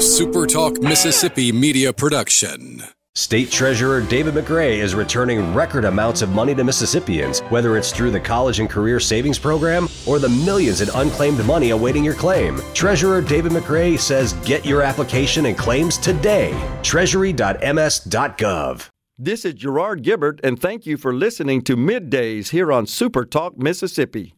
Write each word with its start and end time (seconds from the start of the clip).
a 0.00 0.02
SuperTalk 0.02 0.82
Mississippi 0.82 1.52
media 1.52 1.92
production. 1.92 2.82
State 3.14 3.50
Treasurer 3.50 4.00
David 4.00 4.32
McRae 4.32 4.78
is 4.78 4.94
returning 4.94 5.52
record 5.52 5.84
amounts 5.84 6.22
of 6.22 6.30
money 6.30 6.54
to 6.54 6.64
Mississippians, 6.64 7.40
whether 7.50 7.76
it's 7.76 7.92
through 7.92 8.10
the 8.10 8.18
College 8.18 8.60
and 8.60 8.70
Career 8.70 8.98
Savings 8.98 9.38
Program 9.38 9.90
or 10.06 10.18
the 10.18 10.30
millions 10.30 10.80
in 10.80 10.88
unclaimed 10.94 11.44
money 11.44 11.68
awaiting 11.68 12.02
your 12.02 12.14
claim. 12.14 12.62
Treasurer 12.72 13.20
David 13.20 13.52
McRae 13.52 14.00
says 14.00 14.32
get 14.46 14.64
your 14.64 14.80
application 14.80 15.44
and 15.44 15.58
claims 15.58 15.98
today. 15.98 16.58
Treasury.ms.gov. 16.82 18.88
This 19.18 19.44
is 19.44 19.52
Gerard 19.52 20.02
Gibbert, 20.02 20.40
and 20.42 20.58
thank 20.58 20.86
you 20.86 20.96
for 20.96 21.12
listening 21.12 21.60
to 21.64 21.76
Middays 21.76 22.52
here 22.52 22.72
on 22.72 22.86
Super 22.86 23.26
Talk 23.26 23.58
Mississippi. 23.58 24.34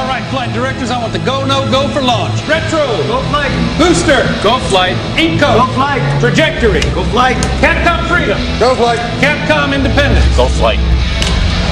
All 0.00 0.08
right, 0.08 0.24
flight 0.30 0.50
directors, 0.54 0.90
I 0.90 0.96
want 0.96 1.12
the 1.12 1.18
go, 1.18 1.44
no, 1.44 1.70
go 1.70 1.86
for 1.92 2.00
launch. 2.00 2.32
Retro. 2.48 2.80
Go 3.04 3.20
flight. 3.28 3.52
Booster. 3.76 4.24
Go 4.42 4.56
flight. 4.72 4.96
Inco. 5.20 5.60
Go 5.60 5.66
flight. 5.74 6.00
Trajectory. 6.18 6.80
Go 6.96 7.04
flight. 7.12 7.36
Capcom 7.60 8.08
Freedom. 8.08 8.40
Go 8.58 8.74
flight. 8.74 8.98
Capcom 9.20 9.74
Independence. 9.74 10.24
Go 10.38 10.48
flight. 10.48 10.78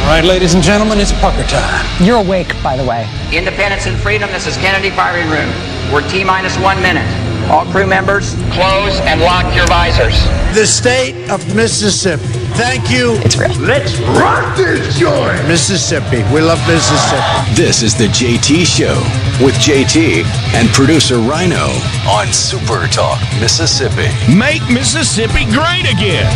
All 0.05 0.13
right, 0.13 0.25
ladies 0.25 0.53
and 0.53 0.63
gentlemen, 0.63 0.99
it's 0.99 1.13
pucker 1.25 1.43
time. 1.45 1.87
You're 2.05 2.19
awake, 2.21 2.53
by 2.63 2.77
the 2.77 2.85
way. 2.85 3.09
Independence 3.33 3.87
and 3.87 3.97
Freedom, 3.97 4.31
this 4.31 4.47
is 4.47 4.59
Kennedy 4.59 4.91
Firing 4.91 5.31
Room. 5.31 5.49
We're 5.91 6.07
T 6.11 6.23
minus 6.23 6.59
one 6.59 6.77
minute. 6.83 7.28
All 7.51 7.65
crew 7.73 7.87
members, 7.87 8.35
close 8.53 9.01
and 9.09 9.23
lock 9.23 9.57
your 9.57 9.67
visors. 9.69 10.15
The 10.55 10.67
state 10.67 11.31
of 11.31 11.41
Mississippi. 11.57 12.23
Thank 12.61 12.91
you. 12.91 13.15
It's 13.25 13.39
real. 13.39 13.49
Let's 13.61 13.99
rock 14.21 14.55
this 14.55 14.99
joint. 14.99 15.49
Mississippi. 15.49 16.25
We 16.33 16.43
love 16.43 16.61
Mississippi. 16.69 17.55
This 17.55 17.83
is 17.83 17.97
the 17.97 18.09
JT 18.09 18.67
Show 18.67 18.99
with 19.43 19.55
JT 19.55 20.25
and 20.55 20.69
producer 20.71 21.17
Rhino 21.17 21.73
on 22.07 22.27
Super 22.35 22.87
Talk 22.89 23.19
Mississippi. 23.41 24.13
Make 24.37 24.63
Mississippi 24.71 25.45
great 25.47 25.89
again. 25.91 26.29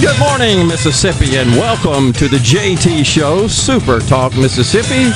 Good 0.00 0.18
morning, 0.18 0.66
Mississippi, 0.66 1.36
and 1.36 1.50
welcome 1.52 2.12
to 2.14 2.26
the 2.26 2.38
JT 2.38 3.04
Show, 3.04 3.46
Super 3.46 4.00
Talk 4.00 4.34
Mississippi. 4.34 5.10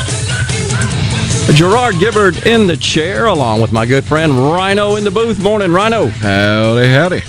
Gerard 1.54 1.96
Gibbert 1.96 2.46
in 2.46 2.66
the 2.66 2.76
chair, 2.76 3.26
along 3.26 3.62
with 3.62 3.72
my 3.72 3.86
good 3.86 4.04
friend 4.04 4.32
Rhino 4.32 4.96
in 4.96 5.02
the 5.02 5.10
booth. 5.10 5.42
Morning, 5.42 5.72
Rhino. 5.72 6.06
Howdy, 6.06 6.88
howdy. 6.88 7.22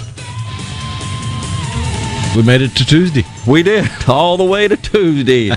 We 2.35 2.43
made 2.43 2.61
it 2.61 2.75
to 2.75 2.85
Tuesday. 2.85 3.23
We 3.47 3.63
did 3.63 3.89
all 4.07 4.37
the 4.37 4.45
way 4.45 4.67
to 4.67 4.77
Tuesday. 4.77 5.55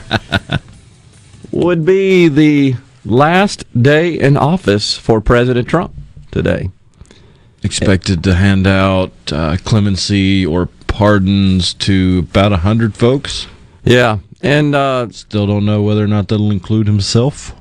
Would 1.50 1.84
be 1.84 2.28
the 2.28 2.76
last 3.04 3.64
day 3.82 4.14
in 4.18 4.36
office 4.36 4.96
for 4.96 5.20
President 5.20 5.68
Trump 5.68 5.92
today. 6.30 6.70
Expected 7.62 8.24
to 8.24 8.36
hand 8.36 8.66
out 8.66 9.12
uh, 9.30 9.58
clemency 9.64 10.46
or 10.46 10.70
pardons 11.00 11.72
to 11.72 12.26
about 12.30 12.52
a 12.52 12.58
hundred 12.58 12.94
folks. 12.94 13.46
Yeah, 13.84 14.18
and 14.42 14.74
uh, 14.74 15.08
Still 15.10 15.46
don't 15.46 15.64
know 15.64 15.82
whether 15.82 16.04
or 16.04 16.06
not 16.06 16.28
that'll 16.28 16.50
include 16.50 16.86
himself. 16.86 17.54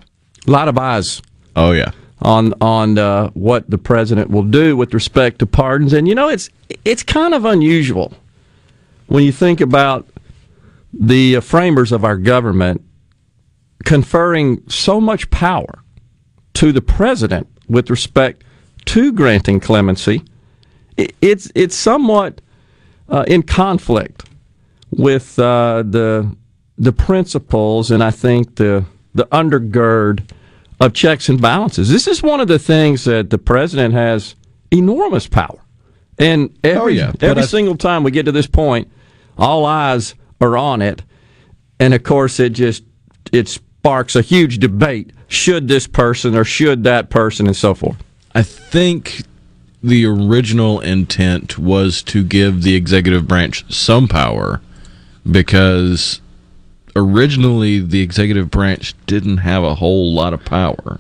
a 0.46 0.52
lot 0.52 0.68
of 0.68 0.78
eyes 0.78 1.22
Oh 1.56 1.72
yeah, 1.72 1.92
on 2.22 2.54
on 2.60 2.98
uh, 2.98 3.30
what 3.30 3.70
the 3.70 3.78
president 3.78 4.30
will 4.30 4.44
do 4.44 4.76
with 4.76 4.94
respect 4.94 5.40
to 5.40 5.46
pardons. 5.46 5.94
And 5.94 6.06
you 6.06 6.16
know, 6.16 6.28
it's 6.28 6.50
it's 6.84 7.02
kind 7.02 7.34
of 7.34 7.46
unusual 7.46 8.12
when 9.08 9.24
you 9.24 9.32
think 9.32 9.62
about 9.62 10.06
the 10.92 11.38
uh, 11.38 11.42
framers 11.42 11.94
of 11.94 12.04
our 12.04 12.18
government 12.18 12.82
conferring 13.86 14.62
so 14.68 15.00
much 15.00 15.30
power 15.30 15.80
to 16.56 16.74
the 16.74 16.82
president 16.82 17.48
with 17.70 17.90
respect 17.90 18.44
to 18.84 19.14
granting 19.14 19.62
clemency. 19.62 20.24
It, 20.98 21.16
it's 21.22 21.50
it's 21.56 21.76
somewhat 21.76 22.42
uh, 23.10 23.26
in 23.28 23.44
conflict 23.44 24.26
with 24.92 25.38
uh, 25.40 25.84
the 25.86 26.36
the 26.78 26.94
principles 26.94 27.92
and 27.92 28.04
I 28.04 28.12
think 28.12 28.56
the 28.56 28.86
the 29.14 29.26
undergird 29.26 30.30
of 30.80 30.94
checks 30.94 31.28
and 31.28 31.42
balances. 31.42 31.90
This 31.90 32.08
is 32.08 32.24
one 32.24 32.40
of 32.40 32.48
the 32.48 32.60
things 32.60 33.04
that 33.04 33.30
the 33.30 33.38
president 33.38 33.94
has 33.94 34.36
enormous 34.72 35.28
power, 35.28 35.60
and 36.18 36.58
every 36.64 37.02
Oh, 37.02 37.12
yeah, 37.12 37.14
every 37.22 37.44
single 37.44 37.76
time 37.76 38.04
we 38.04 38.12
get 38.12 38.24
to 38.24 38.32
this 38.32 38.48
point, 38.48 38.90
all 39.38 39.66
eyes 39.66 40.16
are 40.40 40.56
on 40.56 40.82
it, 40.82 41.02
and 41.80 41.94
of 41.94 42.04
course 42.04 42.40
it 42.40 42.54
just 42.54 42.84
it 43.32 43.48
sparks 43.48 44.16
a 44.16 44.22
huge 44.22 44.60
debate: 44.60 45.12
should 45.28 45.68
this 45.68 45.88
person 45.88 46.36
or 46.36 46.44
should 46.46 46.84
that 46.86 47.10
person, 47.10 47.48
and 47.48 47.56
so 47.56 47.74
forth. 47.74 47.98
I 48.34 48.44
think 48.44 49.24
the 49.82 50.06
original 50.06 50.80
intent 50.82 51.58
was 51.58 52.02
to 52.04 52.24
give 52.24 52.64
the 52.64 52.76
executive 52.76 53.28
branch 53.28 53.64
some 53.74 54.08
power 54.08 54.62
because 55.30 56.20
originally 56.96 57.80
the 57.80 58.02
executive 58.02 58.52
branch 58.52 58.94
didn't 59.06 59.38
have 59.38 59.64
a 59.64 59.76
whole 59.76 60.14
lot 60.14 60.34
of 60.34 60.44
power 60.44 61.00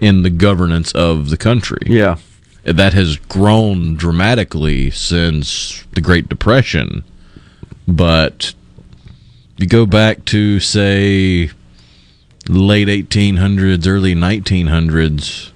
in 0.00 0.22
the 0.22 0.30
governance 0.30 0.92
of 0.92 1.30
the 1.30 1.36
country. 1.36 1.86
Yeah, 1.86 2.16
that 2.64 2.94
has 2.94 3.16
grown 3.16 3.96
dramatically 3.96 4.90
since 4.90 5.84
the 5.92 6.00
Great 6.00 6.28
Depression. 6.28 7.04
But 7.86 8.54
you 9.56 9.66
go 9.66 9.86
back 9.86 10.24
to 10.26 10.58
say 10.60 11.50
late 12.48 12.88
1800s, 12.88 13.86
early 13.86 14.14
1900s, 14.14 15.50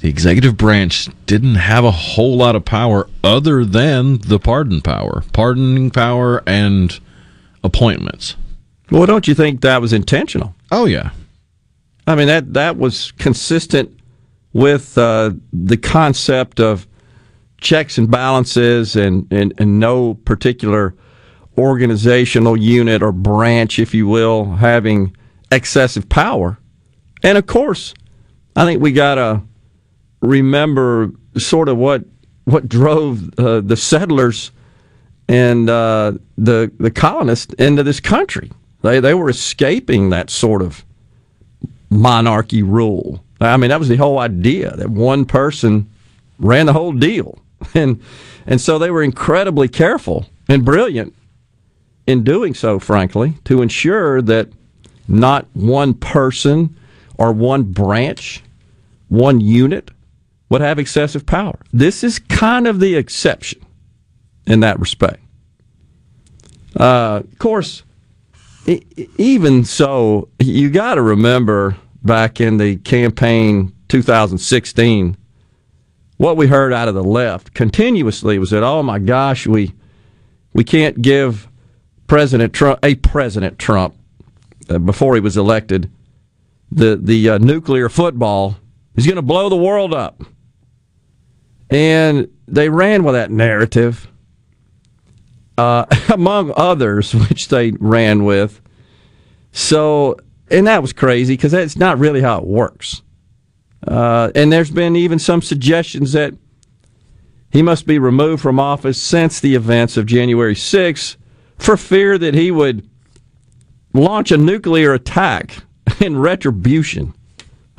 the 0.00 0.08
executive 0.08 0.56
branch 0.56 1.08
didn't 1.26 1.56
have 1.56 1.84
a 1.84 1.90
whole 1.90 2.36
lot 2.36 2.56
of 2.56 2.64
power 2.64 3.08
other 3.22 3.64
than 3.64 4.18
the 4.18 4.38
pardon 4.38 4.80
power, 4.80 5.22
pardoning 5.32 5.90
power 5.90 6.42
and 6.46 6.98
appointments. 7.62 8.36
well, 8.90 9.06
don't 9.06 9.28
you 9.28 9.34
think 9.34 9.60
that 9.60 9.80
was 9.80 9.92
intentional? 9.92 10.54
Oh 10.72 10.86
yeah. 10.86 11.10
I 12.06 12.14
mean 12.14 12.28
that 12.28 12.54
that 12.54 12.76
was 12.78 13.12
consistent 13.12 13.96
with 14.52 14.96
uh, 14.96 15.32
the 15.52 15.76
concept 15.76 16.60
of 16.60 16.86
checks 17.60 17.98
and 17.98 18.10
balances 18.10 18.96
and, 18.96 19.30
and, 19.30 19.52
and 19.58 19.78
no 19.78 20.14
particular 20.14 20.94
organizational 21.58 22.56
unit 22.56 23.02
or 23.02 23.12
branch, 23.12 23.78
if 23.78 23.92
you 23.92 24.08
will, 24.08 24.46
having 24.56 25.14
excessive 25.52 26.08
power. 26.08 26.58
And 27.22 27.36
of 27.36 27.46
course, 27.46 27.94
I 28.56 28.64
think 28.64 28.80
we 28.80 28.92
got 28.92 29.16
to 29.16 29.42
remember 30.20 31.12
sort 31.36 31.68
of 31.68 31.76
what 31.76 32.04
what 32.44 32.68
drove 32.68 33.38
uh, 33.38 33.60
the 33.60 33.76
settlers 33.76 34.50
and 35.28 35.70
uh, 35.70 36.12
the 36.36 36.72
the 36.78 36.90
colonists 36.90 37.54
into 37.54 37.82
this 37.82 38.00
country. 38.00 38.50
They 38.82 39.00
they 39.00 39.14
were 39.14 39.30
escaping 39.30 40.10
that 40.10 40.30
sort 40.30 40.62
of 40.62 40.84
monarchy 41.88 42.62
rule. 42.62 43.24
I 43.40 43.56
mean, 43.56 43.70
that 43.70 43.78
was 43.78 43.88
the 43.88 43.96
whole 43.96 44.18
idea 44.18 44.76
that 44.76 44.90
one 44.90 45.24
person 45.24 45.90
ran 46.38 46.66
the 46.66 46.72
whole 46.72 46.92
deal, 46.92 47.38
and 47.74 48.02
and 48.46 48.60
so 48.60 48.78
they 48.78 48.90
were 48.90 49.02
incredibly 49.02 49.68
careful 49.68 50.26
and 50.48 50.64
brilliant 50.64 51.14
in 52.06 52.24
doing 52.24 52.54
so. 52.54 52.78
Frankly, 52.78 53.34
to 53.44 53.62
ensure 53.62 54.20
that 54.22 54.48
not 55.06 55.46
one 55.54 55.94
person 55.94 56.76
or 57.18 57.32
one 57.32 57.64
branch, 57.64 58.42
one 59.08 59.40
unit 59.40 59.90
would 60.50 60.60
have 60.60 60.78
excessive 60.78 61.24
power. 61.24 61.58
This 61.72 62.04
is 62.04 62.18
kind 62.18 62.66
of 62.66 62.80
the 62.80 62.96
exception 62.96 63.64
in 64.46 64.60
that 64.60 64.78
respect. 64.78 65.22
Uh, 66.78 67.22
of 67.24 67.38
course, 67.38 67.82
even 69.16 69.64
so, 69.64 70.28
you 70.38 70.70
got 70.70 70.96
to 70.96 71.02
remember 71.02 71.76
back 72.02 72.40
in 72.40 72.58
the 72.58 72.76
campaign 72.76 73.72
2016, 73.88 75.16
what 76.18 76.36
we 76.36 76.46
heard 76.46 76.72
out 76.72 76.88
of 76.88 76.94
the 76.94 77.02
left 77.02 77.54
continuously 77.54 78.38
was 78.38 78.50
that, 78.50 78.62
oh 78.62 78.82
my 78.82 78.98
gosh, 78.98 79.46
we 79.46 79.72
we 80.52 80.64
can't 80.64 81.00
give 81.00 81.48
President 82.06 82.52
Trump 82.52 82.78
a 82.82 82.96
President 82.96 83.58
Trump 83.58 83.94
uh, 84.68 84.78
before 84.78 85.14
he 85.14 85.20
was 85.20 85.36
elected 85.36 85.90
the 86.70 86.96
the 86.96 87.30
uh, 87.30 87.38
nuclear 87.38 87.88
football 87.88 88.56
is 88.94 89.06
going 89.06 89.16
to 89.16 89.22
blow 89.22 89.48
the 89.48 89.56
world 89.56 89.94
up, 89.94 90.22
and 91.70 92.28
they 92.48 92.68
ran 92.68 93.04
with 93.04 93.14
that 93.14 93.30
narrative 93.30 94.08
uh, 95.56 95.86
among 96.12 96.52
others, 96.56 97.14
which 97.28 97.48
they 97.48 97.72
ran 97.72 98.24
with. 98.24 98.60
So, 99.52 100.16
and 100.50 100.66
that 100.66 100.82
was 100.82 100.92
crazy 100.92 101.34
because 101.34 101.52
that's 101.52 101.76
not 101.76 101.98
really 101.98 102.20
how 102.20 102.38
it 102.38 102.46
works. 102.46 103.02
Uh, 103.86 104.30
and 104.34 104.52
there's 104.52 104.70
been 104.70 104.94
even 104.96 105.18
some 105.18 105.40
suggestions 105.40 106.12
that 106.12 106.34
he 107.50 107.62
must 107.62 107.86
be 107.86 107.98
removed 107.98 108.42
from 108.42 108.60
office 108.60 109.00
since 109.00 109.40
the 109.40 109.54
events 109.54 109.96
of 109.96 110.06
January 110.06 110.54
6th 110.54 111.16
for 111.58 111.76
fear 111.76 112.18
that 112.18 112.34
he 112.34 112.50
would 112.50 112.88
launch 113.92 114.30
a 114.30 114.36
nuclear 114.36 114.92
attack 114.92 115.62
in 116.00 116.18
retribution 116.18 117.14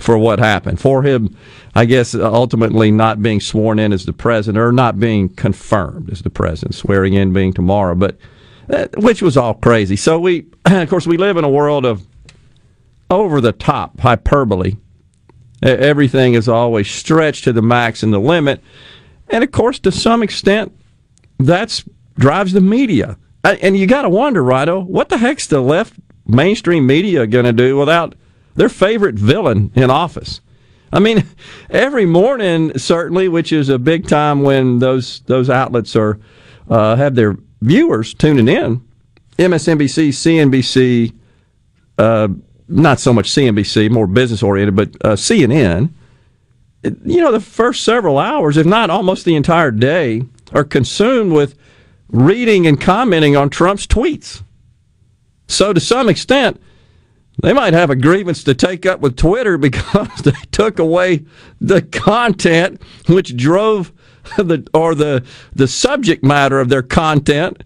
for 0.01 0.17
what 0.17 0.39
happened. 0.39 0.79
For 0.79 1.03
him, 1.03 1.35
I 1.75 1.85
guess, 1.85 2.15
ultimately 2.15 2.91
not 2.91 3.21
being 3.21 3.39
sworn 3.39 3.79
in 3.79 3.93
as 3.93 4.05
the 4.05 4.13
president 4.13 4.61
or 4.61 4.71
not 4.71 4.99
being 4.99 5.29
confirmed 5.29 6.11
as 6.11 6.21
the 6.21 6.29
president, 6.29 6.75
swearing 6.75 7.13
in 7.13 7.33
being 7.33 7.53
tomorrow, 7.53 7.95
but 7.95 8.17
uh, 8.69 8.87
which 8.97 9.21
was 9.21 9.37
all 9.37 9.53
crazy. 9.53 9.95
So 9.95 10.19
we, 10.19 10.47
of 10.65 10.89
course, 10.89 11.07
we 11.07 11.17
live 11.17 11.37
in 11.37 11.43
a 11.43 11.49
world 11.49 11.85
of 11.85 12.05
over 13.09 13.41
the 13.41 13.51
top 13.51 13.99
hyperbole. 13.99 14.75
Everything 15.61 16.33
is 16.33 16.47
always 16.47 16.89
stretched 16.89 17.43
to 17.43 17.53
the 17.53 17.61
max 17.61 18.01
and 18.01 18.11
the 18.11 18.19
limit. 18.19 18.63
And 19.29 19.43
of 19.43 19.51
course, 19.51 19.77
to 19.79 19.91
some 19.91 20.23
extent, 20.23 20.75
that's 21.37 21.83
drives 22.17 22.53
the 22.53 22.61
media. 22.61 23.17
And 23.43 23.77
you 23.77 23.87
got 23.87 24.03
to 24.03 24.09
wonder, 24.09 24.43
Rhino, 24.43 24.79
what 24.79 25.09
the 25.09 25.17
heck's 25.17 25.47
the 25.47 25.61
left 25.61 25.93
mainstream 26.25 26.85
media 26.85 27.27
going 27.27 27.45
to 27.45 27.53
do 27.53 27.77
without 27.77 28.15
their 28.55 28.69
favorite 28.69 29.15
villain 29.15 29.71
in 29.75 29.89
office? 29.89 30.41
I 30.93 30.99
mean, 30.99 31.23
every 31.69 32.05
morning, 32.05 32.77
certainly, 32.77 33.27
which 33.27 33.51
is 33.51 33.69
a 33.69 33.79
big 33.79 34.07
time 34.07 34.41
when 34.43 34.79
those 34.79 35.21
those 35.21 35.49
outlets 35.49 35.95
are 35.95 36.19
uh, 36.69 36.95
have 36.95 37.15
their 37.15 37.37
viewers 37.61 38.13
tuning 38.13 38.47
in. 38.47 38.81
MSNBC, 39.37 40.09
CNBC, 40.09 41.13
uh, 41.97 42.27
not 42.67 42.99
so 42.99 43.13
much 43.13 43.29
CNBC, 43.29 43.89
more 43.89 44.07
business 44.07 44.43
oriented, 44.43 44.75
but 44.75 44.89
uh, 45.05 45.15
CNN. 45.15 45.89
You 46.83 47.21
know, 47.21 47.31
the 47.31 47.39
first 47.39 47.83
several 47.83 48.17
hours, 48.17 48.57
if 48.57 48.65
not 48.65 48.89
almost 48.89 49.25
the 49.25 49.35
entire 49.35 49.71
day, 49.71 50.23
are 50.51 50.63
consumed 50.63 51.31
with 51.31 51.55
reading 52.09 52.67
and 52.67 52.79
commenting 52.79 53.35
on 53.35 53.49
Trump's 53.49 53.87
tweets. 53.87 54.43
So, 55.47 55.73
to 55.73 55.79
some 55.79 56.09
extent, 56.09 56.61
they 57.41 57.53
might 57.53 57.73
have 57.73 57.89
a 57.89 57.95
grievance 57.95 58.43
to 58.43 58.53
take 58.53 58.85
up 58.85 58.99
with 58.99 59.17
Twitter 59.17 59.57
because 59.57 60.21
they 60.23 60.31
took 60.51 60.79
away 60.79 61.25
the 61.59 61.81
content 61.81 62.81
which 63.07 63.35
drove 63.35 63.91
the 64.37 64.67
or 64.73 64.93
the 64.95 65.25
the 65.53 65.67
subject 65.67 66.23
matter 66.23 66.59
of 66.59 66.69
their 66.69 66.83
content 66.83 67.63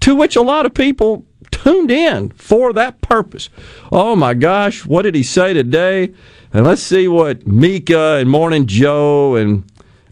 to 0.00 0.14
which 0.14 0.34
a 0.34 0.42
lot 0.42 0.66
of 0.66 0.74
people 0.74 1.24
tuned 1.52 1.90
in 1.90 2.30
for 2.30 2.72
that 2.72 3.00
purpose. 3.00 3.48
Oh 3.92 4.16
my 4.16 4.34
gosh, 4.34 4.84
what 4.84 5.02
did 5.02 5.14
he 5.14 5.22
say 5.22 5.52
today? 5.52 6.12
And 6.52 6.66
let's 6.66 6.82
see 6.82 7.08
what 7.08 7.46
Mika 7.46 8.16
and 8.16 8.28
Morning 8.28 8.66
Joe 8.66 9.36
and 9.36 9.64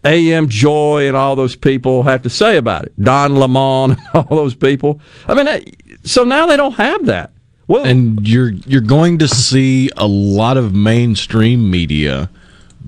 AM 0.03 0.47
Joy 0.47 1.07
and 1.07 1.15
all 1.15 1.35
those 1.35 1.55
people 1.55 2.03
have 2.03 2.23
to 2.23 2.29
say 2.29 2.57
about 2.57 2.85
it. 2.85 2.93
Don 2.99 3.35
Lemon 3.35 3.97
all 4.13 4.25
those 4.29 4.55
people. 4.55 5.01
I 5.27 5.33
mean, 5.33 5.75
so 6.03 6.23
now 6.23 6.45
they 6.45 6.57
don't 6.57 6.73
have 6.73 7.05
that. 7.07 7.31
Well, 7.67 7.85
and 7.85 8.27
you're 8.27 8.49
you're 8.49 8.81
going 8.81 9.17
to 9.19 9.27
see 9.27 9.89
a 9.95 10.07
lot 10.07 10.57
of 10.57 10.73
mainstream 10.73 11.69
media 11.69 12.29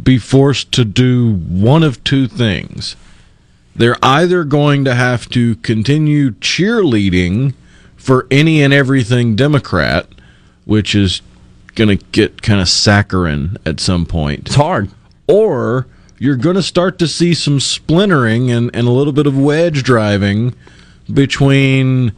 be 0.02 0.18
forced 0.18 0.72
to 0.74 0.86
do 0.86 1.36
one 1.36 1.84
of 1.84 2.04
two 2.04 2.28
things. 2.28 2.96
They're 3.76 3.98
either 4.04 4.44
going 4.44 4.86
to 4.86 4.94
have 4.94 5.30
to 5.30 5.56
continue 5.58 6.32
cheerleading 6.32 7.54
for 7.96 8.28
any 8.30 8.62
and 8.62 8.74
everything 8.74 9.36
Democrat, 9.36 10.08
which 10.66 10.94
is 10.94 11.22
going 11.76 11.98
to 11.98 12.06
get 12.12 12.42
kind 12.42 12.62
of 12.62 12.70
saccharine 12.70 13.58
at 13.66 13.80
some 13.80 14.06
point. 14.06 14.48
It's 14.48 14.56
hard. 14.56 14.92
Or 15.28 15.88
you're 16.20 16.36
going 16.36 16.56
to 16.56 16.64
start 16.64 17.00
to 17.00 17.08
see 17.08 17.34
some 17.34 17.60
splintering 17.60 18.52
and, 18.52 18.70
and 18.74 18.88
a 18.88 18.92
little 18.92 19.14
bit 19.14 19.26
of 19.26 19.38
wedge 19.38 19.84
driving 19.84 20.54
between 21.12 22.14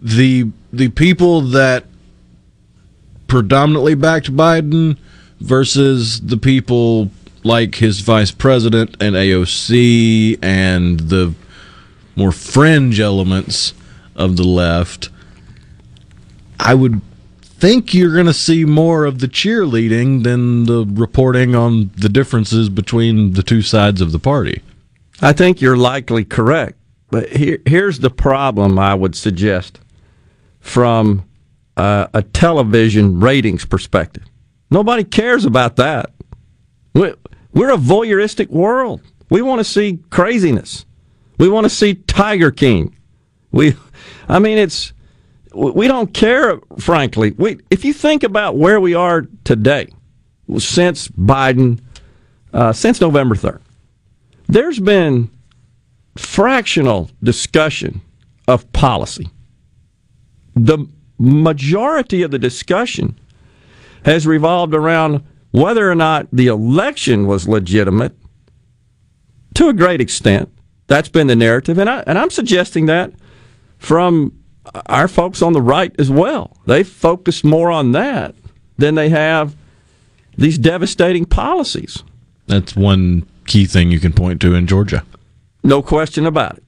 the 0.00 0.50
the 0.72 0.88
people 0.90 1.40
that 1.40 1.84
predominantly 3.28 3.94
backed 3.94 4.34
Biden 4.34 4.98
versus 5.40 6.20
the 6.20 6.36
people 6.36 7.10
like 7.44 7.76
his 7.76 8.00
vice 8.00 8.32
president 8.32 8.96
and 9.00 9.14
AOC 9.14 10.38
and 10.42 10.98
the 11.00 11.34
more 12.16 12.32
fringe 12.32 12.98
elements 12.98 13.74
of 14.16 14.36
the 14.36 14.44
left. 14.44 15.10
I 16.58 16.74
would 16.74 17.00
think 17.40 17.94
you're 17.94 18.14
going 18.14 18.26
to 18.26 18.32
see 18.32 18.64
more 18.64 19.04
of 19.04 19.20
the 19.20 19.28
cheerleading 19.28 20.24
than 20.24 20.64
the 20.64 20.84
reporting 20.88 21.54
on 21.54 21.90
the 21.96 22.08
differences 22.08 22.68
between 22.68 23.34
the 23.34 23.42
two 23.42 23.62
sides 23.62 24.00
of 24.00 24.12
the 24.12 24.18
party. 24.18 24.62
I 25.20 25.32
think 25.32 25.60
you're 25.60 25.76
likely 25.76 26.24
correct. 26.24 26.76
But 27.10 27.30
here, 27.30 27.58
here's 27.66 28.00
the 28.00 28.10
problem 28.10 28.78
I 28.78 28.94
would 28.94 29.14
suggest 29.14 29.80
from 30.60 31.27
uh, 31.78 32.08
a 32.12 32.22
television 32.22 33.20
ratings 33.20 33.64
perspective. 33.64 34.24
Nobody 34.70 35.04
cares 35.04 35.44
about 35.44 35.76
that. 35.76 36.12
We're, 36.92 37.14
a 37.72 37.76
voyeuristic 37.76 38.48
world. 38.48 39.00
We 39.30 39.42
want 39.42 39.60
to 39.60 39.64
see 39.64 40.00
craziness. 40.10 40.84
We 41.38 41.48
want 41.48 41.64
to 41.64 41.70
see 41.70 41.94
Tiger 41.94 42.50
King. 42.50 42.96
We, 43.52 43.76
I 44.28 44.40
mean, 44.40 44.58
it's 44.58 44.92
we 45.54 45.88
don't 45.88 46.12
care, 46.12 46.60
frankly. 46.78 47.32
We, 47.32 47.58
if 47.70 47.84
you 47.84 47.92
think 47.92 48.22
about 48.22 48.56
where 48.56 48.80
we 48.80 48.94
are 48.94 49.26
today, 49.44 49.88
since 50.58 51.08
Biden, 51.08 51.80
uh, 52.52 52.72
since 52.72 53.00
November 53.00 53.34
3rd, 53.34 53.60
there's 54.48 54.78
been 54.78 55.30
fractional 56.16 57.10
discussion 57.22 58.00
of 58.46 58.70
policy. 58.72 59.28
The 60.54 60.86
majority 61.18 62.22
of 62.22 62.30
the 62.30 62.38
discussion 62.38 63.18
has 64.04 64.26
revolved 64.26 64.74
around 64.74 65.24
whether 65.50 65.90
or 65.90 65.94
not 65.94 66.28
the 66.32 66.46
election 66.46 67.26
was 67.26 67.48
legitimate 67.48 68.14
to 69.54 69.68
a 69.68 69.72
great 69.72 70.00
extent. 70.00 70.50
That's 70.86 71.08
been 71.08 71.26
the 71.26 71.36
narrative. 71.36 71.78
And, 71.78 71.90
I, 71.90 72.04
and 72.06 72.18
I'm 72.18 72.30
suggesting 72.30 72.86
that 72.86 73.12
from 73.78 74.38
our 74.86 75.08
folks 75.08 75.42
on 75.42 75.52
the 75.52 75.62
right 75.62 75.94
as 75.98 76.10
well. 76.10 76.56
They 76.66 76.82
focus 76.82 77.42
more 77.42 77.70
on 77.70 77.92
that 77.92 78.34
than 78.76 78.94
they 78.94 79.08
have 79.08 79.56
these 80.36 80.58
devastating 80.58 81.24
policies. 81.24 82.04
That's 82.46 82.76
one 82.76 83.26
key 83.46 83.66
thing 83.66 83.90
you 83.90 84.00
can 84.00 84.12
point 84.12 84.40
to 84.42 84.54
in 84.54 84.66
Georgia. 84.66 85.04
No 85.64 85.82
question 85.82 86.26
about 86.26 86.58
it. 86.58 86.64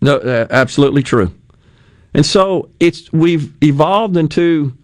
No, 0.00 0.18
uh, 0.18 0.46
absolutely 0.50 1.02
true. 1.02 1.32
And 2.16 2.24
so 2.24 2.70
it's 2.80 3.12
we've 3.12 3.52
evolved 3.62 4.16
into 4.16 4.74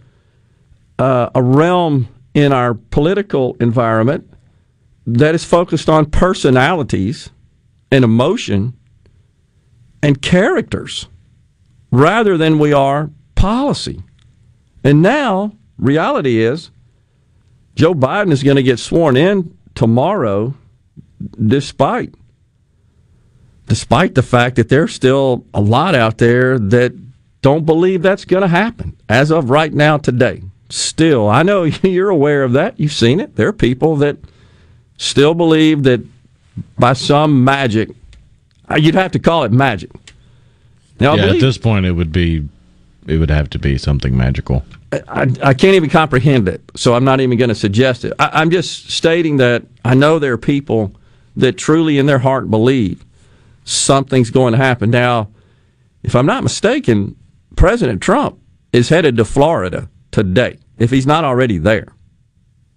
uh, 0.98 1.30
a 1.34 1.42
realm 1.42 2.06
in 2.34 2.52
our 2.52 2.74
political 2.74 3.56
environment 3.58 4.30
that 5.06 5.34
is 5.34 5.42
focused 5.42 5.88
on 5.88 6.10
personalities 6.10 7.30
and 7.90 8.04
emotion 8.04 8.74
and 10.02 10.20
characters 10.20 11.08
rather 11.90 12.36
than 12.36 12.58
we 12.58 12.74
are 12.74 13.10
policy. 13.34 14.02
And 14.84 15.00
now, 15.00 15.56
reality 15.78 16.38
is, 16.38 16.70
Joe 17.76 17.94
Biden 17.94 18.30
is 18.30 18.42
going 18.42 18.56
to 18.56 18.62
get 18.62 18.78
sworn 18.78 19.16
in 19.16 19.56
tomorrow, 19.74 20.52
despite 21.42 22.14
despite 23.68 24.14
the 24.14 24.22
fact 24.22 24.56
that 24.56 24.68
there's 24.68 24.92
still 24.92 25.46
a 25.54 25.60
lot 25.62 25.94
out 25.94 26.18
there 26.18 26.58
that 26.58 26.92
don't 27.42 27.66
believe 27.66 28.02
that's 28.02 28.24
going 28.24 28.42
to 28.42 28.48
happen 28.48 28.96
as 29.08 29.30
of 29.30 29.50
right 29.50 29.72
now 29.72 29.98
today. 29.98 30.42
Still, 30.70 31.28
I 31.28 31.42
know 31.42 31.64
you're 31.82 32.08
aware 32.08 32.44
of 32.44 32.52
that. 32.52 32.80
You've 32.80 32.92
seen 32.92 33.20
it. 33.20 33.36
There 33.36 33.48
are 33.48 33.52
people 33.52 33.96
that 33.96 34.16
still 34.96 35.34
believe 35.34 35.82
that 35.82 36.00
by 36.78 36.94
some 36.94 37.44
magic, 37.44 37.90
uh, 38.70 38.76
you'd 38.76 38.94
have 38.94 39.12
to 39.12 39.18
call 39.18 39.44
it 39.44 39.52
magic, 39.52 39.90
now, 41.02 41.16
yeah, 41.16 41.32
at 41.32 41.40
this 41.40 41.58
point, 41.58 41.84
it 41.84 41.92
would 41.92 42.12
be, 42.12 42.46
it 43.08 43.18
would 43.18 43.28
have 43.28 43.50
to 43.50 43.58
be 43.58 43.76
something 43.76 44.16
magical. 44.16 44.64
I, 44.92 45.22
I 45.42 45.54
can't 45.54 45.74
even 45.74 45.90
comprehend 45.90 46.48
it, 46.48 46.60
so 46.76 46.94
I'm 46.94 47.02
not 47.02 47.20
even 47.20 47.38
going 47.38 47.48
to 47.48 47.56
suggest 47.56 48.04
it. 48.04 48.12
I, 48.20 48.30
I'm 48.34 48.50
just 48.50 48.88
stating 48.90 49.38
that 49.38 49.64
I 49.84 49.94
know 49.94 50.20
there 50.20 50.34
are 50.34 50.38
people 50.38 50.92
that 51.34 51.58
truly, 51.58 51.98
in 51.98 52.06
their 52.06 52.20
heart, 52.20 52.50
believe 52.50 53.04
something's 53.64 54.30
going 54.30 54.52
to 54.52 54.58
happen. 54.58 54.90
Now, 54.90 55.28
if 56.04 56.14
I'm 56.14 56.26
not 56.26 56.44
mistaken, 56.44 57.16
President 57.56 58.00
Trump 58.02 58.38
is 58.72 58.88
headed 58.88 59.16
to 59.16 59.24
Florida 59.24 59.88
today, 60.10 60.58
if 60.78 60.90
he's 60.90 61.06
not 61.06 61.24
already 61.24 61.58
there, 61.58 61.88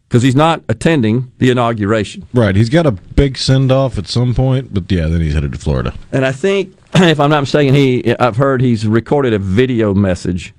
because 0.08 0.24
he's 0.24 0.36
not 0.36 0.64
attending 0.70 1.32
the 1.38 1.50
inauguration. 1.50 2.28
Right. 2.34 2.56
He's 2.56 2.70
got 2.70 2.86
a 2.86 2.92
big 2.92 3.38
send 3.38 3.72
off 3.72 3.98
at 3.98 4.08
some 4.08 4.34
point, 4.34 4.74
but 4.74 4.92
yeah, 4.92 5.08
then 5.08 5.22
he's 5.22 5.34
headed 5.34 5.54
to 5.54 5.58
Florida. 5.58 5.94
And 6.12 6.26
I 6.26 6.32
think 6.32 6.76
if 6.96 7.20
I'm 7.20 7.30
not 7.30 7.42
mistaken, 7.42 7.74
he 7.74 8.16
I've 8.18 8.38
heard 8.38 8.62
he's 8.62 8.88
recorded 8.88 9.34
a 9.34 9.40
video 9.40 9.94
message 9.94 10.54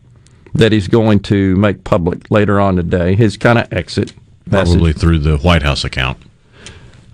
that 0.55 0.73
he's 0.73 0.89
going 0.89 1.21
to 1.21 1.55
make 1.57 1.85
public 1.85 2.31
later 2.31 2.59
on 2.61 2.77
today. 2.77 3.15
His 3.15 3.37
kind 3.37 3.59
of 3.59 3.73
exit 3.73 4.13
message. 4.47 4.75
Probably 4.75 4.93
through 4.93 5.19
the 5.19 5.37
White 5.39 5.63
House 5.63 5.85
account. 5.85 6.19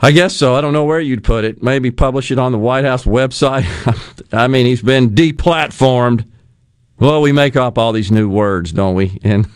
I 0.01 0.11
guess 0.11 0.35
so. 0.35 0.57
I 0.57 0.61
don't 0.61 0.73
know 0.73 0.85
where 0.85 1.01
you'd 1.01 1.23
put 1.23 1.45
it. 1.45 1.63
Maybe 1.63 1.93
publish 1.93 2.33
it 2.33 2.39
on 2.39 2.51
the 2.51 2.59
White 2.59 2.85
House 2.85 3.05
website. 3.05 3.65
I 4.33 4.49
mean, 4.49 4.67
he's 4.67 4.83
been 4.83 5.11
deplatformed. 5.11 6.25
Well, 7.03 7.21
we 7.21 7.33
make 7.33 7.57
up 7.57 7.79
all 7.79 7.91
these 7.91 8.13
new 8.13 8.29
words, 8.29 8.71
don't 8.71 8.95
we? 8.95 9.19
And 9.25 9.49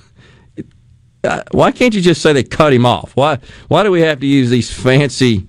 uh, 1.23 1.43
why 1.53 1.71
can't 1.71 1.95
you 1.95 2.01
just 2.01 2.21
say 2.21 2.33
they 2.33 2.43
cut 2.43 2.73
him 2.73 2.85
off? 2.85 3.15
Why? 3.15 3.39
Why 3.69 3.85
do 3.85 3.91
we 3.93 4.01
have 4.01 4.19
to 4.21 4.27
use 4.27 4.51
these 4.51 4.73
fancy 4.73 5.47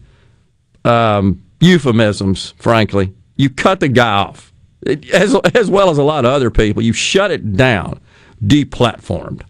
um, 0.85 1.43
euphemisms? 1.59 2.53
Frankly, 2.57 3.13
you 3.35 3.49
cut 3.49 3.79
the 3.79 3.87
guy 3.87 4.13
off, 4.13 4.53
as 4.85 5.35
as 5.55 5.71
well 5.71 5.89
as 5.89 5.97
a 5.97 6.03
lot 6.03 6.23
of 6.23 6.31
other 6.31 6.51
people. 6.51 6.83
You 6.83 6.93
shut 6.93 7.31
it 7.31 7.55
down, 7.55 7.99
deplatformed. 8.43 9.41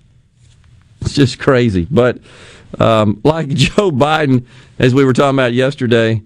It's 1.01 1.13
just 1.13 1.39
crazy, 1.39 1.86
but 1.92 2.20
um, 2.80 3.20
like 3.25 3.48
Joe 3.66 3.92
Biden, 3.92 4.46
as 4.80 4.94
we 4.94 5.04
were 5.04 5.13
talking 5.13 5.36
about 5.36 5.54
yesterday 5.54 6.22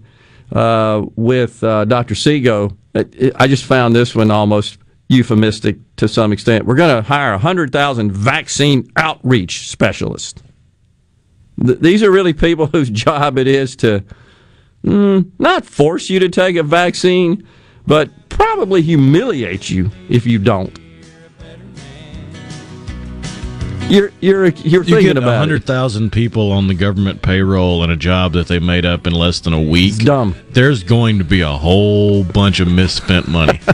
uh, 0.52 1.04
with 1.16 1.62
uh, 1.64 1.84
Dr. 1.84 2.14
Seago, 2.14 2.76
I 2.94 3.46
just 3.48 3.64
found 3.64 3.94
this 3.94 4.14
one 4.14 4.30
almost 4.30 4.78
euphemistic 5.08 5.76
to 6.02 6.08
some 6.08 6.32
extent. 6.32 6.66
We're 6.66 6.74
going 6.74 6.96
to 6.96 7.02
hire 7.08 7.30
100,000 7.30 8.10
vaccine 8.10 8.90
outreach 8.96 9.68
specialists. 9.68 10.42
Th- 11.64 11.78
these 11.78 12.02
are 12.02 12.10
really 12.10 12.32
people 12.32 12.66
whose 12.72 12.90
job 12.90 13.38
it 13.38 13.46
is 13.46 13.76
to 13.76 14.02
mm, 14.84 15.30
not 15.38 15.64
force 15.64 16.10
you 16.10 16.18
to 16.18 16.28
take 16.28 16.56
a 16.56 16.64
vaccine, 16.64 17.46
but 17.86 18.10
probably 18.28 18.82
humiliate 18.82 19.70
you 19.70 19.92
if 20.08 20.26
you 20.26 20.40
don't. 20.40 20.76
You're 23.88 24.10
you're 24.20 24.46
you're 24.46 24.84
thinking 24.84 24.94
you 24.94 25.02
get 25.02 25.16
about 25.18 25.38
hundred 25.38 25.64
thousand 25.64 26.12
people 26.12 26.50
on 26.50 26.66
the 26.66 26.74
government 26.74 27.20
payroll 27.20 27.82
and 27.82 27.92
a 27.92 27.96
job 27.96 28.32
that 28.32 28.48
they 28.48 28.58
made 28.58 28.86
up 28.86 29.06
in 29.06 29.12
less 29.12 29.40
than 29.40 29.52
a 29.52 29.60
week. 29.60 29.96
It's 29.96 30.04
dumb. 30.04 30.34
There's 30.50 30.82
going 30.82 31.18
to 31.18 31.24
be 31.24 31.42
a 31.42 31.52
whole 31.52 32.24
bunch 32.24 32.58
of 32.60 32.68
misspent 32.68 33.28
money. 33.28 33.60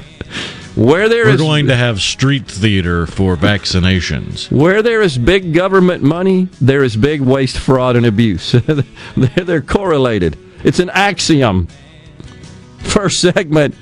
Where 0.79 1.09
there 1.09 1.25
We're 1.25 1.31
is- 1.33 1.41
going 1.41 1.67
to 1.67 1.75
have 1.77 2.01
street 2.01 2.47
theater 2.47 3.05
for 3.07 3.37
vaccinations. 3.37 4.49
Where 4.53 4.81
there 4.81 5.03
is 5.03 5.19
big 5.19 5.53
government 5.53 6.05
money, 6.05 6.49
there 6.61 6.85
is 6.85 6.97
big 6.97 7.21
waste, 7.21 7.59
fraud, 7.59 7.97
and 7.97 8.07
abuse. 8.07 8.53
they're, 9.17 9.45
they're 9.45 9.61
correlated. 9.61 10.39
It's 10.63 10.79
an 10.79 10.91
axiom. 10.91 11.67
First 12.79 13.21
segment 13.21 13.75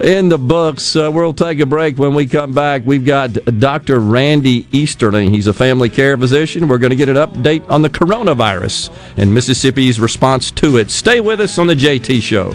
in 0.00 0.30
the 0.30 0.38
books. 0.38 0.96
Uh, 0.96 1.10
we'll 1.12 1.32
take 1.32 1.60
a 1.60 1.66
break. 1.66 1.96
When 1.96 2.12
we 2.12 2.26
come 2.26 2.52
back, 2.52 2.82
we've 2.84 3.04
got 3.06 3.34
Dr. 3.60 4.00
Randy 4.00 4.66
Easterling. 4.72 5.30
He's 5.32 5.46
a 5.46 5.52
family 5.52 5.88
care 5.90 6.16
physician. 6.16 6.66
We're 6.66 6.78
going 6.78 6.90
to 6.90 6.96
get 6.96 7.08
an 7.08 7.16
update 7.16 7.68
on 7.70 7.82
the 7.82 7.90
coronavirus 7.90 8.90
and 9.16 9.32
Mississippi's 9.32 10.00
response 10.00 10.50
to 10.52 10.76
it. 10.78 10.90
Stay 10.90 11.20
with 11.20 11.40
us 11.40 11.56
on 11.56 11.68
the 11.68 11.76
JT 11.76 12.20
Show. 12.20 12.50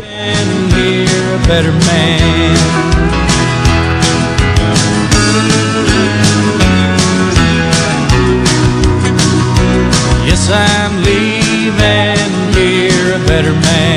I'm 10.50 11.04
leaving 11.04 12.54
here 12.54 13.16
a 13.16 13.28
better 13.28 13.52
man. 13.52 13.97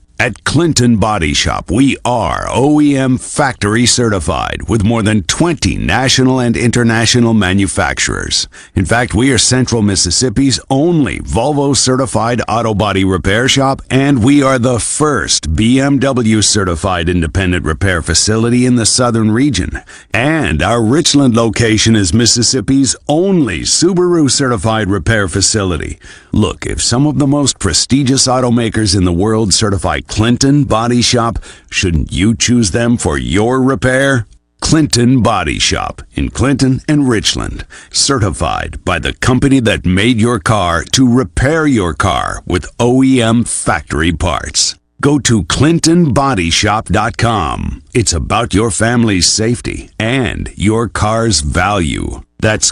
At 0.21 0.43
Clinton 0.43 0.97
Body 0.97 1.33
Shop, 1.33 1.71
we 1.71 1.97
are 2.05 2.45
OEM 2.45 3.19
factory 3.19 3.87
certified 3.87 4.69
with 4.69 4.83
more 4.83 5.01
than 5.01 5.23
20 5.23 5.77
national 5.77 6.39
and 6.39 6.55
international 6.55 7.33
manufacturers. 7.33 8.47
In 8.75 8.85
fact, 8.85 9.15
we 9.15 9.31
are 9.31 9.39
Central 9.39 9.81
Mississippi's 9.81 10.59
only 10.69 11.21
Volvo 11.21 11.75
certified 11.75 12.39
auto 12.47 12.75
body 12.75 13.03
repair 13.03 13.47
shop, 13.47 13.81
and 13.89 14.23
we 14.23 14.43
are 14.43 14.59
the 14.59 14.77
first 14.79 15.55
BMW 15.55 16.43
certified 16.43 17.09
independent 17.09 17.65
repair 17.65 18.03
facility 18.03 18.67
in 18.67 18.75
the 18.75 18.85
southern 18.85 19.31
region. 19.31 19.81
And 20.13 20.61
our 20.61 20.83
Richland 20.83 21.35
location 21.35 21.95
is 21.95 22.13
Mississippi's 22.13 22.95
only 23.07 23.61
Subaru 23.61 24.29
certified 24.29 24.87
repair 24.87 25.27
facility. 25.27 25.97
Look, 26.33 26.65
if 26.65 26.81
some 26.81 27.05
of 27.07 27.19
the 27.19 27.27
most 27.27 27.59
prestigious 27.59 28.25
automakers 28.25 28.95
in 28.95 29.03
the 29.03 29.11
world 29.11 29.53
certify 29.53 29.99
Clinton 29.99 30.63
Body 30.63 31.01
Shop, 31.01 31.37
shouldn't 31.69 32.13
you 32.13 32.35
choose 32.35 32.71
them 32.71 32.95
for 32.95 33.17
your 33.17 33.61
repair? 33.61 34.25
Clinton 34.61 35.21
Body 35.21 35.59
Shop 35.59 36.01
in 36.13 36.29
Clinton 36.29 36.79
and 36.87 37.09
Richland, 37.09 37.65
certified 37.91 38.85
by 38.85 38.99
the 38.99 39.11
company 39.13 39.59
that 39.59 39.85
made 39.85 40.21
your 40.21 40.39
car 40.39 40.85
to 40.93 41.13
repair 41.13 41.67
your 41.67 41.93
car 41.93 42.41
with 42.45 42.65
OEM 42.77 43.45
factory 43.45 44.13
parts. 44.13 44.75
Go 45.01 45.19
to 45.19 45.43
ClintonBodyShop.com. 45.43 47.83
It's 47.93 48.13
about 48.13 48.53
your 48.53 48.71
family's 48.71 49.27
safety 49.27 49.89
and 49.99 50.49
your 50.55 50.87
car's 50.87 51.41
value. 51.41 52.21
That's 52.39 52.71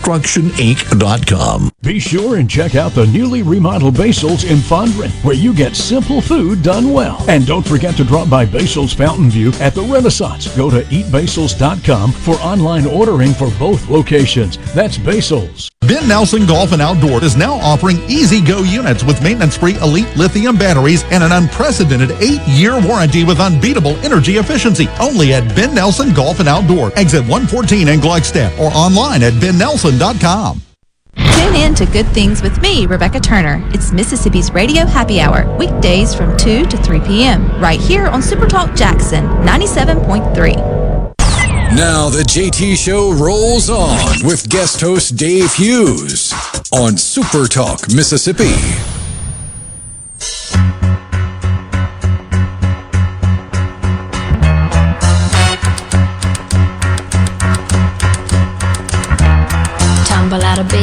WatkinsConstructionInc.com. 0.00 1.70
Be 1.82 1.98
sure 1.98 2.36
and 2.36 2.48
check 2.48 2.74
out 2.74 2.92
the 2.92 3.06
newly 3.06 3.42
remodeled 3.42 3.96
Basil's 3.96 4.44
in 4.44 4.58
Fondren, 4.58 5.10
where 5.24 5.34
you 5.34 5.54
get 5.54 5.74
simple 5.74 6.20
food 6.20 6.62
done 6.62 6.92
well. 6.92 7.24
And 7.28 7.46
don't 7.46 7.66
forget 7.66 7.96
to 7.96 8.04
drop 8.04 8.28
by 8.28 8.44
Basil's 8.44 8.92
Fountain 8.92 9.30
View 9.30 9.52
at 9.60 9.74
the 9.74 9.82
Renaissance. 9.82 10.54
Go 10.56 10.70
to 10.70 10.82
eatbasils.com 10.84 12.12
for 12.12 12.34
online 12.36 12.86
ordering 12.86 13.32
for 13.32 13.50
both 13.58 13.88
locations. 13.88 14.58
That's 14.74 14.98
Basil's. 14.98 15.70
Ben 15.82 16.06
Nelson 16.06 16.46
Golf 16.46 16.72
and 16.72 16.82
Outdoor 16.82 17.24
is 17.24 17.36
now 17.36 17.54
offering 17.54 17.96
E-Z-GO 18.08 18.62
units 18.62 19.02
with 19.02 19.22
maintenance-free 19.22 19.76
elite 19.78 20.14
lithium 20.16 20.56
batteries 20.56 21.02
and 21.04 21.24
an 21.24 21.32
unprecedented 21.32 22.12
eight-year 22.20 22.80
warranty 22.86 23.24
with 23.24 23.40
unbeatable 23.40 23.96
energy 24.04 24.36
efficiency. 24.36 24.88
Only 25.00 25.32
at 25.32 25.48
Ben 25.56 25.74
Nelson 25.74 26.12
Golf 26.12 26.38
and 26.38 26.48
Outdoor, 26.48 26.96
exit 26.96 27.22
114 27.22 27.88
in 27.88 27.98
Gluckstadt, 27.98 28.56
or 28.58 28.70
online 28.72 29.22
at 29.22 29.32
bennelson.com. 29.90 30.62
Tune 31.16 31.54
in 31.56 31.74
to 31.74 31.86
Good 31.86 32.06
Things 32.08 32.42
with 32.42 32.60
me, 32.62 32.86
Rebecca 32.86 33.18
Turner. 33.20 33.60
It's 33.72 33.92
Mississippi's 33.92 34.52
Radio 34.52 34.86
Happy 34.86 35.20
Hour, 35.20 35.56
weekdays 35.56 36.14
from 36.14 36.36
2 36.36 36.66
to 36.66 36.76
3 36.76 37.00
p.m., 37.00 37.60
right 37.60 37.80
here 37.80 38.06
on 38.06 38.22
Super 38.22 38.46
Talk 38.46 38.76
Jackson 38.76 39.24
97.3. 39.44 40.54
Now 41.74 42.08
the 42.08 42.22
JT 42.22 42.76
Show 42.76 43.12
rolls 43.12 43.70
on 43.70 44.26
with 44.26 44.48
guest 44.48 44.80
host 44.80 45.16
Dave 45.16 45.52
Hughes 45.54 46.32
on 46.72 46.96
Super 46.96 47.46
Talk, 47.46 47.92
Mississippi. 47.92 48.54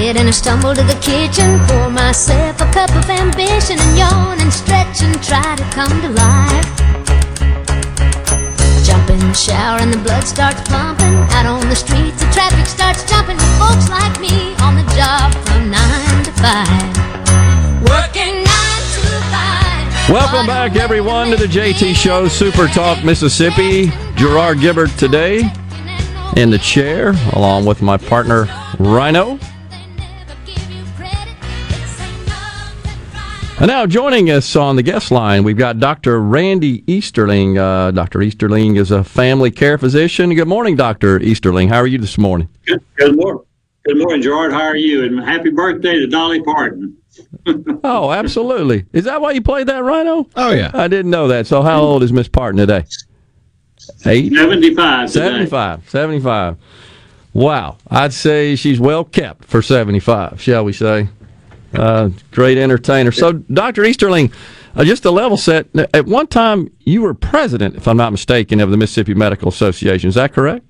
Bed 0.07 0.15
and 0.15 0.29
I 0.29 0.31
stumble 0.31 0.73
to 0.73 0.83
the 0.83 0.97
kitchen. 1.01 1.59
Pour 1.67 1.89
myself 1.89 2.61
a 2.61 2.71
cup 2.71 2.89
of 2.95 3.09
ambition 3.09 3.77
and 3.77 3.97
yawn 3.97 4.39
and 4.39 4.53
stretch 4.53 5.03
and 5.03 5.21
try 5.21 5.53
to 5.53 5.63
come 5.75 5.91
to 5.99 6.07
life. 6.07 6.67
Jump 8.87 9.09
in 9.09 9.19
the 9.19 9.33
shower 9.33 9.79
and 9.81 9.93
the 9.93 9.97
blood 9.97 10.23
starts 10.23 10.61
pumping. 10.69 11.13
Out 11.35 11.45
on 11.45 11.67
the 11.67 11.75
streets, 11.75 12.23
the 12.23 12.31
traffic 12.31 12.65
starts 12.67 13.03
jumping. 13.03 13.35
With 13.35 13.59
folks 13.59 13.89
like 13.89 14.17
me 14.21 14.55
on 14.63 14.79
the 14.79 14.87
job 14.95 15.35
from 15.43 15.69
nine 15.69 16.23
to 16.23 16.31
five. 16.39 16.87
Working 17.91 18.47
nine 18.47 18.83
to 18.95 19.11
five. 19.27 20.09
Welcome 20.09 20.47
back, 20.47 20.77
everyone, 20.77 21.31
to 21.31 21.35
the 21.35 21.47
JT 21.47 21.95
Show, 21.95 22.29
Super 22.29 22.67
Talk, 22.67 23.03
Mississippi. 23.03 23.91
Gerard 24.15 24.59
Gibbert 24.59 24.97
today 24.97 25.41
in 26.37 26.49
the 26.49 26.59
chair, 26.59 27.13
along 27.33 27.65
with 27.65 27.81
my 27.81 27.97
partner, 27.97 28.47
Rhino. 28.79 29.37
And 33.59 33.69
now 33.69 33.87
joining 33.87 34.29
us 34.29 34.55
on 34.55 34.75
the 34.75 34.83
guest 34.83 35.09
line, 35.09 35.43
we've 35.43 35.57
got 35.57 35.79
Dr. 35.79 36.21
Randy 36.21 36.83
Easterling. 36.85 37.57
Uh, 37.57 37.89
Dr. 37.89 38.21
Easterling 38.21 38.75
is 38.75 38.91
a 38.91 39.03
family 39.03 39.49
care 39.49 39.79
physician. 39.79 40.35
Good 40.35 40.47
morning, 40.47 40.75
Dr. 40.75 41.19
Easterling. 41.19 41.67
How 41.67 41.77
are 41.77 41.87
you 41.87 41.97
this 41.97 42.19
morning? 42.19 42.49
Good, 42.67 42.83
good 42.97 43.15
morning. 43.15 43.43
Good 43.83 43.97
morning, 43.97 44.21
Gerard. 44.21 44.53
How 44.53 44.61
are 44.61 44.75
you? 44.75 45.05
And 45.05 45.19
happy 45.19 45.49
birthday 45.49 45.93
to 45.93 46.05
Dolly 46.05 46.39
Parton. 46.43 46.97
oh, 47.83 48.11
absolutely. 48.11 48.85
Is 48.93 49.05
that 49.05 49.21
why 49.21 49.31
you 49.31 49.41
played 49.41 49.65
that 49.67 49.83
Rhino? 49.83 50.27
Oh, 50.35 50.51
yeah. 50.51 50.69
I 50.75 50.87
didn't 50.87 51.09
know 51.09 51.27
that. 51.29 51.47
So, 51.47 51.63
how 51.63 51.81
old 51.81 52.03
is 52.03 52.13
Miss 52.13 52.27
Parton 52.27 52.59
today? 52.59 52.85
Eight? 54.05 54.33
75. 54.33 55.11
Today. 55.11 55.25
75. 55.31 55.89
75. 55.89 56.57
Wow. 57.33 57.77
I'd 57.89 58.13
say 58.13 58.55
she's 58.55 58.79
well 58.79 59.03
kept 59.03 59.45
for 59.45 59.63
75, 59.63 60.39
shall 60.39 60.63
we 60.63 60.73
say. 60.73 61.09
Uh, 61.77 62.09
great 62.31 62.57
entertainer. 62.57 63.11
So, 63.11 63.33
Dr. 63.33 63.83
Easterling, 63.83 64.31
uh, 64.75 64.83
just 64.83 65.05
a 65.05 65.11
level 65.11 65.37
set, 65.37 65.67
at 65.93 66.05
one 66.05 66.27
time 66.27 66.71
you 66.79 67.01
were 67.01 67.13
president, 67.13 67.75
if 67.75 67.87
I'm 67.87 67.97
not 67.97 68.11
mistaken, 68.11 68.59
of 68.59 68.71
the 68.71 68.77
Mississippi 68.77 69.13
Medical 69.13 69.49
Association. 69.49 70.07
Is 70.07 70.15
that 70.15 70.33
correct? 70.33 70.65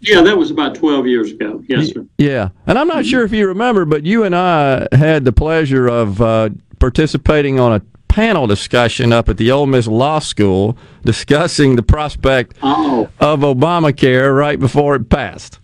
Yeah, 0.00 0.20
that 0.22 0.36
was 0.36 0.50
about 0.50 0.74
12 0.74 1.06
years 1.06 1.32
ago. 1.32 1.62
Yes, 1.66 1.88
sir. 1.88 2.06
Yeah. 2.18 2.50
And 2.66 2.78
I'm 2.78 2.88
not 2.88 3.06
sure 3.06 3.24
if 3.24 3.32
you 3.32 3.48
remember, 3.48 3.86
but 3.86 4.04
you 4.04 4.24
and 4.24 4.36
I 4.36 4.86
had 4.92 5.24
the 5.24 5.32
pleasure 5.32 5.86
of 5.86 6.20
uh, 6.20 6.50
participating 6.78 7.58
on 7.58 7.72
a 7.72 7.80
panel 8.08 8.46
discussion 8.46 9.12
up 9.12 9.28
at 9.28 9.38
the 9.38 9.50
Ole 9.50 9.66
Miss 9.66 9.86
Law 9.86 10.18
School 10.18 10.76
discussing 11.04 11.76
the 11.76 11.82
prospect 11.82 12.56
oh. 12.62 13.08
of 13.18 13.40
Obamacare 13.40 14.36
right 14.36 14.60
before 14.60 14.94
it 14.94 15.08
passed. 15.08 15.58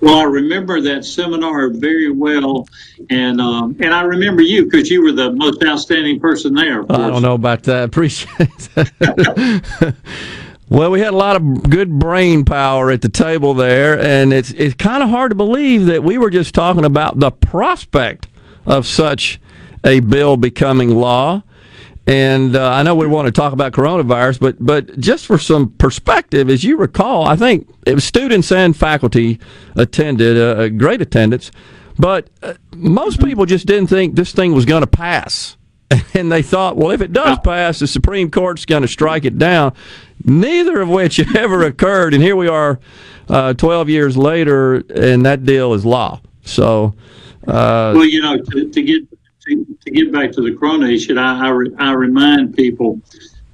Well, 0.00 0.18
I 0.18 0.24
remember 0.24 0.80
that 0.80 1.04
seminar 1.04 1.68
very 1.68 2.10
well, 2.10 2.66
and 3.10 3.40
um, 3.40 3.76
and 3.80 3.92
I 3.92 4.02
remember 4.02 4.40
you 4.40 4.64
because 4.64 4.90
you 4.90 5.02
were 5.02 5.12
the 5.12 5.32
most 5.32 5.62
outstanding 5.62 6.20
person 6.20 6.54
there. 6.54 6.90
I 6.90 7.08
don't 7.08 7.22
know 7.22 7.34
about 7.34 7.64
that. 7.64 7.84
Appreciate 7.90 8.68
that. 8.74 9.94
well, 10.70 10.90
we 10.90 11.00
had 11.00 11.12
a 11.12 11.16
lot 11.16 11.36
of 11.36 11.68
good 11.68 11.98
brain 11.98 12.46
power 12.46 12.90
at 12.90 13.02
the 13.02 13.10
table 13.10 13.52
there, 13.52 14.00
and 14.00 14.32
it's 14.32 14.52
it's 14.52 14.74
kind 14.74 15.02
of 15.02 15.10
hard 15.10 15.32
to 15.32 15.34
believe 15.34 15.84
that 15.86 16.02
we 16.02 16.16
were 16.16 16.30
just 16.30 16.54
talking 16.54 16.86
about 16.86 17.20
the 17.20 17.30
prospect 17.30 18.26
of 18.64 18.86
such 18.86 19.38
a 19.84 20.00
bill 20.00 20.38
becoming 20.38 20.90
law. 20.90 21.42
And 22.10 22.56
uh, 22.56 22.68
I 22.68 22.82
know 22.82 22.96
we 22.96 23.06
want 23.06 23.26
to 23.26 23.32
talk 23.32 23.52
about 23.52 23.72
coronavirus, 23.72 24.40
but 24.40 24.56
but 24.58 24.98
just 24.98 25.26
for 25.26 25.38
some 25.38 25.70
perspective, 25.70 26.50
as 26.50 26.64
you 26.64 26.76
recall, 26.76 27.24
I 27.24 27.36
think 27.36 27.72
it 27.86 27.94
was 27.94 28.02
students 28.02 28.50
and 28.50 28.76
faculty 28.76 29.38
attended, 29.76 30.36
uh, 30.36 30.70
great 30.70 31.00
attendance, 31.00 31.52
but 31.96 32.28
uh, 32.42 32.54
most 32.74 33.22
people 33.22 33.46
just 33.46 33.64
didn't 33.64 33.86
think 33.86 34.16
this 34.16 34.32
thing 34.32 34.54
was 34.54 34.64
going 34.64 34.80
to 34.80 34.88
pass. 34.88 35.56
And 36.14 36.30
they 36.30 36.42
thought, 36.42 36.76
well, 36.76 36.90
if 36.90 37.00
it 37.00 37.12
does 37.12 37.38
pass, 37.44 37.78
the 37.78 37.86
Supreme 37.86 38.30
Court's 38.30 38.64
going 38.64 38.82
to 38.82 38.88
strike 38.88 39.24
it 39.24 39.38
down. 39.38 39.72
Neither 40.24 40.80
of 40.80 40.88
which 40.88 41.20
ever 41.36 41.62
occurred, 41.62 42.14
and 42.14 42.22
here 42.22 42.34
we 42.34 42.48
are, 42.48 42.80
uh, 43.28 43.54
12 43.54 43.88
years 43.88 44.16
later, 44.16 44.82
and 44.94 45.24
that 45.24 45.44
deal 45.44 45.74
is 45.74 45.84
law. 45.84 46.20
So, 46.44 46.94
uh, 47.46 47.94
well, 47.94 48.04
you 48.04 48.20
know, 48.20 48.36
to, 48.36 48.68
to 48.68 48.82
get 48.82 49.02
to, 49.46 49.66
to 49.84 49.90
get 49.90 50.12
back 50.12 50.32
to 50.32 50.42
the 50.42 50.54
Corona 50.56 50.86
issue, 50.88 51.18
I, 51.18 51.46
I, 51.46 51.48
re, 51.50 51.70
I 51.78 51.92
remind 51.92 52.56
people 52.56 53.00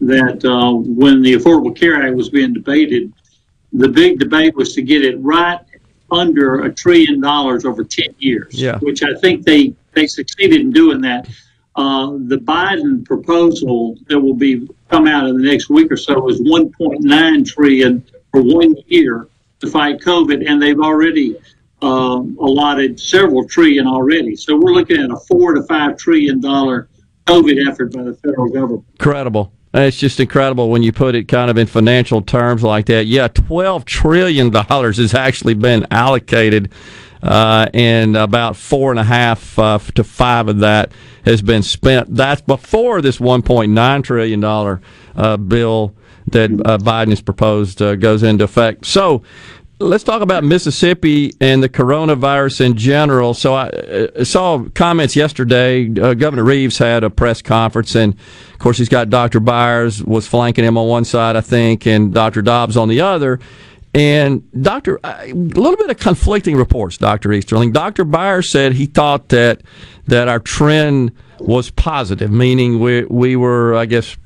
that 0.00 0.44
uh, 0.44 0.72
when 0.74 1.22
the 1.22 1.34
Affordable 1.34 1.74
Care 1.74 2.02
Act 2.02 2.14
was 2.16 2.28
being 2.28 2.52
debated, 2.52 3.12
the 3.72 3.88
big 3.88 4.18
debate 4.18 4.54
was 4.54 4.74
to 4.74 4.82
get 4.82 5.04
it 5.04 5.16
right 5.20 5.60
under 6.10 6.60
a 6.62 6.72
trillion 6.72 7.20
dollars 7.20 7.64
over 7.64 7.82
10 7.82 8.14
years, 8.18 8.60
Yeah. 8.60 8.78
which 8.78 9.02
I 9.02 9.14
think 9.14 9.44
they, 9.44 9.74
they 9.92 10.06
succeeded 10.06 10.60
in 10.60 10.70
doing 10.70 11.00
that. 11.02 11.28
Uh, 11.74 12.12
the 12.26 12.38
Biden 12.38 13.04
proposal 13.04 13.96
that 14.08 14.18
will 14.18 14.34
be 14.34 14.68
come 14.88 15.06
out 15.06 15.26
in 15.28 15.36
the 15.36 15.42
next 15.42 15.68
week 15.68 15.90
or 15.92 15.96
so 15.96 16.28
is 16.28 16.40
1.9 16.40 17.46
trillion 17.46 18.02
for 18.30 18.40
one 18.42 18.74
year 18.86 19.28
to 19.60 19.66
fight 19.66 20.00
COVID, 20.00 20.48
and 20.48 20.62
they've 20.62 20.80
already 20.80 21.36
um, 21.82 22.36
allotted 22.40 22.98
several 22.98 23.46
trillion 23.46 23.86
already. 23.86 24.34
So 24.36 24.56
we're 24.56 24.72
looking 24.72 25.02
at 25.02 25.10
a 25.10 25.16
four 25.16 25.54
to 25.54 25.62
five 25.64 25.96
trillion 25.96 26.40
dollar 26.40 26.88
COVID 27.26 27.68
effort 27.68 27.92
by 27.92 28.02
the 28.04 28.14
federal 28.14 28.48
government. 28.48 28.84
incredible. 28.92 29.52
It's 29.74 29.98
just 29.98 30.20
incredible 30.20 30.70
when 30.70 30.82
you 30.82 30.92
put 30.92 31.14
it 31.14 31.24
kind 31.28 31.50
of 31.50 31.58
in 31.58 31.66
financial 31.66 32.22
terms 32.22 32.62
like 32.62 32.86
that. 32.86 33.06
Yeah, 33.06 33.28
twelve 33.28 33.84
trillion 33.84 34.48
dollars 34.50 34.96
has 34.96 35.12
actually 35.12 35.52
been 35.52 35.86
allocated, 35.90 36.72
uh, 37.22 37.66
and 37.74 38.16
about 38.16 38.56
four 38.56 38.90
and 38.90 38.98
a 38.98 39.04
half 39.04 39.58
uh, 39.58 39.78
to 39.96 40.02
five 40.02 40.48
of 40.48 40.60
that 40.60 40.92
has 41.26 41.42
been 41.42 41.62
spent. 41.62 42.14
That's 42.14 42.40
before 42.40 43.02
this 43.02 43.20
one 43.20 43.42
point 43.42 43.72
nine 43.72 44.00
trillion 44.02 44.40
dollar 44.40 44.80
uh, 45.14 45.36
bill 45.36 45.94
that 46.28 46.50
uh, 46.50 46.78
Biden 46.78 47.10
has 47.10 47.20
proposed 47.20 47.82
uh, 47.82 47.96
goes 47.96 48.22
into 48.22 48.44
effect. 48.44 48.86
So. 48.86 49.22
Let's 49.78 50.04
talk 50.04 50.22
about 50.22 50.42
Mississippi 50.42 51.34
and 51.38 51.62
the 51.62 51.68
coronavirus 51.68 52.62
in 52.62 52.76
general. 52.78 53.34
So 53.34 53.52
I 53.52 53.68
uh, 53.68 54.24
saw 54.24 54.64
comments 54.74 55.14
yesterday. 55.14 55.90
Uh, 56.00 56.14
Governor 56.14 56.44
Reeves 56.44 56.78
had 56.78 57.04
a 57.04 57.10
press 57.10 57.42
conference, 57.42 57.94
and 57.94 58.14
of 58.14 58.58
course 58.58 58.78
he's 58.78 58.88
got 58.88 59.10
Dr. 59.10 59.38
Byers 59.38 60.02
was 60.02 60.26
flanking 60.26 60.64
him 60.64 60.78
on 60.78 60.88
one 60.88 61.04
side, 61.04 61.36
I 61.36 61.42
think, 61.42 61.86
and 61.86 62.14
Dr. 62.14 62.40
Dobbs 62.40 62.78
on 62.78 62.88
the 62.88 63.02
other. 63.02 63.38
And 63.92 64.50
Dr. 64.62 64.98
A 65.04 65.32
little 65.34 65.76
bit 65.76 65.90
of 65.90 65.98
conflicting 65.98 66.56
reports, 66.56 66.96
Dr. 66.96 67.30
Easterling. 67.34 67.72
Dr. 67.72 68.04
Byers 68.04 68.48
said 68.48 68.72
he 68.72 68.86
thought 68.86 69.28
that 69.28 69.60
that 70.06 70.26
our 70.26 70.40
trend 70.40 71.12
was 71.38 71.70
positive, 71.70 72.30
meaning 72.30 72.80
we 72.80 73.04
we 73.04 73.36
were, 73.36 73.74
I 73.74 73.84
guess, 73.84 74.16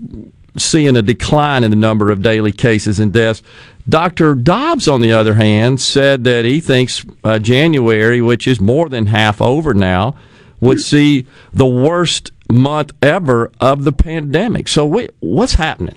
seeing 0.57 0.97
a 0.97 1.03
decline 1.03 1.65
in 1.65 1.71
the 1.71 1.77
number 1.77 2.13
of 2.13 2.23
daily 2.23 2.53
cases 2.53 3.01
and 3.01 3.13
deaths. 3.13 3.43
Dr. 3.91 4.37
Dobbs, 4.37 4.87
on 4.87 5.01
the 5.01 5.13
other 5.13 5.35
hand, 5.35 5.81
said 5.81 6.25
that 6.25 6.45
he 6.45 6.61
thinks 6.61 7.05
uh, 7.25 7.39
January, 7.41 8.23
which 8.23 8.47
is 8.47 8.61
more 8.61 8.89
than 8.89 9.07
half 9.07 9.43
over 9.43 9.75
now, 9.75 10.15
would 10.61 10.81
see 10.81 11.27
the 11.53 11.67
worst 11.67 12.31
month 12.49 12.93
ever 13.03 13.51
of 13.61 13.85
the 13.85 13.93
pandemic. 13.93 14.69
So, 14.69 14.87
wait, 14.87 15.11
what's 15.19 15.55
happening? 15.55 15.97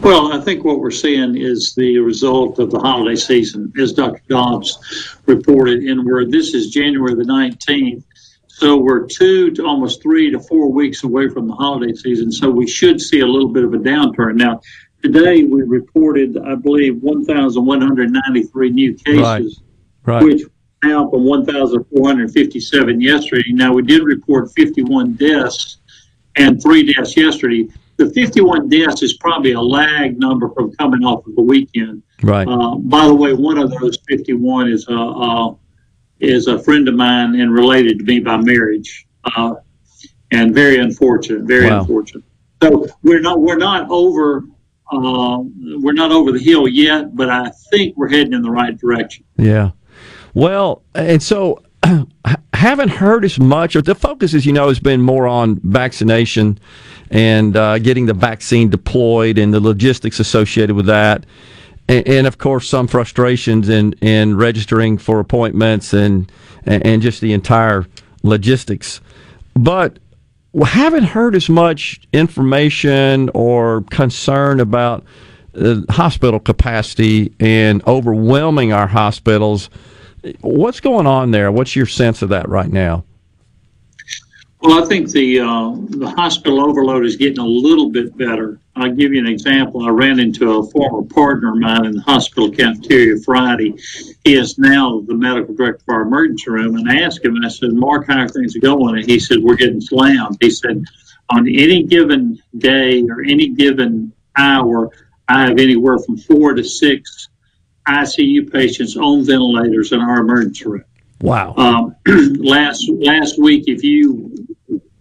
Well, 0.00 0.32
I 0.32 0.40
think 0.40 0.64
what 0.64 0.78
we're 0.78 0.92
seeing 0.92 1.36
is 1.36 1.74
the 1.74 1.98
result 1.98 2.60
of 2.60 2.70
the 2.70 2.78
holiday 2.78 3.16
season, 3.16 3.72
as 3.80 3.92
Dr. 3.92 4.22
Dobbs 4.28 5.16
reported, 5.26 5.82
and 5.82 6.06
where 6.06 6.24
this 6.24 6.54
is 6.54 6.70
January 6.70 7.14
the 7.14 7.24
19th. 7.24 8.04
So 8.46 8.76
we're 8.76 9.06
two 9.06 9.50
to 9.50 9.66
almost 9.66 10.02
three 10.02 10.30
to 10.30 10.38
four 10.38 10.72
weeks 10.72 11.02
away 11.02 11.28
from 11.28 11.48
the 11.48 11.54
holiday 11.54 11.92
season. 11.94 12.30
So 12.32 12.48
we 12.48 12.66
should 12.66 13.00
see 13.00 13.20
a 13.20 13.26
little 13.26 13.50
bit 13.50 13.64
of 13.64 13.74
a 13.74 13.78
downturn. 13.78 14.36
Now, 14.36 14.60
today 15.02 15.44
we 15.44 15.62
reported, 15.62 16.36
I 16.38 16.54
believe, 16.54 16.96
1,193 17.02 18.70
new 18.70 18.94
cases, 18.94 19.20
Right. 19.22 19.44
Right. 20.04 20.22
which 20.24 20.42
now 20.84 21.08
from 21.10 21.24
1,457 21.24 23.00
yesterday. 23.00 23.52
Now, 23.52 23.72
we 23.72 23.82
did 23.82 24.02
report 24.02 24.50
51 24.54 25.14
deaths 25.14 25.78
and 26.36 26.60
three 26.62 26.92
deaths 26.92 27.16
yesterday. 27.16 27.68
The 27.96 28.10
51 28.10 28.68
deaths 28.68 29.02
is 29.02 29.14
probably 29.14 29.52
a 29.52 29.60
lag 29.60 30.18
number 30.18 30.50
from 30.50 30.70
coming 30.72 31.02
off 31.04 31.26
of 31.26 31.34
the 31.34 31.42
weekend. 31.42 32.02
Right. 32.22 32.46
Uh, 32.46 32.76
by 32.76 33.06
the 33.06 33.14
way, 33.14 33.32
one 33.32 33.56
of 33.58 33.70
those 33.70 33.96
51 34.08 34.68
is 34.70 34.86
a 34.88 34.94
uh, 34.94 35.54
is 36.20 36.46
a 36.46 36.58
friend 36.62 36.88
of 36.88 36.94
mine 36.94 37.34
and 37.40 37.52
related 37.52 37.98
to 37.98 38.04
me 38.04 38.20
by 38.20 38.36
marriage, 38.38 39.06
uh, 39.24 39.54
and 40.30 40.54
very 40.54 40.78
unfortunate. 40.78 41.42
Very 41.44 41.68
Wow. 41.70 41.80
unfortunate. 41.80 42.24
So 42.62 42.86
we're 43.02 43.20
not 43.20 43.40
we're 43.40 43.56
not 43.56 43.86
over 43.90 44.44
uh, 44.92 45.38
we're 45.78 45.92
not 45.92 46.12
over 46.12 46.32
the 46.32 46.38
hill 46.38 46.68
yet, 46.68 47.16
but 47.16 47.28
I 47.28 47.50
think 47.70 47.96
we're 47.96 48.08
heading 48.08 48.32
in 48.32 48.42
the 48.42 48.50
right 48.50 48.76
direction. 48.76 49.24
Yeah. 49.36 49.72
Well, 50.34 50.82
and 50.94 51.22
so 51.22 51.62
haven't 52.52 52.88
heard 52.88 53.24
as 53.24 53.38
much. 53.38 53.76
Or 53.76 53.82
the 53.82 53.94
focus, 53.94 54.34
as 54.34 54.46
you 54.46 54.52
know, 54.52 54.68
has 54.68 54.78
been 54.78 55.00
more 55.00 55.26
on 55.26 55.60
vaccination 55.62 56.58
and 57.10 57.56
uh, 57.56 57.78
getting 57.78 58.06
the 58.06 58.14
vaccine 58.14 58.68
deployed 58.68 59.38
and 59.38 59.52
the 59.52 59.60
logistics 59.60 60.20
associated 60.20 60.74
with 60.74 60.86
that. 60.86 61.24
And, 61.88 62.06
and, 62.08 62.26
of 62.26 62.38
course, 62.38 62.68
some 62.68 62.86
frustrations 62.88 63.68
in, 63.68 63.92
in 63.94 64.36
registering 64.36 64.98
for 64.98 65.20
appointments 65.20 65.92
and, 65.92 66.30
and 66.64 67.00
just 67.00 67.20
the 67.20 67.32
entire 67.32 67.86
logistics. 68.22 69.00
But 69.54 69.98
haven't 70.64 71.04
heard 71.04 71.34
as 71.34 71.48
much 71.48 72.00
information 72.12 73.30
or 73.34 73.82
concern 73.90 74.60
about 74.60 75.04
uh, 75.54 75.80
hospital 75.90 76.40
capacity 76.40 77.34
and 77.40 77.86
overwhelming 77.86 78.72
our 78.72 78.86
hospitals. 78.86 79.70
What's 80.40 80.80
going 80.80 81.06
on 81.06 81.30
there? 81.30 81.52
What's 81.52 81.76
your 81.76 81.86
sense 81.86 82.22
of 82.22 82.30
that 82.30 82.48
right 82.48 82.70
now? 82.70 83.04
Well, 84.66 84.82
I 84.82 84.86
think 84.88 85.12
the 85.12 85.38
uh, 85.38 85.76
the 85.90 86.12
hospital 86.16 86.60
overload 86.60 87.06
is 87.06 87.14
getting 87.14 87.38
a 87.38 87.46
little 87.46 87.88
bit 87.88 88.16
better. 88.18 88.58
I'll 88.74 88.90
give 88.90 89.12
you 89.12 89.20
an 89.20 89.28
example. 89.28 89.86
I 89.86 89.90
ran 89.90 90.18
into 90.18 90.58
a 90.58 90.66
former 90.70 91.06
partner 91.06 91.52
of 91.52 91.58
mine 91.58 91.84
in 91.84 91.92
the 91.92 92.00
hospital 92.00 92.50
cafeteria 92.50 93.16
Friday. 93.24 93.76
He 94.24 94.34
is 94.34 94.58
now 94.58 95.04
the 95.06 95.14
medical 95.14 95.54
director 95.54 95.84
of 95.86 95.94
our 95.94 96.02
emergency 96.02 96.50
room, 96.50 96.74
and 96.74 96.90
I 96.90 97.02
asked 97.02 97.24
him, 97.24 97.36
and 97.36 97.46
I 97.46 97.48
said, 97.48 97.74
"Mark, 97.74 98.08
how 98.08 98.22
are 98.22 98.28
things 98.28 98.56
going?" 98.56 98.96
And 98.96 99.06
he 99.06 99.20
said, 99.20 99.38
"We're 99.38 99.54
getting 99.54 99.80
slammed." 99.80 100.36
He 100.40 100.50
said, 100.50 100.82
"On 101.30 101.46
any 101.46 101.84
given 101.84 102.42
day 102.58 103.04
or 103.04 103.22
any 103.22 103.50
given 103.50 104.10
hour, 104.36 104.90
I 105.28 105.44
have 105.44 105.60
anywhere 105.60 106.00
from 106.00 106.16
four 106.16 106.54
to 106.54 106.64
six 106.64 107.28
ICU 107.86 108.50
patients 108.50 108.96
on 108.96 109.24
ventilators 109.24 109.92
in 109.92 110.00
our 110.00 110.18
emergency 110.18 110.64
room." 110.64 110.84
Wow. 111.20 111.54
Um, 111.56 111.96
last 112.42 112.88
last 112.90 113.40
week, 113.40 113.64
if 113.68 113.82
you 113.82 114.35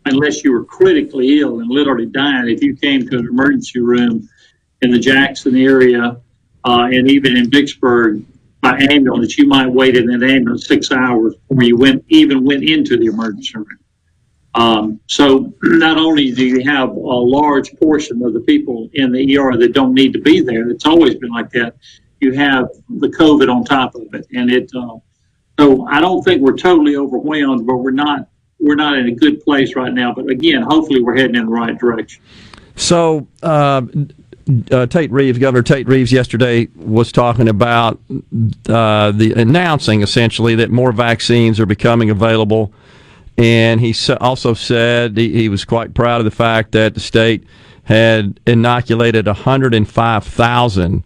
unless 0.05 0.43
you 0.43 0.51
were 0.51 0.63
critically 0.63 1.39
ill 1.39 1.59
and 1.59 1.69
literally 1.69 2.05
dying, 2.05 2.49
if 2.49 2.61
you 2.61 2.75
came 2.75 3.07
to 3.09 3.17
an 3.17 3.27
emergency 3.27 3.79
room 3.79 4.27
in 4.81 4.91
the 4.91 4.99
Jackson 4.99 5.55
area 5.55 6.17
uh, 6.63 6.87
and 6.91 7.09
even 7.09 7.35
in 7.35 7.49
Vicksburg 7.49 8.23
by 8.61 8.77
ambulance, 8.89 9.37
you 9.37 9.47
might 9.47 9.67
wait 9.67 9.95
in 9.95 10.07
that 10.07 10.27
ambulance 10.27 10.67
six 10.67 10.91
hours 10.91 11.35
before 11.47 11.63
you 11.63 11.77
went 11.77 12.03
even 12.09 12.43
went 12.43 12.63
into 12.63 12.97
the 12.97 13.05
emergency 13.05 13.53
room. 13.55 13.67
Um, 14.55 14.99
so 15.07 15.53
not 15.63 15.97
only 15.97 16.31
do 16.31 16.45
you 16.45 16.63
have 16.63 16.89
a 16.89 16.93
large 16.95 17.75
portion 17.77 18.23
of 18.23 18.33
the 18.33 18.39
people 18.41 18.89
in 18.93 19.11
the 19.11 19.37
ER 19.37 19.57
that 19.57 19.73
don't 19.73 19.93
need 19.93 20.13
to 20.13 20.19
be 20.19 20.41
there, 20.41 20.69
it's 20.69 20.85
always 20.85 21.15
been 21.15 21.31
like 21.31 21.49
that. 21.51 21.75
You 22.21 22.31
have 22.33 22.69
the 22.89 23.09
COVID 23.09 23.53
on 23.53 23.65
top 23.65 23.93
of 23.95 24.13
it, 24.13 24.25
and 24.33 24.51
it. 24.51 24.71
Uh, 24.75 24.97
so 25.59 25.85
I 25.87 26.01
don't 26.01 26.21
think 26.23 26.41
we're 26.41 26.57
totally 26.57 26.95
overwhelmed, 26.95 27.67
but 27.67 27.77
we're 27.77 27.91
not 27.91 28.27
we're 28.65 28.75
not 28.75 28.97
in 28.97 29.07
a 29.07 29.11
good 29.11 29.43
place 29.43 29.75
right 29.75 29.93
now. 29.93 30.13
But 30.13 30.27
again, 30.29 30.63
hopefully 30.63 31.01
we're 31.01 31.15
heading 31.15 31.35
in 31.35 31.45
the 31.45 31.51
right 31.51 31.77
direction. 31.77 32.21
So, 32.75 33.27
uh, 33.43 33.83
uh, 34.71 34.85
Tate 34.87 35.11
Reeves, 35.11 35.39
Governor 35.39 35.63
Tate 35.63 35.87
Reeves, 35.87 36.11
yesterday 36.11 36.67
was 36.75 37.11
talking 37.11 37.47
about 37.47 37.99
uh, 38.67 39.11
the 39.11 39.33
announcing 39.35 40.01
essentially 40.01 40.55
that 40.55 40.71
more 40.71 40.91
vaccines 40.91 41.59
are 41.59 41.65
becoming 41.65 42.09
available, 42.09 42.73
and 43.37 43.79
he 43.79 43.95
also 44.19 44.53
said 44.53 45.17
he, 45.17 45.31
he 45.31 45.49
was 45.49 45.65
quite 45.65 45.93
proud 45.93 46.19
of 46.19 46.25
the 46.25 46.31
fact 46.31 46.73
that 46.73 46.93
the 46.93 46.99
state 46.99 47.43
had 47.83 48.39
inoculated 48.45 49.25
105,000 49.25 51.03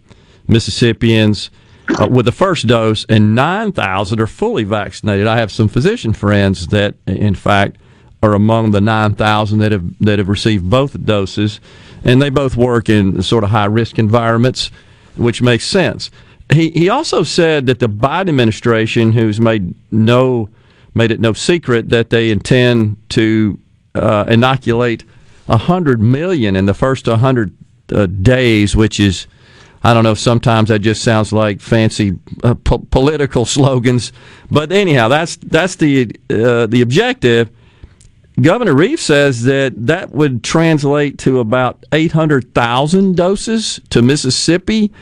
Mississippians 0.48 1.50
uh, 1.98 2.08
with 2.08 2.26
the 2.26 2.32
first 2.32 2.68
dose, 2.68 3.06
and 3.10 3.36
9,000 3.36 4.20
are 4.20 4.28
fully 4.28 4.64
vaccinated. 4.64 5.28
I 5.28 5.38
have 5.38 5.52
some 5.52 5.68
physician 5.68 6.14
friends 6.14 6.68
that, 6.68 6.96
in 7.08 7.36
fact, 7.36 7.78
are 8.22 8.34
among 8.34 8.72
the 8.72 8.82
9,000 8.82 9.60
that 9.60 9.72
have 9.72 9.98
that 10.00 10.20
have 10.20 10.28
received 10.28 10.70
both 10.70 11.04
doses, 11.06 11.60
and 12.04 12.22
they 12.22 12.30
both 12.30 12.56
work 12.56 12.90
in 12.90 13.22
sort 13.22 13.44
of 13.44 13.52
high 13.52 13.66
risk 13.66 13.98
environments, 13.98 14.72
which 15.16 15.42
makes 15.42 15.66
sense. 15.66 16.12
He 16.52 16.70
he 16.72 16.90
also 16.90 17.24
said 17.24 17.66
that 17.68 17.80
the 17.80 17.88
Biden 17.88 18.30
administration, 18.30 19.14
who's 19.14 19.40
made 19.40 19.74
no 19.92 20.50
made 20.94 21.12
it 21.12 21.20
no 21.20 21.34
secret 21.34 21.90
that 21.90 22.10
they 22.10 22.30
intend 22.30 22.98
to 23.10 23.60
uh, 23.96 24.26
inoculate 24.28 25.04
100 25.46 26.02
million 26.02 26.56
in 26.56 26.66
the 26.66 26.74
first 26.74 27.08
100 27.08 27.56
uh, 27.92 28.06
days, 28.06 28.76
which 28.76 29.00
is 29.00 29.28
I 29.84 29.94
don't 29.94 30.04
know. 30.04 30.14
Sometimes 30.14 30.70
that 30.70 30.80
just 30.80 31.04
sounds 31.04 31.32
like 31.32 31.62
fancy 31.62 32.20
uh, 32.44 32.56
po- 32.56 32.86
political 32.92 33.46
slogans, 33.56 34.12
but 34.52 34.72
anyhow, 34.72 35.08
that's 35.08 35.38
that's 35.38 35.76
the 35.76 36.12
uh, 36.30 36.68
the 36.68 36.82
objective. 36.82 37.50
Governor 38.42 38.74
Reeves 38.74 39.02
says 39.02 39.44
that 39.44 39.74
that 39.88 40.12
would 40.12 40.44
translate 40.46 41.18
to 41.20 41.40
about 41.40 41.86
800,000 41.92 43.18
doses 43.18 43.82
to 43.90 44.02
Mississippi, 44.02 44.94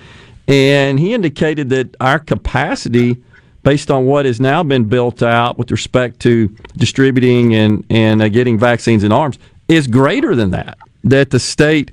and 0.47 0.99
he 0.99 1.13
indicated 1.13 1.69
that 1.69 1.95
our 1.99 2.17
capacity, 2.17 3.21
based 3.61 3.91
on 3.91 4.05
what 4.05 4.25
has 4.25 4.39
now 4.39 4.63
been 4.63 4.85
built 4.85 5.21
out 5.21 5.57
with 5.57 5.69
respect 5.69 6.19
to 6.21 6.47
distributing 6.77 7.53
and 7.53 7.85
and 7.89 8.21
uh, 8.21 8.29
getting 8.29 8.57
vaccines 8.57 9.03
in 9.03 9.11
arms, 9.11 9.37
is 9.67 9.87
greater 9.87 10.35
than 10.35 10.51
that. 10.51 10.77
That 11.03 11.29
the 11.29 11.39
state 11.39 11.91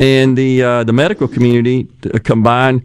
and 0.00 0.36
the 0.36 0.62
uh, 0.62 0.84
the 0.84 0.92
medical 0.92 1.28
community 1.28 1.88
uh, 2.12 2.18
combined 2.22 2.82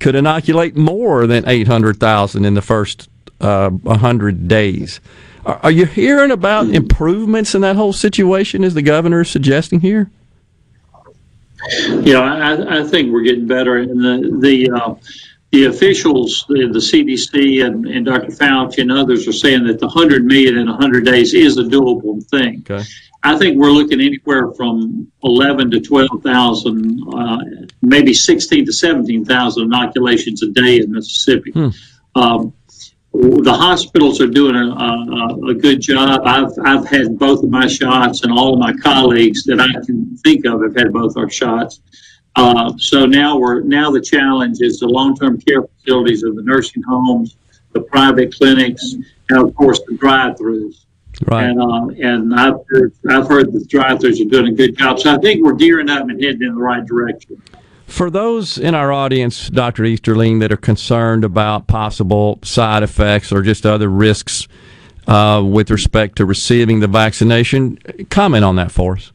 could 0.00 0.14
inoculate 0.14 0.76
more 0.76 1.26
than 1.26 1.48
800,000 1.48 2.44
in 2.44 2.54
the 2.54 2.62
first 2.62 3.08
uh, 3.40 3.70
100 3.70 4.46
days. 4.46 5.00
Are, 5.44 5.58
are, 5.64 5.70
you 5.70 5.86
hearing 5.86 6.30
about 6.30 6.68
improvements 6.68 7.54
in 7.54 7.62
that 7.62 7.74
whole 7.74 7.92
situation 7.92 8.62
as 8.62 8.74
the 8.74 8.82
governor 8.82 9.22
is 9.22 9.30
suggesting 9.30 9.80
here? 9.80 10.10
Yeah, 11.88 12.20
I, 12.20 12.80
I 12.80 12.84
think 12.84 13.12
we're 13.12 13.22
getting 13.22 13.46
better. 13.46 13.78
And 13.78 14.00
the 14.00 14.38
the 14.40 14.70
uh, 14.70 14.94
the 15.50 15.64
officials, 15.64 16.44
the, 16.48 16.68
the 16.68 16.78
CDC 16.78 17.64
and, 17.64 17.86
and 17.86 18.04
Dr. 18.04 18.32
Fauci 18.32 18.82
and 18.82 18.92
others 18.92 19.26
are 19.26 19.32
saying 19.32 19.66
that 19.66 19.80
the 19.80 19.86
100 19.86 20.24
million 20.24 20.58
in 20.58 20.68
100 20.68 21.06
days 21.06 21.32
is 21.32 21.56
a 21.56 21.62
doable 21.62 22.22
thing. 22.26 22.64
Okay. 22.68 22.84
I 23.22 23.36
think 23.36 23.58
we're 23.58 23.70
looking 23.70 24.00
anywhere 24.00 24.52
from 24.52 25.10
11 25.24 25.72
to 25.72 25.80
12,000, 25.80 27.02
uh, 27.12 27.38
maybe 27.82 28.14
16 28.14 28.66
to 28.66 28.72
17,000 28.72 29.62
inoculations 29.64 30.42
a 30.42 30.50
day 30.50 30.78
in 30.78 30.92
Mississippi. 30.92 31.50
Hmm. 31.50 31.68
Um, 32.14 32.52
the 33.12 33.52
hospitals 33.52 34.20
are 34.20 34.26
doing 34.26 34.54
a, 34.54 34.68
a, 34.68 35.50
a, 35.50 35.54
good 35.54 35.80
job. 35.80 36.22
I've, 36.24 36.52
I've 36.64 36.86
had 36.86 37.18
both 37.18 37.42
of 37.42 37.50
my 37.50 37.66
shots, 37.66 38.22
and 38.22 38.32
all 38.32 38.54
of 38.54 38.60
my 38.60 38.72
colleagues 38.74 39.44
that 39.44 39.60
I 39.60 39.72
can 39.84 40.16
think 40.18 40.44
of 40.44 40.62
have 40.62 40.76
had 40.76 40.92
both 40.92 41.16
our 41.16 41.30
shots. 41.30 41.80
Uh, 42.36 42.72
so 42.78 43.06
now 43.06 43.36
we're 43.36 43.62
now 43.62 43.90
the 43.90 44.00
challenge 44.00 44.58
is 44.60 44.78
the 44.78 44.86
long-term 44.86 45.40
care 45.40 45.62
facilities 45.62 46.22
of 46.22 46.36
the 46.36 46.42
nursing 46.42 46.82
homes, 46.82 47.36
the 47.72 47.80
private 47.80 48.32
clinics, 48.34 48.94
and 49.30 49.38
of 49.38 49.54
course 49.54 49.80
the 49.88 49.96
drive-throughs. 49.96 50.84
Right. 51.26 51.44
And 51.44 51.60
uh, 51.60 51.86
and 52.00 52.34
I've 52.34 52.60
heard, 52.68 52.92
I've 53.10 53.26
heard 53.26 53.52
the 53.52 53.64
drive-throughs 53.64 54.24
are 54.24 54.28
doing 54.28 54.52
a 54.52 54.52
good 54.52 54.78
job. 54.78 55.00
So 55.00 55.12
I 55.12 55.18
think 55.18 55.44
we're 55.44 55.54
gearing 55.54 55.90
up 55.90 56.08
and 56.08 56.22
heading 56.22 56.42
in 56.42 56.54
the 56.54 56.60
right 56.60 56.84
direction. 56.84 57.42
For 57.86 58.10
those 58.10 58.58
in 58.58 58.74
our 58.74 58.92
audience, 58.92 59.48
Dr. 59.48 59.84
Easterling, 59.84 60.40
that 60.40 60.52
are 60.52 60.58
concerned 60.58 61.24
about 61.24 61.66
possible 61.66 62.38
side 62.44 62.82
effects 62.82 63.32
or 63.32 63.42
just 63.42 63.64
other 63.64 63.88
risks 63.88 64.46
uh, 65.08 65.42
with 65.44 65.70
respect 65.70 66.16
to 66.16 66.26
receiving 66.26 66.80
the 66.80 66.86
vaccination, 66.86 67.78
comment 68.10 68.44
on 68.44 68.56
that 68.56 68.70
for 68.70 68.96
us. 68.96 69.10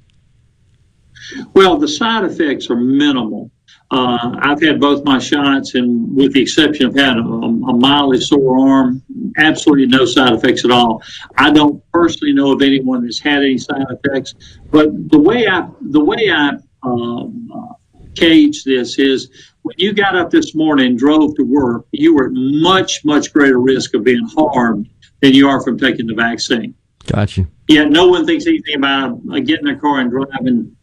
Well, 1.54 1.78
the 1.78 1.88
side 1.88 2.26
effects 2.26 2.70
are 2.70 2.76
minimal. 2.76 3.52
Uh, 3.94 4.36
I've 4.42 4.60
had 4.60 4.80
both 4.80 5.06
my 5.06 5.20
shots, 5.20 5.76
and 5.76 6.16
with 6.16 6.34
the 6.34 6.42
exception 6.42 6.88
of 6.88 6.96
having 6.96 7.24
a, 7.24 7.70
a, 7.70 7.78
mildly 7.78 8.20
sore 8.20 8.58
arm, 8.58 9.04
absolutely 9.38 9.86
no 9.86 10.04
side 10.04 10.34
effects 10.34 10.66
at 10.66 10.72
all. 10.72 11.04
I 11.38 11.52
don't 11.52 11.80
personally 11.92 12.34
know 12.34 12.54
of 12.54 12.64
anyone 12.64 13.04
that's 13.04 13.20
had 13.20 13.44
any 13.44 13.60
side 13.60 13.86
effects, 13.92 14.34
but 14.72 14.90
the 15.12 15.20
way 15.20 15.48
I 15.48 15.68
the 15.82 16.04
way 16.04 16.32
I 16.32 16.54
um, 16.82 17.52
uh, 17.54 17.74
cage 18.16 18.64
this 18.64 18.98
is 18.98 19.30
when 19.62 19.76
you 19.78 19.94
got 19.94 20.16
up 20.16 20.32
this 20.32 20.56
morning 20.56 20.88
and 20.88 20.98
drove 20.98 21.36
to 21.36 21.44
work, 21.44 21.86
you 21.92 22.16
were 22.16 22.26
at 22.26 22.32
much 22.34 23.06
much 23.06 23.32
greater 23.32 23.60
risk 23.60 23.94
of 23.94 24.04
being 24.04 24.28
harmed 24.36 24.90
than 25.22 25.36
you 25.36 25.48
are 25.48 25.62
from 25.62 25.78
taking 25.78 26.08
the 26.08 26.16
vaccine. 26.16 26.74
Gotcha. 27.06 27.48
Yeah, 27.68 27.84
no 27.84 28.08
one 28.08 28.26
thinks 28.26 28.48
anything 28.48 28.78
about 28.78 29.20
uh, 29.32 29.40
getting 29.42 29.68
in 29.68 29.76
a 29.76 29.80
car 29.80 30.00
and 30.00 30.10
driving 30.10 30.76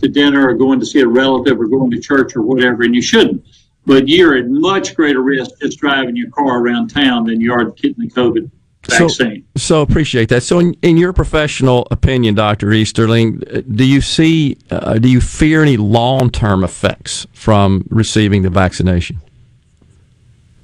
to 0.00 0.08
dinner 0.08 0.48
or 0.48 0.54
going 0.54 0.80
to 0.80 0.86
see 0.86 1.00
a 1.00 1.06
relative 1.06 1.60
or 1.60 1.66
going 1.66 1.90
to 1.90 2.00
church 2.00 2.36
or 2.36 2.42
whatever, 2.42 2.82
and 2.82 2.94
you 2.94 3.02
shouldn't. 3.02 3.44
But 3.86 4.08
you're 4.08 4.36
at 4.36 4.48
much 4.48 4.94
greater 4.94 5.22
risk 5.22 5.52
just 5.60 5.78
driving 5.78 6.16
your 6.16 6.30
car 6.30 6.60
around 6.60 6.88
town 6.88 7.24
than 7.24 7.40
you 7.40 7.52
are 7.52 7.64
getting 7.64 7.96
the 7.98 8.10
COVID. 8.10 8.50
vaccine. 8.82 9.44
So, 9.56 9.60
so 9.60 9.82
appreciate 9.82 10.28
that. 10.28 10.42
So, 10.42 10.58
in, 10.58 10.74
in 10.82 10.96
your 10.96 11.12
professional 11.12 11.86
opinion, 11.90 12.34
Doctor 12.34 12.72
Easterling, 12.72 13.38
do 13.74 13.84
you 13.84 14.00
see, 14.00 14.58
uh, 14.70 14.94
do 14.94 15.08
you 15.08 15.20
fear 15.20 15.62
any 15.62 15.76
long 15.76 16.30
term 16.30 16.64
effects 16.64 17.26
from 17.32 17.86
receiving 17.90 18.42
the 18.42 18.50
vaccination? 18.50 19.20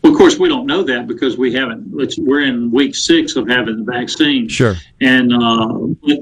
Well, 0.07 0.13
of 0.13 0.19
course, 0.19 0.39
we 0.39 0.49
don't 0.49 0.67
know 0.67 0.85
that 0.85 1.09
because 1.09 1.37
we 1.37 1.53
haven't. 1.53 1.89
We're 2.19 2.43
in 2.43 2.71
week 2.71 2.95
six 2.95 3.35
of 3.35 3.49
having 3.49 3.85
the 3.85 3.93
vaccine. 3.93 4.49
Sure. 4.49 4.77
And 5.01 5.33
uh, 5.33 5.79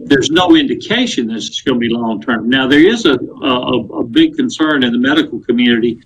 there's 0.06 0.30
no 0.30 0.56
indication 0.56 1.26
that 1.26 1.36
it's 1.36 1.60
going 1.60 1.74
to 1.74 1.78
be 1.78 1.90
long 1.90 2.22
term. 2.22 2.48
Now, 2.48 2.66
there 2.66 2.80
is 2.80 3.04
a, 3.04 3.12
a, 3.12 3.80
a 3.98 4.04
big 4.04 4.36
concern 4.36 4.84
in 4.84 4.92
the 4.94 4.98
medical 4.98 5.38
community. 5.40 6.00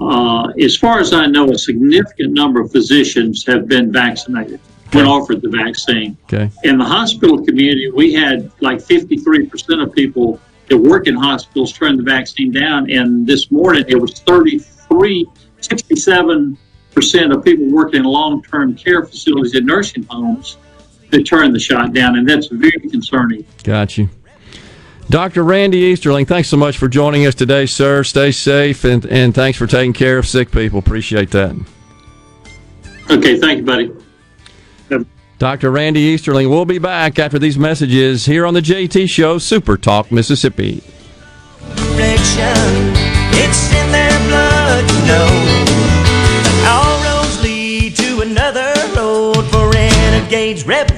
Uh, 0.00 0.52
as 0.58 0.74
far 0.74 1.00
as 1.00 1.12
I 1.12 1.26
know, 1.26 1.50
a 1.50 1.58
significant 1.58 2.32
number 2.32 2.62
of 2.62 2.72
physicians 2.72 3.44
have 3.44 3.68
been 3.68 3.92
vaccinated 3.92 4.58
when 4.94 5.04
offered 5.04 5.42
the 5.42 5.50
vaccine. 5.50 6.16
Okay. 6.32 6.50
In 6.64 6.78
the 6.78 6.86
hospital 6.86 7.44
community, 7.44 7.90
we 7.90 8.14
had 8.14 8.50
like 8.60 8.78
53% 8.78 9.82
of 9.82 9.92
people 9.92 10.40
that 10.68 10.78
work 10.78 11.06
in 11.06 11.14
hospitals 11.14 11.74
turn 11.74 11.98
the 11.98 12.02
vaccine 12.02 12.52
down. 12.52 12.90
And 12.90 13.26
this 13.26 13.50
morning, 13.50 13.84
it 13.86 14.00
was 14.00 14.18
33, 14.20 15.26
67 15.60 16.56
percent 16.98 17.32
of 17.32 17.44
people 17.44 17.64
working 17.70 18.00
in 18.00 18.04
long-term 18.04 18.74
care 18.74 19.06
facilities 19.06 19.54
and 19.54 19.64
nursing 19.64 20.02
homes 20.10 20.56
that 21.10 21.22
turn 21.22 21.52
the 21.52 21.58
shot 21.60 21.92
down, 21.92 22.18
and 22.18 22.28
that's 22.28 22.48
very 22.48 22.72
concerning. 22.90 23.46
Got 23.62 23.96
you. 23.96 24.08
Dr. 25.08 25.44
Randy 25.44 25.78
Easterling, 25.78 26.26
thanks 26.26 26.48
so 26.48 26.56
much 26.56 26.76
for 26.76 26.88
joining 26.88 27.24
us 27.24 27.36
today, 27.36 27.66
sir. 27.66 28.02
Stay 28.02 28.32
safe, 28.32 28.82
and, 28.82 29.06
and 29.06 29.32
thanks 29.32 29.56
for 29.56 29.68
taking 29.68 29.92
care 29.92 30.18
of 30.18 30.26
sick 30.26 30.50
people. 30.50 30.80
Appreciate 30.80 31.30
that. 31.30 31.54
Okay, 33.08 33.38
thank 33.38 33.60
you, 33.60 33.64
buddy. 33.64 33.92
Dr. 35.38 35.70
Randy 35.70 36.00
Easterling 36.00 36.50
will 36.50 36.64
be 36.64 36.78
back 36.78 37.20
after 37.20 37.38
these 37.38 37.56
messages 37.56 38.26
here 38.26 38.44
on 38.44 38.54
the 38.54 38.60
JT 38.60 39.08
Show, 39.08 39.38
Super 39.38 39.76
Talk, 39.76 40.10
Mississippi. 40.10 40.82
Renegades, 50.28 50.62
rebels, 50.66 50.97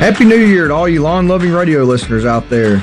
Happy 0.00 0.24
New 0.24 0.46
Year 0.46 0.68
to 0.68 0.72
all 0.72 0.88
you 0.88 1.02
lawn 1.02 1.28
loving 1.28 1.52
radio 1.52 1.84
listeners 1.84 2.24
out 2.24 2.48
there. 2.48 2.82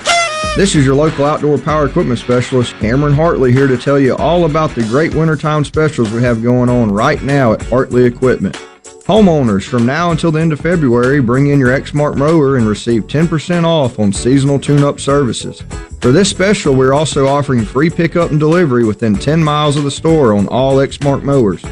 This 0.56 0.76
is 0.76 0.86
your 0.86 0.94
local 0.94 1.26
outdoor 1.26 1.58
power 1.58 1.88
equipment 1.88 2.20
specialist, 2.20 2.76
Cameron 2.76 3.16
Hartley, 3.16 3.52
here 3.52 3.66
to 3.66 3.76
tell 3.76 4.00
you 4.00 4.16
all 4.18 4.46
about 4.46 4.76
the 4.76 4.84
great 4.84 5.16
wintertime 5.16 5.66
specials 5.66 6.12
we 6.12 6.22
have 6.22 6.44
going 6.44 6.70
on 6.70 6.92
right 6.92 7.20
now 7.24 7.54
at 7.54 7.62
Hartley 7.64 8.06
Equipment. 8.06 8.56
Homeowners, 9.06 9.68
from 9.68 9.84
now 9.84 10.12
until 10.12 10.32
the 10.32 10.40
end 10.40 10.54
of 10.54 10.60
February, 10.60 11.20
bring 11.20 11.48
in 11.48 11.60
your 11.60 11.70
Exmark 11.70 12.18
mower 12.18 12.56
and 12.56 12.68
receive 12.68 13.08
10% 13.08 13.64
off 13.64 13.98
on 13.98 14.14
seasonal 14.14 14.60
tune 14.60 14.84
up 14.84 15.00
services. 15.00 15.64
For 16.02 16.12
this 16.12 16.30
special, 16.30 16.76
we're 16.76 16.94
also 16.94 17.26
offering 17.26 17.66
free 17.66 17.90
pickup 17.90 18.30
and 18.30 18.40
delivery 18.40 18.86
within 18.86 19.16
10 19.16 19.44
miles 19.44 19.76
of 19.76 19.86
the 19.86 19.90
store 19.90 20.36
on 20.36 20.48
all 20.50 20.76
Exmark 20.76 21.24
mowers. 21.24 21.64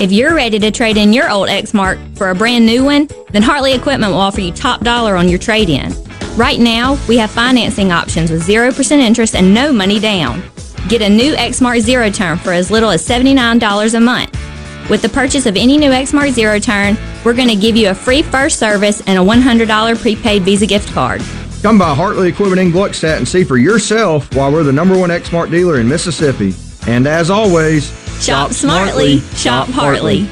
If 0.00 0.12
you're 0.12 0.32
ready 0.32 0.60
to 0.60 0.70
trade 0.70 0.96
in 0.96 1.12
your 1.12 1.28
old 1.28 1.48
Exmark 1.48 2.16
for 2.16 2.30
a 2.30 2.34
brand 2.34 2.64
new 2.64 2.84
one, 2.84 3.08
then 3.32 3.42
Hartley 3.42 3.72
Equipment 3.72 4.12
will 4.12 4.20
offer 4.20 4.40
you 4.40 4.52
top 4.52 4.82
dollar 4.82 5.16
on 5.16 5.28
your 5.28 5.40
trade 5.40 5.68
in. 5.68 5.92
Right 6.36 6.60
now, 6.60 6.96
we 7.08 7.16
have 7.16 7.32
financing 7.32 7.90
options 7.90 8.30
with 8.30 8.46
0% 8.46 8.92
interest 8.92 9.34
and 9.34 9.52
no 9.52 9.72
money 9.72 9.98
down. 9.98 10.44
Get 10.88 11.02
a 11.02 11.08
new 11.08 11.34
Exmark 11.34 11.80
Zero 11.80 12.10
Turn 12.10 12.38
for 12.38 12.52
as 12.52 12.70
little 12.70 12.90
as 12.90 13.04
$79 13.04 13.94
a 13.94 14.00
month. 14.00 14.30
With 14.88 15.02
the 15.02 15.08
purchase 15.08 15.46
of 15.46 15.56
any 15.56 15.76
new 15.76 15.90
Exmark 15.90 16.30
Zero 16.30 16.60
Turn, 16.60 16.96
we're 17.24 17.34
going 17.34 17.48
to 17.48 17.56
give 17.56 17.74
you 17.74 17.90
a 17.90 17.94
free 17.94 18.22
first 18.22 18.60
service 18.60 19.02
and 19.08 19.18
a 19.18 19.22
$100 19.22 20.00
prepaid 20.00 20.42
Visa 20.44 20.66
gift 20.66 20.92
card. 20.92 21.22
Come 21.60 21.76
by 21.76 21.92
Hartley 21.92 22.28
Equipment 22.28 22.60
in 22.60 22.70
Gluckstadt 22.70 23.16
and 23.16 23.26
see 23.26 23.42
for 23.42 23.56
yourself 23.56 24.32
why 24.36 24.48
we're 24.48 24.62
the 24.62 24.72
number 24.72 24.96
one 24.96 25.10
Exmark 25.10 25.50
dealer 25.50 25.80
in 25.80 25.88
Mississippi. 25.88 26.54
And 26.86 27.08
as 27.08 27.30
always, 27.30 27.90
Shop 28.20 28.52
smartly, 28.52 29.20
shop 29.36 29.68
Hartley. 29.68 30.28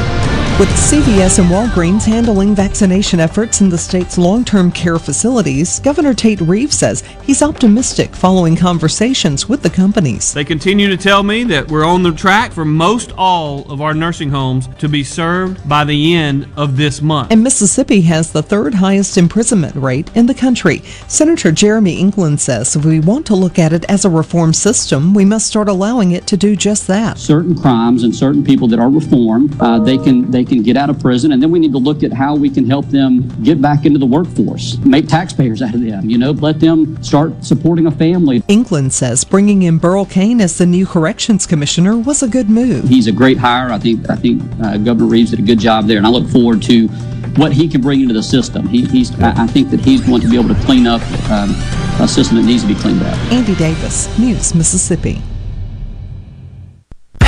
With 0.59 0.69
CVS 0.69 1.39
and 1.39 1.49
Walgreens 1.49 2.05
handling 2.05 2.53
vaccination 2.53 3.19
efforts 3.19 3.61
in 3.61 3.69
the 3.69 3.77
state's 3.77 4.19
long 4.19 4.45
term 4.45 4.71
care 4.71 4.99
facilities, 4.99 5.79
Governor 5.79 6.13
Tate 6.13 6.41
Reeves 6.41 6.77
says 6.77 7.01
he's 7.23 7.41
optimistic 7.41 8.15
following 8.15 8.55
conversations 8.55 9.49
with 9.49 9.63
the 9.63 9.69
companies. 9.71 10.31
They 10.31 10.43
continue 10.43 10.87
to 10.89 10.95
tell 10.95 11.23
me 11.23 11.43
that 11.45 11.69
we're 11.69 11.83
on 11.83 12.03
the 12.03 12.11
track 12.11 12.51
for 12.51 12.65
most 12.65 13.13
all 13.17 13.69
of 13.71 13.81
our 13.81 13.95
nursing 13.95 14.29
homes 14.29 14.67
to 14.77 14.87
be 14.87 15.03
served 15.03 15.67
by 15.67 15.85
the 15.85 16.13
end 16.13 16.47
of 16.55 16.77
this 16.77 17.01
month. 17.01 17.31
And 17.31 17.41
Mississippi 17.41 18.01
has 18.01 18.31
the 18.31 18.43
third 18.43 18.75
highest 18.75 19.17
imprisonment 19.17 19.75
rate 19.75 20.15
in 20.15 20.27
the 20.27 20.35
country. 20.35 20.83
Senator 21.07 21.51
Jeremy 21.51 21.97
England 21.97 22.39
says 22.39 22.75
if 22.75 22.85
we 22.85 22.99
want 22.99 23.25
to 23.25 23.35
look 23.35 23.57
at 23.57 23.73
it 23.73 23.85
as 23.85 24.05
a 24.05 24.09
reform 24.09 24.53
system, 24.53 25.15
we 25.15 25.25
must 25.25 25.47
start 25.47 25.67
allowing 25.67 26.11
it 26.11 26.27
to 26.27 26.37
do 26.37 26.55
just 26.55 26.85
that. 26.85 27.17
certain 27.17 27.59
crimes 27.59 28.03
and 28.03 28.15
certain 28.15 28.43
people 28.43 28.67
that 28.67 28.77
are 28.77 28.91
reformed, 28.91 29.59
uh, 29.59 29.79
they 29.79 29.97
can 29.97 30.29
they 30.29 30.42
can 30.45 30.63
get 30.63 30.77
out 30.77 30.89
of 30.89 30.99
prison, 30.99 31.31
and 31.31 31.41
then 31.41 31.51
we 31.51 31.59
need 31.59 31.71
to 31.71 31.77
look 31.77 32.03
at 32.03 32.11
how 32.11 32.35
we 32.35 32.49
can 32.49 32.65
help 32.67 32.87
them 32.87 33.27
get 33.43 33.61
back 33.61 33.85
into 33.85 33.99
the 33.99 34.05
workforce, 34.05 34.77
make 34.79 35.07
taxpayers 35.07 35.61
out 35.61 35.73
of 35.73 35.81
them. 35.81 36.09
You 36.09 36.17
know, 36.17 36.31
let 36.31 36.59
them 36.59 37.01
start 37.03 37.43
supporting 37.43 37.87
a 37.87 37.91
family. 37.91 38.43
England 38.47 38.93
says 38.93 39.23
bringing 39.23 39.63
in 39.63 39.77
Burl 39.77 40.05
Cain 40.05 40.41
as 40.41 40.57
the 40.57 40.65
new 40.65 40.85
corrections 40.85 41.45
commissioner 41.45 41.97
was 41.97 42.23
a 42.23 42.27
good 42.27 42.49
move. 42.49 42.85
He's 42.85 43.07
a 43.07 43.11
great 43.11 43.37
hire. 43.37 43.71
I 43.71 43.79
think 43.79 44.09
I 44.09 44.15
think 44.15 44.41
uh, 44.61 44.77
Governor 44.77 45.09
Reeves 45.09 45.31
did 45.31 45.39
a 45.39 45.43
good 45.43 45.59
job 45.59 45.87
there, 45.87 45.97
and 45.97 46.05
I 46.05 46.09
look 46.09 46.27
forward 46.29 46.61
to 46.63 46.87
what 47.35 47.51
he 47.51 47.67
can 47.67 47.81
bring 47.81 48.01
into 48.01 48.13
the 48.13 48.23
system. 48.23 48.67
He, 48.67 48.85
he's 48.85 49.17
I 49.19 49.43
I 49.43 49.47
think 49.47 49.69
that 49.71 49.79
he's 49.81 50.01
going 50.01 50.21
to 50.21 50.29
be 50.29 50.37
able 50.37 50.53
to 50.53 50.61
clean 50.61 50.87
up 50.87 51.01
um, 51.29 51.51
a 51.99 52.07
system 52.07 52.37
that 52.37 52.43
needs 52.43 52.63
to 52.63 52.67
be 52.67 52.75
cleaned 52.75 53.01
up. 53.01 53.17
Andy 53.31 53.55
Davis, 53.55 54.07
News, 54.19 54.53
Mississippi. 54.55 55.21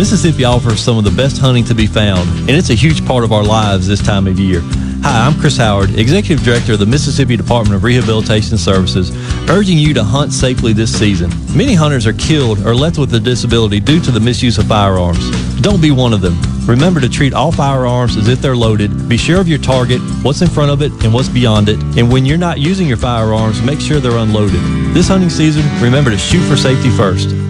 Mississippi 0.00 0.44
offers 0.44 0.80
some 0.80 0.96
of 0.96 1.04
the 1.04 1.10
best 1.10 1.38
hunting 1.38 1.62
to 1.64 1.74
be 1.74 1.86
found, 1.86 2.26
and 2.48 2.50
it's 2.50 2.70
a 2.70 2.74
huge 2.74 3.06
part 3.06 3.22
of 3.22 3.32
our 3.32 3.44
lives 3.44 3.86
this 3.86 4.02
time 4.02 4.26
of 4.26 4.40
year. 4.40 4.60
Hi, 5.02 5.26
I'm 5.26 5.38
Chris 5.38 5.58
Howard, 5.58 5.98
Executive 5.98 6.42
Director 6.42 6.72
of 6.72 6.78
the 6.78 6.86
Mississippi 6.86 7.36
Department 7.36 7.76
of 7.76 7.84
Rehabilitation 7.84 8.56
Services, 8.56 9.10
urging 9.50 9.76
you 9.76 9.92
to 9.92 10.02
hunt 10.02 10.32
safely 10.32 10.72
this 10.72 10.98
season. 10.98 11.30
Many 11.54 11.74
hunters 11.74 12.06
are 12.06 12.14
killed 12.14 12.66
or 12.66 12.74
left 12.74 12.96
with 12.96 13.12
a 13.14 13.20
disability 13.20 13.78
due 13.78 14.00
to 14.00 14.10
the 14.10 14.20
misuse 14.20 14.56
of 14.56 14.66
firearms. 14.66 15.30
Don't 15.60 15.82
be 15.82 15.90
one 15.90 16.14
of 16.14 16.22
them. 16.22 16.36
Remember 16.66 16.98
to 16.98 17.08
treat 17.08 17.34
all 17.34 17.52
firearms 17.52 18.16
as 18.16 18.26
if 18.26 18.40
they're 18.40 18.56
loaded. 18.56 19.06
Be 19.06 19.18
sure 19.18 19.38
of 19.38 19.48
your 19.48 19.58
target, 19.58 20.00
what's 20.22 20.40
in 20.40 20.48
front 20.48 20.70
of 20.70 20.80
it, 20.80 20.92
and 21.04 21.12
what's 21.12 21.28
beyond 21.28 21.68
it. 21.68 21.78
And 21.98 22.10
when 22.10 22.24
you're 22.24 22.38
not 22.38 22.58
using 22.58 22.88
your 22.88 22.96
firearms, 22.96 23.60
make 23.60 23.80
sure 23.80 24.00
they're 24.00 24.16
unloaded. 24.16 24.60
This 24.94 25.08
hunting 25.08 25.28
season, 25.30 25.62
remember 25.82 26.10
to 26.10 26.16
shoot 26.18 26.42
for 26.48 26.56
safety 26.56 26.88
first. 26.90 27.49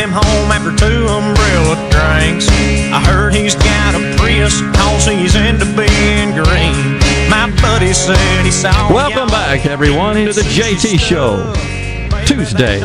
him 0.00 0.10
home 0.12 0.50
after 0.50 0.74
two 0.74 1.06
umbrella 1.06 1.76
drinks. 1.90 2.48
I 2.48 3.04
heard 3.04 3.34
he's 3.34 3.54
got 3.54 3.94
a 3.94 4.16
Prius 4.16 4.62
cause 4.74 5.04
he's 5.04 5.34
into 5.34 5.66
being 5.76 6.32
green. 6.32 6.96
My 7.28 7.52
buddy 7.60 7.92
said 7.92 8.42
he 8.44 8.50
saw 8.50 8.92
Welcome 8.92 9.28
back, 9.28 9.66
everyone, 9.66 10.14
to 10.14 10.32
the 10.32 10.40
JT 10.40 10.98
Show. 10.98 11.52
Tuesday, 12.24 12.80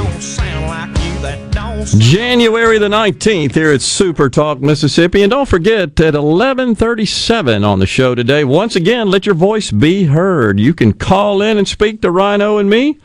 January 1.97 2.79
the 2.79 2.89
19th 2.89 3.53
here 3.53 3.71
at 3.71 3.81
Super 3.81 4.29
Talk 4.29 4.59
Mississippi. 4.59 5.21
And 5.21 5.29
don't 5.29 5.47
forget, 5.47 5.97
at 6.01 6.15
1137 6.15 7.63
on 7.63 7.79
the 7.79 7.85
show 7.85 8.13
today, 8.15 8.43
once 8.43 8.75
again, 8.75 9.09
let 9.09 9.25
your 9.25 9.35
voice 9.35 9.71
be 9.71 10.03
heard. 10.05 10.59
You 10.59 10.73
can 10.73 10.91
call 10.91 11.41
in 11.41 11.57
and 11.57 11.67
speak 11.67 12.01
to 12.01 12.11
Rhino 12.11 12.57
and 12.57 12.69
me. 12.69 12.99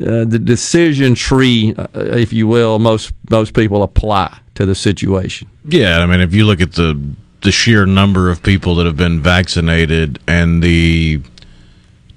uh, 0.01 0.25
the 0.25 0.39
decision 0.39 1.15
tree, 1.15 1.75
uh, 1.77 1.87
if 1.95 2.33
you 2.33 2.47
will, 2.47 2.79
most, 2.79 3.13
most 3.31 3.55
people 3.55 3.83
apply 3.83 4.39
to 4.55 4.65
the 4.65 4.75
situation. 4.75 5.49
Yeah, 5.65 5.99
I 5.99 6.07
mean, 6.07 6.21
if 6.21 6.35
you 6.35 6.45
look 6.45 6.61
at 6.61 6.73
the 6.73 7.01
the 7.41 7.53
sheer 7.53 7.87
number 7.87 8.31
of 8.31 8.43
people 8.43 8.75
that 8.77 8.87
have 8.87 8.97
been 8.97 9.21
vaccinated 9.21 10.19
and 10.27 10.61
the 10.61 11.21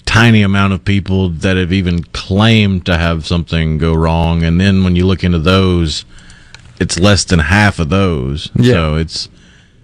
tiny 0.06 0.42
amount 0.42 0.74
of 0.74 0.84
people 0.84 1.30
that 1.30 1.58
have 1.58 1.72
even 1.72 2.04
claimed 2.06 2.86
to 2.86 2.98
have 2.98 3.26
something 3.26 3.78
go 3.78 3.94
wrong, 3.94 4.44
and 4.44 4.60
then 4.60 4.84
when 4.84 4.96
you 4.96 5.06
look 5.06 5.24
into 5.24 5.40
those, 5.40 6.06
it's 6.80 7.00
less 7.00 7.24
than 7.24 7.40
half 7.40 7.80
of 7.80 7.90
those. 7.90 8.50
Yeah. 8.56 8.74
So 8.74 8.96
it's 8.96 9.30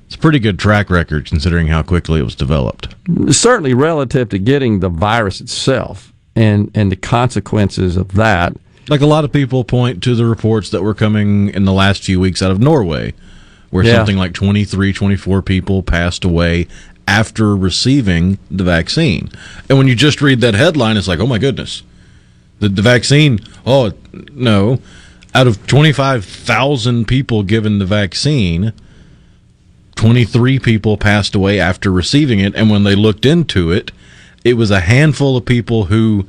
it's 0.07 0.15
a 0.15 0.19
pretty 0.19 0.39
good 0.39 0.57
track 0.57 0.89
record 0.89 1.25
considering 1.25 1.67
how 1.67 1.83
quickly 1.83 2.19
it 2.19 2.23
was 2.23 2.35
developed. 2.35 2.95
Certainly, 3.29 3.73
relative 3.73 4.29
to 4.29 4.39
getting 4.39 4.79
the 4.79 4.89
virus 4.89 5.39
itself 5.39 6.13
and, 6.37 6.71
and 6.75 6.91
the 6.91 6.95
consequences 6.95 7.97
of 7.97 8.13
that. 8.13 8.55
Like 8.87 9.01
a 9.01 9.05
lot 9.07 9.25
of 9.25 9.31
people 9.33 9.63
point 9.63 10.01
to 10.03 10.15
the 10.15 10.25
reports 10.25 10.69
that 10.69 10.83
were 10.83 10.93
coming 10.93 11.49
in 11.49 11.65
the 11.65 11.73
last 11.73 12.03
few 12.03 12.19
weeks 12.19 12.41
out 12.41 12.51
of 12.51 12.59
Norway, 12.59 13.13
where 13.71 13.83
Yeah. 13.83 13.95
something 13.95 14.17
like 14.17 14.33
23, 14.33 14.93
24 14.93 15.41
people 15.41 15.83
passed 15.83 16.23
away 16.23 16.67
after 17.07 17.55
receiving 17.55 18.37
the 18.51 18.63
vaccine. 18.63 19.29
And 19.67 19.77
when 19.77 19.87
you 19.87 19.95
just 19.95 20.21
read 20.21 20.39
that 20.41 20.53
headline, 20.53 20.95
it's 20.95 21.07
like, 21.07 21.19
oh 21.19 21.27
my 21.27 21.37
goodness, 21.39 21.81
the, 22.59 22.69
the 22.69 22.81
vaccine, 22.81 23.39
oh, 23.65 23.91
no. 24.33 24.79
Out 25.33 25.47
of 25.47 25.65
25,000 25.67 27.07
people 27.07 27.43
given 27.43 27.79
the 27.79 27.85
vaccine, 27.85 28.73
23 29.95 30.59
people 30.59 30.97
passed 30.97 31.35
away 31.35 31.59
after 31.59 31.91
receiving 31.91 32.39
it. 32.39 32.55
And 32.55 32.69
when 32.69 32.83
they 32.83 32.95
looked 32.95 33.25
into 33.25 33.71
it, 33.71 33.91
it 34.47 34.53
was 34.53 34.71
a 34.71 34.79
handful 34.79 35.37
of 35.37 35.45
people 35.45 35.85
who 35.85 36.27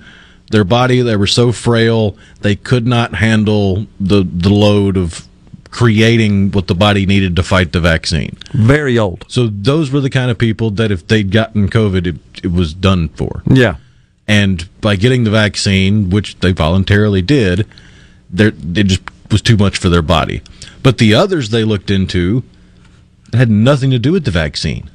their 0.51 0.65
body 0.65 1.03
they 1.03 1.17
were 1.17 1.27
so 1.27 1.53
frail 1.53 2.17
they 2.41 2.57
could 2.57 2.87
not 2.87 3.15
handle 3.15 3.87
the 4.01 4.23
the 4.23 4.49
load 4.49 4.97
of 4.97 5.29
creating 5.71 6.51
what 6.51 6.67
the 6.67 6.75
body 6.75 7.07
needed 7.07 7.37
to 7.37 7.43
fight 7.43 7.73
the 7.73 7.81
vaccine. 7.81 8.37
Very 8.53 8.99
old. 8.99 9.25
So 9.29 9.49
those 9.49 9.91
were 9.91 10.01
the 10.01 10.11
kind 10.11 10.31
of 10.31 10.39
people 10.39 10.71
that 10.73 10.91
if 10.91 11.07
they'd 11.07 11.31
gotten 11.31 11.69
COVID, 11.69 12.07
it, 12.07 12.17
it 12.43 12.53
was 12.53 12.75
done 12.75 13.11
for. 13.11 13.43
Yeah. 13.47 13.77
And 14.27 14.69
by 14.81 14.97
getting 14.97 15.25
the 15.25 15.31
vaccine, 15.31 16.11
which 16.11 16.39
they 16.41 16.53
voluntarily 16.53 17.23
did, 17.23 17.67
there 18.31 18.49
it 18.49 18.85
just 18.85 19.03
was 19.31 19.43
too 19.43 19.57
much 19.57 19.77
for 19.77 19.89
their 19.89 20.03
body. 20.03 20.43
But 20.83 20.99
the 20.99 21.15
others 21.15 21.51
they 21.51 21.65
looked 21.65 21.91
into 21.91 22.45
had 23.33 23.51
nothing 23.51 23.91
to 23.91 23.99
do 23.99 24.13
with 24.13 24.25
the 24.25 24.31
vaccine. 24.31 24.91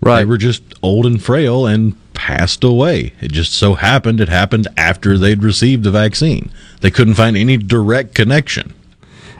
Right. 0.00 0.20
They 0.20 0.24
were 0.24 0.38
just 0.38 0.62
old 0.82 1.06
and 1.06 1.22
frail 1.22 1.66
and 1.66 1.96
passed 2.24 2.64
away. 2.64 3.12
It 3.20 3.32
just 3.32 3.52
so 3.52 3.74
happened 3.74 4.18
it 4.18 4.30
happened 4.30 4.66
after 4.78 5.18
they'd 5.18 5.42
received 5.42 5.84
the 5.84 5.90
vaccine. 5.90 6.50
They 6.80 6.90
couldn't 6.90 7.16
find 7.16 7.36
any 7.36 7.58
direct 7.58 8.14
connection. 8.14 8.72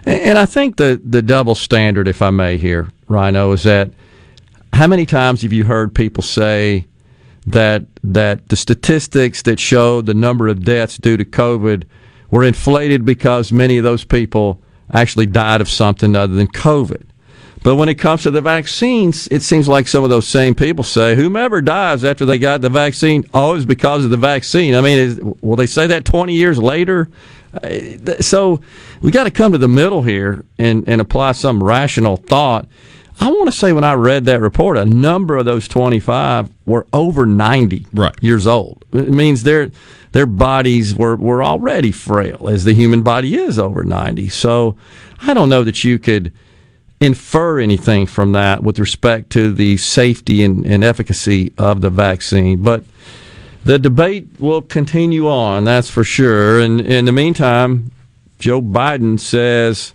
And 0.05 0.37
I 0.37 0.45
think 0.45 0.77
the, 0.77 1.01
the 1.03 1.23
double 1.23 1.55
standard, 1.55 2.09
if 2.09 2.21
I 2.21 2.29
may 2.29 2.59
here, 2.59 2.91
Rhino, 3.09 3.53
is 3.53 3.63
that 3.63 3.89
how 4.75 4.87
many 4.87 5.07
times 5.07 5.41
have 5.41 5.53
you 5.55 5.65
heard 5.65 5.95
people 5.95 6.23
say 6.23 6.87
that 7.47 7.87
that 8.03 8.51
the 8.51 8.57
statistics 8.57 9.41
that 9.43 9.59
showed 9.59 10.05
the 10.05 10.13
number 10.13 10.47
of 10.47 10.63
deaths 10.63 10.99
due 10.99 11.17
to 11.17 11.25
COVID 11.25 11.85
were 12.31 12.45
inflated 12.45 13.07
because 13.07 13.51
many 13.51 13.79
of 13.79 13.85
those 13.85 14.05
people 14.05 14.61
actually 14.93 15.25
died 15.25 15.63
of 15.63 15.71
something 15.71 16.15
other 16.15 16.35
than 16.35 16.49
COVID? 16.49 17.05
But 17.65 17.77
when 17.77 17.89
it 17.89 17.95
comes 17.95 18.23
to 18.25 18.31
the 18.31 18.43
vaccines, 18.43 19.27
it 19.29 19.43
seems 19.43 19.67
like 19.67 19.89
some 19.89 20.05
of 20.05 20.11
those 20.11 20.29
same 20.29 20.55
people 20.55 20.85
say, 20.85 21.17
whomever 21.17 21.63
dies 21.63 22.05
after 22.05 22.27
they 22.27 22.39
got 22.39 22.61
the 22.61 22.69
vaccine, 22.69 23.25
oh, 23.33 23.55
it's 23.55 23.65
because 23.65 24.05
of 24.05 24.11
the 24.11 24.19
vaccine. 24.19 24.75
I 24.75 24.83
mean, 24.83 24.99
is, 24.99 25.21
will 25.41 25.57
they 25.57 25.67
say 25.67 25.87
that 25.87 26.05
20 26.05 26.35
years 26.35 26.59
later? 26.59 27.09
Uh, 27.55 28.21
So 28.21 28.61
we 29.01 29.11
got 29.11 29.25
to 29.25 29.31
come 29.31 29.53
to 29.53 29.59
the 29.59 29.67
middle 29.67 30.03
here 30.03 30.45
and, 30.59 30.87
and 30.87 31.01
apply 31.01 31.33
some 31.33 31.65
rational 31.65 32.19
thought. 32.19 32.69
I 33.19 33.29
want 33.29 33.47
to 33.47 33.57
say 33.57 33.73
when 33.73 33.85
I 33.85 33.95
read 33.95 34.27
that 34.27 34.43
report, 34.43 34.77
a 34.77 34.85
number 34.85 35.39
of 35.39 35.47
those 35.47 35.67
25 35.67 36.51
were 36.67 36.87
over 36.93 37.25
90 37.25 37.87
right. 37.95 38.15
years 38.21 38.47
old. 38.47 38.85
It 38.93 39.09
means 39.09 39.43
their 39.43 39.71
their 40.13 40.27
bodies 40.27 40.95
were, 40.95 41.17
were 41.17 41.43
already 41.43 41.91
frail, 41.91 42.49
as 42.49 42.65
the 42.65 42.73
human 42.73 43.03
body 43.03 43.37
is 43.37 43.59
over 43.59 43.83
90. 43.83 44.29
So 44.29 44.77
I 45.23 45.35
don't 45.35 45.49
know 45.49 45.65
that 45.65 45.83
you 45.83 45.99
could 45.99 46.33
infer 47.01 47.59
anything 47.59 48.07
from 48.07 48.33
that 48.33 48.63
with 48.63 48.79
respect 48.79 49.31
to 49.31 49.53
the 49.53 49.77
safety 49.77 50.45
and, 50.45 50.65
and 50.65 50.83
efficacy 50.83 51.53
of 51.59 51.81
the 51.81 51.91
vaccine. 51.91 52.63
But 52.63 52.85
the 53.65 53.79
debate 53.79 54.29
will 54.39 54.63
continue 54.63 55.29
on, 55.29 55.65
that's 55.65 55.91
for 55.91 56.05
sure. 56.05 56.61
And 56.61 56.81
in 56.81 57.05
the 57.05 57.13
meantime, 57.13 57.91
Joe 58.39 58.61
Biden 58.61 59.19
says 59.19 59.95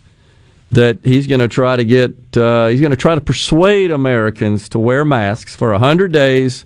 that 0.71 0.99
he's 1.03 1.27
going 1.27 1.39
to 1.39 1.47
try 1.47 1.75
to 1.75 1.83
get, 1.83 2.37
uh, 2.37 2.67
he's 2.67 2.81
going 2.81 2.91
to 2.91 2.97
try 2.97 3.15
to 3.15 3.21
persuade 3.21 3.91
Americans 3.91 4.69
to 4.69 4.79
wear 4.79 5.03
masks 5.05 5.55
for 5.55 5.71
100 5.71 6.11
days. 6.11 6.65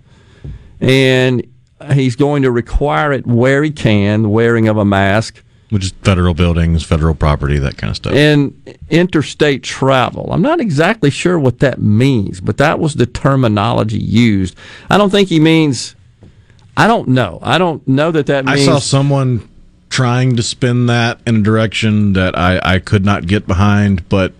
And 0.79 1.45
he's 1.91 2.15
going 2.15 2.43
to 2.43 2.51
require 2.51 3.11
it 3.13 3.25
where 3.25 3.63
he 3.63 3.71
can, 3.71 4.29
wearing 4.29 4.67
of 4.67 4.77
a 4.77 4.85
mask 4.85 5.43
Which 5.73 5.85
is 5.85 5.91
federal 6.03 6.35
buildings, 6.35 6.83
federal 6.83 7.15
property, 7.15 7.57
that 7.57 7.77
kind 7.77 7.89
of 7.89 7.95
stuff. 7.97 8.13
and 8.13 8.53
interstate 8.91 9.63
travel. 9.63 10.29
I'm 10.31 10.43
not 10.43 10.59
exactly 10.61 11.09
sure 11.09 11.39
what 11.39 11.59
that 11.59 11.81
means, 11.81 12.39
but 12.39 12.57
that 12.57 12.79
was 12.79 12.93
the 12.93 13.07
terminology 13.07 13.97
used. 13.97 14.55
I 14.91 14.99
don't 14.99 15.09
think 15.09 15.29
he 15.29 15.39
means. 15.39 15.95
I 16.77 16.85
don't 16.85 17.07
know. 17.09 17.39
I 17.41 17.57
don't 17.57 17.87
know 17.87 18.11
that 18.11 18.27
that 18.27 18.47
I 18.47 18.57
saw 18.57 18.77
someone 18.77 19.49
trying 19.89 20.35
to 20.35 20.43
spin 20.43 20.85
that 20.87 21.19
in 21.25 21.37
a 21.37 21.41
direction 21.41 22.13
that 22.13 22.37
I, 22.37 22.59
I 22.63 22.79
could 22.79 23.03
not 23.03 23.25
get 23.25 23.47
behind, 23.47 24.07
but 24.09 24.33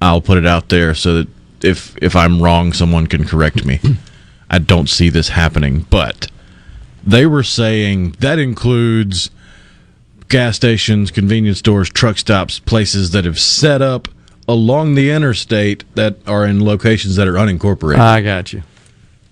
I'll 0.00 0.20
put 0.20 0.38
it 0.38 0.46
out 0.46 0.68
there 0.68 0.94
so 0.94 1.14
that 1.14 1.28
if 1.62 1.96
if 2.00 2.14
I'm 2.14 2.40
wrong, 2.40 2.72
someone 2.72 3.08
can 3.08 3.24
correct 3.24 3.64
me. 3.64 3.80
I 4.50 4.58
don't 4.58 4.88
see 4.88 5.08
this 5.08 5.30
happening, 5.30 5.86
but 5.90 6.28
they 7.04 7.26
were 7.26 7.42
saying 7.42 8.16
that 8.20 8.38
includes 8.38 9.30
gas 10.28 10.56
stations, 10.56 11.10
convenience 11.10 11.58
stores, 11.58 11.88
truck 11.88 12.18
stops, 12.18 12.58
places 12.58 13.10
that 13.12 13.24
have 13.24 13.38
set 13.38 13.82
up 13.82 14.08
along 14.48 14.94
the 14.94 15.10
interstate 15.10 15.84
that 15.94 16.16
are 16.26 16.46
in 16.46 16.64
locations 16.64 17.16
that 17.16 17.28
are 17.28 17.34
unincorporated. 17.34 17.98
I 17.98 18.20
got 18.22 18.52
you. 18.52 18.62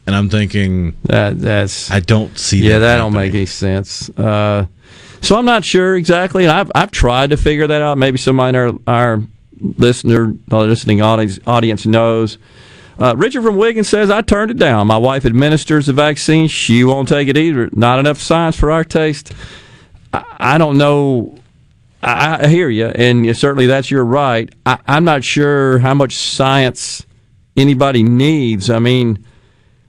And 0.06 0.14
I'm 0.14 0.28
thinking 0.28 0.96
that 1.04 1.40
that's 1.40 1.90
I 1.90 2.00
don't 2.00 2.36
see 2.38 2.60
that. 2.60 2.66
yeah, 2.66 2.72
that. 2.78 2.86
that 2.86 2.96
don't 2.98 3.14
make 3.14 3.32
any 3.32 3.46
sense. 3.46 4.10
Uh, 4.10 4.66
so 5.22 5.36
I'm 5.36 5.46
not 5.46 5.64
sure 5.64 5.96
exactly. 5.96 6.46
I've 6.46 6.70
I've 6.74 6.90
tried 6.90 7.30
to 7.30 7.38
figure 7.38 7.66
that 7.66 7.80
out. 7.80 7.96
Maybe 7.96 8.18
somebody 8.18 8.50
in 8.50 8.56
our 8.56 8.72
our 8.86 9.22
listener, 9.78 10.34
our 10.50 10.64
listening 10.64 11.00
audience 11.00 11.38
audience 11.46 11.86
knows. 11.86 12.36
Uh, 13.00 13.16
Richard 13.16 13.42
from 13.42 13.56
Wiggins 13.56 13.88
says 13.88 14.10
I 14.10 14.20
turned 14.20 14.50
it 14.50 14.58
down. 14.58 14.86
My 14.86 14.98
wife 14.98 15.24
administers 15.24 15.86
the 15.86 15.94
vaccine. 15.94 16.48
She 16.48 16.84
won't 16.84 17.08
take 17.08 17.28
it 17.28 17.38
either. 17.38 17.70
Not 17.72 17.98
enough 17.98 18.20
science 18.20 18.56
for 18.56 18.70
our 18.70 18.84
taste. 18.84 19.32
I, 20.38 20.58
don't 20.58 20.78
know. 20.78 21.36
I, 22.02 22.44
I 22.44 22.48
hear 22.48 22.68
you, 22.68 22.86
and 22.86 23.36
certainly 23.36 23.66
that's 23.66 23.90
your 23.90 24.04
right. 24.04 24.52
I, 24.66 24.78
I'm 24.86 25.04
not 25.04 25.24
sure 25.24 25.78
how 25.78 25.94
much 25.94 26.14
science 26.14 27.04
anybody 27.56 28.02
needs. 28.02 28.70
I 28.70 28.78
mean, 28.78 29.24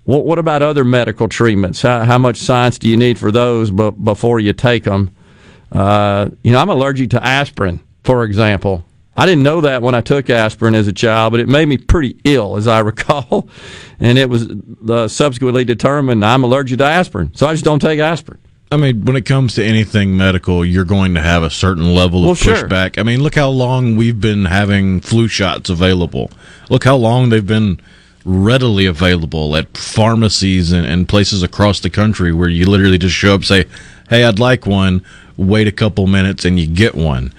what, 0.05 0.26
what 0.26 0.39
about 0.39 0.61
other 0.61 0.84
medical 0.84 1.28
treatments? 1.28 1.82
How, 1.82 2.05
how 2.05 2.17
much 2.17 2.38
science 2.38 2.80
do 2.80 2.89
you 2.89 2.97
need 2.97 3.17
for 3.17 3.32
those 3.32 3.71
b- 3.71 3.91
before 3.91 4.39
you 4.39 4.53
take 4.53 4.84
them? 4.84 5.15
Uh, 5.71 6.30
you 6.43 6.51
know, 6.51 6.59
I'm 6.59 6.69
allergic 6.69 7.09
to 7.11 7.23
aspirin, 7.23 7.82
for 8.03 8.23
example. 8.23 8.86
I 9.17 9.26
didn't 9.26 9.43
know 9.43 9.61
that 9.61 9.82
when 9.82 9.95
I 9.95 10.01
took 10.01 10.30
aspirin 10.30 10.76
as 10.76 10.88
a 10.88 10.93
child, 10.93 11.32
but 11.32 11.39
it 11.39 11.47
made 11.47 11.67
me 11.67 11.78
pretty 11.78 12.19
ill, 12.23 12.57
as 12.57 12.67
I 12.67 12.80
recall. 12.82 13.49
And 13.99 14.17
it 14.17 14.30
was 14.30 14.47
uh, 14.89 15.07
subsequently 15.07 15.63
determined 15.65 16.23
I'm 16.23 16.43
allergic 16.43 16.80
to 16.80 16.86
aspirin, 16.86 17.34
so 17.34 17.47
I 17.47 17.53
just 17.53 17.65
don't 17.65 17.80
take 17.80 17.99
aspirin. 17.99 18.39
I 18.72 18.78
mean, 18.78 19.05
when 19.05 19.16
it 19.16 19.26
comes 19.26 19.55
to 19.55 19.63
anything 19.63 20.18
medical, 20.18 20.66
you're 20.66 20.86
going 20.86 21.13
to 21.13 21.22
have 21.22 21.43
a 21.43 21.49
certain 21.49 21.93
level 21.93 22.22
of 22.22 22.26
Well, 22.26 22.36
sure. 22.36 22.55
pushback. 22.68 22.97
I 22.97 23.03
mean, 23.03 23.22
look 23.22 23.36
how 23.36 23.49
long 23.49 23.95
we've 23.95 24.20
been 24.20 24.45
having 24.45 25.01
flu 25.01 25.28
shots 25.28 25.70
available. 25.70 26.32
Look 26.70 26.84
how 26.84 26.95
long 26.95 27.30
they've 27.30 27.45
been 27.45 27.80
readily 28.26 28.88
available 28.88 29.55
at 29.55 29.78
pharmacies 29.78 30.72
and, 30.72 30.86
and 30.86 31.07
places 31.07 31.43
across 31.43 31.80
the 31.80 31.91
country 31.91 32.34
where 32.34 32.49
you 32.49 32.66
literally 32.66 32.97
just 32.97 33.16
show 33.16 33.36
up, 33.36 33.43
say, 33.45 33.66
"Hey, 34.09 34.24
I'd 34.24 34.39
like 34.39 34.66
one." 34.66 35.03
Wait 35.38 35.68
a 35.68 35.72
couple 35.72 36.07
minutes, 36.07 36.43
and 36.45 36.57
you 36.59 36.66
get 36.66 36.95
one. 36.95 37.34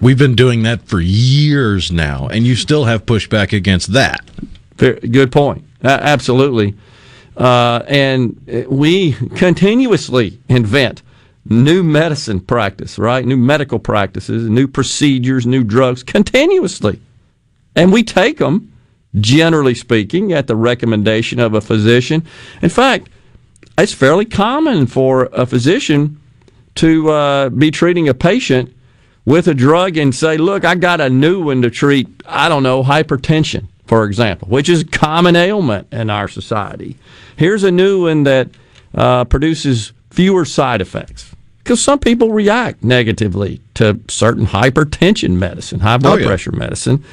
We've 0.00 0.18
been 0.18 0.34
doing 0.34 0.62
that 0.64 0.82
for 0.86 1.00
years 1.00 1.90
now, 1.90 2.28
and 2.28 2.46
you 2.46 2.54
still 2.54 2.84
have 2.84 3.06
pushback 3.06 3.52
against 3.52 3.92
that. 3.94 4.20
Good 4.76 5.32
point. 5.32 5.64
Absolutely. 5.82 6.74
Uh, 7.36 7.82
and 7.88 8.66
we 8.68 9.12
continuously 9.36 10.38
invent 10.48 11.02
new 11.44 11.82
medicine 11.82 12.40
practice, 12.40 12.98
right? 12.98 13.24
New 13.24 13.36
medical 13.36 13.78
practices, 13.78 14.48
new 14.48 14.68
procedures, 14.68 15.46
new 15.46 15.64
drugs 15.64 16.02
continuously. 16.02 17.00
And 17.74 17.92
we 17.92 18.02
take 18.02 18.38
them, 18.38 18.72
generally 19.20 19.74
speaking, 19.74 20.32
at 20.32 20.46
the 20.46 20.56
recommendation 20.56 21.40
of 21.40 21.54
a 21.54 21.60
physician. 21.60 22.24
In 22.60 22.68
fact, 22.68 23.08
it's 23.78 23.94
fairly 23.94 24.26
common 24.26 24.86
for 24.86 25.24
a 25.32 25.46
physician 25.46 26.20
to 26.76 27.10
uh, 27.10 27.48
be 27.48 27.70
treating 27.70 28.08
a 28.08 28.14
patient 28.14 28.74
with 29.24 29.46
a 29.48 29.54
drug 29.54 29.96
and 29.96 30.14
say, 30.14 30.36
look, 30.36 30.64
I 30.64 30.74
got 30.74 31.00
a 31.00 31.08
new 31.08 31.44
one 31.44 31.62
to 31.62 31.70
treat, 31.70 32.08
I 32.26 32.48
don't 32.48 32.62
know, 32.62 32.82
hypertension, 32.82 33.68
for 33.86 34.04
example, 34.04 34.48
which 34.48 34.68
is 34.68 34.82
a 34.82 34.86
common 34.86 35.36
ailment 35.36 35.88
in 35.92 36.10
our 36.10 36.28
society. 36.28 36.96
Here's 37.36 37.64
a 37.64 37.70
new 37.70 38.06
one 38.06 38.24
that 38.24 38.48
uh, 38.94 39.24
produces 39.24 39.92
fewer 40.10 40.44
side 40.44 40.80
effects. 40.80 41.34
Because 41.58 41.82
some 41.82 42.00
people 42.00 42.32
react 42.32 42.82
negatively 42.82 43.60
to 43.74 44.00
certain 44.08 44.46
hypertension 44.46 45.38
medicine, 45.38 45.80
high 45.80 45.96
blood 45.96 46.20
yeah. 46.20 46.26
pressure 46.26 46.50
medicine. 46.50 47.04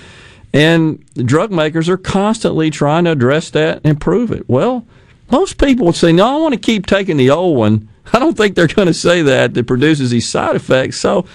And 0.54 1.06
drug 1.16 1.52
makers 1.52 1.88
are 1.88 1.98
constantly 1.98 2.72
trying 2.72 3.04
to 3.04 3.12
address 3.12 3.52
that 3.52 3.78
and 3.78 3.86
improve 3.86 4.32
it. 4.32 4.50
Well, 4.50 4.86
most 5.32 5.60
people 5.60 5.86
would 5.86 5.96
say, 5.96 6.12
no, 6.12 6.26
I 6.26 6.40
want 6.40 6.56
to 6.56 6.60
keep 6.60 6.88
taking 6.88 7.18
the 7.18 7.30
old 7.30 7.58
one. 7.58 7.90
I 8.14 8.18
don't 8.18 8.36
think 8.36 8.56
they're 8.56 8.68
going 8.68 8.88
to 8.88 8.94
say 8.94 9.22
that 9.22 9.54
that 9.54 9.68
produces 9.68 10.10
these 10.10 10.28
side 10.28 10.56
effects. 10.56 10.98
So 10.98 11.26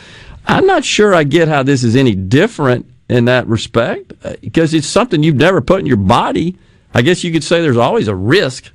I'm 0.46 0.66
not 0.66 0.84
sure 0.84 1.14
I 1.14 1.22
get 1.22 1.46
how 1.46 1.62
this 1.62 1.84
is 1.84 1.94
any 1.94 2.16
different 2.16 2.86
in 3.08 3.26
that 3.26 3.46
respect 3.46 4.12
uh, 4.24 4.34
because 4.40 4.74
it's 4.74 4.86
something 4.86 5.22
you've 5.22 5.36
never 5.36 5.60
put 5.60 5.80
in 5.80 5.86
your 5.86 5.96
body. 5.96 6.56
I 6.92 7.02
guess 7.02 7.24
you 7.24 7.32
could 7.32 7.44
say 7.44 7.60
there's 7.60 7.76
always 7.76 8.08
a 8.08 8.14
risk 8.14 8.70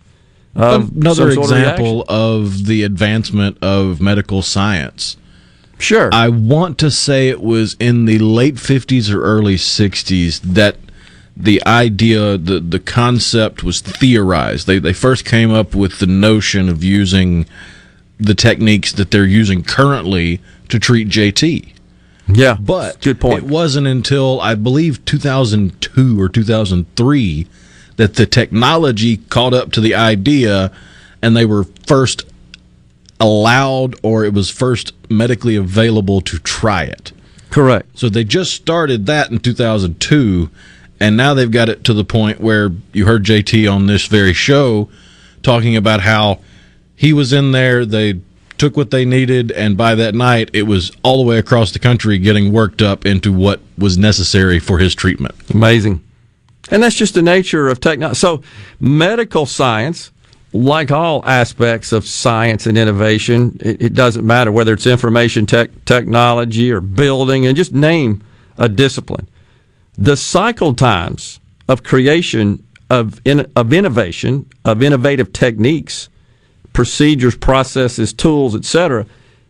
of 0.56 0.96
Another 0.96 1.30
of 1.30 1.38
example 1.38 1.98
reaction. 1.98 2.16
of, 2.16 2.66
the 2.66 2.84
advancement 2.84 3.58
of 3.62 4.02
medical 4.02 4.42
science. 4.42 5.16
Sure. 5.78 6.10
I 6.12 6.28
want 6.28 6.78
to 6.80 6.92
say 6.92 7.30
it 7.30 7.42
was 7.42 7.78
in 7.80 8.06
the 8.06 8.20
late 8.20 8.56
50s 8.56 9.14
or 9.14 9.22
early 9.22 9.56
60s 9.56 10.42
that 10.42 10.76
the 11.38 11.66
idea, 11.66 12.38
the, 12.38 12.60
the 12.60 12.80
concept 12.80 13.64
was 13.64 13.80
theorized. 13.80 14.68
They, 14.68 14.80
they 14.80 14.92
first 14.92 15.24
came 15.24 15.52
up 15.52 15.74
with 15.74 16.00
the 16.00 16.08
notion 16.08 16.68
of 16.68 16.84
using 16.84 17.46
the 18.20 18.36
techniques 18.36 18.92
that 18.92 19.12
they're 19.12 19.24
using 19.26 19.64
currently 19.64 20.42
to 20.68 20.80
treat 20.80 21.08
JT. 21.08 21.74
Yeah, 22.32 22.58
but 22.60 23.02
good 23.02 23.20
point. 23.20 23.44
It 23.44 23.50
wasn't 23.50 23.88
until 23.88 24.40
I 24.40 24.56
believe 24.56 25.04
2002 25.06 26.22
or 26.22 26.30
2003 26.30 27.48
that 27.98 28.16
the 28.16 28.26
technology 28.26 29.18
caught 29.18 29.54
up 29.54 29.72
to 29.74 29.82
the 29.82 29.96
idea, 29.96 30.72
and 31.22 31.36
they 31.36 31.46
were 31.46 31.66
first 31.86 32.26
allowed, 33.20 33.96
or 34.04 34.24
it 34.24 34.34
was 34.34 34.50
first 34.50 34.94
medically 35.10 35.56
available 35.56 36.22
to 36.22 36.40
try 36.40 36.84
it. 36.84 37.12
Correct. 37.50 37.98
So 37.98 38.10
they 38.10 38.24
just 38.24 38.54
started 38.54 39.06
that 39.08 39.32
in 39.32 39.40
2002, 39.40 40.50
and 41.00 41.18
now 41.18 41.34
they've 41.34 41.52
got 41.52 41.68
it 41.68 41.84
to 41.86 41.94
the 41.94 42.06
point 42.06 42.40
where 42.40 42.72
you 42.94 43.06
heard 43.06 43.24
JT 43.24 43.72
on 43.72 43.88
this 43.88 44.06
very 44.06 44.34
show 44.34 44.90
talking 45.42 45.76
about 45.76 46.02
how 46.02 46.40
he 46.96 47.12
was 47.12 47.34
in 47.34 47.52
there. 47.52 47.86
They 47.86 48.22
took 48.60 48.78
what 48.78 48.92
they 48.92 49.06
needed, 49.06 49.52
and 49.52 49.78
by 49.78 49.96
that 49.96 50.14
night, 50.14 50.50
it 50.54 50.64
was 50.64 50.92
all 51.04 51.24
the 51.24 51.28
way 51.28 51.38
across 51.38 51.72
the 51.72 51.80
country 51.80 52.18
getting 52.18 52.52
worked 52.52 52.82
up 52.82 53.06
into 53.06 53.34
what 53.34 53.62
was 53.78 53.98
necessary 53.98 54.60
for 54.60 54.78
his 54.78 54.94
treatment. 54.94 55.34
Amazing. 55.54 56.04
And 56.70 56.84
that's 56.84 56.96
just 56.96 57.16
the 57.16 57.22
nature 57.22 57.68
of 57.68 57.80
technology. 57.80 58.18
So, 58.18 58.44
medical 58.80 59.46
science, 59.46 60.12
like 60.54 60.92
all 60.92 61.24
aspects 61.26 61.92
of 61.92 62.06
science 62.06 62.68
and 62.68 62.78
innovation, 62.78 63.58
it, 63.62 63.82
it 63.82 63.94
doesn't 63.94 64.26
matter 64.26 64.52
whether 64.52 64.74
it's 64.74 64.86
information 64.86 65.46
tech, 65.46 65.70
technology 65.86 66.72
or 66.72 66.82
building, 66.82 67.48
and 67.48 67.56
just 67.56 67.74
name 67.74 68.24
a 68.58 68.70
discipline. 68.70 69.28
The 69.98 70.18
cycle 70.18 70.74
times 70.74 71.40
of 71.68 71.84
creation 71.84 72.64
of, 72.90 73.22
in, 73.26 73.52
of 73.56 73.72
innovation, 73.74 74.50
of 74.66 74.82
innovative 74.82 75.32
techniques, 75.34 76.10
procedures, 76.74 77.36
processes, 77.36 78.14
tools, 78.14 78.56
etc., 78.56 79.06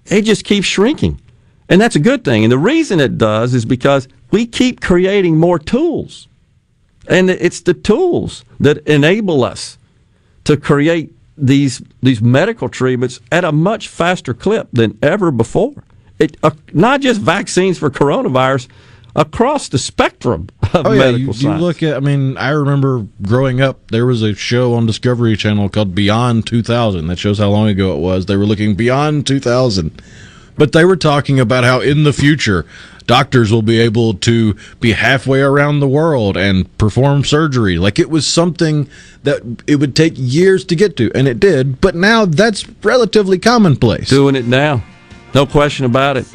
it 0.05 0.23
just 0.23 0.43
keeps 0.43 0.65
shrinking. 0.65 1.19
And 1.67 1.79
that's 1.79 1.95
a 1.95 1.99
good 1.99 2.23
thing. 2.23 2.43
And 2.43 2.51
the 2.51 2.57
reason 2.57 2.99
it 2.99 3.17
does 3.17 3.53
is 3.53 3.63
because 3.63 4.07
we 4.31 4.45
keep 4.45 4.81
creating 4.81 5.37
more 5.37 5.59
tools. 5.59 6.27
And 7.07 7.29
it's 7.29 7.61
the 7.61 7.73
tools 7.73 8.43
that 8.59 8.79
enable 8.87 9.43
us 9.43 9.77
to 10.45 10.57
create 10.57 11.13
these 11.37 11.81
these 12.01 12.21
medical 12.21 12.69
treatments 12.69 13.19
at 13.31 13.43
a 13.43 13.51
much 13.51 13.87
faster 13.87 14.33
clip 14.33 14.67
than 14.73 14.97
ever 15.01 15.31
before. 15.31 15.83
It 16.17 16.37
uh, 16.43 16.51
not 16.73 17.01
just 17.01 17.21
vaccines 17.21 17.77
for 17.77 17.89
coronavirus 17.89 18.67
across 19.15 19.67
the 19.69 19.77
spectrum 19.77 20.47
of 20.73 20.85
Oh 20.85 20.91
yeah, 20.91 20.99
medical 20.99 21.19
you, 21.19 21.25
you 21.27 21.33
science. 21.33 21.61
look 21.61 21.83
at. 21.83 21.95
I 21.95 21.99
mean, 21.99 22.37
I 22.37 22.49
remember 22.49 23.07
growing 23.21 23.61
up. 23.61 23.89
There 23.91 24.05
was 24.05 24.21
a 24.21 24.35
show 24.35 24.73
on 24.75 24.85
Discovery 24.85 25.35
Channel 25.35 25.69
called 25.69 25.95
Beyond 25.95 26.45
2000. 26.47 27.07
That 27.07 27.17
shows 27.19 27.39
how 27.39 27.49
long 27.49 27.67
ago 27.67 27.95
it 27.95 27.99
was. 27.99 28.25
They 28.27 28.35
were 28.37 28.45
looking 28.45 28.75
beyond 28.75 29.25
2000, 29.27 30.01
but 30.57 30.71
they 30.71 30.85
were 30.85 30.95
talking 30.97 31.39
about 31.39 31.63
how 31.63 31.81
in 31.81 32.03
the 32.03 32.13
future 32.13 32.65
doctors 33.07 33.51
will 33.51 33.63
be 33.63 33.79
able 33.79 34.13
to 34.13 34.55
be 34.79 34.91
halfway 34.91 35.41
around 35.41 35.79
the 35.79 35.87
world 35.87 36.37
and 36.37 36.77
perform 36.77 37.23
surgery. 37.25 37.79
Like 37.79 37.97
it 37.97 38.07
was 38.07 38.27
something 38.27 38.87
that 39.23 39.41
it 39.65 39.77
would 39.77 39.95
take 39.95 40.13
years 40.15 40.63
to 40.65 40.75
get 40.75 40.95
to, 40.97 41.11
and 41.15 41.27
it 41.27 41.39
did. 41.39 41.81
But 41.81 41.95
now 41.95 42.25
that's 42.25 42.69
relatively 42.83 43.39
commonplace. 43.39 44.09
Doing 44.09 44.35
it 44.35 44.45
now, 44.45 44.83
no 45.33 45.47
question 45.47 45.85
about 45.85 46.17
it. 46.17 46.27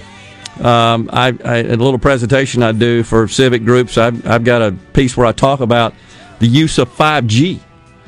Um, 0.60 1.10
I, 1.12 1.36
I 1.44 1.56
a 1.56 1.76
little 1.76 1.98
presentation 1.98 2.62
I 2.62 2.72
do 2.72 3.02
for 3.02 3.26
civic 3.26 3.64
groups. 3.64 3.98
I've, 3.98 4.26
I've 4.26 4.44
got 4.44 4.62
a 4.62 4.72
piece 4.92 5.16
where 5.16 5.26
I 5.26 5.32
talk 5.32 5.60
about 5.60 5.94
the 6.38 6.46
use 6.46 6.78
of 6.78 6.88
5G, 6.90 7.58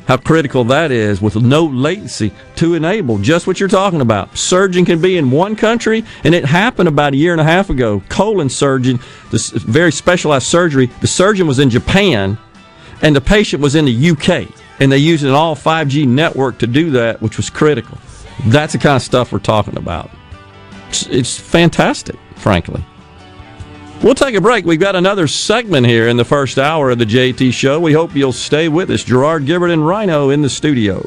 how 0.07 0.16
critical 0.16 0.62
that 0.64 0.92
is 0.92 1.20
with 1.20 1.36
no 1.36 1.64
latency 1.64 2.32
to 2.57 2.74
enable 2.74 3.18
just 3.18 3.47
what 3.47 3.59
you're 3.59 3.68
talking 3.68 4.01
about. 4.01 4.36
Surgeon 4.36 4.84
can 4.84 5.01
be 5.01 5.16
in 5.16 5.30
one 5.30 5.57
country, 5.57 6.05
and 6.22 6.34
it 6.34 6.44
happened 6.44 6.88
about 6.88 7.14
a 7.14 7.16
year 7.16 7.32
and 7.32 7.40
a 7.40 7.44
half 7.44 7.70
ago. 7.70 8.01
Colon 8.09 8.49
surgeon, 8.49 9.01
this 9.30 9.51
very 9.51 9.90
specialized 9.90 10.47
surgery. 10.47 10.86
The 11.01 11.07
surgeon 11.09 11.47
was 11.49 11.59
in 11.59 11.70
Japan, 11.70 12.38
and 13.03 13.16
the 13.16 13.20
patient 13.20 13.61
was 13.62 13.74
in 13.74 13.84
the 13.84 14.11
UK, 14.11 14.49
and 14.78 14.92
they 14.92 14.99
used 14.99 15.24
an 15.24 15.32
all 15.32 15.57
5G 15.57 16.07
network 16.07 16.59
to 16.59 16.68
do 16.68 16.90
that, 16.90 17.20
which 17.20 17.36
was 17.36 17.51
critical. 17.51 17.99
That's 18.47 18.74
the 18.74 18.78
kind 18.78 18.97
of 18.97 19.03
stuff 19.03 19.32
we're 19.32 19.38
talking 19.40 19.76
about. 19.76 20.11
It's, 20.88 21.07
it's 21.07 21.38
fantastic, 21.38 22.16
frankly. 22.37 22.84
We'll 24.03 24.14
take 24.14 24.34
a 24.34 24.41
break. 24.41 24.64
We've 24.64 24.78
got 24.78 24.95
another 24.95 25.26
segment 25.26 25.87
here 25.87 26.09
in 26.09 26.16
the 26.16 26.24
first 26.24 26.59
hour 26.59 26.91
of 26.91 26.99
the 26.99 27.07
JT 27.07 27.53
Show. 27.53 27.80
We 27.80 27.93
hope 27.93 28.14
you'll 28.14 28.32
stay 28.32 28.68
with 28.68 28.91
us. 28.91 29.03
Gerard 29.03 29.47
Gibbert 29.47 29.72
and 29.72 29.87
Rhino 29.87 30.30
in 30.30 30.43
the 30.43 30.51
studio. 30.51 31.07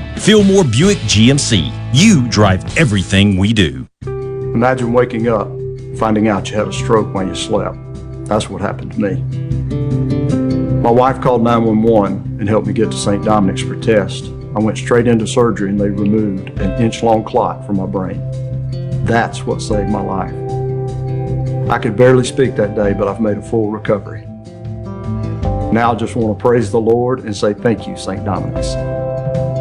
Fillmore 0.21 0.63
Buick 0.63 0.99
GMC. 0.99 1.73
You 1.93 2.27
drive 2.27 2.77
everything 2.77 3.37
we 3.37 3.53
do. 3.53 3.87
Imagine 4.03 4.93
waking 4.93 5.27
up, 5.27 5.47
finding 5.97 6.27
out 6.27 6.47
you 6.47 6.55
had 6.57 6.67
a 6.67 6.71
stroke 6.71 7.11
while 7.11 7.25
you 7.25 7.33
slept. 7.33 7.75
That's 8.27 8.47
what 8.47 8.61
happened 8.61 8.91
to 8.91 8.99
me. 8.99 9.15
My 10.83 10.91
wife 10.91 11.19
called 11.21 11.41
911 11.43 12.37
and 12.39 12.47
helped 12.47 12.67
me 12.67 12.73
get 12.73 12.91
to 12.91 12.97
St. 12.97 13.25
Dominic's 13.25 13.63
for 13.63 13.75
tests. 13.77 14.27
I 14.55 14.59
went 14.59 14.77
straight 14.77 15.07
into 15.07 15.25
surgery 15.25 15.71
and 15.71 15.79
they 15.79 15.89
removed 15.89 16.49
an 16.59 16.79
inch 16.79 17.01
long 17.01 17.23
clot 17.23 17.65
from 17.65 17.77
my 17.77 17.87
brain. 17.87 18.21
That's 19.03 19.43
what 19.43 19.59
saved 19.59 19.89
my 19.89 20.01
life. 20.01 20.35
I 21.67 21.79
could 21.79 21.97
barely 21.97 22.25
speak 22.25 22.55
that 22.57 22.75
day, 22.75 22.93
but 22.93 23.07
I've 23.07 23.21
made 23.21 23.39
a 23.39 23.41
full 23.41 23.71
recovery. 23.71 24.27
Now 25.73 25.93
I 25.93 25.95
just 25.95 26.15
want 26.15 26.37
to 26.37 26.39
praise 26.39 26.69
the 26.69 26.79
Lord 26.79 27.21
and 27.21 27.35
say 27.35 27.55
thank 27.55 27.87
you, 27.87 27.97
St. 27.97 28.23
Dominic's. 28.23 29.00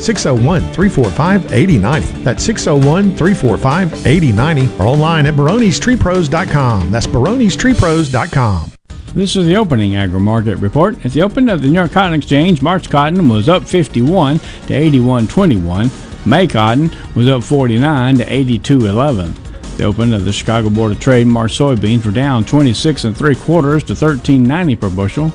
601 0.00 0.60
345 0.72 1.52
8090. 1.52 2.22
That's 2.22 2.42
601 2.44 3.16
345 3.16 4.06
8090 4.06 4.82
or 4.82 4.86
online 4.86 5.26
at 5.26 5.34
baronestreepros.com. 5.34 6.90
That's 6.90 7.06
baronestreepros.com. 7.06 8.72
This 9.14 9.36
is 9.36 9.46
the 9.46 9.56
opening 9.56 9.96
agri 9.96 10.20
market 10.20 10.56
report. 10.56 11.04
At 11.04 11.12
the 11.12 11.22
open 11.22 11.48
of 11.48 11.62
the 11.62 11.68
New 11.68 11.74
York 11.74 11.92
Cotton 11.92 12.14
Exchange, 12.14 12.60
March 12.60 12.90
cotton 12.90 13.28
was 13.28 13.48
up 13.48 13.64
51 13.64 14.38
to 14.38 14.74
81.21. 14.74 16.26
May 16.26 16.46
cotton 16.46 16.90
was 17.14 17.28
up 17.28 17.42
49 17.42 18.18
to 18.18 18.24
82.11. 18.24 19.76
The 19.78 19.84
open 19.84 20.12
of 20.12 20.24
the 20.24 20.32
Chicago 20.32 20.68
Board 20.68 20.92
of 20.92 21.00
Trade, 21.00 21.26
March 21.26 21.56
soybeans 21.56 22.04
were 22.04 22.12
down 22.12 22.44
26 22.44 23.04
and 23.04 23.16
three 23.16 23.34
quarters 23.34 23.82
to 23.84 23.94
13.90 23.94 24.80
per 24.80 24.90
bushel. 24.90 25.32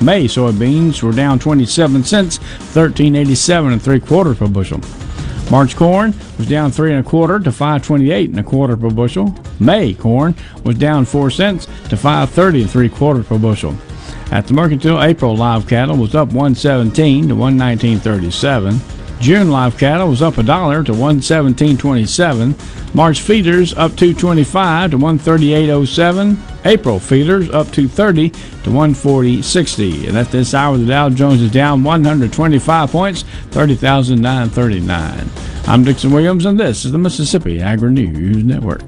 May 0.00 0.26
soybeans 0.26 1.02
were 1.02 1.12
down 1.12 1.38
27 1.38 2.04
cents, 2.04 2.38
13.87 2.38 3.72
and 3.72 3.82
three 3.82 4.00
quarters 4.00 4.38
per 4.38 4.48
bushel. 4.48 4.80
March 5.50 5.76
corn 5.76 6.12
was 6.38 6.48
down 6.48 6.72
three 6.72 6.92
and 6.92 7.06
a 7.06 7.08
quarter 7.08 7.38
to 7.38 7.50
5.28 7.50 8.26
and 8.26 8.40
a 8.40 8.42
quarter 8.42 8.76
per 8.76 8.90
bushel. 8.90 9.34
May 9.60 9.94
corn 9.94 10.34
was 10.64 10.76
down 10.76 11.04
four 11.04 11.30
cents 11.30 11.66
to 11.88 11.96
5.30 11.96 12.62
and 12.62 12.70
three 12.70 12.88
quarters 12.88 13.26
per 13.26 13.38
bushel. 13.38 13.76
At 14.32 14.48
the 14.48 14.54
mercantile, 14.54 15.02
April 15.02 15.36
live 15.36 15.68
cattle 15.68 15.96
was 15.96 16.14
up 16.16 16.28
117 16.28 17.28
to 17.28 17.34
119.37. 17.34 19.05
June 19.20 19.50
live 19.50 19.78
cattle 19.78 20.08
was 20.08 20.22
up 20.22 20.38
a 20.38 20.42
dollar 20.42 20.82
to 20.84 20.92
117.27. 20.92 22.94
March 22.94 23.22
feeders 23.22 23.72
up 23.74 23.96
225 23.96 24.92
to 24.92 24.98
138.07. 24.98 26.36
April 26.64 26.98
feeders 26.98 27.48
up 27.50 27.70
230 27.72 28.30
to 28.30 28.70
140.60. 28.70 30.08
And 30.08 30.18
at 30.18 30.30
this 30.30 30.54
hour, 30.54 30.76
the 30.76 30.86
Dow 30.86 31.08
Jones 31.08 31.40
is 31.40 31.50
down 31.50 31.82
125 31.82 32.90
points, 32.90 33.22
30,939. 33.50 35.30
I'm 35.66 35.82
Dixon 35.82 36.12
Williams, 36.12 36.44
and 36.44 36.60
this 36.60 36.84
is 36.84 36.92
the 36.92 36.98
Mississippi 36.98 37.60
Agri 37.60 37.90
News 37.90 38.44
Network. 38.44 38.82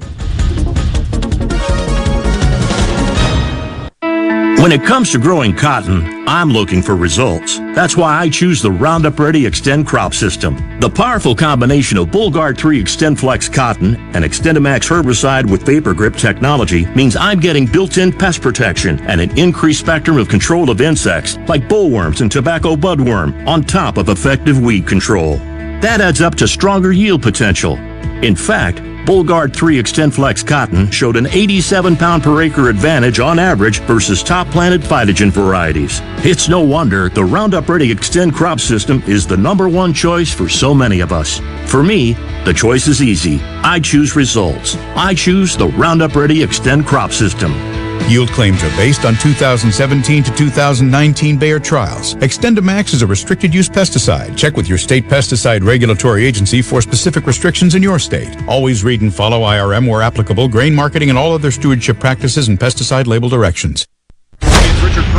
When 4.59 4.73
it 4.73 4.83
comes 4.83 5.11
to 5.11 5.19
growing 5.19 5.55
cotton, 5.55 6.27
I'm 6.27 6.49
looking 6.49 6.81
for 6.81 6.97
results. 6.97 7.59
That's 7.59 7.95
why 7.95 8.19
I 8.19 8.27
choose 8.27 8.61
the 8.61 8.69
Roundup 8.69 9.17
Ready 9.17 9.43
Xtend 9.43 9.87
crop 9.87 10.13
system. 10.13 10.77
The 10.81 10.89
powerful 10.89 11.33
combination 11.33 11.97
of 11.97 12.09
Bollgard 12.09 12.57
3 12.57 12.83
XtendFlex 12.83 13.53
cotton 13.53 13.95
and 14.13 14.25
XtendiMax 14.25 14.89
herbicide 14.89 15.49
with 15.49 15.63
VaporGrip 15.63 16.19
technology 16.19 16.85
means 16.87 17.15
I'm 17.15 17.39
getting 17.39 17.67
built-in 17.67 18.11
pest 18.11 18.41
protection 18.41 18.99
and 19.07 19.21
an 19.21 19.39
increased 19.39 19.79
spectrum 19.79 20.17
of 20.17 20.27
control 20.27 20.69
of 20.69 20.81
insects 20.81 21.37
like 21.47 21.69
bollworms 21.69 22.19
and 22.19 22.29
tobacco 22.29 22.75
budworm 22.75 23.47
on 23.47 23.63
top 23.63 23.95
of 23.95 24.09
effective 24.09 24.59
weed 24.59 24.85
control. 24.85 25.37
That 25.79 26.01
adds 26.01 26.19
up 26.19 26.35
to 26.35 26.49
stronger 26.49 26.91
yield 26.91 27.21
potential. 27.21 27.77
In 28.21 28.35
fact, 28.35 28.81
Bollgard 29.09 29.55
3 29.55 29.81
XtendFlex 29.81 30.45
cotton 30.45 30.91
showed 30.91 31.15
an 31.15 31.25
87 31.25 31.95
pound 31.95 32.21
per 32.21 32.43
acre 32.43 32.69
advantage 32.69 33.19
on 33.19 33.39
average 33.39 33.79
versus 33.79 34.21
top 34.21 34.45
planted 34.49 34.81
phytogen 34.81 35.31
varieties. 35.31 35.99
It's 36.23 36.47
no 36.47 36.59
wonder 36.59 37.09
the 37.09 37.25
Roundup 37.25 37.67
Ready 37.67 37.91
Xtend 37.91 38.35
crop 38.35 38.59
system 38.59 39.01
is 39.07 39.25
the 39.25 39.35
number 39.35 39.67
one 39.67 39.95
choice 39.95 40.31
for 40.31 40.47
so 40.47 40.75
many 40.75 40.99
of 40.99 41.11
us. 41.11 41.39
For 41.65 41.81
me, 41.81 42.13
the 42.45 42.53
choice 42.53 42.87
is 42.87 43.01
easy. 43.01 43.39
I 43.63 43.79
choose 43.79 44.15
results. 44.15 44.75
I 44.95 45.15
choose 45.15 45.57
the 45.57 45.69
Roundup 45.69 46.15
Ready 46.15 46.41
Xtend 46.41 46.85
crop 46.85 47.11
system. 47.11 47.78
Yield 48.07 48.29
claims 48.29 48.63
are 48.63 48.75
based 48.77 49.05
on 49.05 49.15
2017 49.15 50.23
to 50.23 50.33
2019 50.35 51.37
Bayer 51.37 51.59
trials. 51.59 52.15
XtendiMax 52.15 52.93
is 52.93 53.01
a 53.01 53.07
restricted 53.07 53.53
use 53.53 53.69
pesticide. 53.69 54.37
Check 54.37 54.55
with 54.55 54.67
your 54.67 54.77
state 54.77 55.05
pesticide 55.05 55.65
regulatory 55.65 56.25
agency 56.25 56.61
for 56.61 56.81
specific 56.81 57.27
restrictions 57.27 57.75
in 57.75 57.83
your 57.83 57.99
state. 57.99 58.35
Always 58.47 58.83
read 58.83 59.01
and 59.01 59.13
follow 59.13 59.41
IRM 59.41 59.87
where 59.87 60.01
applicable, 60.01 60.47
grain 60.47 60.73
marketing, 60.73 61.09
and 61.09 61.17
all 61.17 61.33
other 61.33 61.51
stewardship 61.51 61.99
practices 61.99 62.47
and 62.47 62.59
pesticide 62.59 63.07
label 63.07 63.29
directions. 63.29 63.85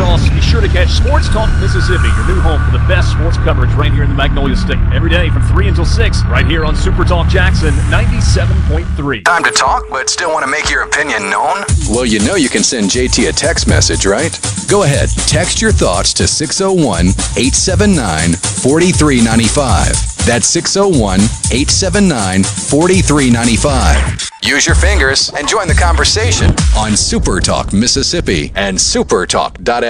It's 0.00 0.08
Cross. 0.08 0.30
Be 0.30 0.40
sure 0.40 0.60
to 0.62 0.68
catch 0.68 0.88
Sports 0.88 1.28
Talk 1.28 1.50
Mississippi, 1.60 2.08
your 2.16 2.26
new 2.26 2.40
home 2.40 2.64
for 2.64 2.72
the 2.72 2.84
best 2.88 3.10
sports 3.10 3.36
coverage 3.38 3.70
right 3.72 3.92
here 3.92 4.02
in 4.02 4.08
the 4.08 4.16
Magnolia 4.16 4.56
State. 4.56 4.78
Every 4.94 5.10
day 5.10 5.28
from 5.28 5.42
3 5.42 5.68
until 5.68 5.84
6, 5.84 6.24
right 6.24 6.46
here 6.46 6.64
on 6.64 6.74
Super 6.74 7.04
Talk 7.04 7.28
Jackson 7.28 7.74
97.3. 7.92 9.24
Time 9.24 9.44
to 9.44 9.50
talk, 9.50 9.84
but 9.90 10.08
still 10.08 10.32
want 10.32 10.44
to 10.44 10.50
make 10.50 10.70
your 10.70 10.84
opinion 10.84 11.28
known? 11.28 11.64
Well, 11.90 12.06
you 12.06 12.18
know 12.20 12.36
you 12.36 12.48
can 12.48 12.62
send 12.62 12.88
JT 12.88 13.28
a 13.28 13.32
text 13.32 13.68
message, 13.68 14.06
right? 14.06 14.32
Go 14.70 14.84
ahead, 14.84 15.10
text 15.26 15.60
your 15.60 15.72
thoughts 15.72 16.14
to 16.14 16.26
601 16.26 17.08
879 17.36 18.32
4395. 18.32 20.24
That's 20.24 20.46
601 20.46 21.20
879 21.52 22.44
4395. 22.44 24.30
Use 24.42 24.66
your 24.66 24.74
fingers 24.74 25.30
and 25.36 25.46
join 25.46 25.68
the 25.68 25.74
conversation 25.74 26.50
on 26.76 26.96
Super 26.96 27.40
Talk 27.40 27.74
Mississippi 27.74 28.52
and 28.54 28.78
supertalk.fm. 28.78 29.89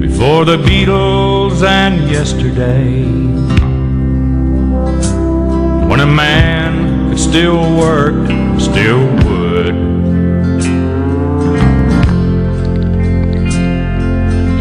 Before 0.00 0.44
the 0.44 0.56
Beatles 0.56 1.62
and 1.62 2.10
yesterday, 2.10 3.04
when 5.88 6.00
a 6.00 6.06
man 6.06 7.10
could 7.10 7.18
still 7.20 7.60
work, 7.76 8.26
still 8.60 9.06
would. 9.24 9.74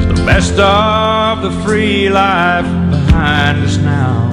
The 0.08 0.24
best 0.24 0.60
of 0.60 1.42
the 1.42 1.52
free 1.64 2.10
life 2.10 2.66
behind 2.92 3.66
us 3.66 3.78
now, 3.78 4.32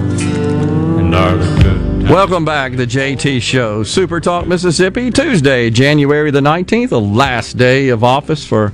and 0.98 1.14
are 1.14 1.36
the 1.36 1.62
good 1.62 1.85
Welcome 2.08 2.44
back 2.44 2.70
to 2.70 2.76
the 2.76 2.86
JT 2.86 3.42
Show, 3.42 3.82
Super 3.82 4.20
Talk 4.20 4.46
Mississippi, 4.46 5.10
Tuesday, 5.10 5.70
January 5.70 6.30
the 6.30 6.40
19th, 6.40 6.90
the 6.90 7.00
last 7.00 7.54
day 7.54 7.88
of 7.88 8.04
office 8.04 8.46
for 8.46 8.72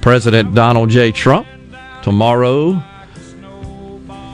President 0.00 0.54
Donald 0.54 0.88
J. 0.88 1.10
Trump. 1.10 1.48
Tomorrow, 2.04 2.80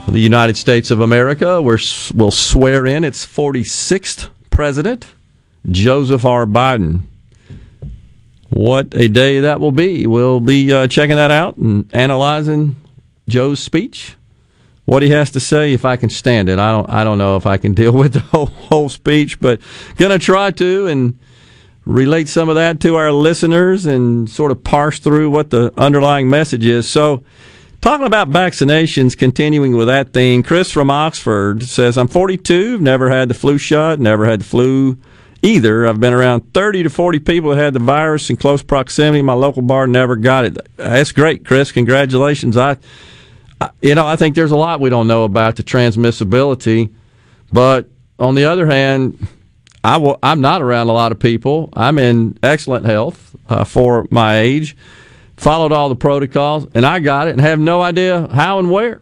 the 0.09 0.19
United 0.19 0.59
States 0.59 0.91
of 0.91 1.01
America 1.01 1.63
will 1.63 2.31
swear 2.31 2.85
in 2.85 3.03
its 3.03 3.25
46th 3.25 4.29
president, 4.51 5.07
Joseph 5.71 6.27
R. 6.27 6.45
Biden. 6.45 7.01
What 8.51 8.95
a 8.95 9.09
day 9.09 9.41
that 9.41 9.59
will 9.59 9.73
be. 9.73 10.07
We'll 10.07 10.41
be 10.41 10.71
uh, 10.71 10.87
checking 10.87 11.17
that 11.17 11.31
out 11.31 11.57
and 11.57 11.89
analyzing 11.95 12.77
Joe's 13.27 13.61
speech 13.61 14.17
what 14.85 15.03
he 15.03 15.11
has 15.11 15.31
to 15.31 15.41
say 15.41 15.73
if 15.73 15.85
I 15.85 15.97
can 15.97 16.11
stand 16.11 16.49
it. 16.49 16.59
I 16.59 16.71
don't 16.71 16.91
I 16.91 17.05
don't 17.05 17.19
know 17.19 17.37
if 17.37 17.47
I 17.47 17.57
can 17.57 17.75
deal 17.83 17.93
with 17.93 18.15
the 18.15 18.21
whole, 18.21 18.47
whole 18.47 18.89
speech, 18.89 19.41
but 19.41 19.61
gonna 19.97 20.19
try 20.19 20.51
to 20.53 20.87
and 20.87 21.19
relate 21.85 22.29
some 22.29 22.49
of 22.49 22.55
that 22.55 22.81
to 22.81 22.97
our 22.97 23.13
listeners 23.13 23.85
and 23.87 24.29
sort 24.29 24.51
of 24.51 24.65
parse 24.65 24.99
through 24.99 25.31
what 25.31 25.51
the 25.51 25.73
underlying 25.77 26.31
message 26.31 26.65
is. 26.65 26.89
So 26.89 27.23
talking 27.83 28.07
about 28.07 28.31
vaccinations, 28.31 29.17
continuing 29.17 29.77
with 29.77 29.89
that 29.89 30.15
theme, 30.15 30.43
Chris 30.43 30.71
from 30.71 30.91
Oxford 30.91 31.63
says 31.63 31.99
I'm 31.99 32.09
42, 32.09 32.79
never 32.79 33.11
had 33.11 33.29
the 33.29 33.35
flu 33.35 33.59
shot, 33.59 34.01
never 34.01 34.25
had 34.25 34.41
the 34.41 34.45
flu 34.45 34.99
either. 35.43 35.87
I've 35.87 36.01
been 36.01 36.15
around 36.15 36.55
30 36.55 36.85
to 36.85 36.91
40 36.91 37.19
people 37.21 37.51
that 37.51 37.63
had 37.63 37.75
the 37.75 37.81
virus 37.81 38.31
in 38.31 38.37
close 38.37 38.63
proximity. 38.63 39.21
My 39.21 39.35
local 39.35 39.61
bar 39.61 39.87
never 39.87 40.17
got 40.17 40.47
it. 40.47 40.57
That's 40.77 41.13
great, 41.13 41.45
Chris. 41.45 41.71
Congratulations. 41.71 42.57
I 42.57 42.79
you 43.81 43.95
know, 43.95 44.07
I 44.07 44.17
think 44.17 44.35
there's 44.35 44.51
a 44.51 44.57
lot 44.57 44.81
we 44.81 44.91
don't 44.91 45.07
know 45.07 45.25
about 45.25 45.57
the 45.57 45.63
transmissibility. 45.63 46.93
But 47.53 47.89
on 48.19 48.35
the 48.35 48.45
other 48.45 48.67
hand, 48.67 49.27
I'm 49.83 50.41
not 50.41 50.63
around 50.63 50.89
a 50.89 50.93
lot 50.93 51.13
of 51.13 51.19
people. 51.19 51.69
I'm 51.75 51.99
in 51.99 52.39
excellent 52.43 52.87
health 52.87 53.37
uh, 53.49 53.65
for 53.65 54.07
my 54.11 54.39
age. 54.39 54.77
Followed 55.37 55.73
all 55.73 55.89
the 55.89 55.97
protocols, 55.97 56.67
and 56.75 56.87
I 56.87 57.01
got 57.01 57.29
it, 57.29 57.33
and 57.33 57.41
have 57.41 57.59
no 57.59 57.83
idea 57.83 58.29
how 58.29 58.61
and 58.61 58.71
where. 58.71 59.01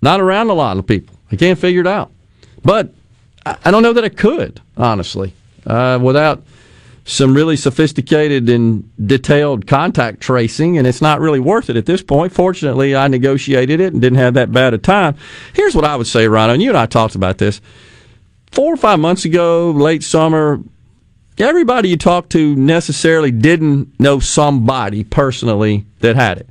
Not 0.00 0.20
around 0.20 0.48
a 0.48 0.54
lot 0.54 0.78
of 0.78 0.86
people. 0.86 1.14
I 1.30 1.36
can't 1.36 1.58
figure 1.58 1.82
it 1.82 1.86
out. 1.86 2.10
But 2.64 2.92
I 3.44 3.56
I 3.64 3.70
don't 3.70 3.82
know 3.82 3.92
that 3.92 4.04
I 4.04 4.08
could, 4.08 4.60
honestly, 4.76 5.32
uh, 5.66 5.98
without 6.02 6.42
some 7.06 7.34
really 7.34 7.56
sophisticated 7.56 8.48
and 8.48 8.90
detailed 9.06 9.68
contact 9.68 10.20
tracing, 10.20 10.76
and 10.76 10.88
it's 10.88 11.00
not 11.00 11.20
really 11.20 11.38
worth 11.38 11.70
it 11.70 11.76
at 11.76 11.86
this 11.86 12.02
point. 12.02 12.32
Fortunately, 12.32 12.96
I 12.96 13.06
negotiated 13.06 13.78
it 13.80 13.92
and 13.92 14.02
didn't 14.02 14.18
have 14.18 14.34
that 14.34 14.50
bad 14.50 14.74
a 14.74 14.78
time. 14.78 15.14
Here's 15.52 15.74
what 15.74 15.84
I 15.84 15.94
would 15.94 16.08
say, 16.08 16.26
Rhino, 16.26 16.54
and 16.54 16.62
you 16.62 16.68
and 16.70 16.76
I 16.76 16.86
talked 16.86 17.14
about 17.14 17.38
this 17.38 17.60
four 18.50 18.74
or 18.74 18.76
five 18.76 18.98
months 18.98 19.24
ago, 19.24 19.70
late 19.70 20.02
summer. 20.02 20.60
Everybody 21.38 21.90
you 21.90 21.96
talked 21.96 22.30
to 22.30 22.56
necessarily 22.56 23.30
didn't 23.30 24.00
know 24.00 24.18
somebody 24.18 25.04
personally 25.04 25.86
that 26.00 26.16
had 26.16 26.38
it. 26.38 26.48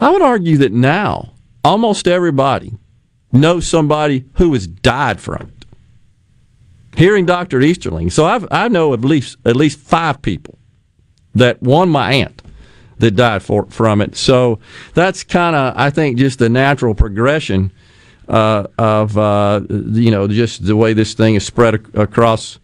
I 0.00 0.10
would 0.10 0.22
argue 0.22 0.56
that 0.56 0.72
now 0.72 1.34
almost 1.64 2.08
everybody 2.08 2.72
knows 3.30 3.64
somebody 3.64 4.24
who 4.34 4.52
has 4.54 4.66
died 4.66 5.20
from 5.20 5.42
it 5.42 5.61
hearing 6.96 7.26
Dr. 7.26 7.60
Easterling. 7.60 8.10
So 8.10 8.24
I've, 8.24 8.46
I 8.50 8.68
know 8.68 8.92
at 8.92 9.00
least 9.00 9.36
at 9.44 9.56
least 9.56 9.78
five 9.78 10.22
people 10.22 10.58
that 11.34 11.62
one 11.62 11.88
my 11.88 12.12
aunt 12.12 12.42
that 12.98 13.12
died 13.12 13.42
for, 13.42 13.66
from 13.66 14.00
it. 14.00 14.14
So 14.16 14.58
that's 14.94 15.24
kind 15.24 15.56
of 15.56 15.74
I 15.76 15.90
think 15.90 16.18
just 16.18 16.38
the 16.38 16.48
natural 16.48 16.94
progression 16.94 17.72
uh, 18.28 18.66
of 18.78 19.16
uh, 19.18 19.62
you 19.68 20.10
know 20.10 20.28
just 20.28 20.64
the 20.64 20.76
way 20.76 20.92
this 20.92 21.14
thing 21.14 21.34
is 21.34 21.44
spread 21.44 21.74
ac- 21.74 21.84
across 21.94 22.58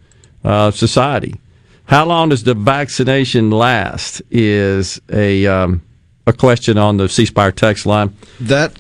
uh, 0.45 0.71
society. 0.71 1.35
How 1.87 2.05
long 2.05 2.29
does 2.29 2.45
the 2.45 2.55
vaccination 2.55 3.51
last? 3.51 4.23
Is 4.31 5.01
a 5.11 5.47
um, 5.47 5.83
a 6.27 6.33
question 6.33 6.79
on 6.79 6.99
the 6.99 7.09
C 7.09 7.27
Spire 7.27 7.53
text 7.53 7.87
line. 7.87 8.15
That 8.41 8.79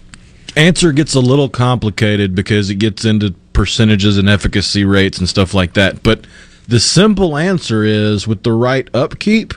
answer 0.56 0.92
gets 0.92 1.14
a 1.14 1.20
little 1.20 1.48
complicated 1.48 2.34
because 2.34 2.70
it 2.70 2.76
gets 2.76 3.04
into 3.04 3.34
percentages 3.58 4.16
and 4.18 4.28
efficacy 4.28 4.84
rates 4.84 5.18
and 5.18 5.28
stuff 5.28 5.52
like 5.52 5.74
that. 5.74 6.00
But 6.04 6.28
the 6.68 6.78
simple 6.78 7.36
answer 7.36 7.82
is 7.82 8.28
with 8.28 8.44
the 8.44 8.52
right 8.52 8.88
upkeep, 8.94 9.52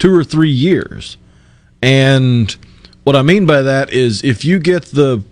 two 0.00 0.12
or 0.12 0.24
three 0.24 0.50
years. 0.50 1.16
And 1.80 2.54
what 3.04 3.14
I 3.14 3.22
mean 3.22 3.46
by 3.46 3.62
that 3.62 3.92
is 3.92 4.24
if 4.24 4.44
you 4.44 4.58
get 4.58 4.86
the 4.86 5.22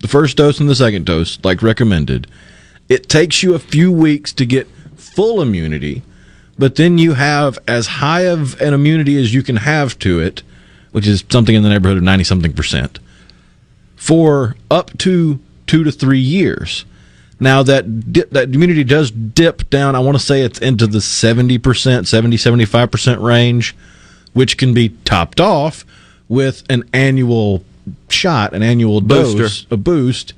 the 0.00 0.08
first 0.08 0.36
dose 0.36 0.58
and 0.58 0.68
the 0.68 0.74
second 0.74 1.06
dose, 1.06 1.38
like 1.44 1.62
recommended, 1.62 2.26
it 2.88 3.08
takes 3.08 3.44
you 3.44 3.54
a 3.54 3.60
few 3.60 3.92
weeks 3.92 4.32
to 4.32 4.44
get 4.44 4.66
full 4.96 5.40
immunity, 5.40 6.02
but 6.58 6.74
then 6.74 6.98
you 6.98 7.14
have 7.14 7.60
as 7.68 7.86
high 7.86 8.22
of 8.22 8.60
an 8.60 8.74
immunity 8.74 9.16
as 9.22 9.32
you 9.32 9.44
can 9.44 9.54
have 9.54 9.96
to 10.00 10.18
it, 10.18 10.42
which 10.90 11.06
is 11.06 11.22
something 11.30 11.54
in 11.54 11.62
the 11.62 11.68
neighborhood 11.68 11.98
of 11.98 12.02
90 12.02 12.24
something 12.24 12.52
percent, 12.52 12.98
for 13.94 14.56
up 14.68 14.98
to 14.98 15.38
two 15.68 15.84
to 15.84 15.92
three 15.92 16.18
years. 16.18 16.84
Now 17.42 17.62
that 17.64 18.12
dip, 18.12 18.30
that 18.30 18.54
immunity 18.54 18.84
does 18.84 19.10
dip 19.10 19.68
down. 19.68 19.94
I 19.96 19.98
want 19.98 20.16
to 20.16 20.22
say 20.24 20.42
it's 20.42 20.58
into 20.60 20.86
the 20.86 20.98
70%, 20.98 22.06
70, 22.06 22.36
75% 22.36 23.20
range, 23.22 23.74
which 24.32 24.56
can 24.56 24.72
be 24.72 24.90
topped 25.04 25.40
off 25.40 25.84
with 26.28 26.62
an 26.70 26.84
annual 26.92 27.64
shot, 28.08 28.54
an 28.54 28.62
annual 28.62 29.00
dose, 29.00 29.34
Booster. 29.34 29.66
a 29.74 29.76
boost, 29.76 30.32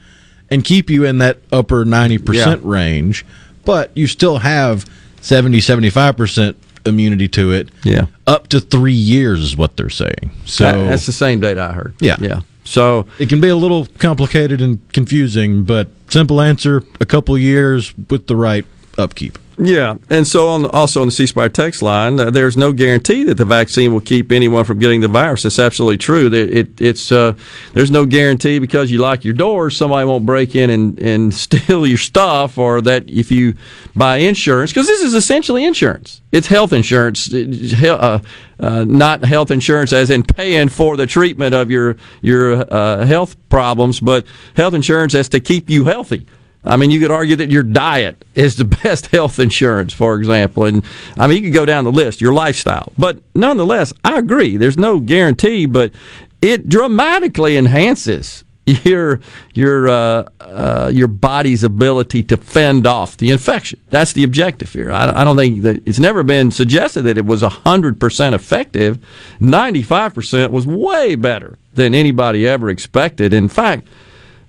and 0.51 0.65
keep 0.65 0.89
you 0.91 1.05
in 1.05 1.19
that 1.19 1.39
upper 1.53 1.85
90% 1.85 2.35
Yeah. 2.35 2.57
range. 2.63 3.25
But 3.65 3.91
you 3.95 4.07
still 4.07 4.39
have 4.39 4.85
70, 5.21 5.61
75% 5.61 6.57
immunity 6.87 7.29
to 7.29 7.53
it. 7.53 7.69
Yeah. 7.83 8.07
Up 8.27 8.49
to 8.49 8.61
three 8.61 8.93
years 8.93 9.41
is 9.41 9.57
what 9.57 9.77
they're 9.77 9.89
saying. 9.91 10.31
So 10.45 10.65
That- 10.65 10.89
that's 10.91 11.07
the 11.07 11.13
same 11.13 11.41
date 11.41 11.59
I 11.59 11.73
heard. 11.73 11.95
Yeah. 12.01 12.17
Yeah. 12.21 12.41
So 12.65 13.07
it 13.19 13.29
can 13.29 13.41
be 13.41 13.49
a 13.49 13.57
little 13.57 13.87
complicated 13.99 14.61
and 14.61 14.81
confusing, 14.93 15.65
but 15.65 15.89
simple 16.09 16.41
answer: 16.41 16.83
a 17.01 17.07
couple 17.07 17.37
years 17.39 17.95
with 18.11 18.27
the 18.27 18.37
right 18.37 18.65
upkeep. 18.99 19.39
Yeah, 19.57 19.97
and 20.11 20.27
so 20.27 20.49
on, 20.49 20.67
also 20.67 21.01
on 21.01 21.09
the 21.09 21.13
C 21.13 21.27
Spire 21.27 21.49
text 21.49 21.81
line, 21.81 22.19
uh, 22.19 22.31
there's 22.31 22.57
no 22.57 22.73
guarantee 22.73 23.23
that 23.25 23.37
the 23.37 23.45
vaccine 23.45 23.93
will 23.93 24.01
keep 24.01 24.33
anyone 24.33 24.65
from 24.65 24.81
getting 24.81 25.01
the 25.01 25.09
virus. 25.09 25.45
That's 25.45 25.61
absolutely 25.61 25.99
true. 25.99 26.29
That 26.29 26.51
it, 26.51 26.81
it's 26.81 27.13
uh, 27.13 27.35
there's 27.73 27.91
no 27.91 28.05
guarantee 28.05 28.59
because 28.59 28.91
you 28.91 28.99
lock 28.99 29.25
your 29.25 29.35
doors, 29.35 29.77
somebody 29.77 30.07
won't 30.07 30.27
break 30.27 30.57
in 30.57 30.71
and, 30.71 30.99
and 30.99 31.33
steal 31.45 31.87
your 31.87 31.99
stuff, 31.99 32.59
or 32.59 32.81
that 32.81 33.09
if 33.09 33.31
you 33.31 33.55
buy 33.95 34.17
insurance, 34.17 34.73
because 34.73 34.89
this 34.89 35.03
is 35.03 35.15
essentially 35.15 35.65
insurance. 35.65 36.21
It's 36.33 36.49
health 36.49 36.73
insurance, 36.73 37.33
uh, 37.33 38.19
uh, 38.59 38.85
not 38.85 39.25
health 39.25 39.53
insurance 39.53 39.93
as 39.93 40.11
in 40.11 40.25
paying 40.25 40.69
for 40.69 40.97
the 40.97 41.07
treatment 41.07 41.55
of 41.55 41.71
your 41.71 41.97
your 42.23 42.67
uh, 42.75 43.05
health 43.07 43.37
problems, 43.51 44.01
but 44.01 44.27
health 44.57 44.75
insurance 44.75 45.15
as 45.15 45.29
to 45.29 45.39
keep 45.39 45.71
you 45.71 45.85
healthy. 45.85 46.27
I 46.65 46.77
mean, 46.77 46.91
you 46.91 47.01
could 47.01 47.11
argue 47.11 47.37
that 47.37 47.51
your 47.51 47.63
diet 47.63 48.25
is 48.35 48.57
the 48.57 48.65
best 48.83 49.09
health 49.09 49.39
insurance, 49.39 49.93
for 49.93 50.17
example. 50.17 50.65
And 50.65 50.85
I 51.17 51.27
mean, 51.27 51.39
you 51.39 51.51
could 51.51 51.55
go 51.55 51.67
down 51.67 51.85
the 51.85 51.93
list, 51.93 52.21
your 52.21 52.33
lifestyle. 52.33 52.93
But 52.99 53.19
nonetheless, 53.35 53.93
I 54.05 54.19
agree. 54.19 54.57
There's 54.57 54.79
no 54.79 55.01
guarantee, 55.01 55.67
but 55.67 55.93
it 56.41 56.69
dramatically 56.69 57.57
enhances 57.57 58.45
your 58.67 59.21
your 59.53 59.89
uh, 59.89 60.25
uh, 60.41 60.91
your 60.93 61.09
body's 61.09 61.63
ability 61.63 62.23
to 62.23 62.37
fend 62.37 62.87
off 62.87 63.17
the 63.19 63.31
infection. 63.31 63.79
That's 63.91 64.15
the 64.15 64.25
objective 64.25 64.73
here. 64.73 64.91
I, 64.91 65.21
I 65.21 65.25
don't 65.25 65.37
think 65.37 65.63
that 65.63 65.87
it's 65.87 65.99
never 65.99 66.23
been 66.23 66.51
suggested 66.51 67.03
that 67.03 67.19
it 67.19 67.27
was 67.27 67.43
hundred 67.43 68.01
percent 68.01 68.35
effective. 68.35 68.99
Ninety 69.39 69.83
five 69.83 70.15
percent 70.15 70.51
was 70.51 70.67
way 70.67 71.15
better 71.15 71.59
than 71.75 71.95
anybody 71.95 72.47
ever 72.47 72.71
expected. 72.71 73.35
In 73.35 73.49
fact, 73.49 73.87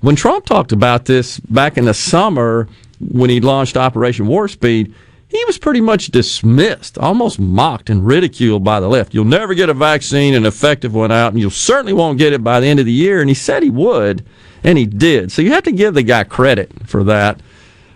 when 0.05 0.15
Trump 0.15 0.45
talked 0.45 0.71
about 0.71 1.05
this 1.05 1.39
back 1.39 1.79
in 1.79 1.85
the 1.85 1.93
summer 1.93 2.67
when 2.99 3.31
he 3.31 3.41
launched 3.41 3.75
Operation 3.75 4.27
Warp 4.27 4.51
Speed, 4.51 4.93
he 5.27 5.43
was 5.45 5.57
pretty 5.57 5.81
much 5.81 6.09
dismissed, 6.09 6.99
almost 6.99 7.39
mocked 7.39 7.89
and 7.89 8.05
ridiculed 8.05 8.63
by 8.63 8.79
the 8.79 8.87
left. 8.87 9.15
You'll 9.15 9.25
never 9.25 9.55
get 9.55 9.67
a 9.67 9.73
vaccine, 9.73 10.35
an 10.35 10.45
effective 10.45 10.93
one 10.93 11.11
out, 11.11 11.33
and 11.33 11.41
you 11.41 11.49
certainly 11.49 11.91
won't 11.91 12.19
get 12.19 12.33
it 12.33 12.43
by 12.43 12.59
the 12.59 12.67
end 12.67 12.79
of 12.79 12.85
the 12.85 12.91
year. 12.91 13.19
And 13.19 13.27
he 13.27 13.33
said 13.33 13.63
he 13.63 13.71
would, 13.71 14.23
and 14.63 14.77
he 14.77 14.85
did. 14.85 15.31
So 15.31 15.41
you 15.41 15.51
have 15.53 15.63
to 15.63 15.71
give 15.71 15.95
the 15.95 16.03
guy 16.03 16.23
credit 16.23 16.71
for 16.87 17.03
that. 17.05 17.39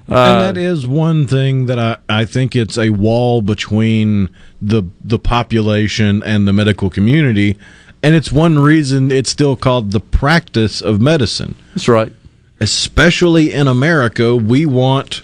Uh, 0.10 0.16
and 0.16 0.58
that 0.58 0.58
is 0.58 0.88
one 0.88 1.28
thing 1.28 1.68
that 1.68 1.78
I, 1.78 1.98
I 2.10 2.26
think 2.26 2.56
it's 2.56 2.80
a 2.80 2.90
wall 2.90 3.44
between 3.44 4.30
the 4.60 4.82
the 5.04 5.20
population 5.20 6.24
and 6.24 6.48
the 6.48 6.54
medical 6.54 6.90
community, 6.90 7.60
and 8.02 8.16
it's 8.16 8.32
one 8.32 8.60
reason 8.60 9.12
it's 9.12 9.30
still 9.30 9.56
called 9.56 9.92
the 9.92 10.00
practice 10.00 10.82
of 10.82 11.02
medicine. 11.02 11.56
That's 11.74 11.88
right. 11.88 12.14
Especially 12.60 13.54
in 13.54 13.68
America, 13.68 14.36
we 14.36 14.66
want 14.66 15.22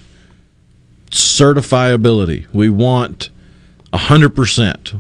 certifiability. 1.12 2.48
We 2.54 2.70
want 2.70 3.30
hundred 3.94 4.36
percent. 4.36 4.94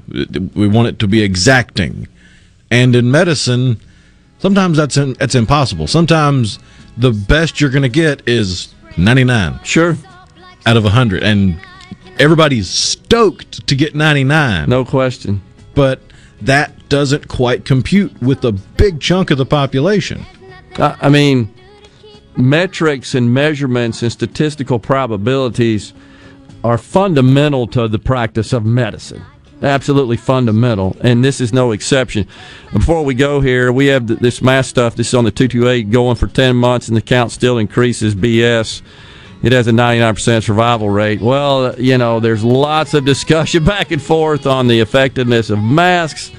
We 0.55 0.67
want 0.67 0.87
it 0.87 0.99
to 0.99 1.07
be 1.07 1.21
exacting, 1.21 2.07
and 2.71 2.95
in 2.95 3.11
medicine, 3.11 3.79
sometimes 4.39 4.77
that's 4.77 4.95
in, 4.95 5.13
that's 5.13 5.35
impossible. 5.35 5.87
Sometimes 5.87 6.59
the 6.97 7.11
best 7.11 7.59
you're 7.59 7.69
going 7.69 7.83
to 7.83 7.89
get 7.89 8.25
is 8.27 8.73
ninety 8.97 9.25
nine. 9.25 9.59
Sure, 9.63 9.97
out 10.65 10.77
of 10.77 10.85
hundred, 10.85 11.23
and 11.23 11.59
everybody's 12.19 12.69
stoked 12.69 13.67
to 13.67 13.75
get 13.75 13.95
ninety 13.95 14.23
nine. 14.23 14.69
No 14.69 14.85
question. 14.85 15.41
But 15.73 15.99
that 16.41 16.89
doesn't 16.89 17.27
quite 17.27 17.65
compute 17.65 18.21
with 18.21 18.43
a 18.43 18.51
big 18.51 18.99
chunk 18.99 19.31
of 19.31 19.37
the 19.37 19.45
population. 19.45 20.25
I 20.77 21.09
mean, 21.09 21.53
metrics 22.37 23.15
and 23.15 23.33
measurements 23.33 24.01
and 24.03 24.11
statistical 24.11 24.79
probabilities 24.79 25.93
are 26.63 26.77
fundamental 26.77 27.67
to 27.67 27.87
the 27.87 27.99
practice 27.99 28.51
of 28.51 28.65
medicine. 28.65 29.23
Absolutely 29.61 30.17
fundamental, 30.17 30.97
and 30.99 31.23
this 31.23 31.39
is 31.39 31.53
no 31.53 31.71
exception. 31.71 32.27
Before 32.73 33.05
we 33.05 33.13
go 33.13 33.39
here, 33.39 33.71
we 33.71 33.85
have 33.87 34.05
this 34.05 34.41
mass 34.41 34.67
stuff. 34.67 34.95
This 34.95 35.07
is 35.07 35.13
on 35.13 35.23
the 35.23 35.31
228 35.31 35.89
going 35.91 36.17
for 36.17 36.27
10 36.27 36.57
months, 36.57 36.89
and 36.89 36.97
the 36.97 37.01
count 37.01 37.31
still 37.31 37.57
increases. 37.57 38.15
BS. 38.15 38.81
It 39.45 39.51
has 39.51 39.67
a 39.67 39.71
99% 39.71 40.43
survival 40.43 40.89
rate. 40.89 41.21
Well, 41.21 41.79
you 41.79 41.99
know, 41.99 42.19
there's 42.19 42.43
lots 42.43 42.95
of 42.95 43.05
discussion 43.05 43.63
back 43.63 43.91
and 43.91 44.01
forth 44.01 44.47
on 44.47 44.67
the 44.67 44.79
effectiveness 44.79 45.51
of 45.51 45.59
masks. 45.59 46.31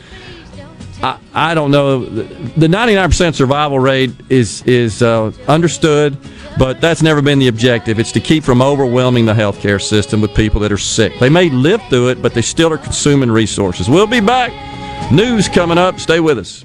I, 1.04 1.16
I 1.32 1.54
don't 1.54 1.70
know. 1.70 2.04
The 2.04 2.66
99% 2.66 3.36
survival 3.36 3.78
rate 3.78 4.10
is 4.28 4.64
is 4.64 5.02
uh, 5.02 5.30
understood, 5.46 6.18
but 6.58 6.80
that's 6.80 7.00
never 7.00 7.22
been 7.22 7.38
the 7.38 7.46
objective. 7.46 8.00
It's 8.00 8.10
to 8.10 8.20
keep 8.20 8.42
from 8.42 8.60
overwhelming 8.60 9.24
the 9.24 9.34
healthcare 9.34 9.80
system 9.80 10.20
with 10.20 10.34
people 10.34 10.60
that 10.62 10.72
are 10.72 10.78
sick. 10.78 11.16
They 11.20 11.28
may 11.28 11.48
live 11.48 11.80
through 11.88 12.08
it, 12.08 12.20
but 12.20 12.34
they 12.34 12.42
still 12.42 12.72
are 12.72 12.78
consuming 12.78 13.30
resources. 13.30 13.88
We'll 13.88 14.08
be 14.08 14.20
back. 14.20 14.50
News 15.12 15.48
coming 15.48 15.78
up. 15.78 16.00
Stay 16.00 16.18
with 16.18 16.38
us. 16.38 16.64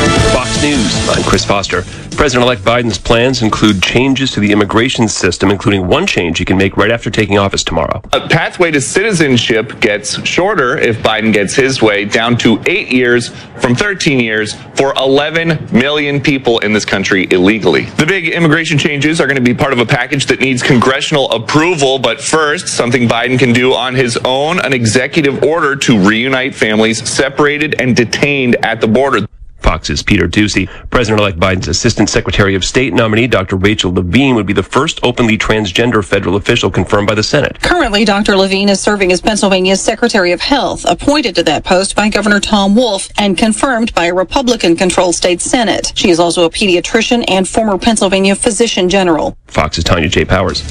News. 0.61 1.09
I'm 1.09 1.23
Chris 1.23 1.43
Foster. 1.43 1.81
President 2.15 2.43
elect 2.43 2.61
Biden's 2.61 2.99
plans 2.99 3.41
include 3.41 3.81
changes 3.81 4.29
to 4.33 4.39
the 4.39 4.51
immigration 4.51 5.07
system, 5.07 5.49
including 5.49 5.87
one 5.87 6.05
change 6.05 6.37
he 6.37 6.45
can 6.45 6.55
make 6.55 6.77
right 6.77 6.91
after 6.91 7.09
taking 7.09 7.39
office 7.39 7.63
tomorrow. 7.63 7.99
A 8.13 8.27
pathway 8.27 8.69
to 8.69 8.79
citizenship 8.79 9.79
gets 9.79 10.23
shorter 10.23 10.77
if 10.77 10.99
Biden 10.99 11.33
gets 11.33 11.55
his 11.55 11.81
way, 11.81 12.05
down 12.05 12.37
to 12.37 12.61
eight 12.67 12.89
years 12.89 13.29
from 13.59 13.73
13 13.73 14.19
years 14.19 14.53
for 14.75 14.93
11 14.97 15.69
million 15.71 16.21
people 16.21 16.59
in 16.59 16.73
this 16.73 16.85
country 16.85 17.27
illegally. 17.31 17.85
The 17.85 18.05
big 18.05 18.27
immigration 18.27 18.77
changes 18.77 19.19
are 19.19 19.25
going 19.25 19.37
to 19.37 19.41
be 19.41 19.55
part 19.55 19.73
of 19.73 19.79
a 19.79 19.85
package 19.85 20.27
that 20.27 20.41
needs 20.41 20.61
congressional 20.61 21.31
approval, 21.31 21.97
but 21.97 22.21
first, 22.21 22.67
something 22.67 23.07
Biden 23.07 23.39
can 23.39 23.51
do 23.51 23.73
on 23.73 23.95
his 23.95 24.15
own 24.25 24.59
an 24.59 24.73
executive 24.73 25.43
order 25.43 25.75
to 25.77 25.97
reunite 25.97 26.53
families 26.53 27.09
separated 27.09 27.81
and 27.81 27.95
detained 27.95 28.63
at 28.63 28.79
the 28.79 28.87
border. 28.87 29.25
Fox's 29.61 30.03
Peter 30.03 30.27
Doocy. 30.27 30.69
President-elect 30.89 31.39
Biden's 31.39 31.67
Assistant 31.67 32.09
Secretary 32.09 32.55
of 32.55 32.65
State 32.65 32.93
nominee, 32.93 33.27
Dr. 33.27 33.55
Rachel 33.55 33.93
Levine, 33.93 34.35
would 34.35 34.45
be 34.45 34.53
the 34.53 34.63
first 34.63 34.99
openly 35.03 35.37
transgender 35.37 36.03
federal 36.03 36.35
official 36.35 36.69
confirmed 36.69 37.07
by 37.07 37.15
the 37.15 37.23
Senate. 37.23 37.61
Currently, 37.61 38.05
Dr. 38.05 38.35
Levine 38.35 38.69
is 38.69 38.79
serving 38.79 39.11
as 39.11 39.21
Pennsylvania's 39.21 39.81
Secretary 39.81 40.31
of 40.31 40.41
Health, 40.41 40.85
appointed 40.87 41.35
to 41.35 41.43
that 41.43 41.63
post 41.63 41.95
by 41.95 42.09
Governor 42.09 42.39
Tom 42.39 42.75
Wolf 42.75 43.09
and 43.17 43.37
confirmed 43.37 43.93
by 43.93 44.05
a 44.05 44.13
Republican-controlled 44.13 45.15
state 45.15 45.41
Senate. 45.41 45.91
She 45.95 46.09
is 46.09 46.19
also 46.19 46.45
a 46.45 46.49
pediatrician 46.49 47.23
and 47.27 47.47
former 47.47 47.77
Pennsylvania 47.77 48.35
physician 48.35 48.89
general. 48.89 49.37
Fox's 49.47 49.83
Tanya 49.83 50.09
J. 50.09 50.25
Powers. 50.25 50.61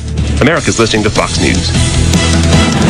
America's 0.40 0.78
listening 0.78 1.02
to 1.04 1.10
Fox 1.10 1.40
News. 1.40 2.89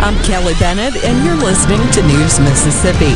I'm 0.00 0.16
Kelly 0.22 0.54
Bennett, 0.60 1.04
and 1.04 1.24
you're 1.24 1.34
listening 1.34 1.80
to 1.90 2.02
News 2.02 2.38
Mississippi. 2.38 3.14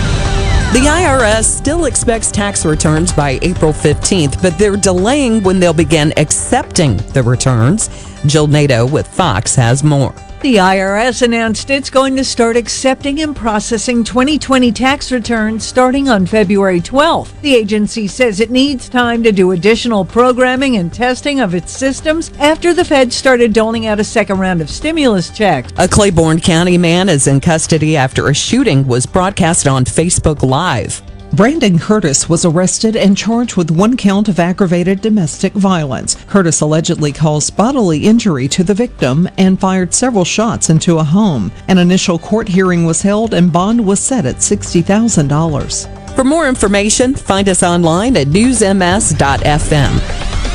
The 0.73 0.89
IRS 0.89 1.45
still 1.45 1.85
expects 1.85 2.33
tax 2.33 2.65
returns 2.65 3.13
by 3.13 3.39
April 3.43 3.73
15th, 3.73 4.43
but 4.43 4.59
they're 4.59 4.77
delaying 4.77 5.45
when 5.45 5.61
they'll 5.61 5.73
begin 5.73 6.13
accepting 6.17 6.97
the 7.13 7.23
returns. 7.23 7.89
Jill 8.27 8.49
Nato 8.49 8.85
with 8.85 9.07
Fox 9.07 9.55
has 9.55 9.85
more. 9.85 10.13
The 10.43 10.57
IRS 10.57 11.23
announced 11.23 11.71
it's 11.71 11.89
going 11.89 12.17
to 12.17 12.25
start 12.25 12.57
accepting 12.57 13.23
and 13.23 13.35
processing 13.35 14.03
2020 14.03 14.73
tax 14.73 15.13
returns 15.13 15.65
starting 15.65 16.09
on 16.09 16.27
February 16.27 16.81
12th. 16.81 17.41
The 17.43 17.55
agency 17.55 18.09
says 18.09 18.41
it 18.41 18.51
needs 18.51 18.89
time 18.89 19.23
to 19.23 19.31
do 19.31 19.53
additional 19.53 20.05
programming 20.05 20.79
and 20.79 20.93
testing 20.93 21.39
of 21.39 21.55
its 21.55 21.71
systems 21.71 22.33
after 22.41 22.75
the 22.75 22.85
Fed 22.85 23.13
started 23.13 23.53
doling 23.53 23.87
out 23.87 24.01
a 24.01 24.05
second 24.05 24.41
round 24.41 24.61
of 24.61 24.69
stimulus 24.69 25.31
checks. 25.31 25.71
A 25.79 25.87
Claiborne 25.87 26.41
County 26.41 26.77
man 26.77 27.09
is 27.09 27.29
in 27.29 27.39
custody 27.39 27.97
after 27.97 28.29
a 28.29 28.35
shooting 28.35 28.85
was 28.89 29.07
broadcast 29.07 29.69
on 29.69 29.85
Facebook 29.85 30.43
Live. 30.43 31.03
Brandon 31.35 31.79
Curtis 31.79 32.29
was 32.29 32.45
arrested 32.45 32.95
and 32.95 33.17
charged 33.17 33.57
with 33.57 33.71
one 33.71 33.97
count 33.97 34.29
of 34.29 34.39
aggravated 34.39 35.01
domestic 35.01 35.55
violence. 35.55 36.15
Curtis 36.29 36.61
allegedly 36.61 37.11
caused 37.11 37.57
bodily 37.57 38.05
injury 38.05 38.47
to 38.49 38.63
the 38.63 38.75
victim 38.75 39.27
and 39.39 39.59
fired 39.59 39.95
several 39.95 40.27
shots 40.27 40.69
into 40.69 40.99
a 40.99 41.05
home. 41.05 41.51
An 41.69 41.79
initial 41.79 42.19
court 42.19 42.49
hearing 42.49 42.85
was 42.85 43.01
held 43.01 43.33
and 43.33 43.51
bond 43.51 43.87
was 43.87 43.99
set 43.99 44.27
at 44.27 44.37
$60,000. 44.37 46.15
For 46.15 46.23
more 46.23 46.47
information, 46.47 47.15
find 47.15 47.49
us 47.49 47.63
online 47.63 48.15
at 48.19 48.27
newsms.fm. 48.27 50.01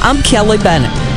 I'm 0.04 0.22
Kelly 0.22 0.60
Bennett. 0.60 1.17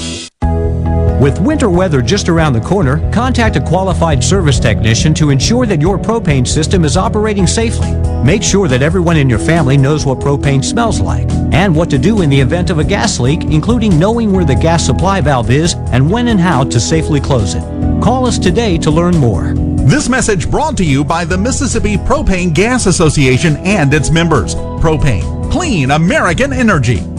With 1.21 1.39
winter 1.39 1.69
weather 1.69 2.01
just 2.01 2.29
around 2.29 2.53
the 2.53 2.61
corner, 2.61 2.97
contact 3.11 3.55
a 3.55 3.61
qualified 3.61 4.23
service 4.23 4.59
technician 4.59 5.13
to 5.13 5.29
ensure 5.29 5.67
that 5.67 5.79
your 5.79 5.99
propane 5.99 6.47
system 6.47 6.83
is 6.83 6.97
operating 6.97 7.45
safely. 7.45 7.91
Make 8.23 8.41
sure 8.41 8.67
that 8.67 8.81
everyone 8.81 9.17
in 9.17 9.29
your 9.29 9.37
family 9.37 9.77
knows 9.77 10.03
what 10.03 10.17
propane 10.17 10.65
smells 10.65 10.99
like 10.99 11.29
and 11.53 11.75
what 11.75 11.91
to 11.91 11.99
do 11.99 12.23
in 12.23 12.31
the 12.31 12.41
event 12.41 12.71
of 12.71 12.79
a 12.79 12.83
gas 12.83 13.19
leak, 13.19 13.43
including 13.43 13.99
knowing 13.99 14.31
where 14.31 14.45
the 14.45 14.55
gas 14.55 14.83
supply 14.83 15.21
valve 15.21 15.51
is 15.51 15.75
and 15.91 16.09
when 16.09 16.27
and 16.29 16.39
how 16.39 16.63
to 16.63 16.79
safely 16.79 17.19
close 17.19 17.53
it. 17.53 17.61
Call 18.01 18.25
us 18.25 18.39
today 18.39 18.79
to 18.79 18.89
learn 18.89 19.15
more. 19.15 19.53
This 19.53 20.09
message 20.09 20.49
brought 20.49 20.75
to 20.77 20.83
you 20.83 21.03
by 21.03 21.23
the 21.23 21.37
Mississippi 21.37 21.97
Propane 21.97 22.51
Gas 22.51 22.87
Association 22.87 23.57
and 23.57 23.93
its 23.93 24.09
members. 24.09 24.55
Propane, 24.55 25.51
clean 25.51 25.91
American 25.91 26.51
energy. 26.51 27.10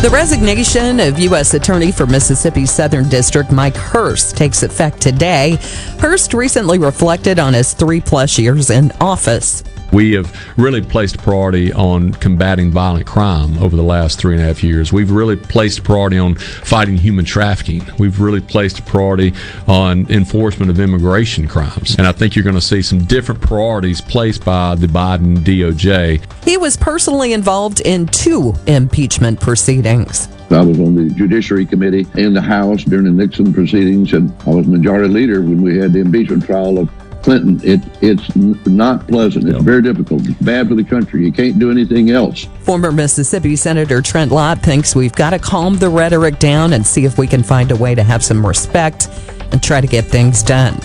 The 0.00 0.10
resignation 0.10 1.00
of 1.00 1.18
U.S. 1.18 1.54
Attorney 1.54 1.90
for 1.90 2.06
Mississippi's 2.06 2.70
Southern 2.70 3.08
District 3.08 3.50
Mike 3.50 3.74
Hurst 3.74 4.36
takes 4.36 4.62
effect 4.62 5.00
today. 5.00 5.58
Hurst 5.98 6.34
recently 6.34 6.78
reflected 6.78 7.40
on 7.40 7.52
his 7.52 7.74
three 7.74 8.00
plus 8.00 8.38
years 8.38 8.70
in 8.70 8.92
office. 9.00 9.64
We 9.92 10.12
have 10.12 10.34
really 10.58 10.82
placed 10.82 11.16
a 11.16 11.18
priority 11.18 11.72
on 11.72 12.12
combating 12.12 12.70
violent 12.70 13.06
crime 13.06 13.58
over 13.58 13.74
the 13.74 13.82
last 13.82 14.18
three 14.18 14.34
and 14.34 14.42
a 14.42 14.46
half 14.46 14.62
years. 14.62 14.92
We've 14.92 15.10
really 15.10 15.36
placed 15.36 15.82
priority 15.82 16.18
on 16.18 16.34
fighting 16.34 16.96
human 16.96 17.24
trafficking. 17.24 17.82
We've 17.98 18.20
really 18.20 18.40
placed 18.40 18.80
a 18.80 18.82
priority 18.82 19.32
on 19.66 20.10
enforcement 20.10 20.70
of 20.70 20.78
immigration 20.78 21.48
crimes. 21.48 21.96
And 21.96 22.06
I 22.06 22.12
think 22.12 22.36
you're 22.36 22.42
going 22.42 22.54
to 22.54 22.60
see 22.60 22.82
some 22.82 23.04
different 23.04 23.40
priorities 23.40 24.00
placed 24.00 24.44
by 24.44 24.74
the 24.74 24.86
Biden 24.86 25.38
DOJ. 25.38 26.22
He 26.44 26.56
was 26.56 26.76
personally 26.76 27.32
involved 27.32 27.80
in 27.80 28.06
two 28.08 28.54
impeachment 28.66 29.40
proceedings. 29.40 30.28
I 30.50 30.62
was 30.62 30.80
on 30.80 30.94
the 30.94 31.12
Judiciary 31.14 31.66
Committee 31.66 32.06
in 32.14 32.32
the 32.32 32.40
House 32.40 32.82
during 32.82 33.04
the 33.04 33.10
Nixon 33.10 33.52
proceedings, 33.52 34.14
and 34.14 34.32
I 34.46 34.50
was 34.50 34.66
Majority 34.66 35.08
Leader 35.08 35.42
when 35.42 35.60
we 35.60 35.76
had 35.76 35.92
the 35.92 36.00
impeachment 36.00 36.44
trial 36.46 36.78
of 36.78 36.90
Clinton, 37.22 37.60
it, 37.62 37.80
it's 38.00 38.34
not 38.66 39.06
pleasant. 39.08 39.48
It's 39.48 39.62
very 39.62 39.82
difficult. 39.82 40.26
It's 40.26 40.40
bad 40.40 40.68
for 40.68 40.74
the 40.74 40.84
country. 40.84 41.24
You 41.24 41.32
can't 41.32 41.58
do 41.58 41.70
anything 41.70 42.10
else. 42.10 42.46
Former 42.60 42.92
Mississippi 42.92 43.56
Senator 43.56 44.00
Trent 44.00 44.30
Lott 44.30 44.60
thinks 44.60 44.94
we've 44.94 45.12
got 45.12 45.30
to 45.30 45.38
calm 45.38 45.76
the 45.76 45.88
rhetoric 45.88 46.38
down 46.38 46.72
and 46.72 46.86
see 46.86 47.04
if 47.04 47.18
we 47.18 47.26
can 47.26 47.42
find 47.42 47.70
a 47.70 47.76
way 47.76 47.94
to 47.94 48.02
have 48.02 48.24
some 48.24 48.46
respect 48.46 49.08
and 49.52 49.62
try 49.62 49.80
to 49.80 49.86
get 49.86 50.04
things 50.04 50.42
done. 50.42 50.78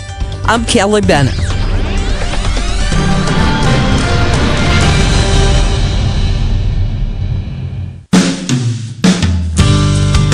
I'm 0.45 0.65
Kelly 0.65 1.01
Bennett. 1.01 1.72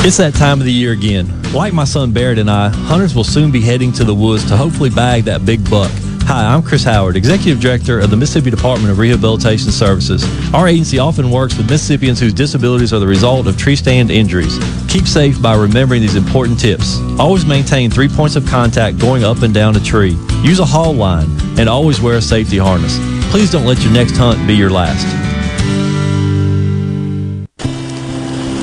It's 0.01 0.15
that 0.15 0.33
time 0.33 0.61
of 0.61 0.65
the 0.65 0.71
year 0.71 0.93
again. 0.93 1.27
Like 1.51 1.73
my 1.73 1.83
son 1.83 2.13
Barrett 2.13 2.39
and 2.39 2.49
I, 2.49 2.69
hunters 2.69 3.13
will 3.13 3.25
soon 3.25 3.51
be 3.51 3.59
heading 3.59 3.91
to 3.93 4.05
the 4.05 4.15
woods 4.15 4.47
to 4.47 4.55
hopefully 4.55 4.89
bag 4.89 5.25
that 5.25 5.45
big 5.45 5.69
buck. 5.69 5.91
Hi, 6.23 6.45
I'm 6.45 6.63
Chris 6.63 6.85
Howard, 6.85 7.17
Executive 7.17 7.59
Director 7.59 7.99
of 7.99 8.09
the 8.09 8.15
Mississippi 8.15 8.49
Department 8.49 8.91
of 8.91 8.97
Rehabilitation 8.97 9.71
Services. 9.71 10.23
Our 10.53 10.69
agency 10.69 10.99
often 10.99 11.29
works 11.29 11.57
with 11.57 11.69
Mississippians 11.69 12.17
whose 12.17 12.33
disabilities 12.33 12.93
are 12.93 12.99
the 12.99 13.07
result 13.07 13.45
of 13.45 13.57
tree 13.57 13.75
stand 13.75 14.09
injuries. 14.09 14.57
Keep 14.87 15.05
safe 15.05 15.41
by 15.41 15.53
remembering 15.53 16.01
these 16.01 16.15
important 16.15 16.61
tips. 16.61 16.97
Always 17.19 17.45
maintain 17.45 17.91
three 17.91 18.07
points 18.07 18.37
of 18.37 18.47
contact 18.47 18.99
going 18.99 19.25
up 19.25 19.41
and 19.41 19.53
down 19.53 19.75
a 19.75 19.81
tree. 19.81 20.17
Use 20.43 20.59
a 20.59 20.65
haul 20.65 20.93
line 20.93 21.27
and 21.59 21.67
always 21.67 21.99
wear 21.99 22.15
a 22.15 22.21
safety 22.21 22.57
harness. 22.57 22.97
Please 23.31 23.51
don't 23.51 23.65
let 23.65 23.83
your 23.83 23.91
next 23.91 24.15
hunt 24.15 24.47
be 24.47 24.53
your 24.53 24.69
last. 24.69 25.05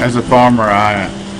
As 0.01 0.16
a 0.16 0.22
farmer, 0.22 0.62
I 0.62 1.26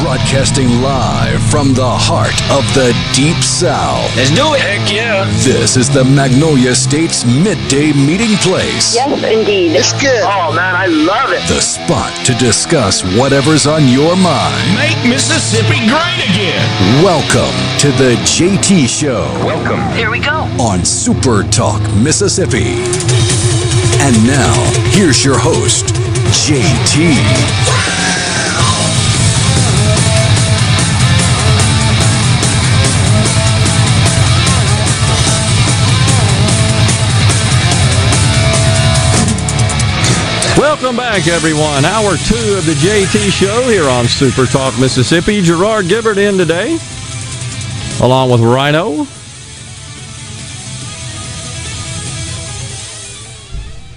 Broadcasting 0.00 0.80
live 0.80 1.42
from 1.50 1.74
the 1.74 1.84
heart 1.84 2.32
of 2.48 2.64
the 2.72 2.96
Deep 3.12 3.36
South. 3.44 4.08
Let's 4.16 4.30
do 4.32 4.54
it. 4.56 4.60
Heck 4.60 4.90
yeah. 4.90 5.28
This 5.44 5.76
is 5.76 5.90
the 5.90 6.02
Magnolia 6.02 6.74
State's 6.74 7.26
midday 7.26 7.92
meeting 7.92 8.32
place. 8.40 8.94
Yes, 8.96 9.12
indeed. 9.22 9.76
It's 9.76 9.92
good. 10.00 10.24
Oh, 10.24 10.56
man, 10.56 10.74
I 10.74 10.86
love 10.86 11.32
it. 11.36 11.46
The 11.52 11.60
spot 11.60 12.10
to 12.24 12.32
discuss 12.40 13.04
whatever's 13.14 13.66
on 13.66 13.88
your 13.88 14.16
mind. 14.16 14.56
Make 14.72 14.96
Mississippi 15.04 15.84
great 15.84 16.20
again. 16.32 16.64
Welcome 17.04 17.52
to 17.84 17.92
the 18.00 18.16
JT 18.24 18.88
Show. 18.88 19.28
Welcome. 19.44 19.84
Here 19.94 20.10
we 20.10 20.18
go. 20.18 20.48
On 20.58 20.82
Super 20.82 21.44
Talk, 21.44 21.82
Mississippi. 22.00 22.80
And 24.00 24.16
now, 24.26 24.56
here's 24.96 25.22
your 25.22 25.36
host, 25.36 25.92
JT. 26.32 27.79
Welcome 40.60 40.98
back, 40.98 41.26
everyone. 41.26 41.86
Hour 41.86 42.18
two 42.18 42.54
of 42.58 42.66
the 42.66 42.74
JT 42.74 43.30
Show 43.30 43.66
here 43.70 43.88
on 43.88 44.04
Super 44.04 44.44
Talk 44.44 44.78
Mississippi. 44.78 45.40
Gerard 45.40 45.86
Gibbert 45.86 46.18
in 46.18 46.36
today, 46.36 46.76
along 48.04 48.30
with 48.30 48.42
Rhino. 48.42 49.04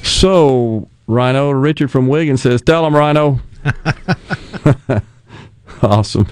So, 0.04 0.88
Rhino, 1.06 1.52
Richard 1.52 1.92
from 1.92 2.08
Wiggins 2.08 2.42
says, 2.42 2.62
Tell 2.62 2.88
him, 2.88 2.96
Rhino. 2.96 3.42
awesome. 5.82 6.28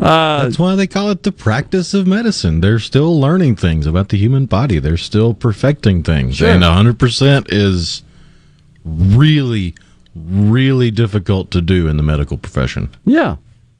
Uh, 0.00 0.42
That's 0.42 0.58
why 0.58 0.74
they 0.74 0.88
call 0.88 1.10
it 1.10 1.22
the 1.22 1.30
practice 1.30 1.94
of 1.94 2.08
medicine. 2.08 2.62
They're 2.62 2.80
still 2.80 3.20
learning 3.20 3.54
things 3.54 3.86
about 3.86 4.08
the 4.08 4.16
human 4.16 4.46
body. 4.46 4.80
They're 4.80 4.96
still 4.96 5.34
perfecting 5.34 6.02
things. 6.02 6.34
Sure. 6.34 6.48
And 6.48 6.64
100% 6.64 7.46
is 7.50 8.02
really, 8.86 9.74
really 10.14 10.90
difficult 10.90 11.50
to 11.50 11.60
do 11.60 11.88
in 11.88 11.96
the 11.96 12.02
medical 12.02 12.36
profession. 12.38 12.88
Yeah, 13.04 13.36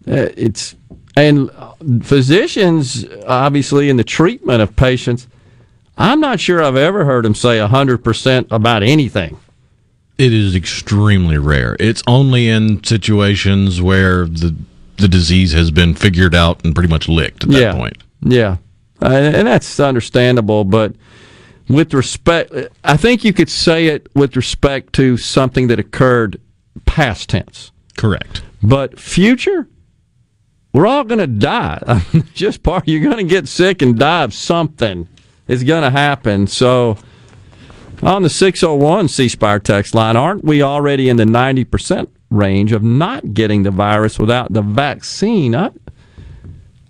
Uh, 0.07 0.29
it's 0.37 0.77
and 1.17 1.51
uh, 1.51 1.73
physicians 2.03 3.05
obviously 3.27 3.89
in 3.89 3.97
the 3.97 4.05
treatment 4.05 4.61
of 4.63 4.77
patients. 4.77 5.29
I'm 5.99 6.21
not 6.21 6.41
sure 6.41 6.63
I've 6.63 6.77
ever 6.77 7.05
heard 7.07 7.25
them 7.25 7.35
say 7.35 7.59
hundred 7.59 8.05
percent 8.05 8.49
about 8.51 8.83
anything. 8.83 9.39
It 10.19 10.33
is 10.33 10.55
extremely 10.55 11.39
rare. 11.39 11.77
It's 11.79 12.03
only 12.07 12.49
in 12.49 12.83
situations 12.85 13.81
where 13.81 14.27
the 14.27 14.55
the 14.99 15.09
disease 15.09 15.53
has 15.53 15.71
been 15.71 15.95
figured 15.95 16.35
out 16.35 16.65
and 16.65 16.75
pretty 16.75 16.89
much 16.89 17.09
licked 17.09 17.45
at 17.45 17.51
that 17.51 17.61
yeah. 17.61 17.75
point. 17.75 17.99
Yeah, 18.23 18.57
uh, 19.03 19.07
and 19.09 19.47
that's 19.47 19.79
understandable, 19.81 20.65
but 20.65 20.95
with 21.69 21.93
respect, 21.95 22.53
I 22.85 22.97
think 22.97 23.25
you 23.25 23.33
could 23.33 23.51
say 23.51 23.87
it 23.87 24.09
with 24.14 24.37
respect 24.37 24.93
to 24.95 25.17
something 25.17 25.69
that 25.69 25.79
occurred 25.79 26.41
past 26.85 27.31
tense. 27.31 27.73
Correct. 27.97 28.43
But 28.62 29.01
future, 29.01 29.69
we're 30.73 30.87
all 30.87 31.05
going 31.05 31.21
to 31.21 31.27
die. 31.27 32.03
Just 32.35 32.62
part, 32.62 32.87
you're 32.87 33.03
going 33.03 33.17
to 33.17 33.25
get 33.25 33.49
sick 33.49 33.83
and 33.83 33.99
die 33.99 34.25
of 34.25 34.35
something. 34.35 35.09
It's 35.49 35.62
going 35.62 35.83
to 35.83 35.91
happen. 35.91 36.47
So, 36.47 36.99
on 38.03 38.23
the 38.23 38.29
601 38.29 39.09
C 39.09 39.29
Spire 39.29 39.59
text 39.59 39.95
line, 39.95 40.17
aren't 40.17 40.45
we 40.45 40.62
already 40.62 41.09
in 41.09 41.17
the 41.17 41.25
90% 41.25 42.09
range 42.31 42.73
of 42.73 42.83
not 42.83 43.33
getting 43.33 43.62
the 43.62 43.71
virus 43.71 44.19
without 44.19 44.53
the 44.53 44.62
vaccine? 44.62 45.55
I, 45.55 45.71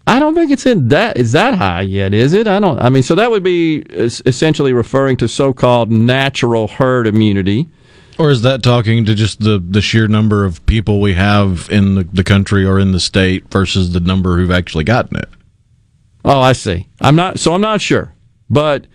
I 0.06 0.20
don't 0.20 0.34
think 0.34 0.52
it's 0.52 0.66
in 0.66 0.88
that 0.88 1.16
is 1.16 1.32
that 1.32 1.54
high 1.54 1.82
yet, 1.82 2.14
is 2.14 2.32
it? 2.32 2.46
I 2.46 2.60
don't. 2.60 2.78
I 2.80 2.90
mean, 2.90 3.02
so 3.02 3.14
that 3.16 3.30
would 3.30 3.42
be 3.42 3.78
essentially 3.90 4.72
referring 4.72 5.16
to 5.18 5.28
so-called 5.28 5.90
natural 5.90 6.68
herd 6.68 7.06
immunity. 7.06 7.68
Or 8.18 8.30
is 8.30 8.42
that 8.42 8.62
talking 8.62 9.04
to 9.04 9.14
just 9.14 9.40
the, 9.40 9.58
the 9.58 9.82
sheer 9.82 10.08
number 10.08 10.44
of 10.44 10.64
people 10.64 11.00
we 11.00 11.14
have 11.14 11.68
in 11.70 11.96
the, 11.96 12.04
the 12.04 12.24
country 12.24 12.64
or 12.64 12.78
in 12.78 12.92
the 12.92 13.00
state 13.00 13.50
versus 13.50 13.92
the 13.92 14.00
number 14.00 14.38
who've 14.38 14.50
actually 14.50 14.84
gotten 14.84 15.18
it? 15.18 15.28
Oh, 16.24 16.40
I 16.40 16.52
see. 16.52 16.88
I'm 17.00 17.16
not. 17.16 17.38
So 17.38 17.52
I'm 17.52 17.60
not 17.60 17.80
sure. 17.80 18.14
But 18.48 18.86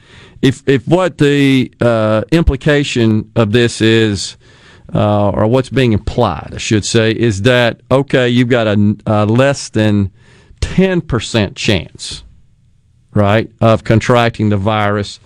if 0.41 0.67
if 0.67 0.87
what 0.87 1.17
the 1.17 1.71
uh, 1.81 2.23
implication 2.31 3.31
of 3.35 3.51
this 3.51 3.81
is, 3.81 4.37
uh, 4.93 5.29
or 5.29 5.45
what's 5.47 5.69
being 5.69 5.93
implied, 5.93 6.51
I 6.53 6.57
should 6.57 6.85
say, 6.85 7.11
is 7.11 7.43
that 7.43 7.81
okay, 7.91 8.27
you've 8.27 8.49
got 8.49 8.67
a, 8.67 8.95
a 9.05 9.25
less 9.25 9.69
than 9.69 10.11
ten 10.75 11.01
percent 11.01 11.55
chance, 11.55 12.23
right, 13.13 13.51
of 13.59 13.83
contracting 13.83 14.49
the 14.49 14.57
virus. 14.57 15.19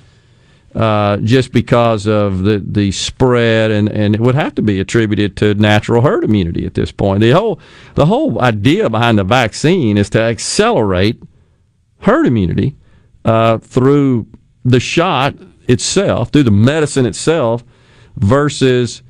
Uh, 0.75 1.15
just 1.23 1.53
because 1.53 2.05
of 2.05 2.43
the, 2.43 2.59
the 2.59 2.91
spread, 2.91 3.71
and, 3.71 3.87
and 3.87 4.13
it 4.13 4.19
would 4.19 4.35
have 4.35 4.53
to 4.53 4.61
be 4.61 4.81
attributed 4.81 5.37
to 5.37 5.53
natural 5.53 6.01
herd 6.01 6.25
immunity 6.25 6.65
at 6.65 6.73
this 6.73 6.91
point. 6.91 7.21
The 7.21 7.31
whole 7.31 7.61
the 7.93 8.07
whole 8.07 8.41
idea 8.41 8.89
behind 8.89 9.17
the 9.17 9.23
vaccine 9.23 9.97
is 9.97 10.09
to 10.09 10.19
accelerate 10.19 11.23
herd 12.01 12.25
immunity 12.25 12.75
uh, 13.23 13.59
through 13.59 14.27
the 14.65 14.81
shot 14.81 15.35
itself, 15.69 16.31
through 16.31 16.43
the 16.43 16.51
medicine 16.51 17.05
itself, 17.05 17.63
versus 18.17 19.01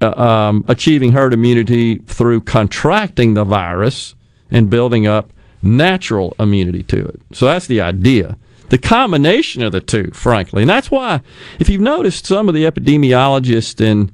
uh, 0.00 0.12
um, 0.16 0.64
achieving 0.68 1.10
herd 1.10 1.34
immunity 1.34 1.96
through 2.06 2.42
contracting 2.42 3.34
the 3.34 3.42
virus 3.42 4.14
and 4.52 4.70
building 4.70 5.08
up 5.08 5.32
natural 5.62 6.34
immunity 6.38 6.82
to 6.84 7.06
it. 7.06 7.20
So 7.32 7.46
that's 7.46 7.66
the 7.66 7.80
idea. 7.80 8.36
The 8.70 8.78
combination 8.78 9.62
of 9.62 9.72
the 9.72 9.80
two, 9.80 10.10
frankly, 10.12 10.62
and 10.62 10.68
that's 10.68 10.90
why, 10.90 11.22
if 11.58 11.68
you've 11.70 11.80
noticed, 11.80 12.26
some 12.26 12.48
of 12.48 12.54
the 12.54 12.64
epidemiologists 12.64 13.80
and 13.80 14.12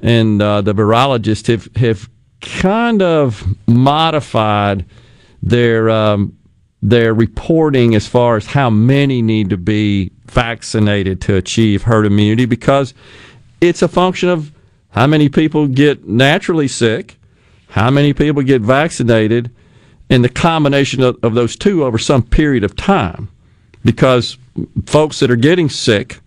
and 0.00 0.40
uh, 0.40 0.60
the 0.60 0.74
virologists 0.74 1.48
have 1.48 1.68
have 1.76 2.08
kind 2.40 3.02
of 3.02 3.44
modified 3.66 4.84
their 5.42 5.90
um, 5.90 6.36
their 6.82 7.14
reporting 7.14 7.94
as 7.94 8.06
far 8.06 8.36
as 8.36 8.46
how 8.46 8.70
many 8.70 9.22
need 9.22 9.50
to 9.50 9.56
be 9.56 10.12
vaccinated 10.26 11.20
to 11.22 11.34
achieve 11.34 11.82
herd 11.82 12.06
immunity 12.06 12.44
because 12.44 12.94
it's 13.60 13.82
a 13.82 13.88
function 13.88 14.28
of 14.28 14.52
how 14.90 15.06
many 15.06 15.28
people 15.28 15.66
get 15.66 16.06
naturally 16.06 16.68
sick, 16.68 17.18
how 17.70 17.90
many 17.90 18.12
people 18.12 18.42
get 18.42 18.62
vaccinated, 18.62 19.50
and 20.10 20.24
the 20.24 20.28
combination 20.28 21.02
of, 21.02 21.18
of 21.22 21.34
those 21.34 21.56
two 21.56 21.84
over 21.84 21.98
some 21.98 22.22
period 22.22 22.64
of 22.64 22.76
time. 22.76 23.28
Because 23.84 24.36
folks 24.86 25.20
that 25.20 25.30
are 25.30 25.36
getting 25.36 25.68
sick 25.68 26.20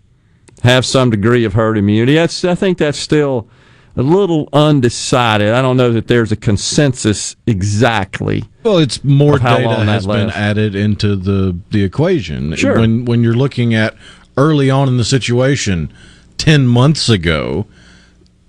have 0.64 0.86
some 0.86 1.10
degree 1.10 1.46
of 1.46 1.54
herd 1.54 1.78
immunity. 1.78 2.16
That's, 2.16 2.44
I 2.46 2.56
think 2.56 2.78
that's 2.78 2.98
still 2.98 3.48
a 3.96 4.02
little 4.02 4.48
undecided. 4.54 5.54
I 5.54 5.62
don't 5.62 5.78
know 5.78 5.92
that 5.92 6.08
there's 6.08 6.32
a 6.32 6.36
consensus 6.36 7.36
exactly. 7.48 8.46
Well, 8.64 8.78
it's 8.78 9.04
more 9.04 9.40
how 9.40 9.58
data 9.58 9.70
that 9.70 9.88
has 9.88 10.08
been 10.08 10.30
added 10.30 10.76
into 10.76 11.16
the 11.16 11.58
the 11.72 11.84
equation. 11.84 12.56
Sure. 12.56 12.80
When 12.80 13.06
when 13.06 13.24
you're 13.24 13.34
looking 13.34 13.74
at 13.74 13.96
early 14.38 14.70
on 14.70 14.88
in 14.88 14.98
the 14.98 15.04
situation, 15.04 15.92
ten 16.38 16.66
months 16.68 17.10
ago, 17.10 17.66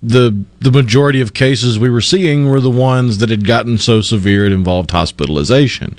the 0.03 0.43
the 0.59 0.71
majority 0.71 1.21
of 1.21 1.33
cases 1.33 1.77
we 1.77 1.89
were 1.89 2.01
seeing 2.01 2.49
were 2.49 2.59
the 2.59 2.71
ones 2.71 3.19
that 3.19 3.29
had 3.29 3.45
gotten 3.45 3.77
so 3.77 4.01
severe 4.01 4.45
it 4.45 4.51
involved 4.51 4.91
hospitalization. 4.91 5.97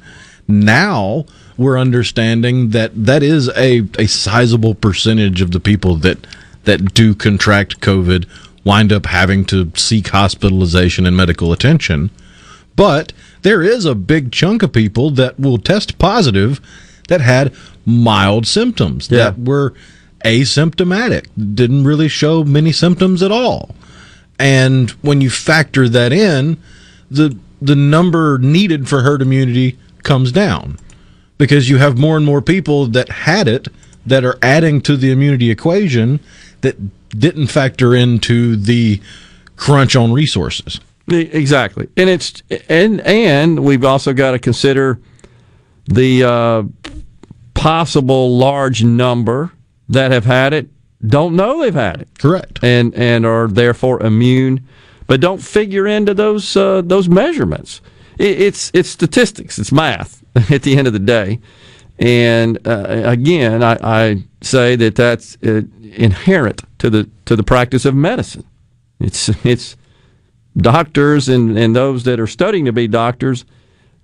Now 0.48 1.24
we're 1.56 1.78
understanding 1.78 2.70
that 2.70 2.90
that 3.04 3.22
is 3.22 3.48
a, 3.50 3.82
a 3.98 4.06
sizable 4.06 4.74
percentage 4.74 5.40
of 5.40 5.52
the 5.52 5.60
people 5.60 5.96
that 5.96 6.26
that 6.64 6.94
do 6.94 7.14
contract 7.14 7.80
COVID 7.80 8.26
wind 8.64 8.92
up 8.92 9.06
having 9.06 9.44
to 9.44 9.70
seek 9.74 10.08
hospitalization 10.08 11.06
and 11.06 11.16
medical 11.16 11.52
attention. 11.52 12.10
But 12.74 13.12
there 13.42 13.62
is 13.62 13.84
a 13.84 13.94
big 13.94 14.32
chunk 14.32 14.62
of 14.62 14.72
people 14.72 15.10
that 15.10 15.38
will 15.38 15.58
test 15.58 15.98
positive 15.98 16.60
that 17.08 17.20
had 17.20 17.52
mild 17.84 18.46
symptoms 18.46 19.08
that 19.08 19.38
were 19.38 19.74
asymptomatic, 20.24 21.26
didn't 21.54 21.84
really 21.84 22.08
show 22.08 22.44
many 22.44 22.72
symptoms 22.72 23.22
at 23.22 23.32
all. 23.32 23.74
And 24.42 24.90
when 25.02 25.20
you 25.20 25.30
factor 25.30 25.88
that 25.88 26.12
in, 26.12 26.60
the 27.08 27.38
the 27.60 27.76
number 27.76 28.38
needed 28.38 28.88
for 28.88 29.02
herd 29.02 29.22
immunity 29.22 29.78
comes 30.02 30.32
down 30.32 30.80
because 31.38 31.70
you 31.70 31.78
have 31.78 31.96
more 31.96 32.16
and 32.16 32.26
more 32.26 32.42
people 32.42 32.88
that 32.88 33.08
had 33.08 33.46
it 33.46 33.68
that 34.04 34.24
are 34.24 34.36
adding 34.42 34.80
to 34.80 34.96
the 34.96 35.12
immunity 35.12 35.48
equation 35.48 36.18
that 36.62 36.76
didn't 37.10 37.46
factor 37.46 37.94
into 37.94 38.56
the 38.56 39.00
crunch 39.54 39.94
on 39.94 40.12
resources. 40.12 40.80
Exactly, 41.08 41.88
and 41.96 42.10
it's 42.10 42.42
and 42.68 43.00
and 43.02 43.64
we've 43.64 43.84
also 43.84 44.12
got 44.12 44.32
to 44.32 44.40
consider 44.40 44.98
the 45.86 46.24
uh, 46.24 46.62
possible 47.54 48.36
large 48.36 48.82
number 48.82 49.52
that 49.88 50.10
have 50.10 50.24
had 50.24 50.52
it 50.52 50.68
don't 51.06 51.34
know 51.34 51.60
they've 51.60 51.74
had 51.74 52.02
it. 52.02 52.08
Correct, 52.18 52.60
and 52.62 52.94
and 52.94 53.26
are 53.26 53.48
therefore 53.48 54.02
immune, 54.02 54.66
but 55.06 55.20
don't 55.20 55.42
figure 55.42 55.86
into 55.86 56.14
those 56.14 56.56
uh, 56.56 56.82
those 56.84 57.08
measurements. 57.08 57.80
It, 58.18 58.40
it's 58.40 58.70
it's 58.74 58.88
statistics, 58.88 59.58
it's 59.58 59.72
math 59.72 60.22
at 60.50 60.62
the 60.62 60.76
end 60.76 60.86
of 60.86 60.92
the 60.92 60.98
day, 60.98 61.40
and 61.98 62.58
uh, 62.66 63.02
again, 63.04 63.62
I, 63.62 63.78
I 63.82 64.24
say 64.40 64.76
that 64.76 64.94
that's 64.94 65.36
uh, 65.44 65.62
inherent 65.82 66.62
to 66.78 66.90
the 66.90 67.08
to 67.26 67.36
the 67.36 67.42
practice 67.42 67.84
of 67.84 67.94
medicine. 67.94 68.44
It's 69.00 69.28
it's 69.44 69.76
doctors 70.56 71.28
and, 71.28 71.56
and 71.58 71.74
those 71.74 72.04
that 72.04 72.20
are 72.20 72.26
studying 72.26 72.66
to 72.66 72.72
be 72.72 72.86
doctors 72.86 73.44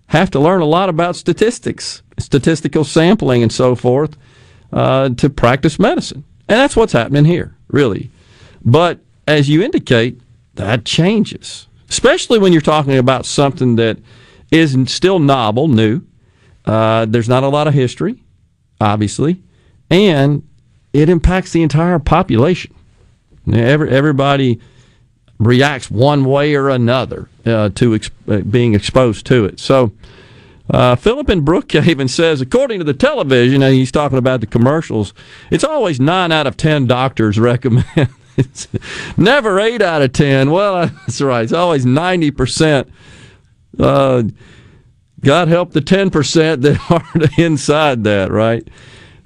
have 0.07 0.31
to 0.31 0.41
learn 0.41 0.63
a 0.63 0.67
lot 0.67 0.89
about 0.89 1.17
statistics, 1.17 2.03
statistical 2.19 2.85
sampling, 2.85 3.43
and 3.43 3.53
so 3.53 3.75
forth 3.75 4.17
uh, 4.73 5.11
to 5.11 5.29
practice 5.29 5.79
medicine. 5.79 6.25
And 6.49 6.59
that's 6.59 6.77
what's 6.77 6.93
happening 6.93 7.25
here, 7.25 7.55
really. 7.69 8.11
But 8.65 9.01
as 9.27 9.49
you 9.49 9.63
indicate, 9.63 10.21
that 10.55 10.85
changes, 10.85 11.69
especially 11.89 12.39
when 12.39 12.53
you're 12.53 12.63
talking 12.63 12.99
about 12.99 13.27
something 13.27 13.77
that 13.77 13.99
is 14.51 14.77
still 14.87 15.19
novel, 15.19 15.69
new. 15.69 16.03
Uh, 16.65 17.05
there's 17.07 17.29
not 17.29 17.43
a 17.43 17.49
lot 17.49 17.69
of 17.69 17.75
history, 17.75 18.23
obviously, 18.81 19.41
and 19.91 20.43
it 20.93 21.09
impacts 21.09 21.53
the 21.53 21.63
entire 21.63 21.99
population. 21.99 22.75
Every, 23.53 23.91
everybody 23.91 24.61
reacts 25.39 25.91
one 25.91 26.25
way 26.25 26.55
or 26.55 26.69
another 26.69 27.29
uh, 27.47 27.71
to 27.71 27.95
ex- 27.95 28.11
uh, 28.27 28.39
being 28.39 28.75
exposed 28.75 29.27
to 29.27 29.45
it. 29.45 29.61
So, 29.61 29.93
uh, 30.71 30.97
Philip 30.97 31.31
in 31.31 31.45
Brookhaven 31.45 32.09
says, 32.11 32.41
according 32.41 32.79
to 32.81 32.85
the 32.85 32.95
television, 32.95 33.63
and 33.63 33.75
he's 33.75 33.93
talking 33.93 34.19
about 34.19 34.41
the 34.41 34.47
commercials, 34.47 35.15
it's 35.51 35.65
always 35.65 35.99
nine 36.01 36.33
out 36.33 36.47
of 36.47 36.57
ten 36.57 36.87
doctors 36.87 37.39
recommend. 37.41 38.09
it's 38.37 38.69
never 39.17 39.59
eight 39.59 39.83
out 39.83 40.03
of 40.03 40.13
ten. 40.13 40.51
Well, 40.51 40.87
that's 41.07 41.21
right. 41.21 41.43
It's 41.43 41.53
always 41.53 41.87
ninety 41.87 42.31
percent. 42.31 42.89
Uh, 43.79 44.25
God 45.21 45.49
help 45.49 45.73
the 45.73 45.81
ten 45.81 46.11
percent 46.11 46.63
that 46.63 46.79
aren't 46.91 47.39
inside 47.39 48.05
that, 48.05 48.31
right? 48.31 48.67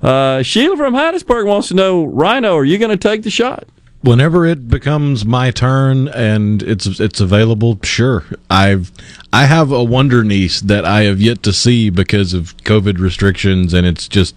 Uh, 0.00 0.42
Sheila 0.42 0.76
from 0.76 0.94
Hattiesburg 0.94 1.46
wants 1.46 1.68
to 1.68 1.74
know, 1.74 2.04
Rhino, 2.04 2.56
are 2.56 2.64
you 2.64 2.76
going 2.76 2.90
to 2.90 2.96
take 2.96 3.22
the 3.22 3.30
shot? 3.30 3.68
Whenever 4.02 4.44
it 4.44 4.68
becomes 4.68 5.24
my 5.24 5.50
turn 5.50 6.08
and 6.08 6.62
it's 6.62 7.00
it's 7.00 7.20
available, 7.20 7.78
sure. 7.82 8.24
I've 8.50 8.92
I 9.32 9.46
have 9.46 9.72
a 9.72 9.82
wonder 9.82 10.22
niece 10.22 10.60
that 10.60 10.84
I 10.84 11.02
have 11.02 11.20
yet 11.20 11.42
to 11.44 11.52
see 11.52 11.88
because 11.88 12.34
of 12.34 12.56
COVID 12.58 12.98
restrictions, 12.98 13.72
and 13.72 13.86
it's 13.86 14.08
just 14.08 14.34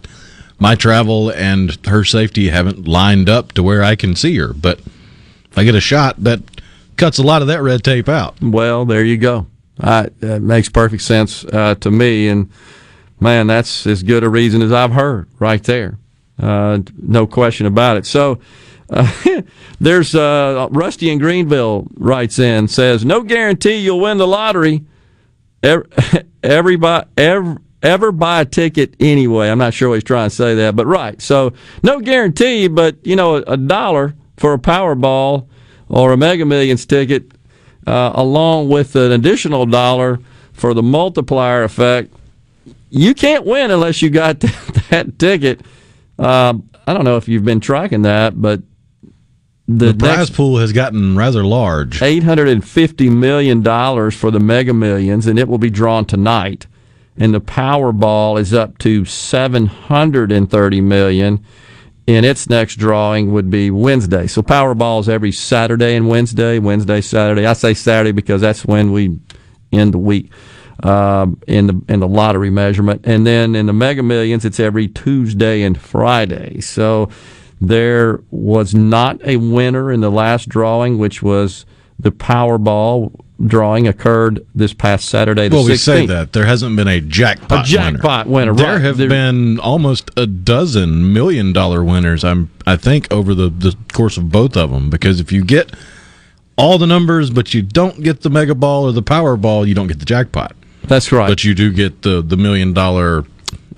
my 0.59 0.75
travel 0.75 1.29
and 1.31 1.77
her 1.87 2.03
safety 2.03 2.49
haven't 2.49 2.87
lined 2.87 3.29
up 3.29 3.51
to 3.53 3.63
where 3.63 3.83
I 3.83 3.95
can 3.95 4.15
see 4.15 4.37
her. 4.37 4.53
But 4.53 4.79
if 4.79 5.57
I 5.57 5.63
get 5.63 5.75
a 5.75 5.81
shot, 5.81 6.23
that 6.23 6.41
cuts 6.95 7.17
a 7.17 7.23
lot 7.23 7.41
of 7.41 7.47
that 7.49 7.61
red 7.61 7.83
tape 7.83 8.07
out. 8.07 8.41
Well, 8.41 8.85
there 8.85 9.03
you 9.03 9.17
go. 9.17 9.47
I, 9.77 10.09
that 10.21 10.41
makes 10.41 10.69
perfect 10.69 11.01
sense 11.01 11.43
uh, 11.43 11.75
to 11.81 11.91
me, 11.91 12.29
and 12.29 12.49
man, 13.19 13.47
that's 13.47 13.85
as 13.85 14.03
good 14.03 14.23
a 14.23 14.29
reason 14.29 14.61
as 14.61 14.71
I've 14.71 14.93
heard 14.93 15.27
right 15.39 15.61
there. 15.63 15.97
Uh, 16.39 16.79
no 17.01 17.25
question 17.27 17.65
about 17.65 17.97
it. 17.97 18.05
So. 18.05 18.39
Uh, 18.89 19.41
there's 19.79 20.13
uh, 20.15 20.67
Rusty 20.71 21.09
in 21.09 21.19
Greenville 21.19 21.87
writes 21.95 22.39
in 22.39 22.67
says 22.67 23.03
no 23.03 23.23
guarantee 23.23 23.77
you'll 23.77 23.99
win 23.99 24.17
the 24.17 24.27
lottery. 24.27 24.83
Ever, 25.63 25.87
everybody 26.43 27.07
ever 27.85 28.11
buy 28.11 28.41
a 28.41 28.45
ticket 28.45 28.95
anyway. 28.99 29.49
I'm 29.49 29.57
not 29.57 29.73
sure 29.73 29.89
what 29.89 29.95
he's 29.95 30.03
trying 30.03 30.29
to 30.29 30.35
say 30.35 30.55
that, 30.55 30.75
but 30.75 30.85
right. 30.85 31.21
So 31.21 31.53
no 31.83 31.99
guarantee, 31.99 32.67
but 32.67 32.97
you 33.05 33.15
know 33.15 33.35
a, 33.35 33.57
dollar 33.57 34.15
for 34.37 34.53
a 34.53 34.59
Powerball 34.59 35.47
or 35.87 36.11
a 36.11 36.17
Mega 36.17 36.45
Millions 36.45 36.85
ticket, 36.85 37.31
uh, 37.87 38.11
along 38.15 38.69
with 38.69 38.95
an 38.95 39.11
additional 39.11 39.65
dollar 39.65 40.19
for 40.53 40.73
the 40.73 40.83
multiplier 40.83 41.63
effect. 41.63 42.13
You 42.89 43.13
can't 43.13 43.45
win 43.45 43.71
unless 43.71 44.01
you 44.01 44.09
got 44.09 44.39
that, 44.39 44.85
that 44.89 45.19
ticket. 45.19 45.61
Um, 46.17 46.69
I 46.87 46.93
don't 46.93 47.03
know 47.03 47.17
if 47.17 47.27
you've 47.27 47.45
been 47.45 47.59
tracking 47.59 48.03
that, 48.03 48.39
but 48.41 48.61
The, 49.67 49.93
prize 49.95 50.29
pool 50.29 50.59
has 50.59 50.73
gotten 50.73 51.17
rather 51.17 51.43
large. 51.43 52.01
Eight 52.01 52.23
hundred 52.23 52.49
and 52.49 52.67
fifty 52.67 53.09
million 53.09 53.63
dollars 53.63 54.15
for 54.15 54.29
the 54.29 54.39
Mega 54.39 54.73
Millions, 54.73 55.25
and 55.25 55.39
it 55.39 55.47
will 55.47 55.57
be 55.57 55.71
drawn 55.71 56.05
tonight. 56.05 56.67
And 57.17 57.33
the 57.33 57.41
Powerball 57.41 58.39
is 58.39 58.53
up 58.53 58.77
to 58.79 59.05
seven 59.05 59.65
hundred 59.65 60.31
and 60.31 60.49
thirty 60.49 60.81
million. 60.81 61.43
And 62.07 62.23
its 62.23 62.47
next 62.47 62.75
drawing 62.75 63.33
would 63.33 63.49
be 63.49 63.71
Wednesday. 63.71 64.27
So 64.27 64.43
Powerball 64.43 64.99
is 64.99 65.09
every 65.09 65.31
Saturday 65.31 65.95
and 65.95 66.07
Wednesday, 66.07 66.59
Wednesday, 66.59 67.01
Saturday. 67.01 67.47
I 67.47 67.53
say 67.53 67.73
Saturday 67.73 68.11
because 68.11 68.41
that's 68.41 68.63
when 68.63 68.91
we 68.91 69.19
end 69.71 69.95
the 69.95 69.97
week 69.97 70.29
um, 70.83 71.41
in 71.47 71.65
the 71.65 71.81
in 71.87 72.01
the 72.01 72.07
lottery 72.07 72.51
measurement. 72.51 73.01
And 73.05 73.25
then 73.25 73.55
in 73.55 73.65
the 73.65 73.73
Mega 73.73 74.03
Millions, 74.03 74.45
it's 74.45 74.59
every 74.59 74.87
Tuesday 74.87 75.63
and 75.63 75.79
Friday. 75.79 76.61
So 76.61 77.09
there 77.61 78.19
was 78.31 78.73
not 78.75 79.19
a 79.25 79.37
winner 79.37 79.91
in 79.91 80.01
the 80.01 80.11
last 80.11 80.49
drawing, 80.49 80.97
which 80.97 81.21
was 81.23 81.65
the 81.99 82.11
Powerball 82.11 83.11
drawing 83.45 83.87
occurred 83.87 84.45
this 84.55 84.73
past 84.73 85.09
Saturday. 85.09 85.49
The 85.49 85.55
Well, 85.55 85.65
we 85.65 85.71
16th. 85.73 85.79
say 85.79 86.05
that 86.05 86.33
there 86.33 86.45
hasn't 86.45 86.75
been 86.77 86.87
a 86.87 87.01
jackpot. 87.01 87.65
A 87.65 87.69
jackpot 87.69 88.27
winner, 88.27 88.53
There 88.53 88.73
right. 88.73 88.81
have 88.81 88.97
There- 88.97 89.09
been 89.09 89.59
almost 89.59 90.09
a 90.15 90.25
dozen 90.25 91.11
million 91.11 91.51
dollar 91.51 91.83
winners. 91.83 92.23
I'm 92.23 92.49
I 92.65 92.77
think 92.77 93.07
over 93.11 93.33
the 93.35 93.49
the 93.49 93.75
course 93.91 94.15
of 94.17 94.31
both 94.31 94.55
of 94.55 94.71
them 94.71 94.89
because 94.89 95.19
if 95.19 95.31
you 95.33 95.43
get 95.43 95.71
all 96.57 96.77
the 96.77 96.87
numbers 96.87 97.29
but 97.29 97.53
you 97.53 97.61
don't 97.61 98.01
get 98.01 98.21
the 98.21 98.29
mega 98.29 98.55
ball 98.55 98.85
or 98.87 98.93
the 98.93 99.03
powerball, 99.03 99.67
you 99.67 99.73
don't 99.73 99.87
get 99.87 99.99
the 99.99 100.05
jackpot. 100.05 100.53
That's 100.87 101.11
right. 101.11 101.27
But 101.27 101.43
you 101.43 101.53
do 101.53 101.71
get 101.73 102.03
the 102.03 102.21
the 102.25 102.37
million 102.37 102.71
dollar 102.71 103.25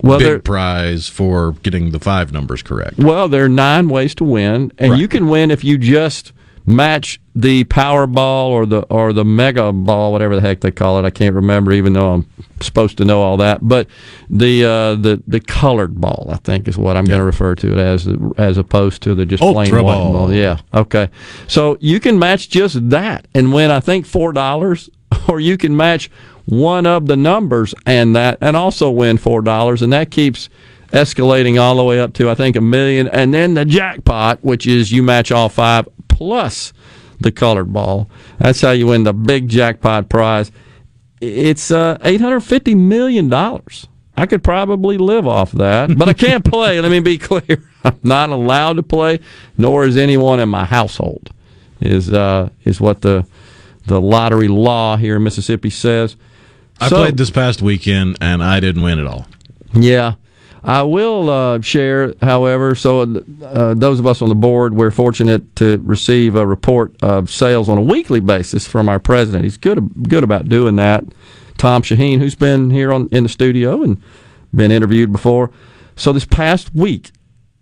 Well, 0.02 0.18
there- 0.18 0.36
big 0.36 0.44
prize 0.44 1.08
for 1.08 1.52
getting 1.62 1.90
the 1.90 1.98
five 2.00 2.32
numbers 2.32 2.62
correct. 2.62 2.98
Well, 2.98 3.28
there 3.28 3.44
are 3.44 3.48
nine 3.48 3.88
ways 3.88 4.14
to 4.16 4.24
win, 4.24 4.72
and 4.78 4.98
you 4.98 5.08
can 5.08 5.28
win 5.28 5.50
if 5.50 5.64
you 5.64 5.78
just 5.78 6.32
match 6.66 7.18
the 7.34 7.64
Powerball 7.64 8.48
or 8.48 8.66
the 8.66 8.80
or 8.90 9.12
the 9.12 9.24
Mega 9.24 9.72
Ball, 9.72 10.12
whatever 10.12 10.34
the 10.34 10.42
heck 10.42 10.60
they 10.60 10.70
call 10.70 10.98
it. 10.98 11.04
I 11.06 11.10
can't 11.10 11.34
remember, 11.34 11.72
even 11.72 11.94
though 11.94 12.12
I'm 12.12 12.26
supposed 12.60 12.98
to 12.98 13.04
know 13.04 13.22
all 13.22 13.36
that. 13.38 13.60
But 13.66 13.86
the 14.28 14.64
uh, 14.64 14.94
the 14.96 15.22
the 15.26 15.40
colored 15.40 16.00
ball, 16.00 16.28
I 16.30 16.36
think, 16.36 16.68
is 16.68 16.76
what 16.76 16.96
I'm 16.96 17.06
going 17.06 17.20
to 17.20 17.24
refer 17.24 17.54
to 17.56 17.72
it 17.72 17.78
as, 17.78 18.08
as 18.36 18.58
opposed 18.58 19.02
to 19.04 19.14
the 19.14 19.24
just 19.24 19.40
plain 19.40 19.54
white 19.54 19.82
ball. 19.82 20.12
ball. 20.12 20.32
Yeah. 20.32 20.58
Okay. 20.74 21.08
So 21.46 21.78
you 21.80 22.00
can 22.00 22.18
match 22.18 22.48
just 22.50 22.90
that 22.90 23.26
and 23.34 23.52
win, 23.52 23.70
I 23.70 23.80
think, 23.80 24.04
four 24.04 24.32
dollars, 24.32 24.90
or 25.28 25.40
you 25.40 25.56
can 25.56 25.76
match 25.76 26.10
one 26.48 26.86
of 26.86 27.06
the 27.06 27.16
numbers 27.16 27.74
and 27.84 28.16
that, 28.16 28.38
and 28.40 28.56
also 28.56 28.90
win 28.90 29.18
four 29.18 29.42
dollars, 29.42 29.82
and 29.82 29.92
that 29.92 30.10
keeps 30.10 30.48
escalating 30.92 31.60
all 31.60 31.76
the 31.76 31.84
way 31.84 32.00
up 32.00 32.14
to 32.14 32.30
I 32.30 32.34
think 32.34 32.56
a 32.56 32.60
million, 32.62 33.06
and 33.08 33.34
then 33.34 33.52
the 33.52 33.66
jackpot, 33.66 34.42
which 34.42 34.66
is 34.66 34.90
you 34.90 35.02
match 35.02 35.30
all 35.30 35.50
five 35.50 35.86
plus 36.08 36.72
the 37.20 37.30
colored 37.30 37.72
ball. 37.72 38.08
That's 38.38 38.62
how 38.62 38.70
you 38.70 38.86
win 38.86 39.04
the 39.04 39.12
big 39.12 39.48
jackpot 39.48 40.08
prize. 40.08 40.50
It's 41.20 41.70
uh, 41.70 41.98
eight 42.02 42.22
hundred 42.22 42.40
fifty 42.40 42.74
million 42.74 43.28
dollars. 43.28 43.86
I 44.16 44.24
could 44.24 44.42
probably 44.42 44.96
live 44.96 45.28
off 45.28 45.52
that, 45.52 45.96
but 45.98 46.08
I 46.08 46.14
can't 46.14 46.44
play. 46.50 46.80
Let 46.80 46.90
me 46.90 47.00
be 47.00 47.18
clear: 47.18 47.62
I'm 47.84 47.98
not 48.02 48.30
allowed 48.30 48.74
to 48.76 48.82
play, 48.82 49.20
nor 49.58 49.84
is 49.84 49.98
anyone 49.98 50.40
in 50.40 50.48
my 50.48 50.64
household. 50.64 51.30
Is 51.80 52.10
uh, 52.10 52.48
is 52.64 52.80
what 52.80 53.02
the 53.02 53.26
the 53.84 54.00
lottery 54.00 54.48
law 54.48 54.96
here 54.96 55.16
in 55.16 55.22
Mississippi 55.22 55.68
says. 55.68 56.16
I 56.80 56.88
So- 56.88 56.96
played 56.96 57.16
this 57.16 57.30
past 57.30 57.62
weekend 57.62 58.18
and 58.20 58.42
I 58.42 58.60
didn't 58.60 58.82
win 58.82 58.98
at 58.98 59.06
all. 59.06 59.26
Yeah. 59.74 60.14
I 60.64 60.82
will 60.82 61.30
uh, 61.30 61.60
share, 61.60 62.14
however, 62.20 62.74
so 62.74 63.02
uh, 63.44 63.74
those 63.74 64.00
of 64.00 64.06
us 64.06 64.20
on 64.20 64.28
the 64.28 64.34
board, 64.34 64.74
we're 64.74 64.90
fortunate 64.90 65.54
to 65.56 65.80
receive 65.84 66.34
a 66.34 66.44
report 66.46 66.94
of 67.00 67.30
sales 67.30 67.68
on 67.68 67.78
a 67.78 67.80
weekly 67.82 68.18
basis 68.20 68.66
from 68.66 68.88
our 68.88 68.98
president. 68.98 69.44
He's 69.44 69.56
good 69.56 69.88
good 70.08 70.24
about 70.24 70.48
doing 70.48 70.76
that. 70.76 71.04
Tom 71.58 71.82
Shaheen, 71.82 72.18
who's 72.18 72.34
been 72.34 72.70
here 72.70 72.92
on 72.92 73.08
in 73.12 73.22
the 73.22 73.28
studio 73.28 73.82
and 73.82 74.02
been 74.54 74.72
interviewed 74.72 75.12
before. 75.12 75.50
So 75.96 76.12
this 76.12 76.24
past 76.24 76.74
week, 76.74 77.12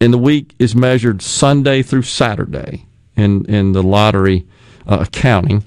and 0.01 0.13
the 0.13 0.19
week 0.19 0.55
is 0.59 0.75
measured 0.75 1.21
Sunday 1.23 1.83
through 1.83 2.03
Saturday 2.03 2.87
in 3.15 3.45
in 3.45 3.73
the 3.73 3.83
lottery 3.83 4.47
uh, 4.87 4.99
accounting. 5.07 5.65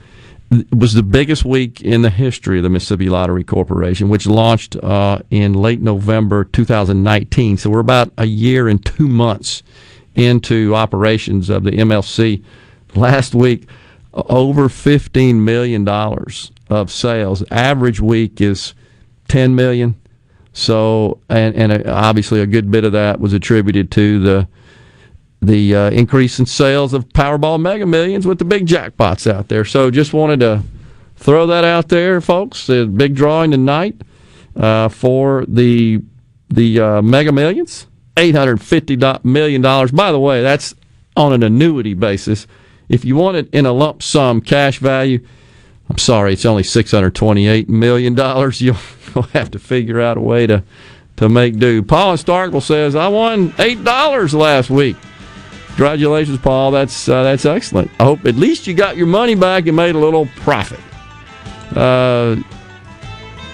Was 0.72 0.94
the 0.94 1.04
biggest 1.04 1.46
week 1.46 1.82
in 1.82 2.02
the 2.02 2.10
history 2.10 2.58
of 2.58 2.64
the 2.64 2.70
Mississippi 2.70 3.08
Lottery 3.08 3.44
Corporation, 3.44 4.10
which 4.10 4.26
launched 4.26 4.76
uh, 4.78 5.20
in 5.30 5.54
late 5.54 5.80
November 5.80 6.44
2019. 6.44 7.58
So 7.58 7.70
we're 7.70 7.80
about 7.80 8.12
a 8.18 8.26
year 8.26 8.68
and 8.68 8.84
two 8.84 9.08
months 9.08 9.62
into 10.16 10.76
operations 10.76 11.50
of 11.50 11.64
the 11.64 11.72
MLC. 11.72 12.44
Last 12.96 13.36
week, 13.36 13.70
over 14.14 14.68
$15 14.70 15.36
million 15.36 15.88
of 15.88 16.92
sales. 16.92 17.44
Average 17.52 18.00
week 18.00 18.42
is 18.42 18.74
10 19.28 19.56
million. 19.56 20.00
So, 20.54 21.20
and, 21.30 21.56
and 21.56 21.72
uh, 21.72 21.94
obviously 21.94 22.42
a 22.42 22.48
good 22.48 22.72
bit 22.72 22.84
of 22.84 22.92
that 22.94 23.20
was 23.20 23.34
attributed 23.34 23.92
to 23.92 24.20
the 24.20 24.48
the 25.42 25.76
uh, 25.76 25.90
increase 25.92 26.40
in 26.40 26.46
sales 26.46 26.94
of 26.94 27.08
Powerball 27.10 27.60
Mega 27.62 27.86
Millions 27.86 28.28
with 28.28 28.40
the 28.40 28.46
big 28.46 28.66
jackpots 28.66 29.32
out 29.32 29.48
there. 29.48 29.64
So 29.64 29.90
just 29.90 30.14
wanted 30.14 30.42
to 30.42 30.64
throw 31.16 31.48
that 31.48 31.64
out 31.64 31.90
there, 31.90 32.20
folks. 32.22 32.68
The 32.68 32.86
big 32.86 33.16
drawing 33.16 33.52
tonight 33.52 34.02
uh, 34.56 34.90
for 34.90 35.46
the 35.48 36.02
the 36.50 36.80
uh, 36.80 37.02
Mega 37.02 37.32
Millions, 37.32 37.88
eight 38.18 38.36
hundred 38.36 38.62
fifty 38.62 38.98
million 39.24 39.62
dollars. 39.62 39.92
By 39.92 40.12
the 40.12 40.20
way, 40.20 40.42
that's 40.42 40.76
on 41.16 41.34
an 41.34 41.44
annuity 41.44 41.94
basis. 41.94 42.48
If 42.90 43.06
you 43.06 43.16
want 43.16 43.38
it 43.38 43.50
in 43.54 43.66
a 43.66 43.72
lump 43.72 44.02
sum 44.02 44.42
cash 44.42 44.80
value, 44.80 45.26
I'm 45.90 45.98
sorry, 45.98 46.34
it's 46.34 46.46
only 46.46 46.64
six 46.64 46.92
hundred 46.92 47.16
twenty-eight 47.16 47.70
million 47.70 48.16
dollars. 48.16 48.62
You'll, 48.62 48.76
have 49.34 49.50
to 49.52 49.60
figure 49.60 50.00
out 50.00 50.18
a 50.18 50.22
way 50.22 50.46
to 50.48 50.64
to 51.18 51.28
make 51.30 51.58
do. 51.58 51.82
Paul 51.82 52.16
Starkville 52.16 52.62
says, 52.62 52.96
"I 52.96 53.08
won 53.08 53.54
eight 53.58 53.84
dollars 53.84 54.34
last 54.34 54.70
week." 54.70 54.96
Congratulations, 55.80 56.38
Paul. 56.40 56.72
That's 56.72 57.08
uh, 57.08 57.24
that's 57.24 57.46
excellent. 57.46 57.90
I 58.02 58.04
hope 58.04 58.26
at 58.26 58.36
least 58.36 58.68
you 58.68 58.74
got 58.74 58.98
your 58.98 59.08
money 59.08 59.34
back 59.34 59.66
and 59.66 59.78
made 59.78 59.96
a 59.96 59.98
little 59.98 60.26
profit. 60.36 60.82
Uh, 61.74 62.36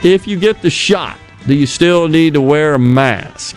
if 0.02 0.26
you 0.26 0.40
get 0.40 0.60
the 0.64 0.72
shot, 0.72 1.20
do 1.46 1.54
you 1.54 1.68
still 1.68 2.08
need 2.08 2.34
to 2.34 2.42
wear 2.42 2.74
a 2.74 2.80
mask? 2.80 3.56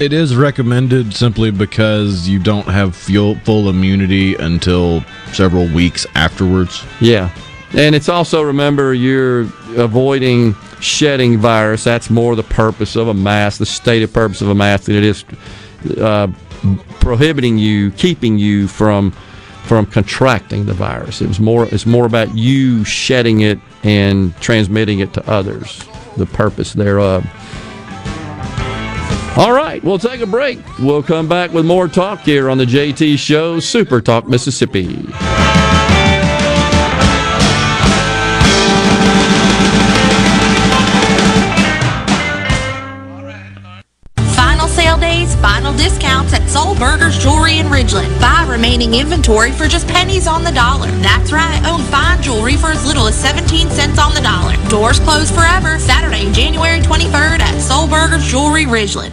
It 0.00 0.14
is 0.14 0.34
recommended 0.34 1.12
simply 1.12 1.50
because 1.50 2.26
you 2.26 2.38
don't 2.38 2.66
have 2.66 2.96
full, 2.96 3.34
full 3.40 3.68
immunity 3.68 4.34
until 4.36 5.04
several 5.34 5.66
weeks 5.66 6.06
afterwards. 6.14 6.82
Yeah. 7.02 7.30
And 7.74 7.94
it's 7.94 8.08
also 8.08 8.40
remember 8.40 8.94
you're 8.94 9.40
avoiding 9.76 10.54
shedding 10.80 11.36
virus. 11.36 11.84
That's 11.84 12.08
more 12.08 12.34
the 12.34 12.44
purpose 12.44 12.96
of 12.96 13.08
a 13.08 13.14
mask, 13.14 13.58
the 13.58 13.66
stated 13.66 14.14
purpose 14.14 14.40
of 14.40 14.48
a 14.48 14.54
mask, 14.54 14.84
than 14.84 14.96
it 14.96 15.04
is 15.04 15.22
uh, 15.98 16.28
prohibiting 17.00 17.58
you, 17.58 17.90
keeping 17.92 18.38
you 18.38 18.68
from 18.68 19.12
from 19.64 19.86
contracting 19.86 20.66
the 20.66 20.74
virus. 20.74 21.20
It 21.20 21.28
was 21.28 21.38
more. 21.38 21.66
It's 21.66 21.86
more 21.86 22.06
about 22.06 22.36
you 22.36 22.84
shedding 22.84 23.42
it 23.42 23.58
and 23.82 24.36
transmitting 24.38 24.98
it 25.00 25.12
to 25.14 25.30
others. 25.30 25.84
The 26.16 26.26
purpose 26.26 26.72
thereof. 26.72 27.24
All 29.36 29.52
right, 29.52 29.82
we'll 29.84 29.98
take 29.98 30.20
a 30.20 30.26
break. 30.26 30.58
We'll 30.80 31.04
come 31.04 31.28
back 31.28 31.52
with 31.52 31.64
more 31.64 31.86
talk 31.86 32.20
here 32.20 32.50
on 32.50 32.58
the 32.58 32.66
JT 32.66 33.16
Show, 33.16 33.60
Super 33.60 34.00
Talk 34.00 34.26
Mississippi. 34.28 35.06
Soul 46.50 46.74
Burgers 46.74 47.16
Jewelry 47.16 47.58
in 47.58 47.66
Ridgeland. 47.66 48.10
Buy 48.20 48.44
remaining 48.50 48.94
inventory 48.94 49.52
for 49.52 49.68
just 49.68 49.86
pennies 49.86 50.26
on 50.26 50.42
the 50.42 50.50
dollar. 50.50 50.90
That's 50.98 51.30
right, 51.30 51.64
own 51.64 51.80
fine 51.82 52.20
jewelry 52.20 52.56
for 52.56 52.72
as 52.72 52.84
little 52.84 53.06
as 53.06 53.14
17 53.14 53.70
cents 53.70 54.00
on 54.00 54.14
the 54.14 54.20
dollar. 54.20 54.56
Doors 54.68 54.98
closed 54.98 55.32
forever, 55.32 55.78
Saturday, 55.78 56.30
January 56.32 56.80
23rd 56.80 57.38
at 57.38 57.60
Soul 57.60 57.86
Burgers 57.86 58.28
Jewelry 58.28 58.64
Ridgeland. 58.64 59.12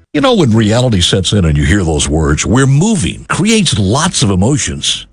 You 0.13 0.19
know, 0.19 0.35
when 0.35 0.51
reality 0.51 0.99
sets 0.99 1.31
in 1.31 1.45
and 1.45 1.57
you 1.57 1.63
hear 1.63 1.85
those 1.85 2.09
words, 2.09 2.45
we're 2.45 2.67
moving, 2.67 3.23
creates 3.29 3.79
lots 3.79 4.23
of 4.23 4.29
emotions. 4.29 5.07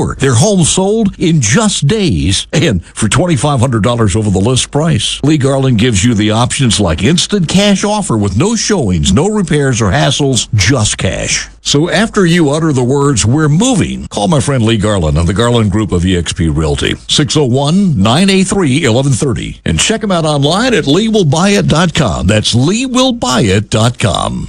secure. 0.00 0.16
Their 0.16 0.34
home 0.34 0.64
sold 0.64 1.14
in 1.18 1.40
just 1.40 1.86
days 1.86 2.46
and 2.52 2.84
for 2.84 3.08
$2,500 3.08 4.16
over 4.16 4.30
the 4.30 4.38
list 4.38 4.70
price. 4.70 5.22
Lee 5.22 5.38
Garland 5.38 5.78
gives 5.78 6.04
you 6.04 6.12
the 6.14 6.32
options 6.32 6.78
like 6.80 7.02
instant 7.02 7.48
cash 7.48 7.84
offer 7.84 8.16
with 8.16 8.36
no 8.36 8.56
showings, 8.56 9.12
no 9.12 9.28
repairs 9.28 9.82
or 9.82 9.90
hassles, 9.90 10.48
just 10.54 10.98
cash. 10.98 11.48
So 11.62 11.90
after 11.90 12.24
you 12.24 12.48
utter 12.50 12.72
the 12.72 12.84
words, 12.84 13.26
we're 13.26 13.48
moving, 13.48 14.06
call 14.08 14.28
my 14.28 14.40
friend 14.40 14.64
Lee 14.64 14.78
Garland 14.78 15.18
on 15.18 15.26
the 15.26 15.34
Garland 15.34 15.70
Group 15.70 15.92
of 15.92 16.02
eXp 16.02 16.56
Realty, 16.56 16.94
601-983-1130. 16.94 19.60
And 19.64 19.78
check 19.78 20.02
him 20.02 20.10
out 20.10 20.24
online 20.24 20.72
at 20.74 20.84
leewillbuyit.com. 20.84 22.26
That's 22.26 22.54
leewillbuyit.com. 22.54 24.48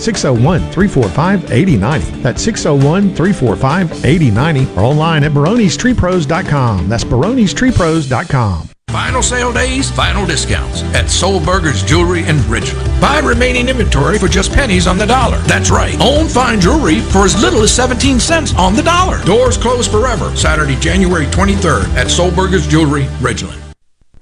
601 0.00 0.60
345 0.72 1.52
8090. 1.52 2.22
That's 2.22 2.42
601 2.42 3.14
345 3.14 4.04
8090 4.04 4.76
or 4.76 4.84
online 4.84 5.24
at 5.24 5.32
baronestreepros.com. 5.32 6.88
That's 6.88 7.04
baronestreepros.com. 7.04 8.68
Final 8.90 9.22
sale 9.22 9.52
days, 9.52 9.90
final 9.90 10.24
discounts 10.24 10.82
at 10.94 11.10
Soul 11.10 11.44
Burgers 11.44 11.82
Jewelry 11.82 12.20
in 12.20 12.36
Ridgeland. 12.48 13.00
Buy 13.00 13.18
remaining 13.18 13.68
inventory 13.68 14.18
for 14.18 14.28
just 14.28 14.50
pennies 14.50 14.86
on 14.86 14.96
the 14.96 15.06
dollar. 15.06 15.38
That's 15.40 15.70
right. 15.70 16.00
Own 16.00 16.26
fine 16.26 16.58
jewelry 16.58 17.00
for 17.00 17.24
as 17.24 17.40
little 17.40 17.62
as 17.62 17.74
17 17.74 18.18
cents 18.18 18.54
on 18.56 18.74
the 18.74 18.82
dollar. 18.82 19.22
Doors 19.24 19.58
closed 19.58 19.90
forever. 19.90 20.34
Saturday, 20.34 20.76
January 20.76 21.26
23rd 21.26 21.88
at 21.96 22.10
Soul 22.10 22.30
Burgers 22.30 22.66
Jewelry, 22.66 23.04
Ridgeland. 23.20 23.67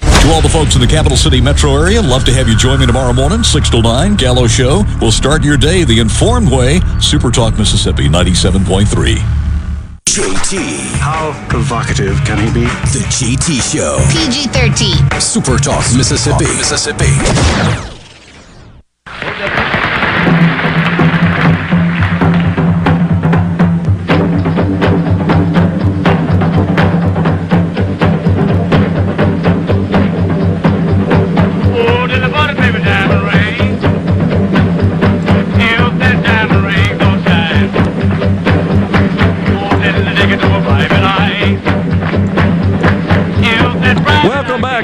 To 0.01 0.33
all 0.33 0.41
the 0.43 0.49
folks 0.49 0.75
in 0.75 0.81
the 0.81 0.87
capital 0.87 1.17
city 1.17 1.41
metro 1.41 1.77
area, 1.77 2.03
love 2.03 2.25
to 2.25 2.33
have 2.33 2.49
you 2.49 2.57
join 2.57 2.81
me 2.81 2.87
tomorrow 2.87 3.13
morning, 3.13 3.43
6 3.43 3.71
to 3.71 3.83
9, 3.83 4.17
Gallo 4.17 4.47
Show. 4.47 4.85
We'll 5.01 5.13
start 5.13 5.45
your 5.45 5.57
day 5.57 5.85
the 5.85 6.01
informed 6.01 6.51
way. 6.51 6.81
Super 7.01 7.31
Talk 7.31 7.59
Mississippi 7.59 8.09
97.3. 8.09 9.17
JT. 10.07 10.59
How 10.99 11.33
provocative 11.49 12.17
can 12.25 12.39
he 12.39 12.53
be? 12.53 12.67
The 12.93 13.05
JT 13.11 13.61
Show. 13.61 13.99
PG 14.11 14.49
13. 14.49 15.21
Super 15.21 15.59
Talk, 15.59 15.85
Mississippi. 15.95 16.47
Mississippi. 16.57 17.13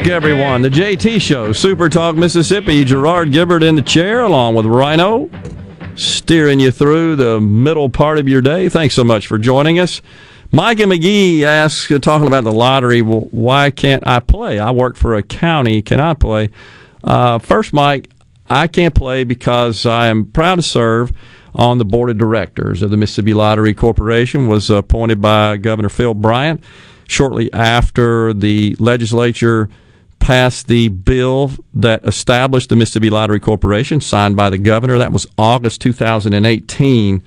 Back, 0.02 0.10
everyone. 0.10 0.62
The 0.62 0.68
JT 0.68 1.20
Show, 1.20 1.52
Super 1.52 1.88
Talk 1.88 2.16
Mississippi. 2.16 2.84
Gerard 2.84 3.30
Gibbert 3.30 3.62
in 3.62 3.76
the 3.76 3.82
chair, 3.82 4.22
along 4.22 4.56
with 4.56 4.66
Rhino, 4.66 5.30
steering 5.94 6.58
you 6.58 6.72
through 6.72 7.14
the 7.14 7.40
middle 7.40 7.88
part 7.88 8.18
of 8.18 8.26
your 8.26 8.40
day. 8.40 8.68
Thanks 8.68 8.96
so 8.96 9.04
much 9.04 9.28
for 9.28 9.38
joining 9.38 9.78
us. 9.78 10.02
Micah 10.50 10.82
McGee 10.82 11.42
asks, 11.42 11.88
uh, 11.88 12.00
talking 12.00 12.26
about 12.26 12.42
the 12.42 12.52
lottery, 12.52 13.00
well, 13.00 13.28
why 13.30 13.70
can't 13.70 14.04
I 14.04 14.18
play? 14.18 14.58
I 14.58 14.72
work 14.72 14.96
for 14.96 15.14
a 15.14 15.22
county. 15.22 15.82
Can 15.82 16.00
I 16.00 16.14
play? 16.14 16.50
Uh, 17.04 17.38
first, 17.38 17.72
Mike, 17.72 18.10
I 18.50 18.66
can't 18.66 18.96
play 18.96 19.22
because 19.22 19.86
I 19.86 20.08
am 20.08 20.24
proud 20.24 20.56
to 20.56 20.62
serve 20.62 21.12
on 21.54 21.78
the 21.78 21.84
board 21.84 22.10
of 22.10 22.18
directors 22.18 22.82
of 22.82 22.90
the 22.90 22.96
Mississippi 22.96 23.34
Lottery 23.34 23.72
Corporation. 23.72 24.48
Was 24.48 24.68
appointed 24.68 25.20
by 25.20 25.58
Governor 25.58 25.90
Phil 25.90 26.14
Bryant 26.14 26.60
shortly 27.06 27.52
after 27.52 28.32
the 28.32 28.74
legislature 28.80 29.68
passed 30.22 30.68
the 30.68 30.88
bill 30.88 31.50
that 31.74 32.04
established 32.04 32.68
the 32.68 32.76
Mississippi 32.76 33.10
Lottery 33.10 33.40
Corporation, 33.40 34.00
signed 34.00 34.36
by 34.36 34.50
the 34.50 34.58
governor. 34.58 34.96
That 34.96 35.12
was 35.12 35.26
August 35.36 35.80
2018. 35.80 37.22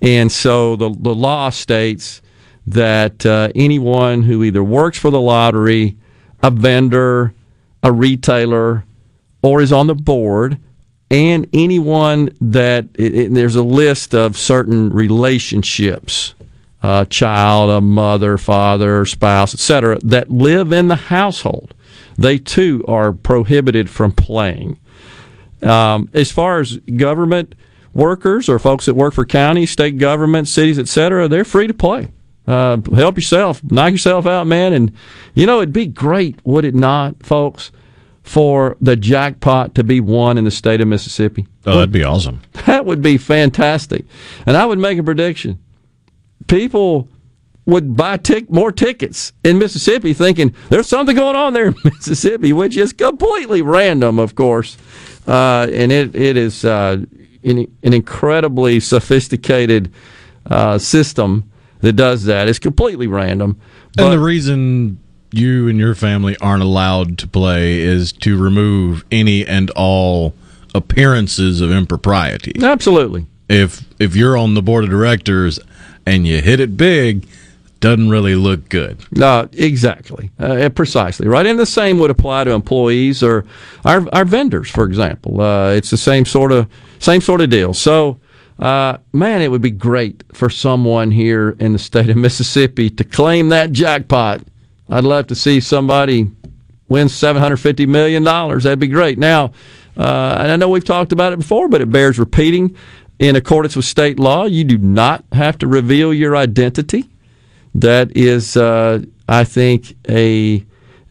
And 0.00 0.30
so 0.30 0.76
the, 0.76 0.90
the 0.90 1.14
law 1.14 1.50
states 1.50 2.22
that 2.66 3.26
uh, 3.26 3.50
anyone 3.56 4.22
who 4.22 4.44
either 4.44 4.62
works 4.62 4.98
for 4.98 5.10
the 5.10 5.20
lottery, 5.20 5.96
a 6.40 6.50
vendor, 6.50 7.34
a 7.82 7.90
retailer, 7.90 8.84
or 9.42 9.60
is 9.60 9.72
on 9.72 9.88
the 9.88 9.94
board, 9.96 10.58
and 11.10 11.48
anyone 11.52 12.30
that 12.40 12.92
there's 12.94 13.56
a 13.56 13.62
list 13.62 14.14
of 14.14 14.36
certain 14.36 14.90
relationships 14.90 16.34
a 16.80 17.04
child, 17.10 17.70
a 17.70 17.80
mother, 17.80 18.38
father, 18.38 19.04
spouse, 19.04 19.52
etc., 19.52 19.98
that 20.04 20.30
live 20.30 20.72
in 20.72 20.88
the 20.88 20.94
household, 20.94 21.74
they 22.18 22.36
too 22.38 22.84
are 22.88 23.12
prohibited 23.12 23.88
from 23.88 24.12
playing. 24.12 24.78
Um, 25.62 26.10
as 26.12 26.30
far 26.30 26.60
as 26.60 26.76
government 26.76 27.54
workers 27.94 28.48
or 28.48 28.58
folks 28.58 28.86
that 28.86 28.94
work 28.94 29.14
for 29.14 29.24
counties, 29.24 29.70
state 29.70 29.98
government, 29.98 30.48
cities, 30.48 30.78
etc., 30.78 31.28
they're 31.28 31.44
free 31.44 31.68
to 31.68 31.74
play. 31.74 32.08
Uh, 32.46 32.78
help 32.94 33.16
yourself, 33.16 33.62
knock 33.64 33.92
yourself 33.92 34.26
out, 34.26 34.46
man. 34.46 34.72
And 34.72 34.92
you 35.34 35.46
know, 35.46 35.58
it'd 35.58 35.72
be 35.72 35.86
great, 35.86 36.38
would 36.44 36.64
it 36.64 36.74
not, 36.74 37.24
folks, 37.24 37.70
for 38.22 38.76
the 38.80 38.96
jackpot 38.96 39.74
to 39.74 39.84
be 39.84 40.00
won 40.00 40.38
in 40.38 40.44
the 40.44 40.50
state 40.50 40.80
of 40.80 40.88
Mississippi? 40.88 41.46
Oh, 41.66 41.76
that'd 41.76 41.92
be 41.92 42.04
awesome. 42.04 42.40
That 42.66 42.84
would 42.84 43.00
be 43.00 43.16
fantastic. 43.16 44.04
And 44.44 44.54
I 44.54 44.66
would 44.66 44.78
make 44.78 44.98
a 44.98 45.02
prediction. 45.02 45.58
People 46.48 47.08
would 47.68 47.94
buy 47.94 48.18
more 48.48 48.72
tickets 48.72 49.34
in 49.44 49.58
Mississippi 49.58 50.14
thinking 50.14 50.54
there's 50.70 50.88
something 50.88 51.14
going 51.14 51.36
on 51.36 51.52
there 51.52 51.66
in 51.66 51.74
Mississippi, 51.84 52.50
which 52.50 52.78
is 52.78 52.94
completely 52.94 53.60
random, 53.60 54.18
of 54.18 54.34
course. 54.34 54.78
Uh, 55.26 55.68
and 55.70 55.92
it, 55.92 56.16
it 56.16 56.38
is 56.38 56.64
uh, 56.64 57.04
an, 57.44 57.58
an 57.82 57.92
incredibly 57.92 58.80
sophisticated 58.80 59.92
uh, 60.46 60.78
system 60.78 61.50
that 61.80 61.92
does 61.92 62.24
that. 62.24 62.48
It's 62.48 62.58
completely 62.58 63.06
random. 63.06 63.60
and 63.98 64.12
the 64.12 64.18
reason 64.18 64.98
you 65.30 65.68
and 65.68 65.78
your 65.78 65.94
family 65.94 66.38
aren't 66.40 66.62
allowed 66.62 67.18
to 67.18 67.28
play 67.28 67.80
is 67.80 68.12
to 68.12 68.42
remove 68.42 69.04
any 69.12 69.46
and 69.46 69.68
all 69.72 70.32
appearances 70.74 71.60
of 71.60 71.70
impropriety. 71.70 72.54
Absolutely. 72.62 73.26
If 73.50 73.84
if 73.98 74.16
you're 74.16 74.38
on 74.38 74.54
the 74.54 74.62
board 74.62 74.84
of 74.84 74.90
directors 74.90 75.60
and 76.06 76.26
you 76.26 76.40
hit 76.40 76.60
it 76.60 76.78
big, 76.78 77.28
doesn't 77.80 78.08
really 78.08 78.34
look 78.34 78.68
good. 78.68 78.98
No, 79.12 79.48
exactly, 79.52 80.30
uh, 80.38 80.68
precisely 80.70 81.28
right. 81.28 81.46
And 81.46 81.58
the 81.58 81.66
same 81.66 81.98
would 81.98 82.10
apply 82.10 82.44
to 82.44 82.50
employees 82.50 83.22
or 83.22 83.44
our 83.84 84.06
our 84.12 84.24
vendors, 84.24 84.68
for 84.68 84.84
example. 84.84 85.40
Uh, 85.40 85.70
it's 85.70 85.90
the 85.90 85.96
same 85.96 86.24
sort 86.24 86.52
of 86.52 86.68
same 86.98 87.20
sort 87.20 87.40
of 87.40 87.50
deal. 87.50 87.74
So, 87.74 88.18
uh, 88.58 88.98
man, 89.12 89.42
it 89.42 89.50
would 89.50 89.62
be 89.62 89.70
great 89.70 90.24
for 90.32 90.50
someone 90.50 91.10
here 91.10 91.56
in 91.60 91.72
the 91.72 91.78
state 91.78 92.08
of 92.08 92.16
Mississippi 92.28 92.90
to 92.90 93.04
claim 93.04 93.50
that 93.50 93.72
jackpot. 93.72 94.42
I'd 94.90 95.04
love 95.04 95.26
to 95.28 95.34
see 95.34 95.60
somebody 95.60 96.30
win 96.88 97.08
seven 97.08 97.40
hundred 97.40 97.58
fifty 97.58 97.86
million 97.86 98.24
dollars. 98.24 98.64
That'd 98.64 98.80
be 98.80 98.88
great. 98.88 99.18
Now, 99.18 99.52
uh, 99.96 100.36
and 100.40 100.50
I 100.50 100.56
know 100.56 100.68
we've 100.68 100.84
talked 100.84 101.12
about 101.12 101.32
it 101.32 101.38
before, 101.38 101.68
but 101.68 101.80
it 101.80 101.90
bears 101.90 102.18
repeating. 102.18 102.76
In 103.18 103.34
accordance 103.34 103.74
with 103.74 103.84
state 103.84 104.20
law, 104.20 104.44
you 104.44 104.62
do 104.62 104.78
not 104.78 105.24
have 105.32 105.58
to 105.58 105.66
reveal 105.66 106.14
your 106.14 106.36
identity 106.36 107.08
that 107.74 108.16
is, 108.16 108.56
uh, 108.56 109.02
I 109.28 109.44
think, 109.44 109.96
a 110.08 110.64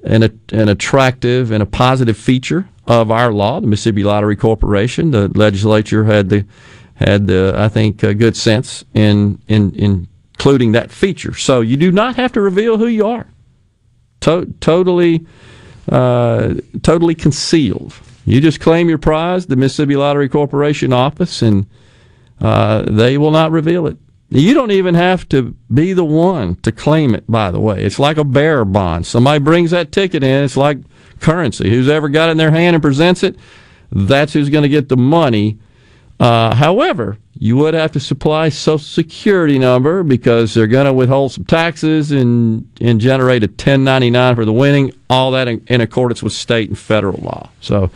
an, 0.03 0.23
an 0.23 0.69
attractive 0.69 1.51
and 1.51 1.61
a 1.61 1.65
positive 1.65 2.17
feature 2.17 2.67
of 2.85 3.11
our 3.11 3.34
law, 3.34 3.59
the 3.59 3.67
Mississippi 3.67 4.03
Lottery 4.03 4.35
Corporation. 4.35 5.11
The 5.11 5.27
legislature 5.29 6.05
had 6.05 6.29
the 6.29 6.45
had 6.95 7.27
the 7.27 7.53
I 7.55 7.67
think 7.67 8.03
uh, 8.03 8.13
good 8.13 8.35
sense 8.35 8.85
in, 8.93 9.41
in 9.47 9.71
in 9.73 10.07
including 10.34 10.73
that 10.73 10.91
feature. 10.91 11.34
So 11.34 11.61
you 11.61 11.77
do 11.77 11.91
not 11.91 12.15
have 12.15 12.31
to 12.34 12.41
reveal 12.41 12.77
who 12.77 12.88
you 12.88 13.07
are. 13.07 13.27
To- 14.21 14.45
totally, 14.59 15.25
uh, 15.91 16.55
totally 16.84 17.15
concealed. 17.15 17.93
You 18.25 18.39
just 18.39 18.59
claim 18.59 18.88
your 18.88 18.99
prize, 18.99 19.47
the 19.47 19.55
Mississippi 19.55 19.95
Lottery 19.95 20.29
Corporation 20.29 20.93
office, 20.93 21.41
and 21.41 21.65
uh, 22.39 22.84
they 22.84 23.17
will 23.17 23.31
not 23.31 23.51
reveal 23.51 23.88
it. 23.88 23.97
You 24.29 24.53
don't 24.53 24.71
even 24.71 24.95
have 24.95 25.29
to 25.29 25.55
be 25.73 25.93
the 25.93 26.05
one 26.05 26.55
to 26.57 26.71
claim 26.71 27.15
it, 27.15 27.25
by 27.29 27.51
the 27.51 27.59
way. 27.61 27.83
It's 27.83 27.99
like 27.99 28.17
a 28.17 28.25
bearer 28.25 28.65
bond. 28.65 29.05
Somebody 29.05 29.39
brings 29.39 29.71
that 29.71 29.91
ticket 29.91 30.23
in, 30.23 30.43
it's 30.43 30.57
like 30.57 30.79
currency. 31.21 31.69
Who's 31.69 31.89
ever 31.89 32.09
got 32.09 32.29
it 32.29 32.33
in 32.33 32.37
their 32.37 32.51
hand 32.51 32.75
and 32.75 32.83
presents 32.83 33.23
it, 33.23 33.37
that's 33.91 34.33
who's 34.33 34.49
going 34.49 34.63
to 34.63 34.69
get 34.69 34.89
the 34.89 34.97
money 34.97 35.57
Uh, 36.19 36.55
however, 36.55 37.17
you 37.39 37.57
would 37.57 37.75
have 37.75 37.91
to 37.93 37.99
supply 37.99 38.49
social 38.49 38.79
security 38.79 39.59
number 39.59 40.03
because 40.03 40.53
they're 40.53 40.67
going 40.67 40.87
to 40.87 40.93
withhold 40.93 41.31
some 41.31 41.45
taxes 41.45 42.11
and 42.11 42.67
and 42.81 42.99
generate 43.01 43.43
a 43.43 43.47
1099 43.47 44.35
for 44.35 44.45
the 44.45 44.53
winning. 44.53 44.93
All 45.09 45.31
that 45.31 45.47
in, 45.47 45.63
in 45.67 45.81
accordance 45.81 46.23
with 46.23 46.33
state 46.33 46.69
and 46.69 46.77
federal 46.77 47.21
law. 47.21 47.51
So, 47.61 47.91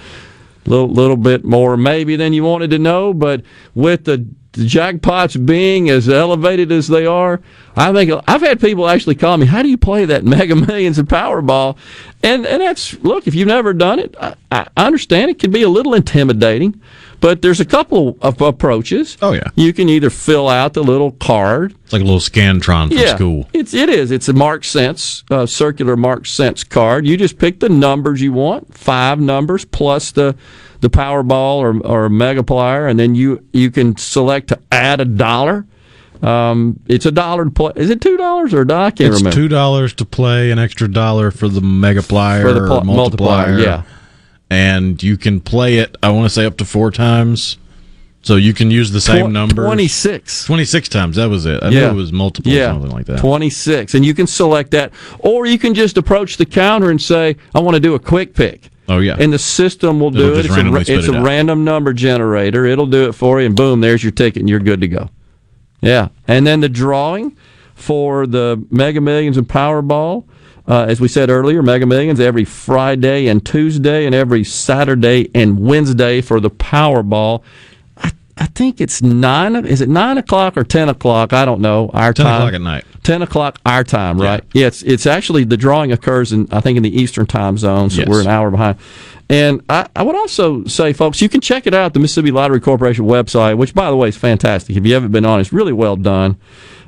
a 0.67 0.69
little 0.69 0.89
little 0.89 1.17
bit 1.17 1.43
more 1.45 1.77
maybe 1.77 2.15
than 2.15 2.33
you 2.33 2.43
wanted 2.43 2.71
to 2.71 2.79
know, 2.79 3.13
but 3.13 3.43
with 3.75 4.05
the 4.05 4.27
the 4.53 4.65
jackpots 4.65 5.43
being 5.45 5.89
as 5.89 6.09
elevated 6.09 6.71
as 6.71 6.87
they 6.87 7.05
are, 7.05 7.41
I 7.75 7.93
think 7.93 8.11
I've 8.27 8.41
had 8.41 8.59
people 8.59 8.87
actually 8.87 9.15
call 9.15 9.37
me, 9.37 9.45
"How 9.45 9.63
do 9.63 9.69
you 9.69 9.77
play 9.77 10.05
that 10.05 10.25
Mega 10.25 10.55
Millions 10.55 10.99
and 10.99 11.07
Powerball?" 11.07 11.77
And 12.23 12.45
and 12.45 12.61
that's 12.61 12.93
look, 12.99 13.27
if 13.27 13.35
you've 13.35 13.47
never 13.47 13.73
done 13.73 13.99
it, 13.99 14.15
I, 14.19 14.35
I 14.51 14.67
understand 14.77 15.31
it 15.31 15.39
can 15.39 15.51
be 15.51 15.63
a 15.63 15.69
little 15.69 15.93
intimidating, 15.93 16.81
but 17.21 17.41
there's 17.41 17.59
a 17.59 17.65
couple 17.65 18.17
of 18.21 18.41
approaches. 18.41 19.17
Oh 19.21 19.31
yeah, 19.31 19.49
you 19.55 19.71
can 19.71 19.87
either 19.87 20.09
fill 20.09 20.49
out 20.49 20.73
the 20.73 20.83
little 20.83 21.11
card. 21.11 21.73
It's 21.83 21.93
like 21.93 22.01
a 22.01 22.05
little 22.05 22.19
Scantron 22.19 22.89
from 22.89 22.97
yeah, 22.97 23.15
school. 23.15 23.47
It's 23.53 23.73
it 23.73 23.89
is. 23.89 24.11
It's 24.11 24.27
a 24.27 24.33
Mark 24.33 24.63
Sense 24.65 25.23
uh, 25.31 25.45
circular 25.45 25.95
Mark 25.95 26.25
Sense 26.25 26.63
card. 26.63 27.05
You 27.05 27.15
just 27.15 27.37
pick 27.37 27.59
the 27.59 27.69
numbers 27.69 28.21
you 28.21 28.33
want, 28.33 28.77
five 28.77 29.19
numbers 29.21 29.63
plus 29.63 30.11
the 30.11 30.35
the 30.81 30.89
Powerball 30.89 31.57
or 31.57 31.69
or 31.85 32.09
Megaplier, 32.09 32.89
and 32.89 32.99
then 32.99 33.15
you 33.15 33.45
you 33.53 33.71
can 33.71 33.95
select 33.95 34.49
to 34.49 34.59
add 34.71 34.99
a 34.99 35.05
dollar. 35.05 35.65
Um, 36.21 36.79
it's 36.87 37.05
a 37.07 37.11
dollar 37.11 37.45
to 37.45 37.51
play. 37.51 37.71
Is 37.75 37.89
it 37.89 38.01
two 38.01 38.17
dollars 38.17 38.53
or 38.53 38.61
a 38.61 38.67
dollar? 38.67 38.85
I 38.85 38.91
can't 38.91 39.13
it's 39.13 39.21
remember. 39.21 39.35
two 39.35 39.47
dollars 39.47 39.93
to 39.95 40.05
play, 40.05 40.51
an 40.51 40.59
extra 40.59 40.87
dollar 40.87 41.31
for 41.31 41.47
the 41.47 41.61
Megaplier 41.61 42.41
For 42.41 42.53
the 42.53 42.67
pl- 42.67 42.77
or 42.79 42.83
multiplier. 42.83 43.53
multiplier, 43.53 43.59
yeah. 43.59 43.83
And 44.51 45.01
you 45.01 45.15
can 45.15 45.39
play 45.39 45.77
it. 45.77 45.97
I 46.03 46.09
want 46.09 46.25
to 46.25 46.29
say 46.29 46.45
up 46.45 46.57
to 46.57 46.65
four 46.65 46.91
times. 46.91 47.57
So 48.23 48.35
you 48.35 48.53
can 48.53 48.69
use 48.69 48.91
the 48.91 49.01
same 49.01 49.27
Tw- 49.27 49.31
number. 49.31 49.63
26. 49.63 50.45
26 50.45 50.89
times. 50.89 51.15
That 51.15 51.29
was 51.29 51.47
it. 51.47 51.63
I 51.63 51.69
knew 51.71 51.85
it 51.87 51.93
was 51.93 52.13
multiple 52.13 52.51
yeah. 52.51 52.71
something 52.71 52.91
like 52.91 53.07
that. 53.07 53.17
26. 53.17 53.95
And 53.95 54.05
you 54.05 54.13
can 54.13 54.27
select 54.27 54.71
that. 54.71 54.91
Or 55.19 55.47
you 55.47 55.57
can 55.57 55.73
just 55.73 55.97
approach 55.97 56.37
the 56.37 56.45
counter 56.45 56.91
and 56.91 57.01
say, 57.01 57.37
I 57.55 57.59
want 57.61 57.75
to 57.75 57.79
do 57.79 57.95
a 57.95 57.99
quick 57.99 58.35
pick. 58.35 58.69
Oh, 58.87 58.99
yeah. 58.99 59.15
And 59.17 59.33
the 59.33 59.39
system 59.39 59.99
will 59.99 60.15
It'll 60.15 60.33
do 60.33 60.39
it. 60.39 60.45
It's 60.45 60.53
a, 60.53 60.57
randomly 60.57 60.79
ra- 60.79 60.83
spit 60.83 60.99
it's 60.99 61.07
it 61.07 61.15
a 61.15 61.21
random 61.21 61.63
number 61.63 61.93
generator. 61.93 62.65
It'll 62.65 62.85
do 62.85 63.07
it 63.07 63.13
for 63.13 63.39
you, 63.39 63.47
and 63.47 63.55
boom, 63.55 63.79
there's 63.81 64.03
your 64.03 64.11
ticket, 64.11 64.41
and 64.41 64.49
you're 64.49 64.59
good 64.59 64.81
to 64.81 64.87
go. 64.87 65.09
Yeah. 65.81 66.09
And 66.27 66.45
then 66.45 66.59
the 66.59 66.69
drawing 66.69 67.37
for 67.73 68.27
the 68.27 68.63
Mega 68.69 69.01
Millions 69.01 69.37
and 69.37 69.47
Powerball, 69.47 70.25
uh, 70.71 70.85
as 70.87 71.01
we 71.01 71.07
said 71.09 71.29
earlier, 71.29 71.61
Mega 71.61 71.85
Millions 71.85 72.19
every 72.19 72.45
Friday 72.45 73.27
and 73.27 73.45
Tuesday, 73.45 74.05
and 74.05 74.15
every 74.15 74.43
Saturday 74.43 75.29
and 75.35 75.59
Wednesday 75.59 76.21
for 76.21 76.39
the 76.39 76.49
Powerball. 76.49 77.43
I, 77.97 78.11
I 78.37 78.45
think 78.45 78.79
it's 78.79 79.01
nine. 79.01 79.55
Is 79.65 79.81
it 79.81 79.89
nine 79.89 80.17
o'clock 80.17 80.55
or 80.57 80.63
ten 80.63 80.87
o'clock? 80.89 81.33
I 81.33 81.43
don't 81.45 81.59
know. 81.61 81.89
Our 81.93 82.13
10 82.13 82.25
time. 82.25 82.35
o'clock 82.41 82.53
at 82.53 82.61
night. 82.61 82.85
Ten 83.03 83.21
o'clock 83.21 83.59
our 83.65 83.83
time, 83.83 84.19
right? 84.21 84.43
Yeah. 84.53 84.67
it's 84.67 84.81
it's 84.83 85.05
actually 85.05 85.43
the 85.43 85.57
drawing 85.57 85.91
occurs 85.91 86.31
in 86.31 86.47
I 86.51 86.61
think 86.61 86.77
in 86.77 86.83
the 86.83 86.95
Eastern 87.01 87.25
time 87.25 87.57
zone, 87.57 87.89
so 87.89 87.99
Yes. 87.99 88.07
we're 88.07 88.21
an 88.21 88.27
hour 88.27 88.49
behind. 88.49 88.77
And 89.29 89.61
I, 89.69 89.87
I 89.95 90.03
would 90.03 90.15
also 90.15 90.65
say, 90.65 90.91
folks, 90.93 91.21
you 91.21 91.29
can 91.29 91.39
check 91.41 91.65
it 91.65 91.73
out 91.73 91.93
the 91.93 91.99
Mississippi 91.99 92.31
Lottery 92.31 92.59
Corporation 92.59 93.05
website, 93.05 93.57
which 93.57 93.73
by 93.73 93.89
the 93.89 93.95
way 93.95 94.09
is 94.09 94.17
fantastic. 94.17 94.75
If 94.75 94.85
you 94.85 94.93
haven't 94.93 95.11
been 95.13 95.25
on, 95.25 95.39
it's 95.39 95.51
really 95.53 95.73
well 95.73 95.95
done. 95.95 96.37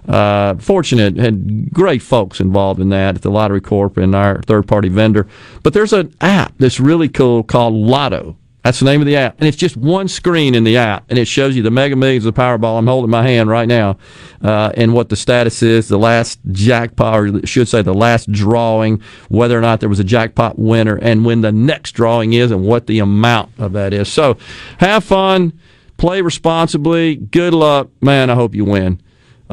Uh, 0.08 0.56
fortunate, 0.56 1.18
had 1.18 1.72
great 1.72 2.02
folks 2.02 2.40
involved 2.40 2.80
in 2.80 2.90
that 2.90 3.16
at 3.16 3.22
the 3.22 3.32
Lottery 3.32 3.62
Corp 3.62 3.98
and 3.98 4.14
our 4.14 4.42
third 4.42 4.68
party 4.68 4.90
vendor. 4.90 5.28
But 5.64 5.74
there's 5.74 5.94
an 5.94 6.14
app 6.20 6.54
that's 6.58 6.80
really 6.80 7.08
cool 7.08 7.44
called 7.44 7.74
Lotto. 7.74 8.36
That's 8.64 8.80
the 8.80 8.86
name 8.86 9.02
of 9.02 9.08
the 9.08 9.18
app. 9.18 9.38
And 9.40 9.48
it's 9.48 9.58
just 9.58 9.76
one 9.76 10.08
screen 10.08 10.56
in 10.56 10.64
the 10.64 10.78
app, 10.78 11.04
and 11.10 11.20
it 11.20 11.26
shows 11.26 11.54
you 11.54 11.62
the 11.62 11.72
mega 11.72 11.98
millions 11.98 12.26
of 12.26 12.34
the 12.34 12.42
Powerball. 12.42 12.80
I'm 12.80 12.88
holding 12.88 13.12
my 13.12 13.24
hand 13.24 13.50
right 13.50 13.68
now, 13.68 13.98
uh, 14.42 14.72
and 14.76 14.94
what 14.94 15.10
the 15.10 15.18
status 15.18 15.62
is, 15.62 15.90
the 15.90 16.00
last 16.00 16.40
jackpot, 16.52 17.20
or 17.20 17.46
should 17.46 17.68
say 17.68 17.82
the 17.82 17.94
last 17.94 18.32
drawing, 18.32 19.02
whether 19.28 19.58
or 19.58 19.62
not 19.62 19.82
there 19.82 19.90
was 19.90 20.00
a 20.00 20.04
jackpot 20.06 20.58
winner, 20.58 20.96
and 20.96 21.26
when 21.26 21.42
the 21.42 21.52
next 21.52 21.92
drawing 21.92 22.32
is, 22.32 22.52
and 22.52 22.66
what 22.66 22.88
the 22.88 23.00
amount 23.00 23.52
of 23.58 23.74
that 23.74 23.94
is. 23.94 24.08
So 24.08 24.38
have 24.78 25.04
fun, 25.04 25.60
play 25.98 26.22
responsibly. 26.22 27.18
Good 27.18 27.54
luck. 27.54 27.90
Man, 28.02 28.30
I 28.30 28.36
hope 28.36 28.56
you 28.56 28.64
win. 28.64 29.02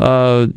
Uh, 0.01 0.49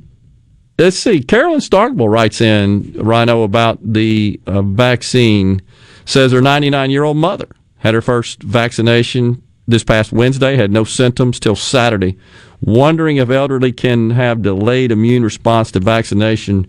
let's 0.80 0.98
see. 0.98 1.22
Carolyn 1.22 1.60
Starkville 1.60 2.10
writes 2.10 2.42
in, 2.42 2.94
Rhino, 2.94 3.44
about 3.44 3.80
the 3.82 4.40
uh, 4.48 4.62
vaccine. 4.62 5.62
Says 6.06 6.32
her 6.32 6.42
99 6.42 6.92
year 6.92 7.04
old 7.04 7.18
mother 7.18 7.48
had 7.78 7.94
her 7.94 8.02
first 8.02 8.42
vaccination 8.44 9.42
this 9.68 9.84
past 9.84 10.12
Wednesday, 10.12 10.56
had 10.56 10.72
no 10.72 10.84
symptoms 10.84 11.40
till 11.40 11.56
Saturday. 11.56 12.18
Wondering 12.62 13.18
if 13.18 13.30
elderly 13.30 13.72
can 13.72 14.12
have 14.12 14.42
delayed 14.42 14.92
immune 14.92 15.24
response 15.24 15.72
to 15.72 15.80
vaccination. 15.80 16.68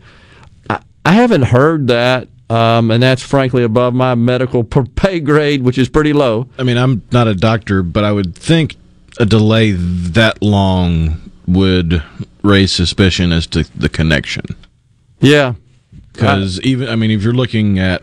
I, 0.68 0.80
I 1.04 1.12
haven't 1.12 1.42
heard 1.42 1.88
that, 1.88 2.28
um, 2.50 2.90
and 2.90 3.02
that's 3.02 3.22
frankly 3.22 3.62
above 3.62 3.94
my 3.94 4.14
medical 4.14 4.64
pay 4.96 5.20
grade, 5.20 5.62
which 5.62 5.78
is 5.78 5.88
pretty 5.88 6.12
low. 6.12 6.48
I 6.58 6.62
mean, 6.64 6.76
I'm 6.76 7.02
not 7.12 7.28
a 7.28 7.34
doctor, 7.34 7.82
but 7.82 8.04
I 8.04 8.12
would 8.12 8.34
think 8.34 8.76
a 9.18 9.26
delay 9.26 9.72
that 9.72 10.42
long 10.42 11.20
would 11.46 12.02
raise 12.44 12.70
suspicion 12.70 13.32
as 13.32 13.46
to 13.48 13.64
the 13.76 13.88
connection. 13.88 14.44
Yeah. 15.20 15.54
Because 16.12 16.60
even, 16.60 16.88
I 16.88 16.94
mean, 16.94 17.10
if 17.10 17.24
you're 17.24 17.32
looking 17.32 17.80
at 17.80 18.02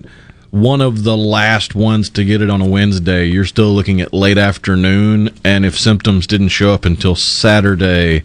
one 0.50 0.82
of 0.82 1.04
the 1.04 1.16
last 1.16 1.76
ones 1.76 2.10
to 2.10 2.26
get 2.26 2.42
it 2.42 2.50
on 2.50 2.62
a 2.62 2.66
Wednesday, 2.66 3.26
you're 3.26 3.46
still 3.46 3.74
looking 3.74 4.02
at 4.02 4.14
late 4.14 4.38
afternoon. 4.38 5.30
And 5.46 5.66
if 5.66 5.80
symptoms 5.80 6.28
didn't 6.28 6.50
show 6.50 6.74
up 6.74 6.84
until 6.84 7.16
Saturday, 7.16 8.24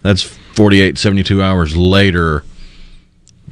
that's 0.00 0.22
48, 0.22 0.96
72 0.96 1.42
hours 1.42 1.76
later. 1.76 2.44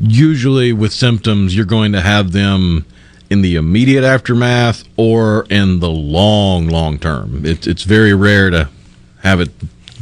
Usually, 0.01 0.72
with 0.72 0.93
symptoms, 0.93 1.55
you're 1.55 1.66
going 1.66 1.93
to 1.93 2.01
have 2.01 2.32
them 2.32 2.86
in 3.28 3.43
the 3.43 3.56
immediate 3.56 4.05
aftermath 4.05 4.84
or 4.97 5.47
in 5.51 5.80
the 5.80 5.90
long, 5.90 6.68
long 6.68 6.98
term. 6.98 7.44
It's 7.44 7.66
it's 7.66 7.82
very 7.82 8.14
rare 8.14 8.51
to 8.51 8.68
have 9.22 9.40
it 9.40 9.51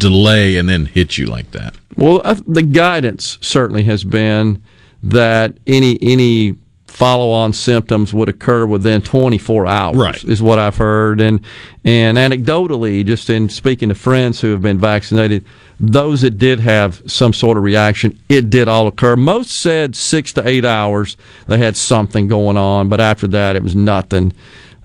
delay 0.04 0.56
and 0.56 0.68
then 0.68 0.84
hit 0.86 1.16
you 1.16 1.26
like 1.26 1.50
that. 1.52 1.74
Well, 1.96 2.20
the 2.46 2.62
guidance 2.62 3.38
certainly 3.40 3.84
has 3.84 4.04
been 4.04 4.62
that 5.02 5.56
any 5.66 5.98
any 6.02 6.56
follow-on 6.86 7.52
symptoms 7.52 8.14
would 8.14 8.28
occur 8.28 8.64
within 8.64 9.02
24 9.02 9.66
hours. 9.66 9.96
Right. 9.96 10.24
is 10.24 10.40
what 10.40 10.58
I've 10.58 10.76
heard, 10.76 11.20
and 11.20 11.40
and 11.84 12.18
anecdotally, 12.18 13.04
just 13.04 13.30
in 13.30 13.48
speaking 13.48 13.88
to 13.88 13.94
friends 13.94 14.40
who 14.40 14.50
have 14.52 14.62
been 14.62 14.78
vaccinated, 14.78 15.44
those 15.80 16.20
that 16.20 16.38
did 16.38 16.60
have 16.60 17.02
some 17.06 17.32
sort 17.32 17.56
of 17.56 17.64
reaction, 17.64 18.18
it 18.28 18.50
did 18.50 18.68
all 18.68 18.86
occur. 18.86 19.16
Most 19.16 19.50
said 19.50 19.96
six 19.96 20.32
to 20.34 20.46
eight 20.46 20.64
hours 20.64 21.16
they 21.46 21.58
had 21.58 21.76
something 21.76 22.28
going 22.28 22.56
on, 22.56 22.88
but 22.88 23.00
after 23.00 23.26
that 23.28 23.56
it 23.56 23.62
was 23.62 23.74
nothing. 23.74 24.32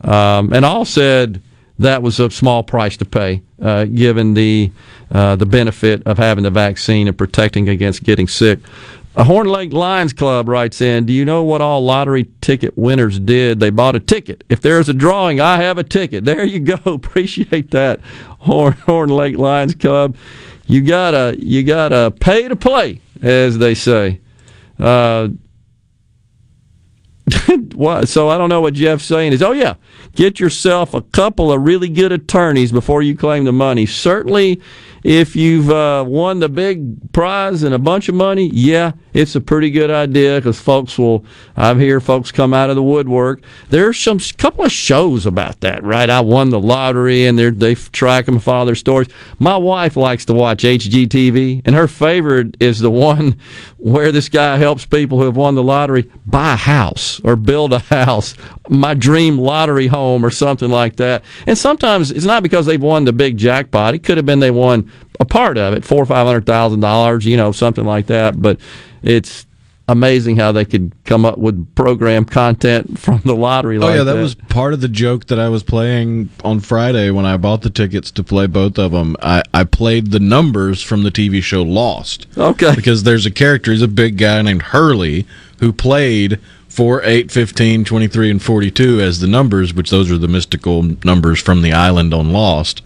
Um, 0.01 0.53
and 0.53 0.63
all 0.63 0.85
said 0.85 1.41
that 1.79 2.03
was 2.03 2.19
a 2.19 2.29
small 2.29 2.61
price 2.61 2.97
to 2.97 3.05
pay, 3.05 3.41
uh, 3.61 3.85
given 3.85 4.33
the 4.33 4.71
uh, 5.11 5.35
the 5.35 5.45
benefit 5.45 6.03
of 6.05 6.17
having 6.17 6.43
the 6.43 6.51
vaccine 6.51 7.07
and 7.07 7.17
protecting 7.17 7.67
against 7.69 8.03
getting 8.03 8.27
sick. 8.27 8.59
A 9.15 9.23
Horn 9.23 9.47
Lake 9.47 9.73
Lions 9.73 10.13
Club 10.13 10.47
writes 10.47 10.81
in, 10.81 11.05
Do 11.05 11.13
you 11.13 11.25
know 11.25 11.43
what 11.43 11.61
all 11.61 11.83
lottery 11.83 12.27
ticket 12.41 12.77
winners 12.77 13.19
did? 13.19 13.59
They 13.59 13.69
bought 13.69 13.95
a 13.95 13.99
ticket. 13.99 14.43
If 14.49 14.61
there's 14.61 14.87
a 14.87 14.93
drawing, 14.93 15.41
I 15.41 15.57
have 15.57 15.77
a 15.77 15.83
ticket. 15.83 16.23
There 16.29 16.43
you 16.45 16.59
go. 16.59 16.77
Appreciate 16.85 17.71
that, 17.71 18.01
Horn, 18.39 18.73
Horn 18.73 19.09
Lake 19.09 19.37
Lions 19.37 19.73
Club. 19.73 20.15
You 20.67 20.81
gotta 20.81 21.35
you 21.39 21.63
gotta 21.63 22.11
pay 22.19 22.47
to 22.47 22.55
play, 22.55 23.01
as 23.21 23.57
they 23.57 23.73
say. 23.73 24.19
Uh? 24.77 25.29
So 28.05 28.27
I 28.29 28.37
don't 28.37 28.49
know 28.49 28.59
what 28.61 28.73
Jeff's 28.73 29.05
saying 29.05 29.33
is. 29.33 29.41
Oh 29.41 29.53
yeah, 29.53 29.75
get 30.19 30.37
yourself 30.37 30.93
a 30.93 31.01
couple 31.01 31.49
of 31.49 31.61
really 31.61 31.87
good 31.87 32.11
attorneys 32.11 32.73
before 32.73 33.01
you 33.01 33.15
claim 33.15 33.45
the 33.45 33.53
money. 33.53 33.85
Certainly, 33.85 34.61
if 35.01 35.33
you've 35.33 35.69
uh, 35.69 36.03
won 36.05 36.39
the 36.39 36.49
big 36.49 37.13
prize 37.13 37.63
and 37.63 37.73
a 37.73 37.79
bunch 37.79 38.09
of 38.09 38.15
money, 38.15 38.49
yeah, 38.53 38.91
it's 39.13 39.35
a 39.35 39.39
pretty 39.39 39.71
good 39.71 39.89
idea 39.89 40.35
because 40.35 40.59
folks 40.59 40.97
will. 40.97 41.23
I 41.55 41.73
hear 41.75 42.01
folks 42.01 42.33
come 42.33 42.53
out 42.53 42.69
of 42.69 42.75
the 42.75 42.83
woodwork. 42.83 43.41
There's 43.69 43.97
some 43.97 44.19
couple 44.37 44.65
of 44.65 44.73
shows 44.73 45.25
about 45.25 45.61
that, 45.61 45.83
right? 45.83 46.09
I 46.09 46.19
won 46.19 46.49
the 46.49 46.59
lottery, 46.59 47.25
and 47.25 47.39
they 47.39 47.75
track 47.75 48.25
them, 48.25 48.39
follow 48.39 48.65
their 48.65 48.75
stories. 48.75 49.07
My 49.39 49.55
wife 49.55 49.95
likes 49.95 50.25
to 50.25 50.33
watch 50.33 50.63
HGTV, 50.63 51.61
and 51.63 51.75
her 51.75 51.87
favorite 51.87 52.57
is 52.59 52.79
the 52.79 52.91
one 52.91 53.39
where 53.77 54.11
this 54.11 54.27
guy 54.27 54.57
helps 54.57 54.85
people 54.85 55.17
who 55.17 55.25
have 55.25 55.37
won 55.37 55.55
the 55.55 55.63
lottery 55.63 56.11
buy 56.25 56.53
a 56.53 56.57
house 56.57 57.21
or 57.23 57.37
build 57.37 57.71
a 57.71 57.79
house, 57.89 58.35
my 58.67 58.93
dream 58.93 59.37
lottery 59.37 59.87
home 59.87 60.08
or 60.17 60.31
something 60.31 60.69
like 60.69 60.95
that. 60.97 61.23
And 61.45 61.57
sometimes 61.57 62.11
it's 62.11 62.25
not 62.25 62.43
because 62.43 62.65
they've 62.65 62.81
won 62.81 63.05
the 63.05 63.13
big 63.13 63.37
jackpot. 63.37 63.93
It 63.93 63.99
could 63.99 64.17
have 64.17 64.25
been 64.25 64.39
they 64.39 64.51
won 64.51 64.91
a 65.19 65.25
part 65.25 65.57
of 65.57 65.73
it, 65.73 65.83
four 65.83 66.03
or 66.03 66.05
five 66.05 66.25
hundred 66.25 66.45
thousand 66.45 66.79
dollars, 66.79 67.25
you 67.25 67.37
know, 67.37 67.51
something 67.51 67.85
like 67.85 68.07
that. 68.07 68.41
But 68.41 68.59
it's 69.03 69.45
amazing 69.89 70.37
how 70.37 70.51
they 70.51 70.65
could 70.65 70.93
come 71.03 71.25
up 71.25 71.37
with 71.37 71.75
program 71.75 72.23
content 72.23 72.99
from 73.03 73.21
the 73.25 73.35
lottery. 73.35 73.77
Oh 73.77 73.81
like 73.81 73.95
yeah, 73.95 74.03
that, 74.03 74.15
was 74.15 74.35
part 74.35 74.73
of 74.73 74.81
the 74.81 74.87
joke 74.87 75.25
that 75.27 75.39
I 75.39 75.49
was 75.49 75.63
playing 75.63 76.29
on 76.43 76.59
Friday 76.59 77.09
when 77.09 77.25
I 77.25 77.37
bought 77.37 77.63
the 77.63 77.69
tickets 77.69 78.11
to 78.11 78.23
play 78.23 78.47
both 78.47 78.77
of 78.77 78.91
them. 78.91 79.15
I, 79.21 79.43
I 79.53 79.63
played 79.63 80.11
the 80.11 80.19
numbers 80.19 80.81
from 80.81 81.03
the 81.03 81.11
TV 81.11 81.41
show 81.41 81.63
Lost. 81.63 82.27
Okay. 82.37 82.73
Because 82.75 83.03
there's 83.03 83.25
a 83.25 83.31
character, 83.31 83.71
he's 83.71 83.81
a 83.81 83.87
big 83.87 84.17
guy 84.17 84.41
named 84.41 84.61
Hurley 84.61 85.25
who 85.59 85.73
played 85.73 86.39
4, 86.79 87.03
8, 87.03 87.29
15, 87.29 87.83
23, 87.83 88.31
and 88.31 88.41
42 88.41 89.01
as 89.01 89.19
the 89.19 89.27
numbers, 89.27 89.73
which 89.73 89.89
those 89.89 90.09
are 90.09 90.17
the 90.17 90.29
mystical 90.29 90.81
numbers 91.03 91.41
from 91.41 91.61
the 91.61 91.73
island 91.73 92.13
on 92.13 92.31
Lost. 92.31 92.81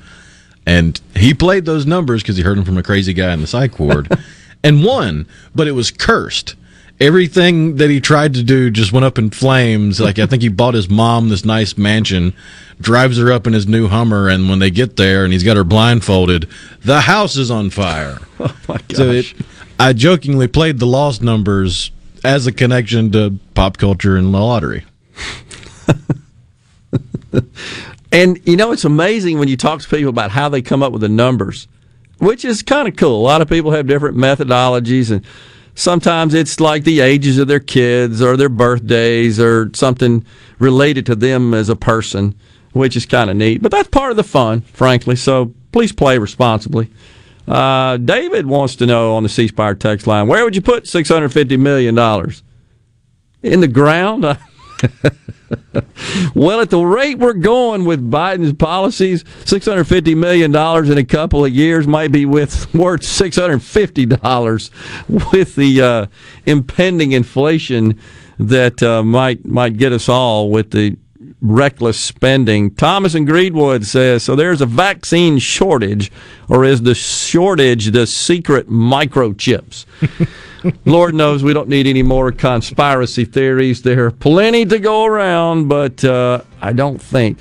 And 0.65 0.99
he 1.15 1.35
played 1.35 1.65
those 1.65 1.85
numbers 1.85 2.23
because 2.23 2.35
he 2.35 2.41
heard 2.41 2.57
them 2.57 2.65
from 2.65 2.79
a 2.79 2.81
crazy 2.81 3.13
guy 3.13 3.31
in 3.31 3.41
the 3.41 3.45
psych 3.45 3.77
ward 3.77 4.11
and 4.63 4.83
won, 4.83 5.27
but 5.53 5.67
it 5.67 5.73
was 5.73 5.91
cursed 5.91 6.55
everything 6.99 7.75
that 7.75 7.89
he 7.89 7.99
tried 7.99 8.33
to 8.33 8.43
do 8.43 8.71
just 8.71 8.93
went 8.93 9.05
up 9.05 9.17
in 9.17 9.29
flames. 9.29 9.99
Like 9.99 10.17
I 10.17 10.25
think 10.25 10.41
he 10.41 10.49
bought 10.49 10.73
his 10.73 10.89
mom 10.89 11.29
this 11.29 11.45
nice 11.45 11.77
mansion, 11.77 12.33
drives 12.79 13.17
her 13.17 13.31
up 13.31 13.45
in 13.45 13.53
his 13.53 13.67
new 13.67 13.89
Hummer, 13.89 14.29
and 14.29 14.49
when 14.49 14.59
they 14.59 14.71
get 14.71 14.95
there 14.95 15.23
and 15.23 15.33
he's 15.33 15.43
got 15.43 15.57
her 15.57 15.63
blindfolded, 15.63 16.47
the 16.81 17.01
house 17.01 17.35
is 17.35 17.51
on 17.51 17.69
fire. 17.69 18.19
Oh 18.39 18.55
my 18.67 18.77
gosh. 18.89 18.97
So 18.97 19.11
it, 19.11 19.33
I 19.79 19.93
jokingly 19.93 20.49
played 20.49 20.79
the 20.79 20.85
lost 20.85 21.21
numbers 21.21 21.91
as 22.23 22.47
a 22.47 22.51
connection 22.51 23.11
to 23.11 23.37
pop 23.53 23.77
culture 23.77 24.15
and 24.15 24.33
the 24.33 24.39
lottery. 24.39 24.85
And 28.13 28.39
you 28.47 28.55
know, 28.55 28.71
it's 28.71 28.85
amazing 28.85 29.39
when 29.39 29.47
you 29.47 29.57
talk 29.57 29.81
to 29.81 29.89
people 29.89 30.09
about 30.09 30.29
how 30.29 30.47
they 30.47 30.61
come 30.61 30.83
up 30.83 30.91
with 30.91 31.01
the 31.01 31.09
numbers, 31.09 31.67
which 32.19 32.45
is 32.45 32.61
kind 32.61 32.87
of 32.87 32.95
cool. 32.95 33.19
A 33.19 33.25
lot 33.25 33.41
of 33.41 33.49
people 33.49 33.71
have 33.71 33.87
different 33.87 34.15
methodologies, 34.15 35.09
and 35.09 35.25
sometimes 35.73 36.35
it's 36.35 36.59
like 36.59 36.83
the 36.83 36.99
ages 36.99 37.39
of 37.39 37.47
their 37.47 37.59
kids 37.59 38.21
or 38.21 38.37
their 38.37 38.49
birthdays 38.49 39.39
or 39.39 39.71
something 39.73 40.23
related 40.59 41.07
to 41.07 41.15
them 41.15 41.55
as 41.55 41.69
a 41.69 41.75
person, 41.75 42.35
which 42.73 42.95
is 42.95 43.07
kind 43.07 43.31
of 43.31 43.35
neat. 43.35 43.63
But 43.63 43.71
that's 43.71 43.89
part 43.89 44.11
of 44.11 44.17
the 44.17 44.23
fun, 44.23 44.61
frankly. 44.61 45.15
So 45.15 45.51
please 45.71 45.91
play 45.91 46.19
responsibly. 46.19 46.91
Uh, 47.47 47.97
David 47.97 48.45
wants 48.45 48.75
to 48.77 48.85
know 48.85 49.15
on 49.15 49.23
the 49.23 49.29
C 49.29 49.47
Spire 49.47 49.75
text 49.75 50.07
line 50.07 50.27
where 50.27 50.43
would 50.43 50.55
you 50.55 50.61
put 50.61 50.85
$650 50.85 51.59
million? 51.59 51.97
In 53.41 53.59
the 53.59 53.67
ground? 53.67 54.23
well, 56.35 56.61
at 56.61 56.69
the 56.69 56.79
rate 56.79 57.17
we're 57.17 57.33
going 57.33 57.85
with 57.85 58.09
Biden's 58.09 58.53
policies, 58.53 59.23
six 59.45 59.65
hundred 59.65 59.85
fifty 59.85 60.15
million 60.15 60.51
dollars 60.51 60.89
in 60.89 60.97
a 60.97 61.03
couple 61.03 61.45
of 61.45 61.51
years 61.51 61.87
might 61.87 62.11
be 62.11 62.25
worth 62.25 63.03
six 63.03 63.35
hundred 63.35 63.61
fifty 63.61 64.05
dollars 64.05 64.71
with 65.31 65.55
the 65.55 65.81
uh, 65.81 66.05
impending 66.45 67.11
inflation 67.11 67.99
that 68.39 68.81
uh, 68.81 69.03
might 69.03 69.45
might 69.45 69.77
get 69.77 69.93
us 69.93 70.09
all 70.09 70.49
with 70.49 70.71
the 70.71 70.97
reckless 71.43 71.99
spending. 71.99 72.73
Thomas 72.73 73.13
and 73.13 73.27
Greenwood 73.27 73.85
says 73.85 74.23
so. 74.23 74.35
There's 74.35 74.61
a 74.61 74.65
vaccine 74.65 75.37
shortage, 75.37 76.11
or 76.49 76.63
is 76.63 76.81
the 76.81 76.95
shortage 76.95 77.91
the 77.91 78.07
secret 78.07 78.69
microchips? 78.69 79.85
Lord 80.85 81.13
knows 81.13 81.43
we 81.43 81.53
don't 81.53 81.67
need 81.67 81.85
any 81.85 82.01
more 82.01 82.31
conspiracy 82.31 83.25
theories. 83.25 83.81
There 83.81 84.05
are 84.05 84.11
plenty 84.11 84.65
to 84.65 84.79
go 84.79 85.03
around, 85.05 85.67
but 85.67 86.03
uh, 86.05 86.41
I 86.61 86.71
don't 86.71 87.01
think 87.01 87.37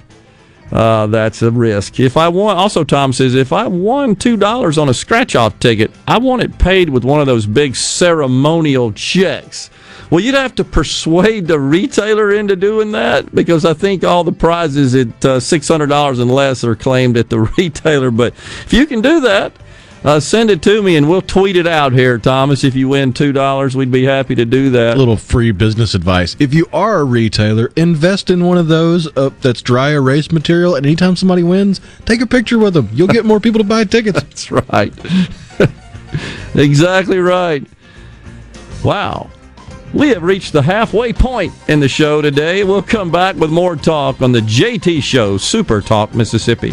uh, 0.72 1.06
that's 1.06 1.40
a 1.42 1.50
risk. 1.50 2.00
If 2.00 2.16
I 2.16 2.28
won, 2.28 2.56
also 2.56 2.82
Tom 2.82 3.12
says, 3.12 3.36
if 3.36 3.52
I 3.52 3.68
won 3.68 4.16
two 4.16 4.36
dollars 4.36 4.78
on 4.78 4.88
a 4.88 4.94
scratch-off 4.94 5.60
ticket, 5.60 5.92
I 6.08 6.18
want 6.18 6.42
it 6.42 6.58
paid 6.58 6.90
with 6.90 7.04
one 7.04 7.20
of 7.20 7.26
those 7.26 7.46
big 7.46 7.76
ceremonial 7.76 8.90
checks. 8.92 9.70
Well, 10.12 10.20
you'd 10.20 10.34
have 10.34 10.54
to 10.56 10.64
persuade 10.64 11.46
the 11.46 11.58
retailer 11.58 12.34
into 12.34 12.54
doing 12.54 12.92
that 12.92 13.34
because 13.34 13.64
I 13.64 13.72
think 13.72 14.04
all 14.04 14.24
the 14.24 14.30
prizes 14.30 14.94
at 14.94 15.24
uh, 15.24 15.40
six 15.40 15.66
hundred 15.66 15.86
dollars 15.86 16.18
and 16.18 16.30
less 16.30 16.64
are 16.64 16.76
claimed 16.76 17.16
at 17.16 17.30
the 17.30 17.40
retailer. 17.56 18.10
But 18.10 18.34
if 18.34 18.74
you 18.74 18.84
can 18.84 19.00
do 19.00 19.20
that, 19.20 19.54
uh, 20.04 20.20
send 20.20 20.50
it 20.50 20.60
to 20.64 20.82
me 20.82 20.96
and 20.96 21.08
we'll 21.08 21.22
tweet 21.22 21.56
it 21.56 21.66
out 21.66 21.94
here, 21.94 22.18
Thomas. 22.18 22.62
If 22.62 22.74
you 22.74 22.90
win 22.90 23.14
two 23.14 23.32
dollars, 23.32 23.74
we'd 23.74 23.90
be 23.90 24.04
happy 24.04 24.34
to 24.34 24.44
do 24.44 24.68
that. 24.72 24.96
A 24.96 24.98
little 24.98 25.16
free 25.16 25.50
business 25.50 25.94
advice: 25.94 26.36
if 26.38 26.52
you 26.52 26.66
are 26.74 27.00
a 27.00 27.04
retailer, 27.04 27.72
invest 27.74 28.28
in 28.28 28.44
one 28.44 28.58
of 28.58 28.68
those 28.68 29.08
uh, 29.16 29.30
that's 29.40 29.62
dry 29.62 29.92
erase 29.92 30.30
material. 30.30 30.74
And 30.74 30.84
anytime 30.84 31.16
somebody 31.16 31.42
wins, 31.42 31.80
take 32.04 32.20
a 32.20 32.26
picture 32.26 32.58
with 32.58 32.74
them. 32.74 32.90
You'll 32.92 33.08
get 33.08 33.24
more 33.24 33.40
people 33.40 33.60
to 33.60 33.66
buy 33.66 33.84
tickets. 33.84 34.20
that's 34.22 34.50
right. 34.50 34.92
exactly 36.54 37.18
right. 37.18 37.66
Wow. 38.84 39.30
We 39.94 40.08
have 40.08 40.22
reached 40.22 40.52
the 40.52 40.62
halfway 40.62 41.12
point 41.12 41.52
in 41.68 41.80
the 41.80 41.88
show 41.88 42.22
today. 42.22 42.64
We'll 42.64 42.82
come 42.82 43.10
back 43.10 43.36
with 43.36 43.50
more 43.50 43.76
talk 43.76 44.22
on 44.22 44.32
the 44.32 44.40
JT 44.40 45.02
Show, 45.02 45.36
Super 45.36 45.82
Talk 45.82 46.14
Mississippi. 46.14 46.72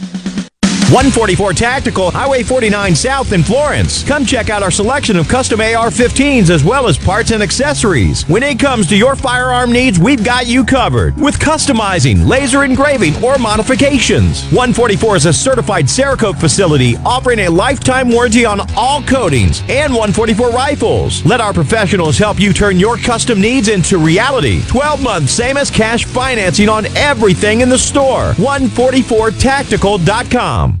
144 0.91 1.53
Tactical, 1.53 2.11
Highway 2.11 2.43
49 2.43 2.93
South 2.95 3.31
in 3.31 3.43
Florence. 3.43 4.03
Come 4.03 4.25
check 4.25 4.49
out 4.49 4.61
our 4.61 4.69
selection 4.69 5.15
of 5.15 5.29
custom 5.29 5.61
AR 5.61 5.89
15s 5.89 6.49
as 6.49 6.65
well 6.65 6.85
as 6.85 6.97
parts 6.97 7.31
and 7.31 7.41
accessories. 7.41 8.27
When 8.27 8.43
it 8.43 8.59
comes 8.59 8.87
to 8.87 8.97
your 8.97 9.15
firearm 9.15 9.71
needs, 9.71 9.99
we've 9.99 10.21
got 10.21 10.47
you 10.47 10.65
covered 10.65 11.15
with 11.15 11.39
customizing, 11.39 12.27
laser 12.27 12.65
engraving, 12.65 13.23
or 13.23 13.37
modifications. 13.37 14.43
144 14.47 15.15
is 15.15 15.27
a 15.27 15.31
certified 15.31 15.85
Cerakote 15.85 16.37
facility 16.37 16.97
offering 17.05 17.39
a 17.39 17.47
lifetime 17.47 18.09
warranty 18.09 18.43
on 18.43 18.59
all 18.75 19.01
coatings 19.03 19.61
and 19.69 19.93
144 19.93 20.49
rifles. 20.49 21.25
Let 21.25 21.39
our 21.39 21.53
professionals 21.53 22.17
help 22.17 22.37
you 22.37 22.51
turn 22.51 22.77
your 22.77 22.97
custom 22.97 23.39
needs 23.39 23.69
into 23.69 23.97
reality. 23.97 24.61
12 24.67 25.01
months, 25.01 25.31
same 25.31 25.55
as 25.55 25.71
cash 25.71 26.03
financing 26.03 26.67
on 26.67 26.85
everything 26.97 27.61
in 27.61 27.69
the 27.69 27.79
store. 27.79 28.33
144tactical.com. 28.33 30.80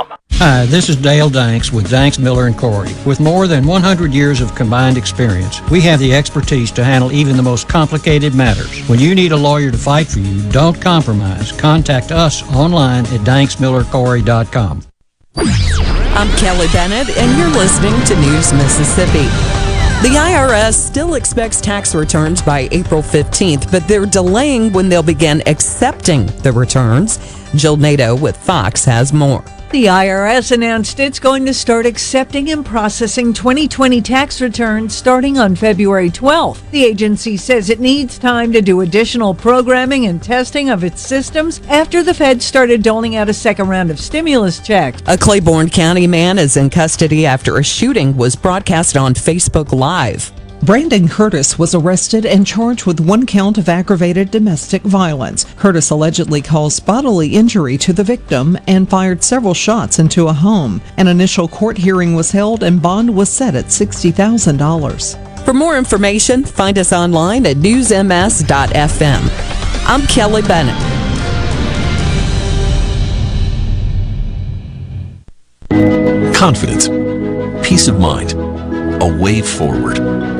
gameroom-gallery.com. 0.00 0.18
Hi, 0.32 0.64
this 0.66 0.88
is 0.88 0.96
Dale 0.96 1.28
Danks 1.28 1.72
with 1.72 1.90
Danks 1.90 2.18
Miller 2.18 2.46
and 2.46 2.56
Corey. 2.56 2.90
With 3.04 3.20
more 3.20 3.46
than 3.46 3.66
100 3.66 4.12
years 4.12 4.40
of 4.40 4.54
combined 4.54 4.96
experience, 4.96 5.60
we 5.70 5.80
have 5.82 6.00
the 6.00 6.14
expertise 6.14 6.70
to 6.72 6.84
handle 6.84 7.12
even 7.12 7.36
the 7.36 7.42
most 7.42 7.68
complicated 7.68 8.34
matters. 8.34 8.88
When 8.88 8.98
you 8.98 9.14
need 9.14 9.32
a 9.32 9.36
lawyer 9.36 9.70
to 9.70 9.78
fight 9.78 10.06
for 10.06 10.20
you, 10.20 10.50
don't 10.50 10.80
compromise. 10.80 11.52
Contact 11.52 12.10
us 12.12 12.42
online 12.54 13.04
at 13.06 13.20
danksmillercorey.com. 13.20 14.82
I'm 15.36 16.36
Kelly 16.38 16.66
Bennett, 16.72 17.16
and 17.16 17.38
you're 17.38 17.50
listening 17.50 17.92
to 18.06 18.16
News 18.16 18.52
Mississippi. 18.52 19.28
The 20.02 20.16
IRS 20.16 20.72
still 20.72 21.14
expects 21.14 21.60
tax 21.60 21.94
returns 21.94 22.40
by 22.40 22.68
April 22.72 23.02
15th, 23.02 23.70
but 23.70 23.86
they're 23.86 24.06
delaying 24.06 24.72
when 24.72 24.88
they'll 24.88 25.02
begin 25.02 25.42
accepting 25.46 26.26
the 26.38 26.52
returns. 26.52 27.18
Jill 27.54 27.76
Nato 27.76 28.16
with 28.16 28.36
Fox 28.36 28.84
has 28.86 29.12
more. 29.12 29.44
The 29.70 29.84
IRS 29.84 30.50
announced 30.50 30.98
it's 30.98 31.20
going 31.20 31.46
to 31.46 31.54
start 31.54 31.86
accepting 31.86 32.50
and 32.50 32.66
processing 32.66 33.32
2020 33.32 34.02
tax 34.02 34.40
returns 34.40 34.96
starting 34.96 35.38
on 35.38 35.54
February 35.54 36.10
12th. 36.10 36.68
The 36.72 36.84
agency 36.84 37.36
says 37.36 37.70
it 37.70 37.78
needs 37.78 38.18
time 38.18 38.50
to 38.50 38.62
do 38.62 38.80
additional 38.80 39.32
programming 39.32 40.06
and 40.06 40.20
testing 40.20 40.70
of 40.70 40.82
its 40.82 41.00
systems 41.00 41.60
after 41.68 42.02
the 42.02 42.12
Fed 42.12 42.42
started 42.42 42.82
doling 42.82 43.14
out 43.14 43.28
a 43.28 43.32
second 43.32 43.68
round 43.68 43.92
of 43.92 44.00
stimulus 44.00 44.58
checks. 44.58 45.02
A 45.06 45.16
Claiborne 45.16 45.70
County 45.70 46.08
man 46.08 46.40
is 46.40 46.56
in 46.56 46.68
custody 46.68 47.24
after 47.24 47.58
a 47.58 47.62
shooting 47.62 48.16
was 48.16 48.34
broadcast 48.34 48.96
on 48.96 49.14
Facebook 49.14 49.70
Live. 49.72 50.32
Brandon 50.62 51.08
Curtis 51.08 51.58
was 51.58 51.74
arrested 51.74 52.26
and 52.26 52.46
charged 52.46 52.84
with 52.84 53.00
one 53.00 53.24
count 53.24 53.56
of 53.56 53.68
aggravated 53.68 54.30
domestic 54.30 54.82
violence. 54.82 55.44
Curtis 55.56 55.88
allegedly 55.88 56.42
caused 56.42 56.84
bodily 56.84 57.28
injury 57.28 57.78
to 57.78 57.94
the 57.94 58.04
victim 58.04 58.58
and 58.66 58.88
fired 58.88 59.24
several 59.24 59.54
shots 59.54 59.98
into 59.98 60.28
a 60.28 60.34
home. 60.34 60.82
An 60.98 61.08
initial 61.08 61.48
court 61.48 61.78
hearing 61.78 62.14
was 62.14 62.30
held 62.30 62.62
and 62.62 62.82
bond 62.82 63.16
was 63.16 63.30
set 63.30 63.54
at 63.54 63.66
$60,000. 63.66 65.44
For 65.46 65.54
more 65.54 65.78
information, 65.78 66.44
find 66.44 66.78
us 66.78 66.92
online 66.92 67.46
at 67.46 67.56
newsms.fm. 67.56 69.22
I'm 69.86 70.06
Kelly 70.08 70.42
Bennett. 70.42 70.76
Confidence, 76.34 76.88
peace 77.66 77.88
of 77.88 77.98
mind, 77.98 78.34
a 79.02 79.18
way 79.20 79.40
forward. 79.40 80.39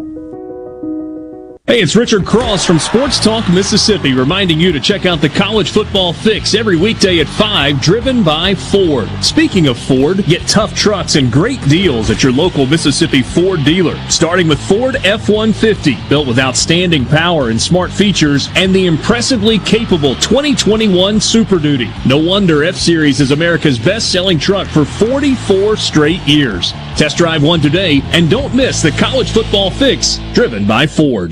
Hey, 1.71 1.79
it's 1.79 1.95
Richard 1.95 2.25
Cross 2.25 2.65
from 2.65 2.79
Sports 2.79 3.17
Talk 3.17 3.49
Mississippi 3.49 4.11
reminding 4.11 4.59
you 4.59 4.73
to 4.73 4.79
check 4.81 5.05
out 5.05 5.21
the 5.21 5.29
College 5.29 5.71
Football 5.71 6.11
Fix 6.11 6.53
every 6.53 6.75
weekday 6.75 7.19
at 7.21 7.29
5, 7.29 7.79
driven 7.79 8.23
by 8.23 8.53
Ford. 8.55 9.07
Speaking 9.23 9.67
of 9.67 9.79
Ford, 9.79 10.25
get 10.25 10.45
tough 10.49 10.75
trucks 10.75 11.15
and 11.15 11.31
great 11.31 11.61
deals 11.69 12.09
at 12.09 12.23
your 12.23 12.33
local 12.33 12.65
Mississippi 12.65 13.21
Ford 13.21 13.63
dealer. 13.63 13.95
Starting 14.09 14.49
with 14.49 14.59
Ford 14.59 14.97
F-150, 14.97 16.09
built 16.09 16.27
with 16.27 16.39
outstanding 16.39 17.05
power 17.05 17.51
and 17.51 17.61
smart 17.61 17.89
features, 17.89 18.49
and 18.55 18.75
the 18.75 18.85
impressively 18.85 19.57
capable 19.59 20.15
2021 20.15 21.21
Super 21.21 21.57
Duty. 21.57 21.89
No 22.05 22.17
wonder 22.17 22.65
F-Series 22.65 23.21
is 23.21 23.31
America's 23.31 23.79
best-selling 23.79 24.39
truck 24.39 24.67
for 24.67 24.83
44 24.83 25.77
straight 25.77 26.21
years. 26.27 26.73
Test 26.97 27.15
drive 27.15 27.41
one 27.41 27.61
today, 27.61 28.01
and 28.07 28.29
don't 28.29 28.53
miss 28.53 28.81
the 28.81 28.91
College 28.91 29.31
Football 29.31 29.71
Fix, 29.71 30.19
driven 30.33 30.67
by 30.67 30.85
Ford. 30.85 31.31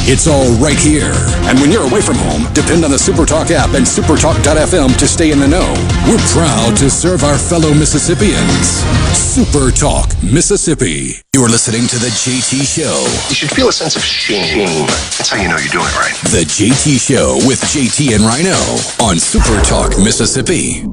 It's 0.09 0.25
all 0.25 0.49
right 0.57 0.77
here. 0.77 1.13
And 1.45 1.59
when 1.59 1.71
you're 1.71 1.85
away 1.85 2.01
from 2.01 2.15
home, 2.17 2.51
depend 2.53 2.83
on 2.83 2.89
the 2.89 2.97
SuperTalk 2.97 3.51
app 3.51 3.75
and 3.77 3.85
supertalk.fm 3.85 4.97
to 4.97 5.07
stay 5.07 5.31
in 5.31 5.39
the 5.39 5.47
know. 5.47 5.69
We're 6.09 6.17
proud 6.33 6.75
to 6.77 6.89
serve 6.89 7.23
our 7.23 7.37
fellow 7.37 7.73
Mississippians. 7.73 8.81
SuperTalk, 9.13 10.17
Mississippi. 10.23 11.21
You're 11.33 11.49
listening 11.49 11.87
to 11.87 11.97
The 11.97 12.09
JT 12.09 12.65
Show. 12.65 13.05
You 13.29 13.35
should 13.35 13.51
feel 13.51 13.69
a 13.69 13.73
sense 13.73 13.95
of 13.95 14.03
shame. 14.03 14.87
That's 14.87 15.29
how 15.29 15.39
you 15.39 15.47
know 15.47 15.57
you're 15.57 15.69
doing 15.69 15.85
it 15.85 15.95
right. 15.95 16.15
The 16.33 16.45
JT 16.49 16.99
Show 16.99 17.37
with 17.47 17.61
JT 17.61 18.15
and 18.15 18.23
Rhino 18.23 18.57
on 19.05 19.17
SuperTalk, 19.17 20.03
Mississippi. 20.03 20.83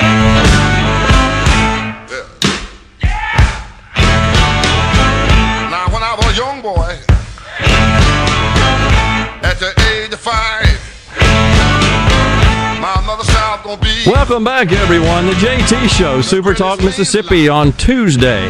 Now, 0.00 0.65
Welcome 13.66 14.44
back, 14.44 14.70
everyone. 14.70 15.26
The 15.26 15.32
JT 15.32 15.88
Show, 15.88 16.20
Super 16.20 16.54
Talk 16.54 16.84
Mississippi 16.84 17.48
on 17.48 17.72
Tuesday, 17.72 18.48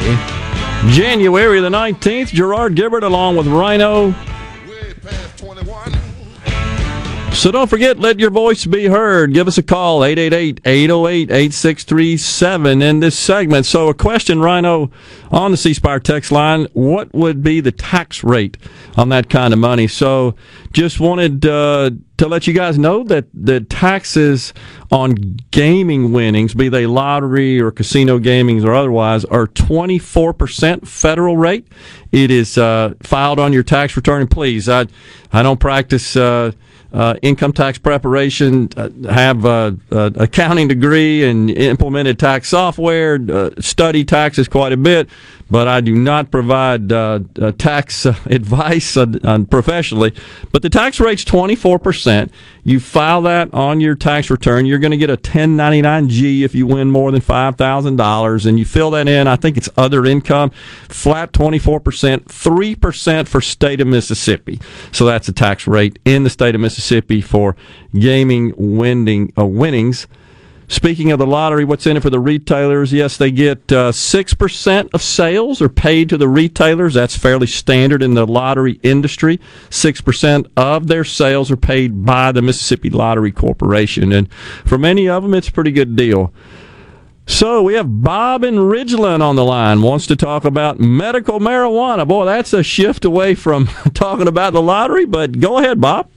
January 0.90 1.58
the 1.60 1.70
19th. 1.70 2.28
Gerard 2.28 2.74
Gibbert 2.74 3.02
along 3.02 3.36
with 3.36 3.46
Rhino. 3.46 4.14
So 7.36 7.52
don't 7.52 7.68
forget, 7.68 8.00
let 8.00 8.18
your 8.18 8.30
voice 8.30 8.64
be 8.64 8.86
heard. 8.86 9.34
Give 9.34 9.46
us 9.46 9.58
a 9.58 9.62
call, 9.62 10.00
888-808-8637 10.00 12.82
in 12.82 13.00
this 13.00 13.18
segment. 13.18 13.66
So 13.66 13.88
a 13.88 13.94
question, 13.94 14.40
Rhino, 14.40 14.90
on 15.30 15.50
the 15.50 15.58
C 15.58 15.74
Spire 15.74 16.00
text 16.00 16.32
line, 16.32 16.66
what 16.72 17.14
would 17.14 17.42
be 17.42 17.60
the 17.60 17.72
tax 17.72 18.24
rate 18.24 18.56
on 18.96 19.10
that 19.10 19.28
kind 19.28 19.52
of 19.52 19.60
money? 19.60 19.86
So 19.86 20.34
just 20.72 20.98
wanted 20.98 21.44
uh, 21.44 21.90
to 22.16 22.26
let 22.26 22.46
you 22.46 22.54
guys 22.54 22.78
know 22.78 23.04
that 23.04 23.26
the 23.34 23.60
taxes 23.60 24.54
on 24.90 25.36
gaming 25.50 26.12
winnings, 26.12 26.54
be 26.54 26.70
they 26.70 26.86
lottery 26.86 27.60
or 27.60 27.70
casino 27.70 28.18
gamings 28.18 28.64
or 28.64 28.74
otherwise, 28.74 29.26
are 29.26 29.46
24% 29.46 30.88
federal 30.88 31.36
rate. 31.36 31.68
It 32.12 32.30
is 32.30 32.56
uh, 32.56 32.94
filed 33.02 33.38
on 33.38 33.52
your 33.52 33.62
tax 33.62 33.94
return. 33.94 34.26
Please, 34.26 34.70
I, 34.70 34.86
I 35.30 35.42
don't 35.42 35.60
practice... 35.60 36.16
Uh, 36.16 36.52
uh, 36.92 37.16
income 37.22 37.52
tax 37.52 37.78
preparation, 37.78 38.68
uh, 38.76 38.88
have 39.10 39.44
a, 39.44 39.76
a 39.90 40.12
accounting 40.16 40.68
degree 40.68 41.24
and 41.24 41.50
implemented 41.50 42.18
tax 42.18 42.48
software, 42.48 43.18
uh, 43.30 43.50
study 43.58 44.04
taxes 44.04 44.48
quite 44.48 44.72
a 44.72 44.76
bit, 44.76 45.08
but 45.50 45.68
I 45.68 45.80
do 45.80 45.94
not 45.94 46.30
provide 46.30 46.90
uh, 46.90 47.20
uh, 47.40 47.52
tax 47.52 48.06
uh, 48.06 48.14
advice 48.26 48.96
professionally. 49.50 50.12
But 50.52 50.62
the 50.62 50.70
tax 50.70 50.98
rate's 51.00 51.24
24%. 51.24 52.30
You 52.64 52.80
file 52.80 53.22
that 53.22 53.54
on 53.54 53.80
your 53.80 53.94
tax 53.94 54.28
return. 54.28 54.66
You're 54.66 54.80
going 54.80 54.90
to 54.90 54.96
get 54.96 55.10
a 55.10 55.16
1099G 55.16 56.42
if 56.42 56.54
you 56.54 56.66
win 56.66 56.90
more 56.90 57.12
than 57.12 57.20
$5,000. 57.20 58.46
And 58.46 58.58
you 58.58 58.64
fill 58.64 58.90
that 58.92 59.08
in. 59.08 59.28
I 59.28 59.36
think 59.36 59.56
it's 59.56 59.68
other 59.76 60.04
income, 60.04 60.50
flat 60.88 61.32
24%, 61.32 62.24
3% 62.24 63.28
for 63.28 63.40
state 63.40 63.80
of 63.80 63.86
Mississippi. 63.86 64.60
So 64.90 65.06
that's 65.06 65.28
the 65.28 65.32
tax 65.32 65.66
rate 65.66 65.98
in 66.04 66.24
the 66.24 66.30
state 66.30 66.54
of 66.54 66.60
Mississippi 66.60 67.20
for 67.20 67.54
gaming 67.94 68.52
winning, 68.56 69.32
uh, 69.38 69.46
winnings. 69.46 70.08
Speaking 70.68 71.12
of 71.12 71.18
the 71.20 71.26
lottery, 71.26 71.64
what's 71.64 71.86
in 71.86 71.96
it 71.96 72.02
for 72.02 72.10
the 72.10 72.18
retailers? 72.18 72.92
Yes, 72.92 73.16
they 73.16 73.30
get 73.30 73.70
uh, 73.70 73.92
6% 73.92 74.88
of 74.92 75.02
sales 75.02 75.62
are 75.62 75.68
paid 75.68 76.08
to 76.08 76.16
the 76.16 76.28
retailers. 76.28 76.94
That's 76.94 77.16
fairly 77.16 77.46
standard 77.46 78.02
in 78.02 78.14
the 78.14 78.26
lottery 78.26 78.80
industry. 78.82 79.38
6% 79.70 80.50
of 80.56 80.88
their 80.88 81.04
sales 81.04 81.52
are 81.52 81.56
paid 81.56 82.04
by 82.04 82.32
the 82.32 82.42
Mississippi 82.42 82.90
Lottery 82.90 83.30
Corporation. 83.30 84.12
And 84.12 84.32
for 84.64 84.76
many 84.76 85.08
of 85.08 85.22
them, 85.22 85.34
it's 85.34 85.48
a 85.48 85.52
pretty 85.52 85.70
good 85.72 85.94
deal. 85.94 86.32
So 87.28 87.62
we 87.62 87.74
have 87.74 88.02
Bob 88.02 88.44
in 88.44 88.54
Ridgeland 88.54 89.20
on 89.20 89.36
the 89.36 89.44
line. 89.44 89.82
Wants 89.82 90.06
to 90.08 90.16
talk 90.16 90.44
about 90.44 90.80
medical 90.80 91.38
marijuana. 91.40 92.06
Boy, 92.06 92.24
that's 92.24 92.52
a 92.52 92.62
shift 92.62 93.04
away 93.04 93.34
from 93.34 93.66
talking 93.94 94.28
about 94.28 94.52
the 94.52 94.62
lottery, 94.62 95.06
but 95.06 95.38
go 95.38 95.58
ahead, 95.58 95.80
Bob. 95.80 96.08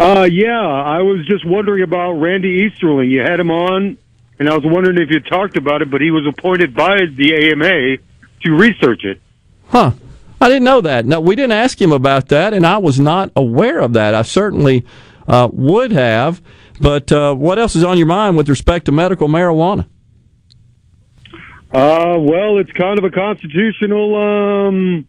Uh, 0.00 0.26
yeah, 0.32 0.58
I 0.58 1.02
was 1.02 1.26
just 1.26 1.44
wondering 1.44 1.82
about 1.82 2.12
Randy 2.12 2.66
Easterling. 2.66 3.10
You 3.10 3.20
had 3.20 3.38
him 3.38 3.50
on, 3.50 3.98
and 4.38 4.48
I 4.48 4.54
was 4.54 4.64
wondering 4.64 4.96
if 4.96 5.10
you 5.10 5.20
talked 5.20 5.58
about 5.58 5.82
it, 5.82 5.90
but 5.90 6.00
he 6.00 6.10
was 6.10 6.26
appointed 6.26 6.74
by 6.74 7.00
the 7.14 7.52
AMA 7.52 7.98
to 8.42 8.56
research 8.56 9.04
it. 9.04 9.20
Huh. 9.68 9.92
I 10.40 10.48
didn't 10.48 10.64
know 10.64 10.80
that. 10.80 11.04
No, 11.04 11.20
we 11.20 11.36
didn't 11.36 11.52
ask 11.52 11.78
him 11.78 11.92
about 11.92 12.28
that, 12.28 12.54
and 12.54 12.66
I 12.66 12.78
was 12.78 12.98
not 12.98 13.30
aware 13.36 13.80
of 13.80 13.92
that. 13.92 14.14
I 14.14 14.22
certainly 14.22 14.86
uh, 15.28 15.50
would 15.52 15.92
have. 15.92 16.40
But 16.80 17.12
uh, 17.12 17.34
what 17.34 17.58
else 17.58 17.76
is 17.76 17.84
on 17.84 17.98
your 17.98 18.06
mind 18.06 18.38
with 18.38 18.48
respect 18.48 18.86
to 18.86 18.92
medical 18.92 19.28
marijuana? 19.28 19.86
Uh, 21.70 22.16
well, 22.18 22.56
it's 22.56 22.72
kind 22.72 22.98
of 22.98 23.04
a 23.04 23.10
constitutional 23.10 24.16
um, 24.16 25.06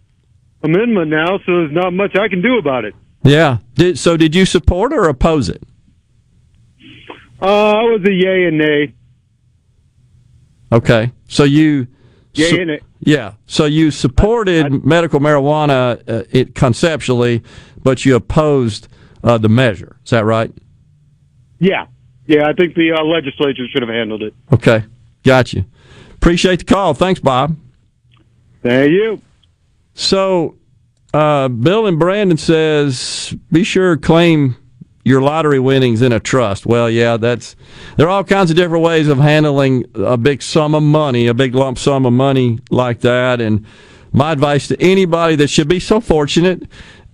amendment 0.62 1.10
now, 1.10 1.38
so 1.38 1.44
there's 1.46 1.72
not 1.72 1.94
much 1.94 2.18
I 2.18 2.28
can 2.28 2.42
do 2.42 2.58
about 2.58 2.84
it. 2.84 2.94
Yeah. 3.24 3.58
Did, 3.76 4.00
so 4.00 4.18
did 4.18 4.36
you 4.36 4.46
support 4.46 4.94
or 4.94 5.08
oppose 5.08 5.50
it? 5.50 5.64
Uh, 7.42 7.46
I 7.46 7.84
was 7.84 8.02
a 8.06 8.12
yay 8.12 8.46
and 8.46 8.58
nay. 8.58 8.94
Okay. 10.72 11.12
So 11.28 11.44
you. 11.44 11.88
Yay 12.34 12.50
su- 12.50 12.58
and 12.60 12.68
nay. 12.68 12.80
Yeah. 13.00 13.34
So 13.48 13.66
you 13.66 13.92
supported 13.92 14.86
medical 14.86 15.20
marijuana 15.20 16.02
uh, 16.08 16.24
it 16.30 16.56
conceptually, 16.56 17.44
but 17.84 18.06
you 18.06 18.16
opposed 18.16 18.88
uh, 19.24 19.38
the 19.38 19.50
measure. 19.50 19.98
Is 20.04 20.12
that 20.12 20.26
right? 20.26 20.52
Yeah, 21.60 21.88
yeah. 22.26 22.48
I 22.48 22.54
think 22.54 22.74
the 22.76 22.92
uh, 22.92 23.04
legislature 23.04 23.68
should 23.72 23.84
have 23.84 23.90
handled 23.90 24.24
it. 24.24 24.34
Okay. 24.52 24.84
Got 25.24 25.54
you. 25.54 25.66
Appreciate 26.16 26.60
the 26.60 26.66
call. 26.66 26.94
Thanks, 26.94 27.20
Bob. 27.20 27.56
Thank 28.64 28.92
you. 28.92 29.22
So, 29.94 30.56
uh, 31.14 31.48
Bill 31.50 31.88
and 31.88 32.00
Brandon 32.00 32.38
says, 32.38 33.36
be 33.52 33.64
sure 33.64 33.98
claim 33.98 34.56
your 35.04 35.22
lottery 35.22 35.60
winnings 35.60 36.02
in 36.02 36.12
a 36.12 36.20
trust. 36.20 36.66
Well, 36.66 36.90
yeah, 36.90 37.18
that's 37.18 37.56
there 37.98 38.08
are 38.08 38.10
all 38.10 38.24
kinds 38.24 38.52
of 38.52 38.58
different 38.58 38.84
ways 38.84 39.08
of 39.08 39.18
handling 39.18 39.86
a 39.96 40.18
big 40.18 40.42
sum 40.42 40.76
of 40.76 40.84
money, 40.84 41.28
a 41.28 41.34
big 41.34 41.56
lump 41.56 41.78
sum 41.78 42.06
of 42.06 42.14
money 42.14 42.60
like 42.70 43.00
that. 43.02 43.42
And 43.42 43.66
my 44.12 44.32
advice 44.32 44.68
to 44.68 44.82
anybody 44.82 45.36
that 45.38 45.50
should 45.50 45.68
be 45.68 45.80
so 45.80 46.02
fortunate 46.02 46.64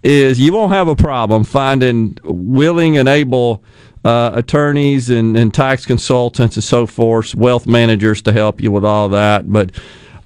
is 0.03 0.39
you 0.39 0.53
won't 0.53 0.73
have 0.73 0.87
a 0.87 0.95
problem 0.95 1.43
finding 1.43 2.17
willing 2.23 2.97
and 2.97 3.07
able 3.07 3.63
uh, 4.03 4.31
attorneys 4.33 5.09
and, 5.09 5.37
and 5.37 5.53
tax 5.53 5.85
consultants 5.85 6.55
and 6.55 6.63
so 6.63 6.85
forth, 6.85 7.35
wealth 7.35 7.67
managers 7.67 8.21
to 8.21 8.31
help 8.31 8.61
you 8.61 8.71
with 8.71 8.85
all 8.85 9.09
that. 9.09 9.51
But 9.51 9.71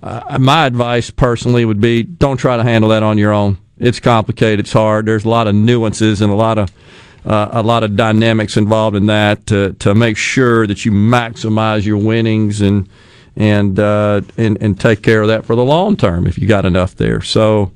uh, 0.03 0.37
my 0.39 0.65
advice 0.65 1.11
personally 1.11 1.65
would 1.65 1.79
be 1.79 2.03
don't 2.03 2.37
try 2.37 2.57
to 2.57 2.63
handle 2.63 2.89
that 2.89 3.03
on 3.03 3.17
your 3.17 3.31
own. 3.31 3.57
It's 3.77 3.99
complicated. 3.99 4.61
It's 4.61 4.73
hard. 4.73 5.05
There's 5.05 5.25
a 5.25 5.29
lot 5.29 5.47
of 5.47 5.55
nuances 5.55 6.21
and 6.21 6.31
a 6.31 6.35
lot 6.35 6.57
of 6.57 6.71
uh, 7.25 7.49
a 7.51 7.61
lot 7.61 7.83
of 7.83 7.95
dynamics 7.95 8.57
involved 8.57 8.95
in 8.95 9.05
that 9.07 9.45
to 9.47 9.73
to 9.73 9.93
make 9.93 10.17
sure 10.17 10.65
that 10.65 10.85
you 10.85 10.91
maximize 10.91 11.85
your 11.85 11.97
winnings 11.97 12.61
and 12.61 12.89
and 13.35 13.79
uh, 13.79 14.21
and 14.37 14.57
and 14.61 14.79
take 14.79 15.03
care 15.03 15.21
of 15.21 15.27
that 15.27 15.45
for 15.45 15.55
the 15.55 15.63
long 15.63 15.95
term 15.95 16.25
if 16.25 16.37
you 16.37 16.47
got 16.47 16.65
enough 16.65 16.95
there. 16.95 17.21
So. 17.21 17.71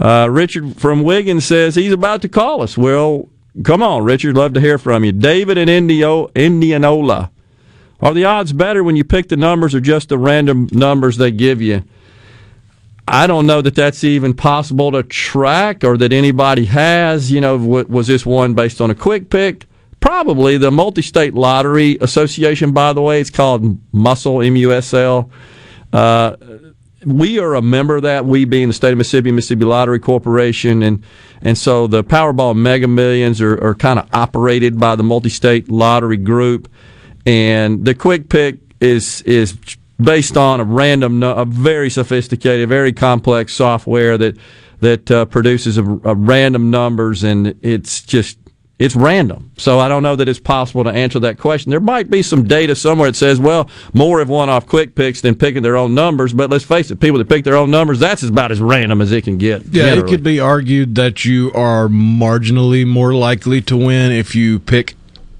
Uh, 0.00 0.28
Richard 0.30 0.76
from 0.76 1.02
Wiggins 1.02 1.44
says 1.44 1.74
he's 1.74 1.90
about 1.90 2.22
to 2.22 2.28
call 2.28 2.62
us. 2.62 2.78
Well, 2.78 3.28
come 3.64 3.82
on, 3.82 4.04
Richard. 4.04 4.36
Love 4.36 4.52
to 4.52 4.60
hear 4.60 4.78
from 4.78 5.04
you. 5.04 5.10
David 5.10 5.58
in 5.58 5.68
Indio, 5.68 6.28
Indianola. 6.36 7.32
Are 8.00 8.14
the 8.14 8.24
odds 8.24 8.52
better 8.52 8.84
when 8.84 8.96
you 8.96 9.04
pick 9.04 9.28
the 9.28 9.36
numbers 9.36 9.74
or 9.74 9.80
just 9.80 10.08
the 10.08 10.18
random 10.18 10.68
numbers 10.72 11.16
they 11.16 11.30
give 11.30 11.60
you? 11.60 11.82
I 13.06 13.26
don't 13.26 13.46
know 13.46 13.62
that 13.62 13.74
that's 13.74 14.04
even 14.04 14.34
possible 14.34 14.92
to 14.92 15.02
track 15.02 15.82
or 15.82 15.96
that 15.96 16.12
anybody 16.12 16.66
has. 16.66 17.32
You 17.32 17.40
know, 17.40 17.56
was 17.56 18.06
this 18.06 18.26
one 18.26 18.54
based 18.54 18.80
on 18.80 18.90
a 18.90 18.94
quick 18.94 19.30
pick? 19.30 19.66
Probably. 20.00 20.58
The 20.58 20.70
Multi 20.70 21.02
State 21.02 21.34
Lottery 21.34 21.96
Association, 22.00 22.72
by 22.72 22.92
the 22.92 23.02
way, 23.02 23.20
it's 23.20 23.30
called 23.30 23.78
Muscle, 23.92 24.42
M 24.42 24.56
U 24.56 24.72
S 24.72 24.94
L. 24.94 25.30
Uh, 25.92 26.36
we 27.04 27.38
are 27.38 27.54
a 27.54 27.62
member 27.62 27.96
of 27.96 28.02
that. 28.02 28.24
We 28.24 28.44
being 28.44 28.68
the 28.68 28.74
state 28.74 28.92
of 28.92 28.98
Mississippi, 28.98 29.32
Mississippi 29.32 29.64
Lottery 29.64 29.98
Corporation, 29.98 30.82
and 30.82 31.02
and 31.40 31.56
so 31.56 31.86
the 31.86 32.04
Powerball 32.04 32.56
Mega 32.56 32.88
Millions 32.88 33.40
are, 33.40 33.54
are 33.64 33.74
kind 33.74 33.98
of 33.98 34.08
operated 34.12 34.78
by 34.78 34.96
the 34.96 35.04
multi-state 35.04 35.70
lottery 35.70 36.16
group, 36.16 36.68
and 37.28 37.84
the 37.84 37.94
Quick 37.94 38.30
Pick 38.30 38.56
is 38.80 39.20
is 39.22 39.54
based 40.00 40.38
on 40.38 40.60
a 40.60 40.64
random, 40.64 41.22
a 41.22 41.44
very 41.44 41.90
sophisticated, 41.90 42.68
very 42.70 42.92
complex 42.92 43.52
software 43.52 44.16
that 44.16 44.36
that 44.80 45.10
uh, 45.10 45.24
produces 45.26 45.76
a, 45.76 45.84
a 45.84 46.14
random 46.14 46.70
numbers, 46.70 47.24
and 47.24 47.54
it's 47.60 48.00
just 48.00 48.38
it's 48.78 48.96
random. 48.96 49.50
So 49.58 49.78
I 49.78 49.88
don't 49.88 50.02
know 50.02 50.16
that 50.16 50.26
it's 50.26 50.38
possible 50.38 50.84
to 50.84 50.90
answer 50.90 51.18
that 51.20 51.38
question. 51.38 51.68
There 51.68 51.80
might 51.80 52.10
be 52.10 52.22
some 52.22 52.44
data 52.44 52.74
somewhere 52.74 53.10
that 53.10 53.16
says, 53.16 53.40
well, 53.40 53.68
more 53.92 54.20
have 54.20 54.30
won 54.30 54.48
off 54.48 54.66
quick 54.66 54.94
picks 54.94 55.20
than 55.20 55.34
picking 55.34 55.62
their 55.62 55.76
own 55.76 55.94
numbers. 55.94 56.32
But 56.32 56.48
let's 56.48 56.64
face 56.64 56.90
it, 56.90 57.00
people 57.00 57.18
that 57.18 57.28
pick 57.28 57.44
their 57.44 57.56
own 57.56 57.70
numbers, 57.70 57.98
that's 57.98 58.22
about 58.22 58.52
as 58.52 58.60
random 58.60 59.02
as 59.02 59.10
it 59.12 59.24
can 59.24 59.36
get. 59.36 59.64
Yeah, 59.64 59.82
generally. 59.82 60.08
it 60.08 60.10
could 60.10 60.22
be 60.22 60.40
argued 60.40 60.94
that 60.94 61.24
you 61.26 61.52
are 61.54 61.88
marginally 61.88 62.86
more 62.86 63.12
likely 63.12 63.60
to 63.62 63.76
win 63.76 64.12
if 64.12 64.34
you 64.34 64.60
pick 64.60 64.94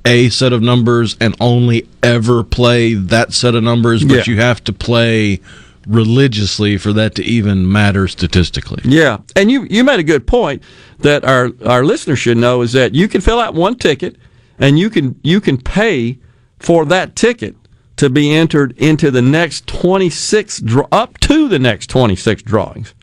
a 0.08 0.28
set 0.30 0.52
of 0.52 0.62
numbers 0.62 1.16
and 1.20 1.36
only 1.40 1.86
ever 2.02 2.42
play 2.42 2.94
that 2.94 3.32
set 3.32 3.54
of 3.54 3.62
numbers, 3.62 4.04
but 4.04 4.26
Yeah. 4.26 4.32
you 4.34 4.40
have 4.40 4.64
to 4.64 4.72
play 4.72 5.40
religiously 5.86 6.76
for 6.76 6.92
that 6.92 7.14
to 7.14 7.24
even 7.24 7.70
matter 7.70 8.06
statistically. 8.08 8.82
Yeah, 8.84 9.18
and 9.36 9.50
you 9.50 9.66
you 9.70 9.84
made 9.84 10.00
a 10.00 10.04
good 10.04 10.26
point 10.26 10.62
that 11.00 11.24
our 11.24 11.50
our 11.64 11.84
listeners 11.84 12.18
should 12.18 12.36
know 12.36 12.62
is 12.62 12.72
that 12.72 12.94
you 12.94 13.08
can 13.08 13.20
fill 13.20 13.40
out 13.40 13.54
one 13.54 13.74
ticket, 13.76 14.16
and 14.58 14.78
you 14.78 14.90
can 14.90 15.16
you 15.22 15.40
can 15.40 15.56
pay 15.58 16.18
for 16.58 16.84
that 16.86 17.16
ticket 17.16 17.56
to 17.96 18.10
be 18.10 18.32
entered 18.32 18.74
into 18.78 19.10
the 19.10 19.22
next 19.22 19.66
twenty 19.66 20.10
six 20.10 20.62
up 20.92 21.18
to 21.20 21.48
the 21.48 21.58
next 21.58 21.88
twenty 21.88 22.16
six 22.16 22.42
drawings. 22.42 22.94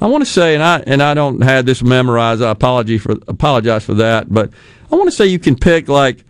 I 0.00 0.06
want 0.08 0.24
to 0.24 0.30
say, 0.30 0.54
and 0.54 0.62
I 0.62 0.82
and 0.86 1.02
I 1.02 1.14
don't 1.14 1.40
have 1.42 1.64
this 1.64 1.82
memorized. 1.82 2.42
I 2.42 2.50
apology 2.50 2.98
for 2.98 3.12
apologize 3.28 3.84
for 3.84 3.94
that, 3.94 4.32
but 4.32 4.50
I 4.90 4.96
want 4.96 5.06
to 5.08 5.12
say 5.16 5.26
you 5.26 5.38
can 5.38 5.56
pick 5.56 5.88
like 5.88 6.24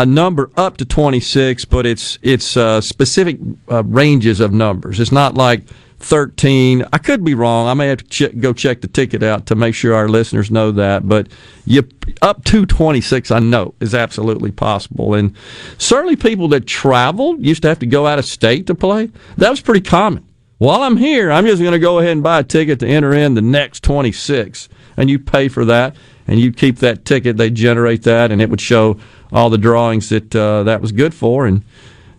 a 0.00 0.06
number 0.06 0.50
up 0.56 0.78
to 0.78 0.86
26, 0.86 1.66
but 1.66 1.84
it's 1.84 2.18
it's 2.22 2.56
uh, 2.56 2.80
specific 2.80 3.38
uh, 3.70 3.84
ranges 3.84 4.40
of 4.40 4.50
numbers. 4.50 4.98
It's 4.98 5.12
not 5.12 5.34
like 5.34 5.66
13. 5.98 6.86
I 6.90 6.96
could 6.96 7.22
be 7.22 7.34
wrong. 7.34 7.68
I 7.68 7.74
may 7.74 7.88
have 7.88 8.08
to 8.08 8.28
go 8.30 8.54
check 8.54 8.80
the 8.80 8.88
ticket 8.88 9.22
out 9.22 9.44
to 9.46 9.54
make 9.54 9.74
sure 9.74 9.94
our 9.94 10.08
listeners 10.08 10.50
know 10.50 10.70
that. 10.72 11.06
But 11.06 11.28
you 11.66 11.86
up 12.22 12.44
to 12.46 12.64
26, 12.64 13.30
I 13.30 13.40
know 13.40 13.74
is 13.80 13.94
absolutely 13.94 14.52
possible. 14.52 15.12
And 15.12 15.36
certainly 15.76 16.16
people 16.16 16.48
that 16.48 16.66
traveled 16.66 17.44
used 17.44 17.60
to 17.62 17.68
have 17.68 17.80
to 17.80 17.86
go 17.86 18.06
out 18.06 18.18
of 18.18 18.24
state 18.24 18.66
to 18.68 18.74
play. 18.74 19.10
That 19.36 19.50
was 19.50 19.60
pretty 19.60 19.82
common. 19.82 20.26
While 20.56 20.82
I'm 20.82 20.96
here, 20.96 21.30
I'm 21.30 21.44
just 21.44 21.60
going 21.60 21.72
to 21.72 21.78
go 21.78 21.98
ahead 21.98 22.12
and 22.12 22.22
buy 22.22 22.38
a 22.38 22.44
ticket 22.44 22.80
to 22.80 22.86
enter 22.86 23.12
in 23.12 23.34
the 23.34 23.42
next 23.42 23.82
26, 23.82 24.68
and 24.96 25.08
you 25.08 25.18
pay 25.18 25.48
for 25.48 25.64
that, 25.66 25.96
and 26.26 26.38
you 26.38 26.52
keep 26.52 26.76
that 26.80 27.06
ticket. 27.06 27.38
They 27.38 27.48
generate 27.48 28.02
that, 28.02 28.30
and 28.30 28.42
it 28.42 28.50
would 28.50 28.60
show 28.60 28.98
all 29.32 29.50
the 29.50 29.58
drawings 29.58 30.08
that 30.08 30.34
uh, 30.34 30.62
that 30.64 30.80
was 30.80 30.92
good 30.92 31.14
for, 31.14 31.46
and 31.46 31.64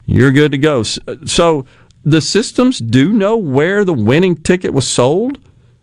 you're 0.05 0.31
good 0.31 0.51
to 0.51 0.57
go. 0.57 0.83
So 0.83 1.65
the 2.03 2.21
systems 2.21 2.79
do 2.79 3.13
know 3.13 3.37
where 3.37 3.85
the 3.85 3.93
winning 3.93 4.35
ticket 4.35 4.73
was 4.73 4.87
sold. 4.87 5.37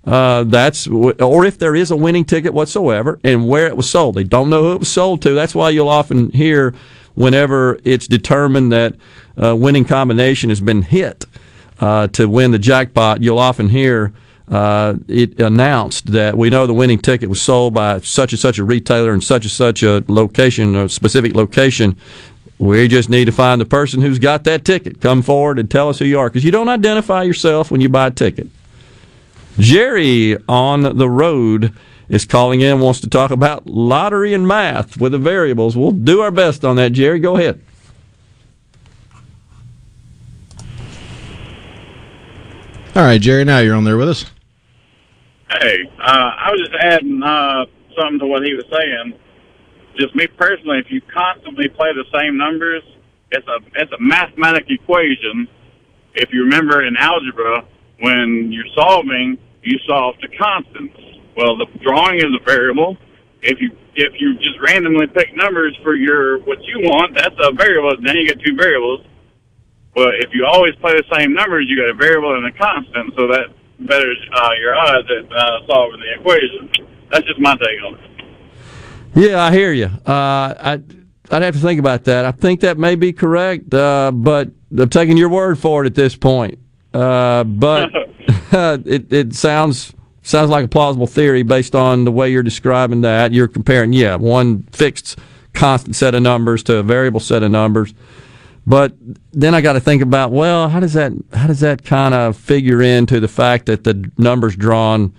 Uh, 0.04 0.42
that's 0.44 0.86
or 0.86 1.44
if 1.44 1.58
there 1.58 1.76
is 1.76 1.90
a 1.90 1.96
winning 1.96 2.24
ticket 2.24 2.54
whatsoever 2.54 3.20
and 3.24 3.46
where 3.46 3.66
it 3.66 3.76
was 3.76 3.90
sold. 3.90 4.14
They 4.14 4.24
don't 4.24 4.48
know 4.48 4.62
who 4.62 4.72
it 4.72 4.78
was 4.78 4.90
sold 4.90 5.20
to. 5.22 5.34
That's 5.34 5.54
why 5.54 5.70
you'll 5.70 5.88
often 5.88 6.30
hear 6.30 6.74
whenever 7.14 7.78
it's 7.84 8.06
determined 8.06 8.72
that 8.72 8.94
a 9.36 9.54
winning 9.54 9.84
combination 9.84 10.48
has 10.50 10.60
been 10.60 10.82
hit 10.82 11.26
uh, 11.80 12.06
to 12.08 12.28
win 12.28 12.52
the 12.52 12.58
jackpot. 12.58 13.22
You'll 13.22 13.38
often 13.38 13.68
hear 13.68 14.12
uh, 14.50 14.94
it 15.08 15.38
announced 15.40 16.12
that 16.12 16.36
we 16.36 16.50
know 16.50 16.66
the 16.66 16.74
winning 16.74 16.98
ticket 16.98 17.28
was 17.28 17.40
sold 17.42 17.74
by 17.74 18.00
such 18.00 18.32
and 18.32 18.40
such 18.40 18.58
a 18.58 18.64
retailer 18.64 19.12
in 19.12 19.20
such 19.20 19.44
and 19.44 19.52
such 19.52 19.82
a 19.82 20.02
location, 20.08 20.74
a 20.74 20.88
specific 20.88 21.34
location. 21.34 21.96
We 22.58 22.88
just 22.88 23.08
need 23.08 23.26
to 23.26 23.32
find 23.32 23.60
the 23.60 23.66
person 23.66 24.00
who's 24.00 24.18
got 24.18 24.44
that 24.44 24.64
ticket. 24.64 25.00
Come 25.00 25.22
forward 25.22 25.58
and 25.58 25.70
tell 25.70 25.88
us 25.88 25.98
who 25.98 26.06
you 26.06 26.18
are 26.18 26.28
because 26.28 26.44
you 26.44 26.50
don't 26.50 26.68
identify 26.68 27.22
yourself 27.22 27.70
when 27.70 27.80
you 27.80 27.88
buy 27.88 28.08
a 28.08 28.10
ticket. 28.10 28.48
Jerry 29.58 30.36
on 30.48 30.96
the 30.96 31.08
road 31.08 31.72
is 32.08 32.24
calling 32.24 32.60
in, 32.60 32.80
wants 32.80 33.00
to 33.00 33.08
talk 33.08 33.30
about 33.30 33.66
lottery 33.66 34.32
and 34.32 34.48
math 34.48 34.98
with 34.98 35.12
the 35.12 35.18
variables. 35.18 35.76
We'll 35.76 35.92
do 35.92 36.20
our 36.20 36.30
best 36.30 36.64
on 36.64 36.76
that, 36.76 36.92
Jerry. 36.92 37.18
Go 37.20 37.36
ahead. 37.36 37.60
All 42.96 43.04
right, 43.04 43.20
Jerry, 43.20 43.44
now 43.44 43.58
you're 43.58 43.76
on 43.76 43.84
there 43.84 43.96
with 43.96 44.08
us. 44.08 44.24
Hey, 45.50 45.80
uh, 45.98 46.30
I 46.36 46.50
was 46.52 46.60
just 46.60 46.76
adding 46.78 47.22
uh, 47.22 47.64
something 47.96 48.18
to 48.20 48.26
what 48.26 48.44
he 48.44 48.52
was 48.52 48.66
saying. 48.70 49.18
Just 49.98 50.14
me 50.14 50.26
personally, 50.26 50.78
if 50.78 50.90
you 50.90 51.00
constantly 51.12 51.68
play 51.68 51.88
the 51.94 52.04
same 52.12 52.36
numbers, 52.36 52.82
it's 53.32 53.46
a 53.48 53.58
it's 53.80 53.92
a 53.92 54.00
mathematical 54.00 54.74
equation. 54.74 55.48
If 56.14 56.32
you 56.32 56.44
remember 56.44 56.86
in 56.86 56.96
algebra, 56.98 57.64
when 58.00 58.52
you're 58.52 58.68
solving, 58.76 59.38
you 59.62 59.78
solve 59.88 60.18
to 60.20 60.28
constants. 60.36 60.96
Well, 61.36 61.56
the 61.56 61.66
drawing 61.80 62.18
is 62.18 62.28
a 62.28 62.44
variable. 62.44 62.98
If 63.40 63.58
you 63.60 63.70
if 63.94 64.20
you 64.20 64.34
just 64.36 64.60
randomly 64.60 65.06
pick 65.06 65.34
numbers 65.34 65.76
for 65.82 65.94
your 65.94 66.40
what 66.40 66.58
you 66.64 66.80
want, 66.80 67.14
that's 67.16 67.36
a 67.40 67.52
variable. 67.52 67.96
Then 68.04 68.16
you 68.16 68.26
get 68.28 68.38
two 68.44 68.54
variables. 68.54 69.00
But 69.94 70.16
if 70.20 70.30
you 70.34 70.46
always 70.46 70.74
play 70.76 70.92
the 70.92 71.04
same 71.16 71.32
numbers, 71.32 71.66
you 71.68 71.76
got 71.76 71.88
a 71.88 71.94
variable 71.94 72.36
and 72.36 72.46
a 72.46 72.52
constant, 72.52 73.14
so 73.16 73.26
that 73.28 73.48
betters 73.80 74.18
uh, 74.32 74.50
your 74.60 74.74
odds 74.74 75.08
at 75.10 75.32
uh, 75.32 75.66
solving 75.66 76.00
the 76.00 76.20
equation. 76.20 76.70
That's 77.10 77.26
just 77.26 77.40
my 77.40 77.54
take 77.56 77.82
on 77.86 77.94
it. 77.94 78.00
Yeah, 79.14 79.42
I 79.42 79.52
hear 79.52 79.72
you. 79.72 79.86
Uh, 79.86 80.54
I 80.60 80.80
I'd 81.30 81.42
have 81.42 81.54
to 81.54 81.60
think 81.60 81.80
about 81.80 82.04
that. 82.04 82.24
I 82.24 82.32
think 82.32 82.60
that 82.60 82.78
may 82.78 82.94
be 82.94 83.12
correct, 83.12 83.72
uh, 83.74 84.10
but 84.12 84.50
I'm 84.76 84.88
taking 84.88 85.16
your 85.16 85.28
word 85.28 85.58
for 85.58 85.84
it 85.84 85.86
at 85.86 85.94
this 85.94 86.16
point. 86.16 86.58
Uh, 86.94 87.44
but 87.44 87.90
it 88.52 89.12
it 89.12 89.34
sounds 89.34 89.92
sounds 90.22 90.50
like 90.50 90.64
a 90.64 90.68
plausible 90.68 91.06
theory 91.06 91.42
based 91.42 91.74
on 91.74 92.04
the 92.04 92.12
way 92.12 92.30
you're 92.30 92.42
describing 92.42 93.00
that. 93.02 93.32
You're 93.32 93.48
comparing, 93.48 93.92
yeah, 93.92 94.16
one 94.16 94.62
fixed 94.72 95.18
constant 95.54 95.96
set 95.96 96.14
of 96.14 96.22
numbers 96.22 96.62
to 96.64 96.76
a 96.76 96.82
variable 96.82 97.20
set 97.20 97.42
of 97.42 97.50
numbers. 97.50 97.94
But 98.68 98.92
then 99.32 99.54
I 99.54 99.62
got 99.62 99.72
to 99.72 99.80
think 99.80 100.02
about, 100.02 100.30
well, 100.30 100.68
how 100.68 100.78
does 100.78 100.92
that 100.92 101.12
how 101.32 101.46
does 101.46 101.60
that 101.60 101.84
kind 101.84 102.12
of 102.12 102.36
figure 102.36 102.82
into 102.82 103.18
the 103.18 103.26
fact 103.26 103.64
that 103.64 103.82
the 103.82 104.10
numbers 104.18 104.56
drawn 104.56 105.14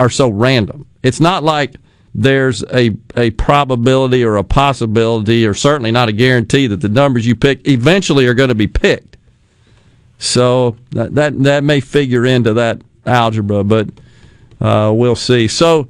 are 0.00 0.08
so 0.08 0.30
random? 0.30 0.86
It's 1.02 1.20
not 1.20 1.44
like 1.44 1.74
there's 2.14 2.64
a 2.72 2.96
a 3.14 3.28
probability 3.32 4.24
or 4.24 4.36
a 4.36 4.42
possibility 4.42 5.46
or 5.46 5.52
certainly 5.52 5.90
not 5.90 6.08
a 6.08 6.12
guarantee 6.12 6.66
that 6.66 6.80
the 6.80 6.88
numbers 6.88 7.26
you 7.26 7.36
pick 7.36 7.68
eventually 7.68 8.26
are 8.26 8.32
going 8.32 8.48
to 8.48 8.54
be 8.54 8.66
picked. 8.66 9.18
So 10.16 10.78
that 10.92 11.14
that, 11.14 11.38
that 11.42 11.64
may 11.64 11.80
figure 11.80 12.24
into 12.24 12.54
that 12.54 12.80
algebra, 13.04 13.64
but 13.64 13.90
uh, 14.62 14.94
we'll 14.94 15.14
see. 15.14 15.46
So 15.46 15.88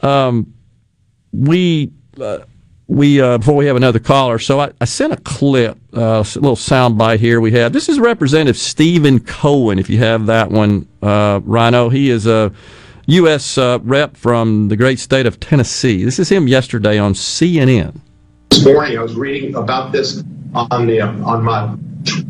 um, 0.00 0.54
we 1.30 1.92
uh, 2.18 2.38
we 2.92 3.20
uh, 3.20 3.38
before 3.38 3.56
we 3.56 3.66
have 3.66 3.76
another 3.76 3.98
caller, 3.98 4.38
so 4.38 4.60
I, 4.60 4.70
I 4.80 4.84
sent 4.84 5.14
a 5.14 5.16
clip, 5.16 5.78
uh, 5.96 6.22
a 6.22 6.38
little 6.38 6.56
sound 6.56 6.98
bite 6.98 7.20
here. 7.20 7.40
We 7.40 7.52
have 7.52 7.72
this 7.72 7.88
is 7.88 7.98
Representative 7.98 8.56
Stephen 8.56 9.18
Cohen. 9.18 9.78
If 9.78 9.88
you 9.88 9.98
have 9.98 10.26
that 10.26 10.50
one, 10.50 10.86
uh, 11.00 11.40
Rhino, 11.42 11.88
he 11.88 12.10
is 12.10 12.26
a 12.26 12.52
U.S. 13.06 13.56
Uh, 13.56 13.78
rep 13.82 14.16
from 14.16 14.68
the 14.68 14.76
great 14.76 14.98
state 14.98 15.24
of 15.24 15.40
Tennessee. 15.40 16.04
This 16.04 16.18
is 16.18 16.28
him 16.28 16.46
yesterday 16.46 16.98
on 16.98 17.14
CNN. 17.14 17.98
This 18.50 18.64
morning, 18.64 18.98
I 18.98 19.02
was 19.02 19.14
reading 19.14 19.54
about 19.54 19.92
this 19.92 20.22
on 20.54 20.86
the 20.86 21.00
on 21.00 21.42
my 21.42 21.74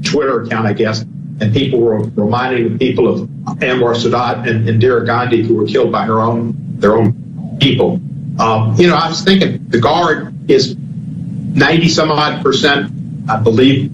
Twitter 0.05 0.43
account, 0.43 0.69
I 0.69 0.75
guess, 0.75 1.01
and 1.41 1.53
people 1.53 1.81
were 1.81 1.99
reminding 1.99 2.73
the 2.73 2.79
people 2.79 3.09
of 3.09 3.29
Anwar 3.59 3.97
Sadat 3.97 4.49
and 4.49 4.69
Indira 4.69 5.05
Gandhi, 5.05 5.43
who 5.43 5.57
were 5.57 5.67
killed 5.67 5.91
by 5.91 6.05
her 6.05 6.21
own 6.21 6.55
their 6.79 6.97
own 6.97 7.59
people. 7.61 8.01
Um, 8.39 8.75
you 8.77 8.87
know, 8.87 8.97
I 8.97 9.09
was 9.09 9.23
thinking 9.23 9.67
the 9.69 9.81
guard 9.81 10.51
is 10.51 10.77
90 10.77 11.89
some 11.89 12.11
odd 12.11 12.43
percent, 12.43 12.91
I 13.29 13.39
believe, 13.39 13.93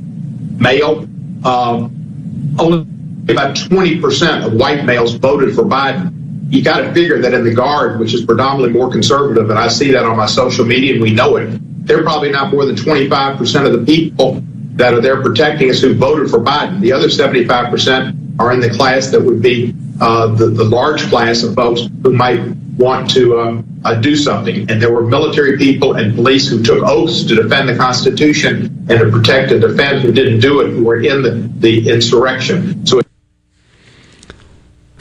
male. 0.61 1.09
Um, 1.45 2.57
only 2.59 2.87
about 3.33 3.57
20 3.57 4.01
percent 4.01 4.45
of 4.45 4.55
white 4.55 4.85
males 4.85 5.15
voted 5.15 5.55
for 5.55 5.63
Biden. 5.63 6.15
You 6.51 6.63
got 6.63 6.81
to 6.81 6.95
figure 6.95 7.21
that 7.21 7.35
in 7.35 7.45
the 7.45 7.53
guard, 7.53 8.01
which 8.01 8.15
is 8.15 8.25
predominantly 8.25 8.73
more 8.73 8.91
conservative, 8.91 9.51
and 9.51 9.59
I 9.59 9.69
see 9.69 9.91
that 9.91 10.05
on 10.05 10.17
my 10.17 10.27
social 10.27 10.65
media, 10.65 10.95
and 10.95 11.03
we 11.03 11.13
know 11.13 11.37
it. 11.37 11.59
They're 11.87 12.03
probably 12.03 12.31
not 12.31 12.53
more 12.53 12.65
than 12.65 12.77
25 12.77 13.37
percent 13.37 13.67
of 13.67 13.73
the 13.73 13.85
people 13.85 14.43
that 14.75 14.95
are 14.95 15.01
there 15.01 15.21
protecting 15.23 15.71
us 15.71 15.81
who 15.81 15.95
voted 15.95 16.31
for 16.31 16.39
Biden. 16.39 16.81
The 16.81 16.93
other 16.93 17.11
75 17.11 17.71
percent 17.71 18.17
are 18.39 18.53
in 18.53 18.61
the 18.61 18.71
class 18.71 19.11
that 19.11 19.21
would 19.21 19.43
be 19.43 19.75
uh, 20.01 20.29
the, 20.29 20.47
the 20.47 20.65
large 20.65 21.03
class 21.09 21.43
of 21.43 21.55
folks 21.55 21.83
who 22.03 22.13
might 22.13 22.41
want 22.79 23.11
to 23.11 23.39
uh, 23.39 23.63
uh, 23.85 23.95
do 24.01 24.17
something. 24.17 24.71
And 24.71 24.81
there 24.81 24.93
were 24.93 25.07
military 25.07 25.59
people 25.59 25.95
and 25.95 26.15
police 26.15 26.49
who 26.49 26.63
took 26.63 26.83
oaths 26.85 27.25
to 27.25 27.35
defend 27.35 27.69
the 27.69 27.77
Constitution 27.77 28.87
and 28.89 28.99
to 29.01 29.11
protect 29.11 29.51
and 29.53 29.61
defend 29.61 30.03
who 30.03 30.13
didn't 30.13 30.41
do 30.41 30.61
it, 30.61 30.71
who 30.71 30.85
were 30.85 31.01
in 31.03 31.23
the, 31.23 31.51
the 31.59 31.91
insurrection. 31.91 32.87
So. 32.87 33.01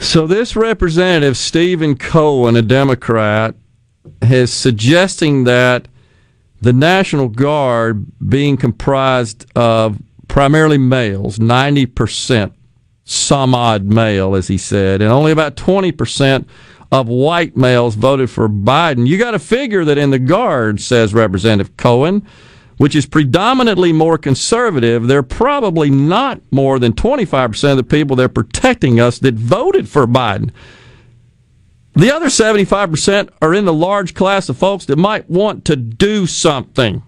So 0.00 0.26
this 0.26 0.54
representative 0.56 1.36
Stephen 1.36 1.96
Cohen, 1.96 2.56
a 2.56 2.62
Democrat, 2.62 3.54
is 4.22 4.52
suggesting 4.52 5.44
that 5.44 5.88
the 6.60 6.72
National 6.72 7.28
Guard, 7.28 8.06
being 8.28 8.56
comprised 8.56 9.46
of 9.56 9.98
primarily 10.26 10.78
males, 10.78 11.38
ninety 11.38 11.86
percent, 11.86 12.52
some 13.04 13.54
odd 13.54 13.84
male, 13.84 14.34
as 14.34 14.48
he 14.48 14.58
said, 14.58 15.02
and 15.02 15.10
only 15.10 15.32
about 15.32 15.56
twenty 15.56 15.92
percent 15.92 16.48
of 16.90 17.08
white 17.08 17.56
males 17.56 17.94
voted 17.94 18.30
for 18.30 18.48
Biden. 18.48 19.06
You 19.06 19.18
got 19.18 19.32
to 19.32 19.38
figure 19.38 19.84
that 19.84 19.98
in 19.98 20.10
the 20.10 20.18
Guard, 20.18 20.80
says 20.80 21.12
Representative 21.12 21.76
Cohen, 21.76 22.26
which 22.78 22.94
is 22.94 23.06
predominantly 23.06 23.92
more 23.92 24.16
conservative, 24.16 25.06
they're 25.06 25.22
probably 25.22 25.90
not 25.90 26.40
more 26.50 26.78
than 26.78 26.92
25% 26.92 27.72
of 27.72 27.76
the 27.76 27.82
people 27.82 28.16
they're 28.16 28.28
protecting 28.28 29.00
us 29.00 29.18
that 29.18 29.34
voted 29.34 29.88
for 29.88 30.06
Biden. 30.06 30.50
The 31.94 32.14
other 32.14 32.26
75% 32.26 33.30
are 33.42 33.52
in 33.52 33.64
the 33.64 33.72
large 33.72 34.14
class 34.14 34.48
of 34.48 34.56
folks 34.56 34.84
that 34.84 34.96
might 34.96 35.28
want 35.28 35.64
to 35.64 35.74
do 35.74 36.26
something. 36.26 37.02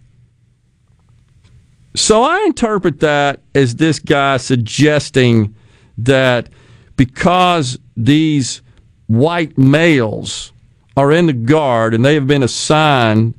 So 1.94 2.22
I 2.22 2.44
interpret 2.46 3.00
that 3.00 3.40
as 3.54 3.76
this 3.76 4.00
guy 4.00 4.36
suggesting 4.36 5.54
that 5.98 6.48
because 6.96 7.78
these 7.96 8.62
white 9.10 9.58
males 9.58 10.52
are 10.96 11.10
in 11.10 11.26
the 11.26 11.32
guard 11.32 11.94
and 11.94 12.04
they 12.04 12.14
have 12.14 12.28
been 12.28 12.44
assigned 12.44 13.34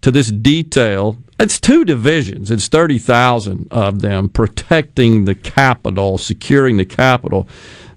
to 0.00 0.12
this 0.12 0.30
detail. 0.30 1.18
It's 1.40 1.58
two 1.58 1.84
divisions. 1.84 2.48
It's 2.52 2.68
30,000 2.68 3.66
of 3.72 4.02
them 4.02 4.28
protecting 4.28 5.24
the 5.24 5.34
capital, 5.34 6.16
securing 6.16 6.76
the 6.76 6.84
capital, 6.84 7.48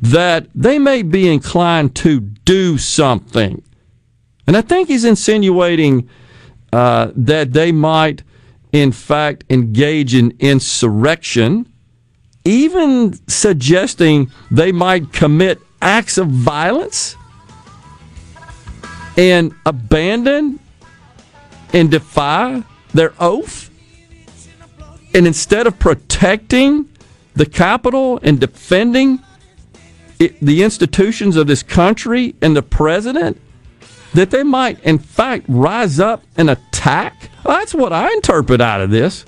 that 0.01 0.47
they 0.55 0.79
may 0.79 1.03
be 1.03 1.31
inclined 1.31 1.95
to 1.97 2.19
do 2.19 2.79
something. 2.79 3.61
And 4.47 4.57
I 4.57 4.61
think 4.61 4.87
he's 4.87 5.05
insinuating 5.05 6.09
uh, 6.73 7.11
that 7.15 7.53
they 7.53 7.71
might, 7.71 8.23
in 8.71 8.91
fact, 8.91 9.43
engage 9.51 10.15
in 10.15 10.35
insurrection, 10.39 11.71
even 12.43 13.13
suggesting 13.27 14.31
they 14.49 14.71
might 14.71 15.13
commit 15.13 15.59
acts 15.79 16.17
of 16.17 16.27
violence 16.27 17.15
and 19.19 19.53
abandon 19.65 20.57
and 21.73 21.91
defy 21.91 22.63
their 22.93 23.13
oath? 23.19 23.69
And 25.13 25.27
instead 25.27 25.67
of 25.67 25.77
protecting 25.77 26.87
the 27.35 27.45
Capitol 27.45 28.19
and 28.23 28.39
defending 28.39 29.19
it, 30.19 30.39
the 30.39 30.63
institutions 30.63 31.35
of 31.35 31.47
this 31.47 31.63
country 31.63 32.35
and 32.41 32.55
the 32.55 32.61
president, 32.61 33.39
that 34.13 34.31
they 34.31 34.43
might, 34.43 34.79
in 34.83 34.97
fact, 34.97 35.45
rise 35.49 35.99
up 35.99 36.23
and 36.37 36.49
attack? 36.49 37.29
That's 37.43 37.73
what 37.73 37.91
I 37.91 38.11
interpret 38.13 38.61
out 38.61 38.79
of 38.79 38.89
this. 38.89 39.25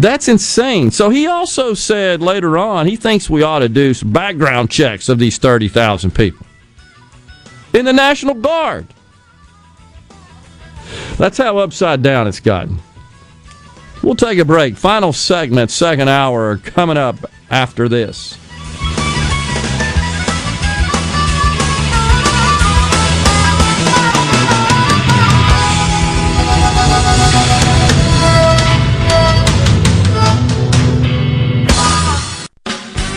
That's 0.00 0.26
insane. 0.26 0.90
So 0.90 1.10
he 1.10 1.28
also 1.28 1.74
said 1.74 2.20
later 2.20 2.58
on 2.58 2.88
he 2.88 2.96
thinks 2.96 3.30
we 3.30 3.44
ought 3.44 3.60
to 3.60 3.68
do 3.68 3.94
some 3.94 4.10
background 4.10 4.68
checks 4.70 5.08
of 5.08 5.20
these 5.20 5.38
30,000 5.38 6.12
people 6.12 6.44
in 7.74 7.84
the 7.84 7.92
National 7.92 8.34
Guard. 8.34 8.86
That's 11.16 11.38
how 11.38 11.58
upside 11.58 12.02
down 12.02 12.26
it's 12.26 12.40
gotten. 12.40 12.78
We'll 14.02 14.16
take 14.16 14.38
a 14.38 14.44
break. 14.44 14.76
Final 14.76 15.12
segment, 15.12 15.70
second 15.70 16.08
hour, 16.08 16.58
coming 16.58 16.96
up 16.96 17.16
after 17.50 17.88
this. 17.88 18.38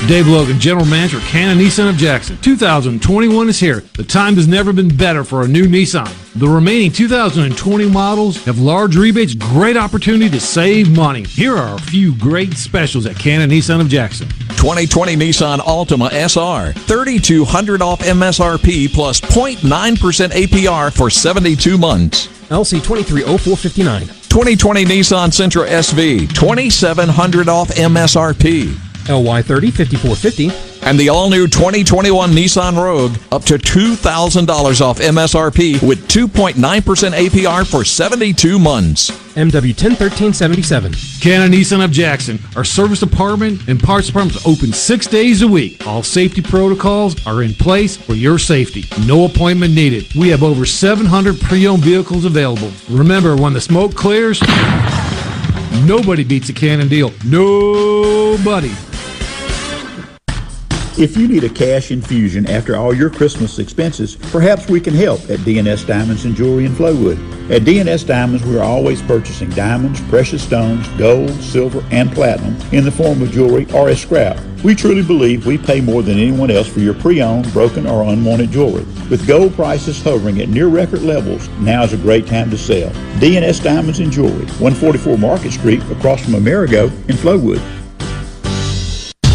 Dave 0.07 0.29
Logan, 0.29 0.57
General 0.57 0.85
Manager, 0.85 1.19
Cannon 1.19 1.57
Nissan 1.57 1.89
of 1.89 1.97
Jackson. 1.97 2.37
2021 2.37 3.49
is 3.49 3.59
here. 3.59 3.81
The 3.97 4.05
time 4.05 4.35
has 4.35 4.47
never 4.47 4.71
been 4.71 4.87
better 4.87 5.25
for 5.25 5.41
a 5.41 5.47
new 5.49 5.67
Nissan. 5.67 6.07
The 6.39 6.47
remaining 6.47 6.93
2020 6.93 7.89
models 7.89 8.41
have 8.45 8.57
large 8.57 8.95
rebates, 8.95 9.35
great 9.35 9.75
opportunity 9.75 10.29
to 10.29 10.39
save 10.39 10.95
money. 10.95 11.25
Here 11.25 11.57
are 11.57 11.75
a 11.75 11.81
few 11.81 12.15
great 12.15 12.53
specials 12.53 13.05
at 13.05 13.17
Cannon 13.17 13.49
Nissan 13.49 13.81
of 13.81 13.89
Jackson. 13.89 14.29
2020 14.55 15.17
Nissan 15.17 15.57
Altima 15.57 16.09
SR, 16.13 16.71
3200 16.71 17.81
off 17.81 17.99
MSRP 17.99 18.93
plus 18.93 19.19
0.9% 19.19 19.57
APR 20.29 20.95
for 20.95 21.09
72 21.09 21.77
months. 21.77 22.27
LC 22.47 22.81
230459. 22.81 24.07
2020 24.07 24.85
Nissan 24.85 25.27
Sentra 25.31 25.67
SV, 25.67 26.33
2700 26.33 27.49
off 27.49 27.67
MSRP. 27.71 28.86
LY 29.09 29.41
30 29.41 29.71
5450. 29.71 30.77
And 30.87 30.97
the 30.97 31.09
all 31.09 31.29
new 31.29 31.47
2021 31.47 32.31
Nissan 32.31 32.81
Rogue 32.81 33.17
up 33.31 33.43
to 33.45 33.55
$2,000 33.55 34.81
off 34.81 34.99
MSRP 34.99 35.85
with 35.85 36.07
2.9% 36.07 36.53
APR 36.53 37.69
for 37.69 37.83
72 37.83 38.57
months. 38.57 39.11
MW 39.35 39.75
101377. 39.75 40.93
Cannon 41.19 41.51
Nissan 41.51 41.83
of 41.83 41.91
Jackson. 41.91 42.39
Our 42.55 42.63
service 42.63 43.01
department 43.01 43.67
and 43.67 43.81
parts 43.81 44.07
departments 44.07 44.47
open 44.47 44.71
six 44.71 45.07
days 45.07 45.41
a 45.41 45.47
week. 45.47 45.85
All 45.85 46.03
safety 46.03 46.41
protocols 46.41 47.25
are 47.27 47.43
in 47.43 47.53
place 47.53 47.97
for 47.97 48.13
your 48.13 48.39
safety. 48.39 48.85
No 49.05 49.25
appointment 49.25 49.73
needed. 49.75 50.07
We 50.15 50.29
have 50.29 50.41
over 50.41 50.65
700 50.65 51.39
pre-owned 51.41 51.83
vehicles 51.83 52.25
available. 52.25 52.71
Remember, 52.89 53.35
when 53.35 53.53
the 53.53 53.61
smoke 53.61 53.93
clears, 53.93 54.41
nobody 55.85 56.23
beats 56.23 56.49
a 56.49 56.53
Cannon 56.53 56.87
deal. 56.87 57.11
Nobody. 57.25 58.71
If 60.99 61.15
you 61.15 61.27
need 61.27 61.43
a 61.43 61.49
cash 61.49 61.91
infusion 61.91 62.49
after 62.49 62.75
all 62.75 62.91
your 62.91 63.11
Christmas 63.11 63.59
expenses, 63.59 64.15
perhaps 64.15 64.67
we 64.67 64.81
can 64.81 64.95
help 64.95 65.19
at 65.29 65.37
DNS 65.41 65.85
Diamonds 65.85 66.25
and 66.25 66.35
Jewelry 66.35 66.65
in 66.65 66.71
Flowood. 66.71 67.19
At 67.51 67.61
DNS 67.61 68.07
Diamonds, 68.07 68.43
we 68.43 68.57
are 68.57 68.63
always 68.63 68.99
purchasing 69.03 69.51
diamonds, 69.51 70.01
precious 70.09 70.41
stones, 70.41 70.87
gold, 70.97 71.29
silver, 71.35 71.85
and 71.91 72.11
platinum 72.11 72.57
in 72.71 72.83
the 72.83 72.89
form 72.89 73.21
of 73.21 73.29
jewelry 73.29 73.71
or 73.75 73.89
as 73.89 74.01
scrap. 74.01 74.39
We 74.63 74.73
truly 74.73 75.03
believe 75.03 75.45
we 75.45 75.59
pay 75.59 75.81
more 75.81 76.01
than 76.01 76.17
anyone 76.17 76.49
else 76.49 76.67
for 76.67 76.79
your 76.79 76.95
pre-owned, 76.95 77.53
broken, 77.53 77.85
or 77.85 78.01
unwanted 78.01 78.49
jewelry. 78.49 78.85
With 79.07 79.27
gold 79.27 79.53
prices 79.53 80.01
hovering 80.01 80.41
at 80.41 80.49
near 80.49 80.67
record 80.67 81.03
levels, 81.03 81.47
now 81.59 81.83
is 81.83 81.93
a 81.93 81.97
great 81.97 82.25
time 82.25 82.49
to 82.49 82.57
sell. 82.57 82.89
DNS 83.19 83.63
Diamonds 83.63 83.99
and 83.99 84.11
Jewelry, 84.11 84.47
144 84.57 85.19
Market 85.19 85.51
Street, 85.51 85.83
across 85.91 86.25
from 86.25 86.33
Amerigo 86.33 86.85
in 86.85 87.15
Flowood. 87.15 87.61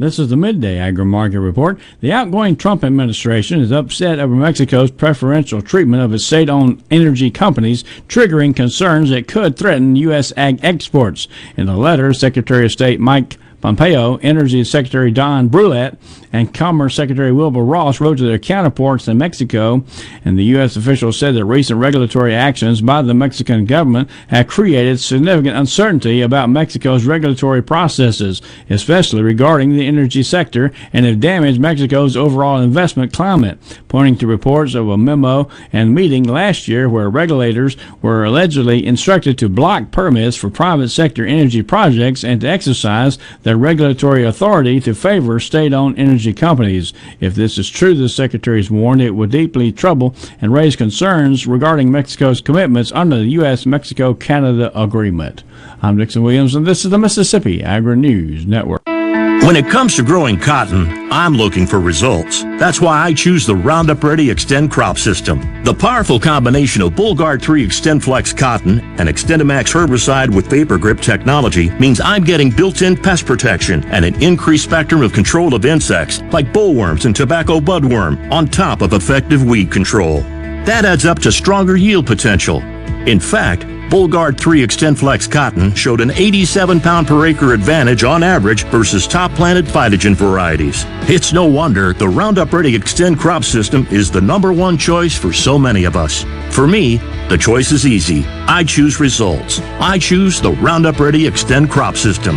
This 0.00 0.18
is 0.18 0.28
the 0.28 0.36
midday 0.36 0.76
agri 0.80 1.04
market 1.04 1.38
report. 1.38 1.78
The 2.00 2.10
outgoing 2.10 2.56
Trump 2.56 2.82
administration 2.82 3.60
is 3.60 3.70
upset 3.70 4.18
over 4.18 4.34
Mexico's 4.34 4.90
preferential 4.90 5.62
treatment 5.62 6.02
of 6.02 6.12
its 6.12 6.24
state 6.24 6.50
owned 6.50 6.82
energy 6.90 7.30
companies, 7.30 7.84
triggering 8.08 8.56
concerns 8.56 9.10
that 9.10 9.28
could 9.28 9.56
threaten 9.56 9.94
U.S. 9.94 10.32
ag 10.36 10.58
exports. 10.64 11.28
In 11.56 11.66
the 11.66 11.76
letter, 11.76 12.12
Secretary 12.12 12.64
of 12.64 12.72
State 12.72 12.98
Mike 12.98 13.38
Pompeo, 13.64 14.16
Energy 14.16 14.62
Secretary 14.62 15.10
Dan 15.10 15.48
Brouillette, 15.48 15.96
and 16.34 16.52
Commerce 16.52 16.94
Secretary 16.96 17.32
Wilbur 17.32 17.64
Ross 17.64 17.98
wrote 17.98 18.18
to 18.18 18.24
their 18.24 18.38
counterparts 18.38 19.08
in 19.08 19.16
Mexico, 19.16 19.82
and 20.22 20.38
the 20.38 20.44
U.S. 20.56 20.76
officials 20.76 21.18
said 21.18 21.34
that 21.34 21.46
recent 21.46 21.80
regulatory 21.80 22.34
actions 22.34 22.82
by 22.82 23.00
the 23.00 23.14
Mexican 23.14 23.64
government 23.64 24.10
have 24.28 24.48
created 24.48 25.00
significant 25.00 25.56
uncertainty 25.56 26.20
about 26.20 26.50
Mexico's 26.50 27.06
regulatory 27.06 27.62
processes, 27.62 28.42
especially 28.68 29.22
regarding 29.22 29.74
the 29.74 29.86
energy 29.86 30.22
sector, 30.22 30.70
and 30.92 31.06
have 31.06 31.18
damaged 31.18 31.58
Mexico's 31.58 32.18
overall 32.18 32.60
investment 32.60 33.14
climate, 33.14 33.58
pointing 33.88 34.18
to 34.18 34.26
reports 34.26 34.74
of 34.74 34.90
a 34.90 34.98
memo 34.98 35.48
and 35.72 35.94
meeting 35.94 36.24
last 36.24 36.68
year 36.68 36.86
where 36.86 37.08
regulators 37.08 37.78
were 38.02 38.24
allegedly 38.24 38.84
instructed 38.84 39.38
to 39.38 39.48
block 39.48 39.90
permits 39.90 40.36
for 40.36 40.50
private 40.50 40.90
sector 40.90 41.24
energy 41.24 41.62
projects 41.62 42.22
and 42.22 42.42
to 42.42 42.46
exercise 42.46 43.16
their 43.42 43.53
regulatory 43.56 44.24
authority 44.24 44.80
to 44.80 44.94
favor 44.94 45.38
state-owned 45.40 45.98
energy 45.98 46.32
companies. 46.32 46.92
If 47.20 47.34
this 47.34 47.58
is 47.58 47.68
true, 47.68 47.94
the 47.94 48.08
secretary 48.08 48.58
has 48.58 48.70
warned 48.70 49.02
it 49.02 49.10
would 49.10 49.30
deeply 49.30 49.72
trouble 49.72 50.14
and 50.40 50.52
raise 50.52 50.76
concerns 50.76 51.46
regarding 51.46 51.90
Mexico's 51.90 52.40
commitments 52.40 52.92
under 52.92 53.16
the 53.16 53.30
U.S. 53.30 53.66
Mexico 53.66 54.14
Canada 54.14 54.70
Agreement. 54.80 55.42
I'm 55.82 55.96
Dixon 55.96 56.22
Williams, 56.22 56.54
and 56.54 56.66
this 56.66 56.84
is 56.84 56.90
the 56.90 56.98
Mississippi 56.98 57.62
Agri 57.62 57.96
News 57.96 58.46
Network. 58.46 58.93
When 59.44 59.56
it 59.56 59.68
comes 59.68 59.94
to 59.96 60.02
growing 60.02 60.38
cotton, 60.38 61.12
I'm 61.12 61.34
looking 61.34 61.66
for 61.66 61.78
results. 61.78 62.44
That's 62.58 62.80
why 62.80 63.04
I 63.04 63.12
choose 63.12 63.44
the 63.44 63.54
Roundup 63.54 64.02
Ready 64.02 64.28
Xtend 64.28 64.70
crop 64.70 64.96
system. 64.96 65.62
The 65.64 65.74
powerful 65.74 66.18
combination 66.18 66.80
of 66.80 66.94
Bollgard 66.94 67.42
3 67.42 67.66
XtendFlex 67.66 68.34
cotton 68.34 68.80
and 68.98 69.06
XtendiMax 69.06 69.74
herbicide 69.74 70.34
with 70.34 70.48
VaporGrip 70.48 71.02
technology 71.02 71.68
means 71.72 72.00
I'm 72.00 72.24
getting 72.24 72.48
built-in 72.48 72.96
pest 72.96 73.26
protection 73.26 73.84
and 73.88 74.06
an 74.06 74.14
increased 74.22 74.64
spectrum 74.64 75.02
of 75.02 75.12
control 75.12 75.52
of 75.52 75.66
insects 75.66 76.22
like 76.32 76.46
bollworms 76.46 77.04
and 77.04 77.14
tobacco 77.14 77.60
budworm 77.60 78.32
on 78.32 78.48
top 78.48 78.80
of 78.80 78.94
effective 78.94 79.44
weed 79.44 79.70
control. 79.70 80.20
That 80.64 80.86
adds 80.86 81.04
up 81.04 81.18
to 81.18 81.30
stronger 81.30 81.76
yield 81.76 82.06
potential. 82.06 82.62
In 83.06 83.20
fact, 83.20 83.64
Bollgard 83.90 84.38
3 84.38 84.66
XtendFlex 84.66 85.30
cotton 85.30 85.74
showed 85.74 86.00
an 86.00 86.10
87 86.10 86.80
pound 86.80 87.06
per 87.06 87.26
acre 87.26 87.52
advantage 87.52 88.04
on 88.04 88.22
average 88.22 88.64
versus 88.64 89.06
top 89.06 89.30
planted 89.32 89.66
PhytoGen 89.66 90.16
varieties. 90.16 90.84
It's 91.08 91.32
no 91.32 91.44
wonder 91.44 91.92
the 91.92 92.08
Roundup 92.08 92.52
Ready 92.52 92.78
Xtend 92.78 93.18
crop 93.18 93.44
system 93.44 93.86
is 93.90 94.10
the 94.10 94.20
number 94.20 94.52
one 94.52 94.78
choice 94.78 95.16
for 95.16 95.32
so 95.32 95.58
many 95.58 95.84
of 95.84 95.96
us. 95.96 96.24
For 96.50 96.66
me, 96.66 96.96
the 97.28 97.38
choice 97.38 97.72
is 97.72 97.86
easy. 97.86 98.24
I 98.46 98.64
choose 98.64 99.00
results. 99.00 99.60
I 99.80 99.98
choose 99.98 100.40
the 100.40 100.52
Roundup 100.52 100.98
Ready 100.98 101.24
Xtend 101.24 101.70
crop 101.70 101.96
system. 101.96 102.36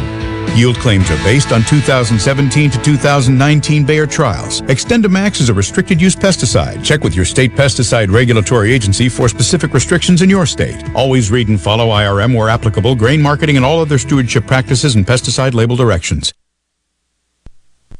Yield 0.57 0.77
claims 0.77 1.11
are 1.11 1.23
based 1.23 1.51
on 1.51 1.61
2017 1.61 2.71
to 2.71 2.81
2019 2.81 3.85
Bayer 3.85 4.07
trials. 4.07 4.63
XtendiMax 4.63 5.39
is 5.39 5.49
a 5.49 5.53
restricted 5.53 6.01
use 6.01 6.15
pesticide. 6.15 6.83
Check 6.83 7.03
with 7.03 7.15
your 7.15 7.25
state 7.25 7.51
pesticide 7.51 8.11
regulatory 8.11 8.73
agency 8.73 9.07
for 9.07 9.29
specific 9.29 9.71
restrictions 9.75 10.23
in 10.23 10.31
your 10.31 10.47
state. 10.47 10.83
Always 10.95 11.29
read 11.29 11.47
and 11.47 11.61
follow 11.61 11.89
IRM 11.89 12.35
where 12.35 12.49
applicable, 12.49 12.95
grain 12.95 13.21
marketing, 13.21 13.55
and 13.57 13.63
all 13.63 13.79
other 13.79 13.99
stewardship 13.99 14.47
practices 14.47 14.95
and 14.95 15.05
pesticide 15.05 15.53
label 15.53 15.75
directions. 15.75 16.33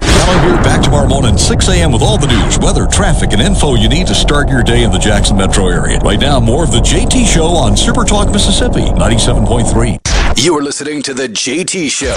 Alan 0.02 0.44
here 0.44 0.64
back 0.64 0.82
tomorrow 0.82 1.08
morning, 1.08 1.38
6 1.38 1.70
a.m. 1.70 1.92
with 1.92 2.02
all 2.02 2.18
the 2.18 2.26
news, 2.26 2.58
weather, 2.58 2.88
traffic, 2.88 3.34
and 3.34 3.42
info 3.42 3.76
you 3.76 3.88
need 3.88 4.08
to 4.08 4.16
start 4.16 4.50
your 4.50 4.64
day 4.64 4.82
in 4.82 4.90
the 4.90 4.98
Jackson 4.98 5.38
metro 5.38 5.68
area. 5.68 6.00
Right 6.00 6.20
now, 6.20 6.40
more 6.40 6.64
of 6.64 6.72
the 6.72 6.80
JT 6.80 7.28
Show 7.28 7.50
on 7.50 7.78
Super 7.78 8.04
Talk 8.04 8.32
Mississippi, 8.32 8.82
97.3. 8.82 10.17
You're 10.38 10.62
listening 10.62 11.02
to 11.02 11.16
The 11.16 11.28
JT 11.28 11.90
Show. 11.90 12.14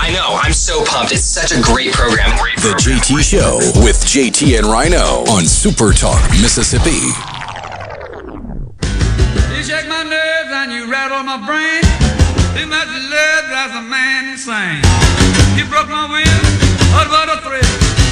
I 0.00 0.08
know. 0.16 0.40
I'm 0.40 0.54
so 0.54 0.82
pumped. 0.86 1.12
It's 1.12 1.20
such 1.20 1.52
a 1.52 1.60
great 1.60 1.92
program. 1.92 2.32
Great 2.40 2.56
The 2.56 2.72
JT 2.72 3.20
Show 3.20 3.60
with 3.84 4.00
JT 4.00 4.56
and 4.56 4.66
Rhino 4.66 5.20
on 5.28 5.44
Super 5.44 5.92
Talk 5.92 6.24
Mississippi. 6.40 7.12
You 9.52 9.60
shake 9.60 9.92
my 9.92 10.08
nerves 10.08 10.52
and 10.56 10.72
you 10.72 10.88
rattle 10.88 11.20
my 11.22 11.36
brain. 11.44 11.84
Too 12.56 12.64
much 12.64 12.88
love 12.88 13.44
drives 13.44 13.76
a 13.76 13.84
man 13.84 14.32
insane. 14.32 14.80
You 15.52 15.68
broke 15.68 15.92
my 15.92 16.08
will, 16.08 16.24
oh, 16.24 16.96
what 16.96 17.06
about 17.12 17.28
a 17.28 17.44
thrill? 17.44 17.60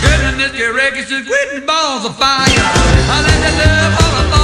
Girl, 0.04 0.28
in 0.28 0.36
this 0.36 0.52
your 0.52 0.76
record, 0.76 1.08
just 1.08 1.24
quitting 1.24 1.64
balls 1.64 2.04
of 2.04 2.20
fire. 2.20 2.44
I 2.44 3.16
let 3.24 3.38
that 3.48 3.54
love, 3.64 3.96
all 3.96 4.36
I 4.36 4.39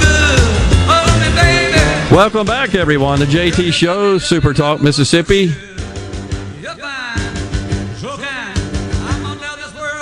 good. 0.00 0.38
Hold 0.88 1.20
me, 1.20 1.30
baby. 1.36 2.14
Welcome 2.14 2.46
back, 2.46 2.74
everyone. 2.74 3.18
The 3.18 3.26
JT 3.26 3.72
Show, 3.72 4.18
Super 4.18 4.54
Talk, 4.54 4.82
Mississippi. 4.82 5.52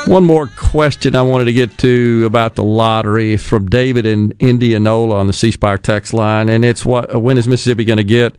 One 0.06 0.24
more 0.24 0.46
question 0.46 1.14
I 1.14 1.20
wanted 1.20 1.44
to 1.46 1.52
get 1.52 1.76
to 1.78 2.24
about 2.24 2.54
the 2.54 2.64
lottery 2.64 3.36
from 3.36 3.68
David 3.68 4.06
in 4.06 4.32
Indianola 4.38 5.16
on 5.16 5.26
the 5.26 5.34
C 5.34 5.50
Spire 5.50 5.76
text 5.76 6.14
line, 6.14 6.48
and 6.48 6.64
it's 6.64 6.82
what 6.82 7.20
when 7.20 7.36
is 7.36 7.46
Mississippi 7.46 7.84
going 7.84 7.98
to 7.98 8.04
get 8.04 8.34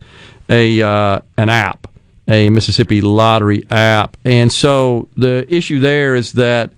a 0.48 0.82
uh, 0.82 1.20
an 1.36 1.48
app, 1.48 1.86
a 2.30 2.50
Mississippi 2.50 3.00
lottery 3.00 3.66
app? 3.70 4.16
And 4.24 4.52
so 4.52 5.08
the 5.16 5.46
issue 5.52 5.80
there 5.80 6.14
is 6.14 6.32
that 6.34 6.70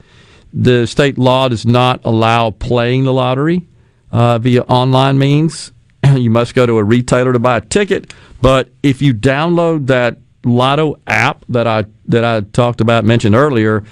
the 0.52 0.86
state 0.86 1.18
law 1.18 1.48
does 1.48 1.64
not 1.64 2.00
allow 2.04 2.50
playing 2.50 3.04
the 3.04 3.12
lottery 3.12 3.66
uh, 4.10 4.38
via 4.38 4.62
online 4.62 5.18
means. 5.18 5.72
You 6.14 6.30
must 6.30 6.54
go 6.54 6.66
to 6.66 6.78
a 6.78 6.84
retailer 6.84 7.32
to 7.32 7.38
buy 7.38 7.58
a 7.58 7.60
ticket. 7.60 8.12
But 8.42 8.68
if 8.82 9.00
you 9.00 9.14
download 9.14 9.86
that 9.86 10.18
Lotto 10.44 10.98
app 11.06 11.44
that 11.48 11.68
I 11.68 11.84
that 12.08 12.24
I 12.24 12.40
talked 12.40 12.80
about 12.80 13.04
mentioned 13.04 13.36
earlier, 13.36 13.84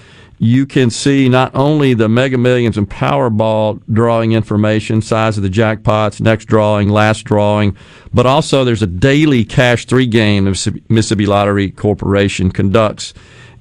you 0.42 0.64
can 0.64 0.88
see 0.88 1.28
not 1.28 1.54
only 1.54 1.92
the 1.92 2.08
Mega 2.08 2.38
Millions 2.38 2.78
and 2.78 2.88
Powerball 2.88 3.80
drawing 3.92 4.32
information, 4.32 5.02
size 5.02 5.36
of 5.36 5.42
the 5.42 5.50
jackpots, 5.50 6.18
next 6.18 6.46
drawing, 6.46 6.88
last 6.88 7.24
drawing, 7.24 7.76
but 8.14 8.24
also 8.24 8.64
there's 8.64 8.82
a 8.82 8.86
daily 8.86 9.44
Cash 9.44 9.84
Three 9.84 10.06
game 10.06 10.46
the 10.46 10.80
Mississippi 10.88 11.26
Lottery 11.26 11.70
Corporation 11.70 12.50
conducts 12.50 13.12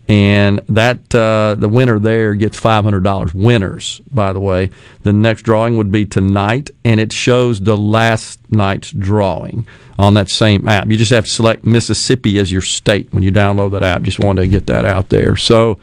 and 0.07 0.60
that 0.69 1.14
uh, 1.14 1.56
the 1.60 1.68
winner 1.69 1.99
there 1.99 2.34
gets 2.34 2.57
five 2.57 2.85
hundred 2.85 3.03
dollars. 3.03 3.34
Winners, 3.34 3.99
by 4.11 4.31
the 4.31 4.39
way, 4.39 4.72
the 5.03 5.14
next 5.14 5.43
drawing 5.43 5.76
would 5.77 5.91
be 5.91 6.06
tonight, 6.06 6.72
and 6.85 7.01
it 7.01 7.11
shows 7.11 7.60
the 7.60 7.77
last 7.77 8.39
night's 8.49 8.91
drawing 8.91 9.68
on 9.99 10.14
that 10.14 10.30
same 10.30 10.65
app. 10.68 10.88
You 10.88 10.95
just 10.95 11.11
have 11.11 11.26
to 11.26 11.30
select 11.30 11.65
Mississippi 11.65 12.39
as 12.39 12.51
your 12.51 12.61
state 12.61 13.14
when 13.14 13.22
you 13.22 13.31
download 13.31 13.72
that 13.72 13.84
app. 13.84 14.01
Just 14.01 14.19
wanted 14.19 14.41
to 14.43 14.47
get 14.47 14.65
that 14.68 14.85
out 14.85 15.10
there. 15.10 15.35
So, 15.35 15.77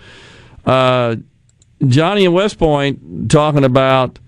uh, 0.67 1.17
Johnny 1.87 2.25
in 2.25 2.33
West 2.33 2.59
Point 2.59 3.31
talking 3.31 3.65
about 3.65 4.19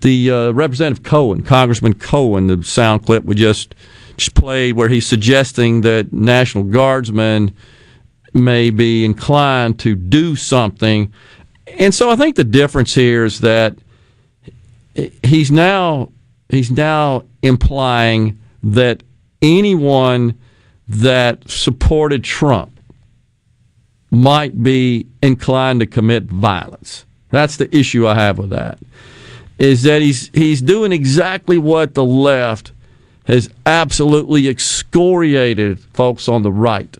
the 0.00 0.30
uh, 0.30 0.50
Representative 0.52 1.04
Cohen, 1.04 1.42
Congressman 1.42 1.94
Cohen, 1.94 2.46
the 2.46 2.62
sound 2.62 3.04
clip 3.04 3.24
we 3.24 3.34
just 3.34 3.74
just 4.16 4.34
played, 4.34 4.76
where 4.76 4.88
he's 4.88 5.06
suggesting 5.06 5.80
that 5.82 6.12
National 6.12 6.64
Guardsmen 6.64 7.54
may 8.32 8.70
be 8.70 9.04
inclined 9.04 9.78
to 9.80 9.94
do 9.94 10.36
something. 10.36 11.12
And 11.78 11.94
so 11.94 12.10
I 12.10 12.16
think 12.16 12.36
the 12.36 12.44
difference 12.44 12.94
here 12.94 13.24
is 13.24 13.40
that 13.40 13.76
he's 15.22 15.50
now 15.50 16.12
he's 16.48 16.70
now 16.70 17.24
implying 17.42 18.38
that 18.62 19.02
anyone 19.42 20.38
that 20.88 21.48
supported 21.48 22.24
Trump 22.24 22.79
might 24.10 24.62
be 24.62 25.06
inclined 25.22 25.80
to 25.80 25.86
commit 25.86 26.24
violence. 26.24 27.04
That's 27.30 27.56
the 27.56 27.74
issue 27.74 28.06
I 28.06 28.14
have 28.14 28.38
with 28.38 28.50
that. 28.50 28.78
Is 29.58 29.82
that 29.82 30.02
he's 30.02 30.30
he's 30.32 30.62
doing 30.62 30.90
exactly 30.90 31.58
what 31.58 31.94
the 31.94 32.04
left 32.04 32.72
has 33.26 33.50
absolutely 33.66 34.48
excoriated 34.48 35.78
folks 35.78 36.28
on 36.28 36.42
the 36.42 36.50
right 36.50 36.96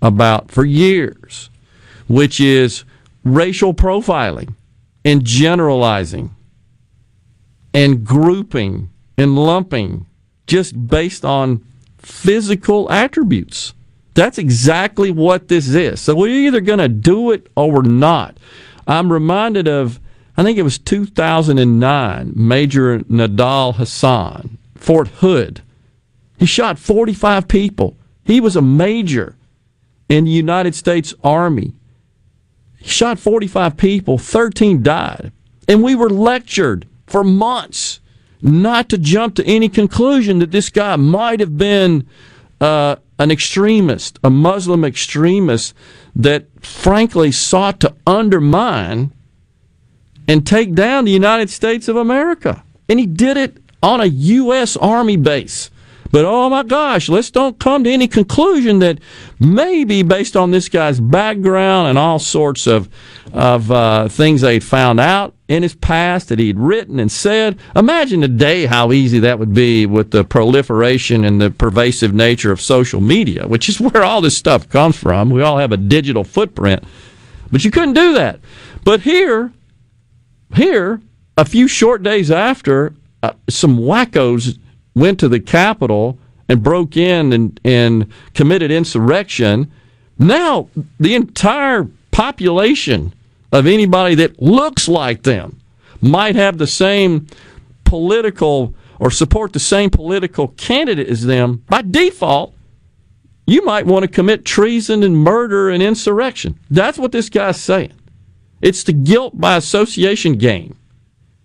about 0.00 0.50
for 0.50 0.64
years, 0.64 1.50
which 2.08 2.40
is 2.40 2.84
racial 3.24 3.72
profiling 3.72 4.54
and 5.04 5.24
generalizing 5.24 6.34
and 7.74 8.04
grouping 8.04 8.90
and 9.16 9.36
lumping 9.36 10.06
just 10.46 10.88
based 10.88 11.24
on 11.24 11.64
physical 11.98 12.90
attributes. 12.90 13.74
That's 14.14 14.38
exactly 14.38 15.10
what 15.10 15.48
this 15.48 15.68
is. 15.68 16.00
So 16.00 16.14
we're 16.14 16.28
either 16.28 16.60
going 16.60 16.78
to 16.78 16.88
do 16.88 17.30
it 17.30 17.48
or 17.56 17.70
we're 17.70 17.82
not. 17.82 18.36
I'm 18.86 19.12
reminded 19.12 19.68
of, 19.68 20.00
I 20.36 20.42
think 20.42 20.58
it 20.58 20.62
was 20.62 20.78
2009, 20.78 22.32
Major 22.34 22.98
Nidal 23.00 23.76
Hasan, 23.76 24.58
Fort 24.74 25.08
Hood. 25.08 25.62
He 26.38 26.46
shot 26.46 26.78
45 26.78 27.48
people. 27.48 27.96
He 28.24 28.40
was 28.40 28.56
a 28.56 28.62
major 28.62 29.36
in 30.08 30.24
the 30.24 30.30
United 30.30 30.74
States 30.74 31.14
Army. 31.24 31.72
He 32.78 32.88
shot 32.88 33.18
45 33.18 33.76
people, 33.76 34.18
13 34.18 34.82
died. 34.82 35.32
And 35.68 35.82
we 35.82 35.94
were 35.94 36.10
lectured 36.10 36.86
for 37.06 37.24
months 37.24 38.00
not 38.42 38.88
to 38.88 38.98
jump 38.98 39.36
to 39.36 39.46
any 39.46 39.68
conclusion 39.68 40.40
that 40.40 40.50
this 40.50 40.68
guy 40.68 40.96
might 40.96 41.38
have 41.38 41.56
been 41.56 42.06
uh, 42.60 42.96
an 43.22 43.30
extremist, 43.30 44.18
a 44.24 44.30
Muslim 44.30 44.84
extremist 44.84 45.74
that 46.16 46.46
frankly 46.60 47.30
sought 47.30 47.78
to 47.80 47.94
undermine 48.04 49.12
and 50.26 50.44
take 50.44 50.74
down 50.74 51.04
the 51.04 51.12
United 51.12 51.48
States 51.48 51.86
of 51.86 51.96
America. 51.96 52.64
And 52.88 52.98
he 52.98 53.06
did 53.06 53.36
it 53.36 53.58
on 53.80 54.00
a 54.00 54.06
U.S. 54.06 54.76
Army 54.76 55.16
base. 55.16 55.70
But 56.10 56.24
oh 56.24 56.50
my 56.50 56.64
gosh, 56.64 57.08
let's 57.08 57.30
don't 57.30 57.58
come 57.60 57.84
to 57.84 57.90
any 57.90 58.08
conclusion 58.08 58.80
that 58.80 58.98
maybe 59.38 60.02
based 60.02 60.36
on 60.36 60.50
this 60.50 60.68
guy's 60.68 60.98
background 61.00 61.88
and 61.88 61.98
all 61.98 62.18
sorts 62.18 62.66
of 62.66 62.88
of 63.32 63.70
uh, 63.70 64.08
things 64.08 64.40
they'd 64.40 64.64
found 64.64 64.98
out 64.98 65.34
in 65.52 65.62
his 65.62 65.74
past 65.74 66.30
that 66.30 66.38
he'd 66.38 66.58
written 66.58 66.98
and 66.98 67.12
said. 67.12 67.58
Imagine 67.76 68.22
today 68.22 68.64
how 68.64 68.90
easy 68.90 69.18
that 69.18 69.38
would 69.38 69.52
be 69.52 69.84
with 69.84 70.10
the 70.10 70.24
proliferation 70.24 71.26
and 71.26 71.42
the 71.42 71.50
pervasive 71.50 72.14
nature 72.14 72.50
of 72.50 72.58
social 72.58 73.02
media, 73.02 73.46
which 73.46 73.68
is 73.68 73.78
where 73.80 74.02
all 74.02 74.22
this 74.22 74.36
stuff 74.36 74.66
comes 74.70 74.96
from. 74.96 75.28
We 75.28 75.42
all 75.42 75.58
have 75.58 75.70
a 75.70 75.76
digital 75.76 76.24
footprint, 76.24 76.82
but 77.50 77.66
you 77.66 77.70
couldn't 77.70 77.92
do 77.92 78.14
that. 78.14 78.40
But 78.82 79.02
here, 79.02 79.52
here, 80.54 81.02
a 81.36 81.44
few 81.44 81.68
short 81.68 82.02
days 82.02 82.30
after, 82.30 82.94
uh, 83.22 83.34
some 83.50 83.78
wackos 83.78 84.58
went 84.94 85.20
to 85.20 85.28
the 85.28 85.40
Capitol 85.40 86.18
and 86.48 86.62
broke 86.62 86.96
in 86.96 87.30
and, 87.34 87.60
and 87.62 88.10
committed 88.32 88.70
insurrection, 88.70 89.70
now 90.18 90.70
the 90.98 91.14
entire 91.14 91.88
population 92.10 93.12
of 93.52 93.66
anybody 93.66 94.14
that 94.14 94.40
looks 94.40 94.88
like 94.88 95.22
them 95.22 95.60
might 96.00 96.34
have 96.34 96.58
the 96.58 96.66
same 96.66 97.26
political 97.84 98.74
or 98.98 99.10
support 99.10 99.52
the 99.52 99.60
same 99.60 99.90
political 99.90 100.48
candidate 100.48 101.08
as 101.08 101.24
them 101.24 101.62
by 101.68 101.82
default 101.82 102.54
you 103.46 103.64
might 103.64 103.86
want 103.86 104.02
to 104.02 104.08
commit 104.08 104.44
treason 104.44 105.02
and 105.02 105.16
murder 105.16 105.68
and 105.70 105.82
insurrection 105.82 106.58
that's 106.70 106.98
what 106.98 107.12
this 107.12 107.28
guy's 107.28 107.60
saying 107.60 107.92
it's 108.60 108.84
the 108.84 108.92
guilt 108.92 109.38
by 109.38 109.56
association 109.56 110.34
game 110.34 110.76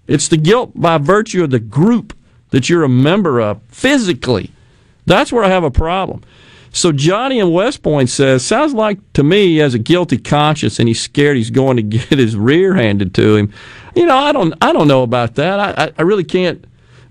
it's 0.07 0.29
the 0.29 0.37
guilt 0.37 0.71
by 0.75 0.97
virtue 0.97 1.43
of 1.43 1.51
the 1.51 1.59
group 1.59 2.17
that 2.49 2.69
you're 2.69 2.83
a 2.83 2.89
member 2.89 3.39
of 3.39 3.61
physically. 3.63 4.51
That's 5.05 5.31
where 5.31 5.43
I 5.43 5.49
have 5.49 5.63
a 5.63 5.71
problem. 5.71 6.23
So 6.77 6.91
Johnny 6.91 7.39
in 7.39 7.51
West 7.51 7.81
Point 7.81 8.07
says, 8.07 8.45
sounds 8.45 8.71
like 8.71 8.99
to 9.13 9.23
me 9.23 9.47
he 9.47 9.57
has 9.57 9.73
a 9.73 9.79
guilty 9.79 10.19
conscience 10.19 10.77
and 10.77 10.87
he's 10.87 11.01
scared 11.01 11.35
he's 11.35 11.49
going 11.49 11.77
to 11.77 11.81
get 11.83 12.19
his 12.19 12.35
rear 12.35 12.75
handed 12.75 13.15
to 13.15 13.35
him. 13.35 13.51
You 13.95 14.05
know, 14.05 14.15
I 14.15 14.31
don't, 14.31 14.53
I 14.61 14.73
don't 14.73 14.87
know 14.87 15.01
about 15.01 15.35
that. 15.35 15.59
I, 15.59 15.91
I 15.97 16.01
really 16.03 16.23
can't. 16.23 16.65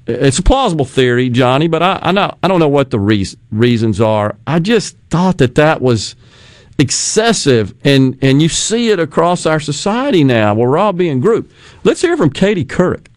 It's 0.06 0.38
a 0.38 0.42
plausible 0.44 0.84
theory, 0.84 1.28
Johnny, 1.30 1.66
but 1.66 1.82
I, 1.82 1.98
I, 2.00 2.12
know, 2.12 2.32
I 2.44 2.46
don't 2.46 2.60
know 2.60 2.68
what 2.68 2.90
the 2.90 3.00
reas- 3.00 3.36
reasons 3.50 4.00
are. 4.00 4.36
I 4.46 4.60
just 4.60 4.96
thought 5.10 5.38
that 5.38 5.56
that 5.56 5.82
was 5.82 6.14
excessive, 6.78 7.74
and 7.82 8.16
and 8.22 8.40
you 8.40 8.48
see 8.48 8.90
it 8.90 9.00
across 9.00 9.46
our 9.46 9.58
society 9.58 10.22
now. 10.22 10.54
We're 10.54 10.78
all 10.78 10.92
being 10.92 11.18
grouped. 11.18 11.50
Let's 11.82 12.02
hear 12.02 12.16
from 12.16 12.30
Katie 12.30 12.64
Couric. 12.64 13.08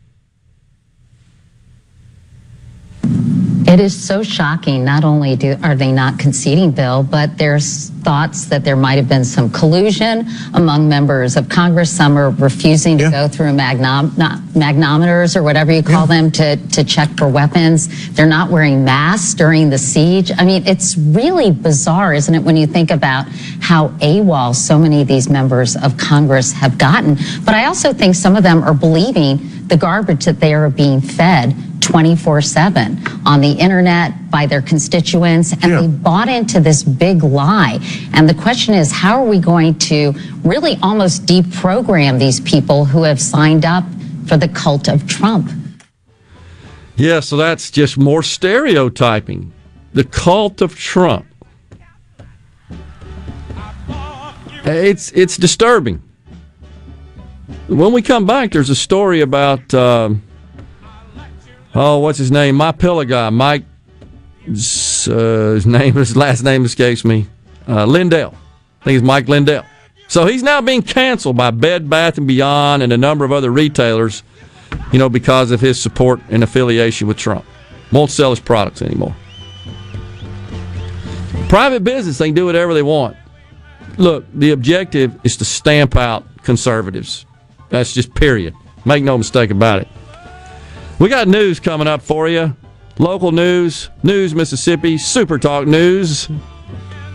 It 3.69 3.79
is 3.79 3.95
so 3.95 4.23
shocking. 4.23 4.83
Not 4.83 5.03
only 5.03 5.35
do, 5.35 5.55
are 5.61 5.75
they 5.75 5.91
not 5.91 6.17
conceding 6.17 6.71
bill, 6.71 7.03
but 7.03 7.37
there's 7.37 7.91
thoughts 8.01 8.45
that 8.45 8.63
there 8.63 8.75
might 8.75 8.95
have 8.95 9.07
been 9.07 9.23
some 9.23 9.47
collusion 9.51 10.27
among 10.55 10.89
members 10.89 11.37
of 11.37 11.49
Congress. 11.49 11.95
Some 11.95 12.17
are 12.17 12.31
refusing 12.31 12.97
to 12.97 13.11
go 13.11 13.27
through 13.27 13.51
magnom- 13.51 14.09
magnometers 14.53 15.35
or 15.35 15.43
whatever 15.43 15.71
you 15.71 15.83
call 15.83 16.07
them 16.07 16.31
to, 16.31 16.55
to 16.55 16.83
check 16.83 17.09
for 17.15 17.27
weapons. 17.27 18.09
They're 18.13 18.25
not 18.25 18.49
wearing 18.49 18.83
masks 18.83 19.35
during 19.35 19.69
the 19.69 19.77
siege. 19.77 20.31
I 20.35 20.45
mean, 20.45 20.65
it's 20.65 20.97
really 20.97 21.51
bizarre, 21.51 22.15
isn't 22.15 22.33
it, 22.33 22.41
when 22.41 22.57
you 22.57 22.65
think 22.65 22.89
about 22.89 23.27
how 23.61 23.89
AWOL 23.99 24.55
so 24.55 24.79
many 24.79 25.01
of 25.03 25.07
these 25.07 25.29
members 25.29 25.75
of 25.75 25.95
Congress 25.95 26.51
have 26.53 26.79
gotten. 26.79 27.19
But 27.45 27.53
I 27.53 27.65
also 27.65 27.93
think 27.93 28.15
some 28.15 28.35
of 28.35 28.41
them 28.41 28.63
are 28.63 28.73
believing 28.73 29.67
the 29.67 29.77
garbage 29.77 30.25
that 30.25 30.39
they 30.39 30.55
are 30.55 30.71
being 30.71 31.01
fed 31.01 31.55
24 31.89 32.39
7 32.41 32.99
on 33.25 33.41
the 33.41 33.51
internet 33.51 34.29
by 34.29 34.45
their 34.45 34.61
constituents, 34.61 35.53
and 35.53 35.71
they 35.71 35.87
bought 35.87 36.29
into 36.29 36.59
this 36.59 36.83
big 36.83 37.23
lie. 37.23 37.79
And 38.13 38.29
the 38.29 38.35
question 38.35 38.75
is, 38.75 38.91
how 38.91 39.23
are 39.23 39.27
we 39.27 39.39
going 39.39 39.73
to 39.79 40.13
really 40.43 40.77
almost 40.83 41.25
deprogram 41.25 42.19
these 42.19 42.39
people 42.41 42.85
who 42.85 43.01
have 43.01 43.19
signed 43.19 43.65
up 43.65 43.83
for 44.27 44.37
the 44.37 44.47
cult 44.47 44.87
of 44.87 45.07
Trump? 45.07 45.49
Yeah, 46.95 47.21
so 47.21 47.37
that's 47.37 47.71
just 47.71 47.97
more 47.97 48.21
stereotyping. 48.21 49.51
The 49.93 50.03
cult 50.03 50.61
of 50.61 50.77
Trump. 50.77 51.25
It's 54.63 55.11
it's 55.13 55.37
disturbing. 55.37 56.03
When 57.67 57.93
we 57.93 58.03
come 58.03 58.27
back, 58.27 58.51
there's 58.51 58.69
a 58.69 58.75
story 58.75 59.21
about 59.21 59.73
um, 59.73 60.21
oh, 61.75 61.99
what's 61.99 62.17
his 62.17 62.31
name? 62.31 62.55
My 62.55 62.71
pillow 62.71 63.05
guy, 63.05 63.29
Mike. 63.29 63.65
Uh, 64.47 64.51
his 64.51 65.65
name, 65.65 65.93
his 65.95 66.15
last 66.15 66.43
name 66.43 66.65
escapes 66.65 67.05
me. 67.05 67.27
Uh, 67.67 67.85
Lindell. 67.85 68.33
I 68.81 68.85
think 68.85 68.97
it's 68.97 69.05
Mike 69.05 69.27
Lindell. 69.27 69.65
So 70.07 70.25
he's 70.25 70.41
now 70.41 70.59
being 70.61 70.81
canceled 70.81 71.37
by 71.37 71.51
Bed 71.51 71.87
Bath 71.89 72.17
and 72.17 72.27
Beyond 72.27 72.81
and 72.81 72.91
a 72.91 72.97
number 72.97 73.25
of 73.25 73.31
other 73.31 73.51
retailers, 73.51 74.23
you 74.91 74.97
know, 74.97 75.07
because 75.07 75.51
of 75.51 75.61
his 75.61 75.79
support 75.79 76.19
and 76.29 76.43
affiliation 76.43 77.07
with 77.07 77.17
Trump. 77.17 77.45
Won't 77.91 78.09
sell 78.09 78.31
his 78.31 78.39
products 78.39 78.81
anymore. 78.81 79.15
Private 81.47 81.83
business, 81.83 82.17
they 82.17 82.27
can 82.27 82.35
do 82.35 82.45
whatever 82.45 82.73
they 82.73 82.81
want. 82.81 83.17
Look, 83.97 84.25
the 84.33 84.51
objective 84.51 85.19
is 85.23 85.37
to 85.37 85.45
stamp 85.45 85.95
out 85.95 86.25
conservatives. 86.43 87.25
That's 87.69 87.93
just 87.93 88.13
period. 88.15 88.55
Make 88.85 89.03
no 89.03 89.17
mistake 89.17 89.51
about 89.51 89.81
it. 89.81 89.87
We 90.99 91.07
got 91.07 91.27
news 91.27 91.59
coming 91.59 91.87
up 91.87 92.01
for 92.01 92.27
you. 92.27 92.55
Local 92.97 93.31
news, 93.31 93.89
News 94.03 94.35
Mississippi, 94.35 94.97
Super 94.97 95.39
Talk 95.39 95.65
News. 95.65 96.27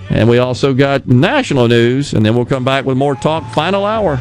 And 0.09 0.29
we 0.29 0.39
also 0.39 0.73
got 0.73 1.07
national 1.07 1.69
news, 1.69 2.15
and 2.15 2.25
then 2.25 2.35
we'll 2.35 2.47
come 2.47 2.65
back 2.65 2.87
with 2.87 2.97
more 2.97 3.15
talk 3.15 3.45
final 3.53 3.85
hour. 3.85 4.19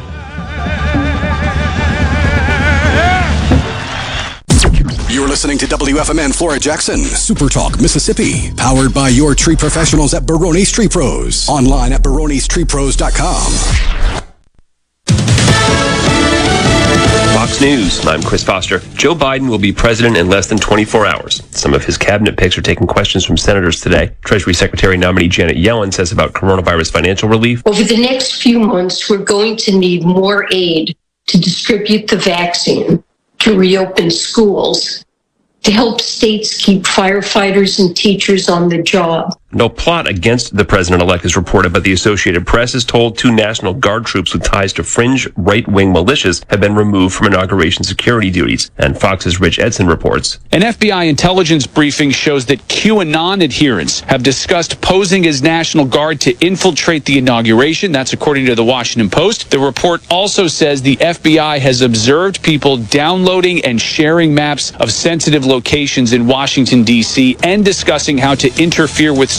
You're 5.08 5.28
listening 5.28 5.56
to 5.58 5.66
WFMN 5.66 6.34
Flora 6.34 6.58
Jackson, 6.58 6.98
Super 6.98 7.48
Talk, 7.48 7.80
Mississippi, 7.80 8.52
powered 8.56 8.92
by 8.92 9.10
your 9.10 9.34
tree 9.34 9.56
professionals 9.56 10.12
at 10.12 10.26
Barone's 10.26 10.72
Tree 10.72 10.88
Pros. 10.88 11.48
Online 11.48 11.92
at 11.92 12.02
baronestreepros.com. 12.02 14.33
News. 17.64 18.06
I'm 18.06 18.22
Chris 18.22 18.44
Foster. 18.44 18.80
Joe 18.94 19.14
Biden 19.14 19.48
will 19.48 19.58
be 19.58 19.72
president 19.72 20.18
in 20.18 20.28
less 20.28 20.48
than 20.48 20.58
24 20.58 21.06
hours. 21.06 21.42
Some 21.50 21.72
of 21.72 21.82
his 21.82 21.96
cabinet 21.96 22.36
picks 22.36 22.58
are 22.58 22.62
taking 22.62 22.86
questions 22.86 23.24
from 23.24 23.38
senators 23.38 23.80
today. 23.80 24.14
Treasury 24.22 24.52
Secretary 24.52 24.98
nominee 24.98 25.28
Janet 25.28 25.56
Yellen 25.56 25.90
says 25.90 26.12
about 26.12 26.34
coronavirus 26.34 26.92
financial 26.92 27.26
relief. 27.26 27.62
Over 27.64 27.82
the 27.82 27.96
next 27.96 28.42
few 28.42 28.58
months, 28.58 29.08
we're 29.08 29.24
going 29.24 29.56
to 29.56 29.78
need 29.78 30.04
more 30.04 30.46
aid 30.52 30.94
to 31.28 31.40
distribute 31.40 32.06
the 32.06 32.18
vaccine, 32.18 33.02
to 33.38 33.56
reopen 33.56 34.10
schools, 34.10 35.02
to 35.62 35.72
help 35.72 36.02
states 36.02 36.62
keep 36.62 36.82
firefighters 36.82 37.78
and 37.78 37.96
teachers 37.96 38.50
on 38.50 38.68
the 38.68 38.82
job. 38.82 39.38
No 39.54 39.68
plot 39.68 40.08
against 40.08 40.56
the 40.56 40.64
president 40.64 41.00
elect 41.00 41.24
is 41.24 41.36
reported, 41.36 41.72
but 41.72 41.84
the 41.84 41.92
Associated 41.92 42.44
Press 42.44 42.74
is 42.74 42.84
told 42.84 43.16
two 43.16 43.30
National 43.30 43.72
Guard 43.72 44.04
troops 44.04 44.32
with 44.32 44.42
ties 44.42 44.72
to 44.72 44.82
fringe 44.82 45.28
right 45.36 45.66
wing 45.68 45.94
militias 45.94 46.42
have 46.50 46.60
been 46.60 46.74
removed 46.74 47.14
from 47.14 47.28
inauguration 47.28 47.84
security 47.84 48.32
duties. 48.32 48.72
And 48.78 48.98
Fox's 48.98 49.38
Rich 49.38 49.60
Edson 49.60 49.86
reports. 49.86 50.40
An 50.50 50.62
FBI 50.62 51.08
intelligence 51.08 51.68
briefing 51.68 52.10
shows 52.10 52.46
that 52.46 52.66
QAnon 52.66 53.44
adherents 53.44 54.00
have 54.00 54.24
discussed 54.24 54.80
posing 54.80 55.24
as 55.24 55.40
National 55.40 55.84
Guard 55.84 56.20
to 56.22 56.36
infiltrate 56.44 57.04
the 57.04 57.18
inauguration. 57.18 57.92
That's 57.92 58.12
according 58.12 58.46
to 58.46 58.56
the 58.56 58.64
Washington 58.64 59.08
Post. 59.08 59.52
The 59.52 59.60
report 59.60 60.02
also 60.10 60.48
says 60.48 60.82
the 60.82 60.96
FBI 60.96 61.60
has 61.60 61.80
observed 61.82 62.42
people 62.42 62.76
downloading 62.78 63.64
and 63.64 63.80
sharing 63.80 64.34
maps 64.34 64.72
of 64.80 64.90
sensitive 64.90 65.46
locations 65.46 66.12
in 66.12 66.26
Washington, 66.26 66.82
D.C., 66.82 67.36
and 67.44 67.64
discussing 67.64 68.18
how 68.18 68.34
to 68.34 68.48
interfere 68.60 69.14
with 69.14 69.30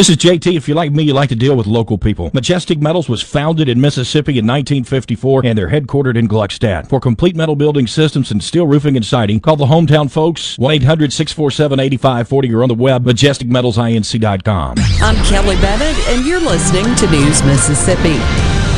This 0.00 0.08
is 0.08 0.16
JT. 0.16 0.56
If 0.56 0.66
you're 0.66 0.78
like 0.78 0.92
me, 0.92 1.02
you 1.02 1.12
like 1.12 1.28
to 1.28 1.36
deal 1.36 1.54
with 1.54 1.66
local 1.66 1.98
people. 1.98 2.30
Majestic 2.32 2.80
Metals 2.80 3.10
was 3.10 3.20
founded 3.20 3.68
in 3.68 3.82
Mississippi 3.82 4.38
in 4.38 4.46
1954 4.46 5.42
and 5.44 5.58
they're 5.58 5.68
headquartered 5.68 6.16
in 6.16 6.26
Gluckstadt. 6.26 6.88
For 6.88 7.00
complete 7.00 7.36
metal 7.36 7.54
building 7.54 7.86
systems 7.86 8.30
and 8.30 8.42
steel 8.42 8.66
roofing 8.66 8.96
and 8.96 9.04
siding, 9.04 9.40
call 9.40 9.56
the 9.56 9.66
hometown 9.66 10.10
folks 10.10 10.56
1-800-647-8540 10.56 12.54
or 12.54 12.62
on 12.62 12.70
the 12.70 12.74
web 12.74 13.04
majesticmetalsinc.com. 13.04 14.76
I'm 15.02 15.16
Kelly 15.26 15.56
Bennett, 15.56 15.98
and 16.08 16.24
you're 16.24 16.40
listening 16.40 16.94
to 16.94 17.06
News 17.10 17.42
Mississippi. 17.42 18.16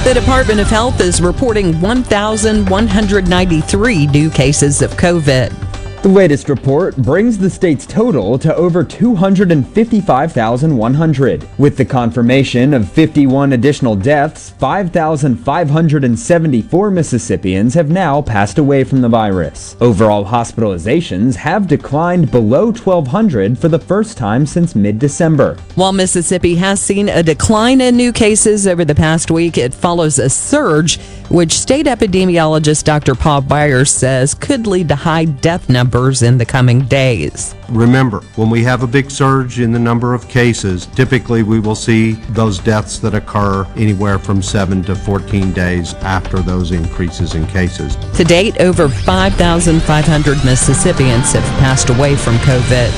The 0.03 0.15
Department 0.15 0.59
of 0.59 0.67
Health 0.67 1.01
is 1.01 1.23
reporting 1.23 1.81
1,193 1.81 4.07
new 4.09 4.29
cases 4.29 4.83
of 4.83 4.91
COVID. 4.95 5.62
The 6.03 6.09
latest 6.09 6.49
report 6.49 6.97
brings 6.97 7.39
the 7.39 7.49
state's 7.49 7.87
total 7.87 8.37
to 8.41 8.53
over 8.57 8.83
255,100. 8.83 11.49
With 11.59 11.77
the 11.77 11.85
confirmation 11.85 12.75
of 12.75 12.91
51 12.91 13.53
additional 13.53 13.95
deaths, 13.95 14.51
5,574 14.59 16.91
Mississippians 16.91 17.75
have 17.75 17.89
now 17.89 18.21
passed 18.21 18.59
away 18.59 18.83
from 18.83 19.01
the 19.01 19.09
virus. 19.09 19.77
Overall 19.81 20.25
hospitalizations 20.25 21.37
have 21.37 21.69
declined 21.69 22.33
below 22.33 22.73
1,200 22.73 23.57
for 23.57 23.69
the 23.69 23.79
first 23.79 24.19
time 24.19 24.45
since 24.45 24.75
mid 24.75 24.99
December. 24.99 25.57
While 25.77 25.93
Mississippi 25.93 26.57
has 26.57 26.81
seen 26.81 27.09
a 27.09 27.23
decline 27.23 27.81
in 27.81 27.97
new 27.97 28.13
cases 28.13 28.67
over 28.67 28.85
the 28.85 28.97
past 28.97 29.31
week, 29.31 29.57
it 29.57 29.73
follows 29.73 30.19
a 30.19 30.29
surge, 30.29 30.99
which 31.29 31.61
state 31.61 31.87
epidemiologist 31.87 32.83
Dr. 32.83 33.15
Paul 33.15 33.43
Byers 33.43 33.93
says 33.93 34.35
could 34.35 34.67
lead 34.67 34.89
to 34.89 34.97
high 34.97 35.27
death 35.27 35.69
numbers 35.69 35.92
in 35.93 36.39
the 36.39 36.47
coming 36.47 36.81
days. 36.87 37.55
Remember, 37.69 38.21
when 38.37 38.49
we 38.49 38.63
have 38.63 38.83
a 38.83 38.87
big 38.87 39.11
surge 39.11 39.61
in 39.61 39.73
the 39.73 39.79
number 39.79 40.15
of 40.15 40.27
cases, 40.27 40.87
typically 40.87 41.43
we 41.43 41.61
will 41.61 41.75
see 41.75 42.13
those 42.31 42.59
deaths 42.59 42.99
that 43.01 43.15
occur 43.15 43.67
anywhere 43.77 44.19
from 44.19 44.41
7 44.41 44.83
to 44.85 44.95
14 44.95 45.53
days 45.53 45.93
after 45.95 46.39
those 46.39 46.73
increases 46.73 47.35
in 47.35 47.47
cases. 47.47 47.97
To 48.17 48.25
date, 48.25 48.59
over 48.59 48.89
5,500 48.89 50.45
Mississippians 50.47 51.33
have 51.33 51.45
passed 51.61 51.91
away 51.91 52.17
from 52.17 52.37
COVID. 52.37 52.91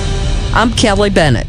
I'm 0.54 0.70
Kelly 0.72 1.10
Bennett. 1.10 1.48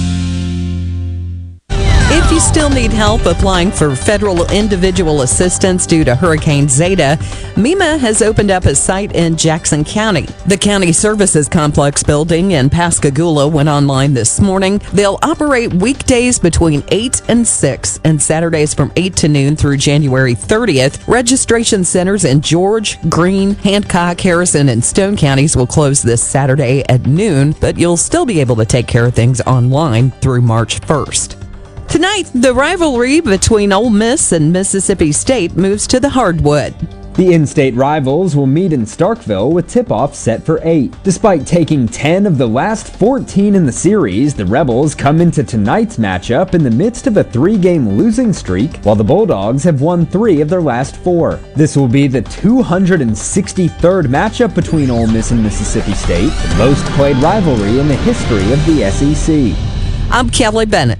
If 2.13 2.29
you 2.29 2.41
still 2.41 2.69
need 2.69 2.91
help 2.91 3.25
applying 3.25 3.71
for 3.71 3.95
federal 3.95 4.45
individual 4.51 5.21
assistance 5.21 5.87
due 5.87 6.03
to 6.03 6.13
Hurricane 6.13 6.67
Zeta, 6.67 7.17
MEMA 7.55 7.97
has 7.99 8.21
opened 8.21 8.51
up 8.51 8.65
a 8.65 8.75
site 8.75 9.15
in 9.15 9.37
Jackson 9.37 9.85
County. 9.85 10.27
The 10.45 10.57
County 10.57 10.91
Services 10.91 11.47
Complex 11.47 12.03
building 12.03 12.51
in 12.51 12.69
Pascagoula 12.69 13.47
went 13.47 13.69
online 13.69 14.13
this 14.13 14.41
morning. 14.41 14.81
They'll 14.91 15.19
operate 15.23 15.73
weekdays 15.73 16.37
between 16.37 16.83
8 16.89 17.21
and 17.29 17.47
6 17.47 17.99
and 18.03 18.21
Saturdays 18.21 18.73
from 18.73 18.91
8 18.97 19.15
to 19.15 19.29
noon 19.29 19.55
through 19.55 19.77
January 19.77 20.35
30th. 20.35 21.07
Registration 21.07 21.85
centers 21.85 22.25
in 22.25 22.41
George, 22.41 22.97
Greene, 23.09 23.55
Hancock, 23.55 24.19
Harrison, 24.19 24.67
and 24.67 24.83
Stone 24.83 25.15
counties 25.15 25.55
will 25.55 25.65
close 25.65 26.01
this 26.01 26.21
Saturday 26.21 26.83
at 26.89 27.05
noon, 27.05 27.55
but 27.61 27.77
you'll 27.77 27.95
still 27.95 28.25
be 28.25 28.41
able 28.41 28.57
to 28.57 28.65
take 28.65 28.87
care 28.87 29.05
of 29.05 29.15
things 29.15 29.39
online 29.41 30.11
through 30.11 30.41
March 30.41 30.81
1st. 30.81 31.40
Tonight, 31.91 32.31
the 32.33 32.53
rivalry 32.53 33.19
between 33.19 33.73
Ole 33.73 33.89
Miss 33.89 34.31
and 34.31 34.53
Mississippi 34.53 35.11
State 35.11 35.57
moves 35.57 35.85
to 35.87 35.99
the 35.99 36.07
hardwood. 36.07 36.73
The 37.15 37.33
in-state 37.33 37.75
rivals 37.75 38.33
will 38.33 38.47
meet 38.47 38.71
in 38.71 38.83
Starkville 38.83 39.51
with 39.51 39.67
tip-off 39.67 40.15
set 40.15 40.41
for 40.41 40.61
8. 40.63 40.95
Despite 41.03 41.45
taking 41.45 41.89
10 41.89 42.25
of 42.25 42.37
the 42.37 42.47
last 42.47 42.95
14 42.95 43.55
in 43.55 43.65
the 43.65 43.73
series, 43.73 44.33
the 44.33 44.45
Rebels 44.45 44.95
come 44.95 45.19
into 45.19 45.43
tonight's 45.43 45.97
matchup 45.97 46.53
in 46.53 46.63
the 46.63 46.71
midst 46.71 47.07
of 47.07 47.17
a 47.17 47.25
three-game 47.25 47.97
losing 47.97 48.31
streak, 48.31 48.77
while 48.83 48.95
the 48.95 49.03
Bulldogs 49.03 49.65
have 49.65 49.81
won 49.81 50.05
3 50.05 50.39
of 50.39 50.47
their 50.47 50.61
last 50.61 50.95
4. 50.95 51.41
This 51.57 51.75
will 51.75 51.89
be 51.89 52.07
the 52.07 52.21
263rd 52.21 54.05
matchup 54.05 54.55
between 54.55 54.89
Ole 54.89 55.07
Miss 55.07 55.31
and 55.31 55.43
Mississippi 55.43 55.93
State, 55.93 56.31
the 56.31 56.55
most 56.57 56.85
played 56.93 57.17
rivalry 57.17 57.79
in 57.79 57.89
the 57.89 57.97
history 57.97 58.53
of 58.53 58.65
the 58.65 58.89
SEC. 58.89 59.53
I'm 60.09 60.29
Kelly 60.29 60.65
Bennett. 60.65 60.99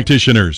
practitioners. 0.01 0.57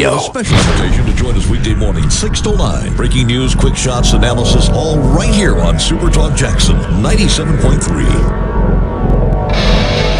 Special 0.01 0.57
invitation 0.57 1.05
to 1.05 1.13
join 1.13 1.35
us 1.37 1.47
weekday 1.47 1.75
morning, 1.75 2.09
6 2.09 2.41
to 2.41 2.57
9. 2.57 2.95
Breaking 2.95 3.27
news, 3.27 3.53
quick 3.53 3.75
shots, 3.75 4.13
analysis, 4.13 4.67
all 4.69 4.97
right 4.97 5.29
here 5.29 5.61
on 5.61 5.77
Super 5.77 6.09
Talk 6.09 6.35
Jackson 6.35 6.75
97.3. 7.05 7.85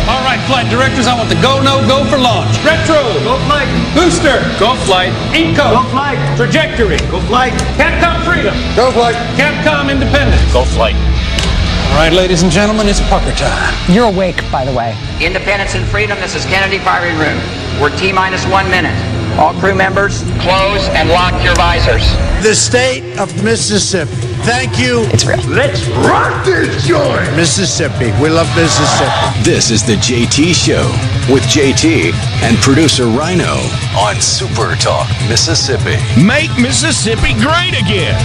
All 0.05 0.21
right, 0.21 0.37
flight 0.45 0.69
directors, 0.69 1.07
I 1.07 1.17
want 1.17 1.33
the 1.33 1.41
go, 1.41 1.65
no, 1.65 1.81
go 1.89 2.05
for 2.13 2.21
launch. 2.21 2.53
Retro. 2.61 3.01
Go 3.25 3.41
flight. 3.49 3.65
Booster. 3.97 4.37
Go 4.61 4.77
flight. 4.85 5.09
Inco. 5.33 5.65
Go 5.73 5.81
flight. 5.89 6.19
Trajectory. 6.37 7.01
Go 7.09 7.19
flight. 7.25 7.53
Capcom 7.73 8.21
Freedom. 8.21 8.53
Go 8.77 8.91
flight. 8.91 9.15
Capcom 9.33 9.89
Independence. 9.89 10.45
Go 10.53 10.63
flight. 10.63 10.93
All 10.93 11.97
right, 11.97 12.13
ladies 12.13 12.43
and 12.43 12.51
gentlemen, 12.51 12.87
it's 12.87 13.01
pucker 13.09 13.33
time. 13.33 13.73
You're 13.89 14.05
awake, 14.05 14.45
by 14.51 14.63
the 14.63 14.73
way. 14.77 14.95
Independence 15.19 15.73
and 15.73 15.83
Freedom, 15.87 16.19
this 16.19 16.35
is 16.35 16.45
Kennedy 16.45 16.77
Firing 16.77 17.17
Room. 17.17 17.41
We're 17.81 17.89
T 17.97 18.13
minus 18.13 18.45
one 18.45 18.69
minute. 18.69 19.20
All 19.39 19.53
crew 19.59 19.75
members, 19.75 20.23
close 20.41 20.87
and 20.89 21.09
lock 21.09 21.43
your 21.43 21.55
visors. 21.55 22.03
The 22.43 22.53
state 22.53 23.17
of 23.19 23.43
Mississippi. 23.43 24.11
Thank 24.43 24.79
you. 24.79 25.01
It's 25.13 25.25
real. 25.25 25.37
Let's 25.47 25.87
rock 26.07 26.45
this 26.45 26.85
joint. 26.87 27.35
Mississippi. 27.35 28.11
We 28.21 28.29
love 28.29 28.47
Mississippi. 28.55 29.43
This 29.43 29.69
is 29.71 29.85
the 29.85 29.95
JT 29.95 30.53
Show 30.55 30.85
with 31.31 31.43
JT 31.43 32.13
and 32.43 32.57
producer 32.57 33.05
Rhino 33.05 33.57
on 33.97 34.19
Super 34.19 34.75
Talk 34.75 35.07
Mississippi. 35.29 35.97
Make 36.21 36.49
Mississippi 36.59 37.33
great 37.33 37.77
again. 37.79 38.17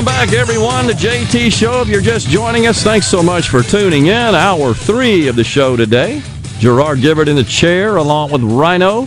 Welcome 0.00 0.14
back, 0.14 0.32
everyone, 0.32 0.86
to 0.86 0.94
JT 0.94 1.52
Show. 1.52 1.82
If 1.82 1.88
you're 1.88 2.00
just 2.00 2.28
joining 2.28 2.66
us, 2.66 2.82
thanks 2.82 3.06
so 3.06 3.22
much 3.22 3.50
for 3.50 3.62
tuning 3.62 4.06
in. 4.06 4.34
Hour 4.34 4.72
three 4.72 5.28
of 5.28 5.36
the 5.36 5.44
show 5.44 5.76
today. 5.76 6.22
Gerard 6.58 7.00
Gibbert 7.00 7.28
in 7.28 7.36
the 7.36 7.44
chair, 7.44 7.96
along 7.96 8.32
with 8.32 8.42
Rhino. 8.42 9.04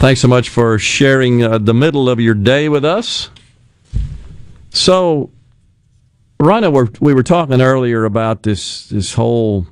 Thanks 0.00 0.20
so 0.20 0.26
much 0.26 0.48
for 0.48 0.80
sharing 0.80 1.44
uh, 1.44 1.58
the 1.58 1.74
middle 1.74 2.10
of 2.10 2.18
your 2.18 2.34
day 2.34 2.68
with 2.68 2.84
us. 2.84 3.30
So, 4.70 5.30
Rhino, 6.40 6.68
we're, 6.68 6.88
we 7.00 7.14
were 7.14 7.22
talking 7.22 7.60
earlier 7.60 8.04
about 8.04 8.42
this 8.42 8.88
this 8.88 9.14
whole 9.14 9.68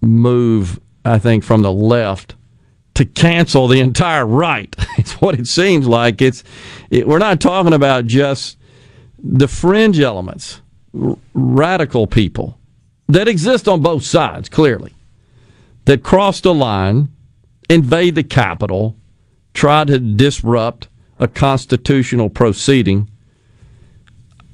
move. 0.00 0.80
I 1.04 1.18
think 1.18 1.44
from 1.44 1.60
the 1.60 1.70
left 1.70 2.34
to 2.94 3.04
cancel 3.04 3.68
the 3.68 3.80
entire 3.80 4.24
right. 4.24 4.74
What 5.20 5.38
it 5.38 5.46
seems 5.46 5.86
like. 5.86 6.20
It's 6.20 6.44
it, 6.90 7.06
we're 7.06 7.18
not 7.18 7.40
talking 7.40 7.72
about 7.72 8.06
just 8.06 8.58
the 9.18 9.48
fringe 9.48 9.98
elements, 9.98 10.60
r- 11.00 11.16
radical 11.32 12.06
people 12.06 12.58
that 13.08 13.28
exist 13.28 13.68
on 13.68 13.80
both 13.80 14.04
sides, 14.04 14.48
clearly, 14.48 14.92
that 15.86 16.02
cross 16.02 16.40
the 16.40 16.52
line, 16.52 17.08
invade 17.70 18.14
the 18.14 18.24
Capitol, 18.24 18.96
try 19.54 19.84
to 19.84 19.98
disrupt 19.98 20.88
a 21.18 21.28
constitutional 21.28 22.28
proceeding. 22.28 23.08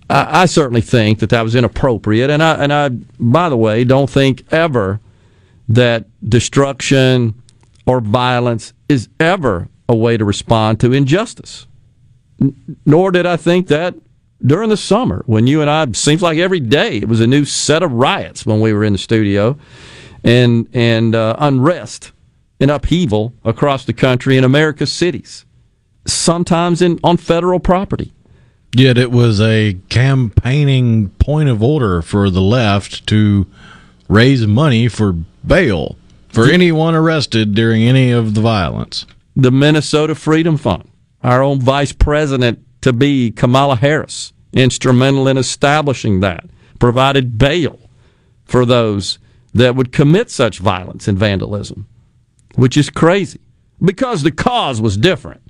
I, 0.08 0.42
I 0.42 0.46
certainly 0.46 0.80
think 0.80 1.18
that 1.20 1.30
that 1.30 1.42
was 1.42 1.54
inappropriate, 1.54 2.30
and 2.30 2.42
I 2.42 2.54
and 2.54 2.72
I, 2.72 2.90
by 3.18 3.48
the 3.48 3.56
way, 3.56 3.84
don't 3.84 4.10
think 4.10 4.44
ever 4.52 5.00
that 5.68 6.06
destruction 6.28 7.34
or 7.86 8.00
violence 8.00 8.72
is 8.88 9.08
ever 9.18 9.68
a 9.88 9.94
way 9.94 10.16
to 10.16 10.24
respond 10.24 10.80
to 10.80 10.92
injustice. 10.92 11.66
Nor 12.84 13.10
did 13.10 13.26
I 13.26 13.36
think 13.36 13.68
that 13.68 13.94
during 14.44 14.70
the 14.70 14.76
summer 14.76 15.22
when 15.26 15.46
you 15.46 15.60
and 15.60 15.70
I 15.70 15.90
seems 15.92 16.22
like 16.22 16.38
every 16.38 16.60
day 16.60 16.96
it 16.96 17.08
was 17.08 17.20
a 17.20 17.26
new 17.26 17.44
set 17.44 17.82
of 17.82 17.92
riots 17.92 18.44
when 18.44 18.60
we 18.60 18.72
were 18.72 18.84
in 18.84 18.92
the 18.92 18.98
studio 18.98 19.56
and 20.24 20.68
and 20.72 21.14
uh, 21.14 21.36
unrest 21.38 22.12
and 22.60 22.70
upheaval 22.70 23.34
across 23.44 23.84
the 23.84 23.92
country 23.92 24.36
in 24.36 24.44
America's 24.44 24.92
cities, 24.92 25.44
sometimes 26.06 26.80
in 26.80 26.98
on 27.04 27.16
federal 27.16 27.60
property. 27.60 28.12
Yet 28.74 28.96
it 28.96 29.10
was 29.10 29.40
a 29.40 29.76
campaigning 29.90 31.10
point 31.10 31.48
of 31.48 31.62
order 31.62 32.00
for 32.00 32.30
the 32.30 32.40
left 32.40 33.06
to 33.08 33.46
raise 34.08 34.46
money 34.46 34.88
for 34.88 35.12
bail 35.46 35.96
for 36.28 36.50
anyone 36.50 36.94
arrested 36.94 37.54
during 37.54 37.82
any 37.82 38.10
of 38.10 38.34
the 38.34 38.40
violence. 38.40 39.04
The 39.34 39.50
Minnesota 39.50 40.14
Freedom 40.14 40.56
Fund, 40.56 40.88
our 41.22 41.42
own 41.42 41.60
vice 41.60 41.92
president 41.92 42.64
to 42.82 42.92
be 42.92 43.30
Kamala 43.30 43.76
Harris, 43.76 44.32
instrumental 44.52 45.28
in 45.28 45.38
establishing 45.38 46.20
that, 46.20 46.44
provided 46.78 47.38
bail 47.38 47.78
for 48.44 48.66
those 48.66 49.18
that 49.54 49.76
would 49.76 49.92
commit 49.92 50.30
such 50.30 50.58
violence 50.58 51.08
and 51.08 51.18
vandalism, 51.18 51.86
which 52.56 52.76
is 52.76 52.90
crazy 52.90 53.40
because 53.82 54.22
the 54.22 54.30
cause 54.30 54.80
was 54.80 54.96
different. 54.96 55.40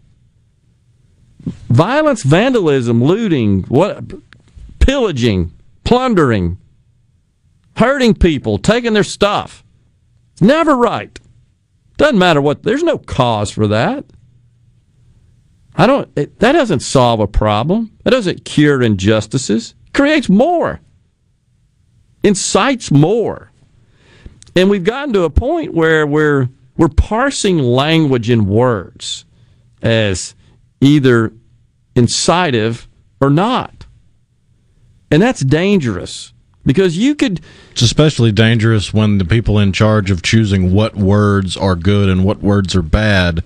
Violence, 1.69 2.23
vandalism, 2.23 3.03
looting, 3.03 3.63
what 3.65 4.05
pillaging, 4.79 5.53
plundering, 5.85 6.59
hurting 7.77 8.15
people, 8.15 8.59
taking 8.59 8.93
their 8.93 9.05
stuff. 9.05 9.65
It's 10.33 10.43
never 10.43 10.77
right. 10.77 11.19
Doesn't 11.97 12.19
matter 12.19 12.41
what, 12.41 12.63
there's 12.63 12.83
no 12.83 12.99
cause 12.99 13.51
for 13.51 13.67
that. 13.69 14.05
I 15.75 15.87
don't, 15.87 16.11
it, 16.17 16.39
that 16.41 16.53
doesn't 16.53 16.81
solve 16.81 17.21
a 17.21 17.27
problem. 17.27 17.97
That 18.05 18.11
doesn't 18.11 18.45
cure 18.45 18.83
injustices. 18.83 19.75
Creates 19.95 20.29
more, 20.29 20.81
incites 22.23 22.91
more. 22.91 23.51
And 24.55 24.69
we've 24.69 24.85
gotten 24.85 25.15
to 25.15 25.23
a 25.23 25.31
point 25.31 25.73
where 25.73 26.07
we're, 26.07 26.49
we're 26.77 26.89
parsing 26.89 27.59
language 27.59 28.29
in 28.29 28.47
words 28.47 29.25
as 29.81 30.35
either 30.81 31.33
incitive 31.95 32.87
or 33.21 33.31
not. 33.31 33.87
And 35.11 35.23
that's 35.23 35.41
dangerous 35.41 36.33
because 36.65 36.97
you 36.97 37.15
could. 37.15 37.41
It's 37.73 37.83
especially 37.83 38.33
dangerous 38.33 38.93
when 38.93 39.19
the 39.19 39.25
people 39.25 39.59
in 39.59 39.73
charge 39.73 40.11
of 40.11 40.23
choosing 40.23 40.75
what 40.75 40.95
words 40.95 41.57
are 41.57 41.75
good 41.75 42.09
and 42.09 42.25
what 42.25 42.43
words 42.43 42.77
are 42.77 42.83
bad 42.83 43.43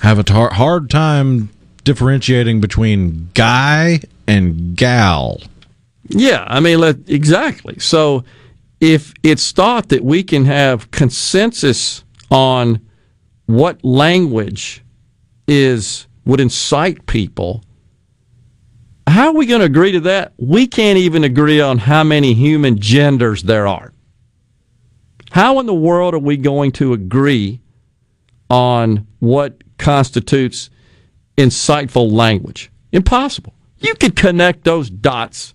have 0.00 0.18
a 0.18 0.22
tar- 0.22 0.52
hard 0.52 0.90
time 0.90 1.48
differentiating 1.84 2.60
between 2.60 3.30
guy 3.34 4.00
and 4.26 4.76
gal. 4.76 5.40
Yeah, 6.08 6.44
I 6.46 6.60
mean, 6.60 6.78
let, 6.78 7.08
exactly. 7.08 7.78
So 7.78 8.24
if 8.80 9.14
it's 9.22 9.50
thought 9.52 9.88
that 9.88 10.04
we 10.04 10.22
can 10.22 10.44
have 10.44 10.90
consensus 10.90 12.04
on 12.30 12.80
what 13.46 13.82
language 13.84 14.82
is 15.48 16.06
would 16.26 16.40
incite 16.40 17.06
people, 17.06 17.64
how 19.06 19.28
are 19.28 19.34
we 19.34 19.46
going 19.46 19.60
to 19.60 19.66
agree 19.66 19.92
to 19.92 20.00
that? 20.00 20.32
We 20.36 20.66
can't 20.66 20.98
even 20.98 21.24
agree 21.24 21.60
on 21.60 21.78
how 21.78 22.04
many 22.04 22.34
human 22.34 22.78
genders 22.78 23.42
there 23.42 23.66
are. 23.66 23.92
How 25.30 25.58
in 25.60 25.66
the 25.66 25.74
world 25.74 26.14
are 26.14 26.18
we 26.18 26.36
going 26.36 26.72
to 26.72 26.92
agree 26.92 27.60
on 28.50 29.06
what 29.18 29.62
constitutes 29.78 30.70
insightful 31.36 32.12
language? 32.12 32.70
Impossible. 32.92 33.54
You 33.78 33.94
could 33.94 34.14
connect 34.14 34.64
those 34.64 34.90
dots 34.90 35.54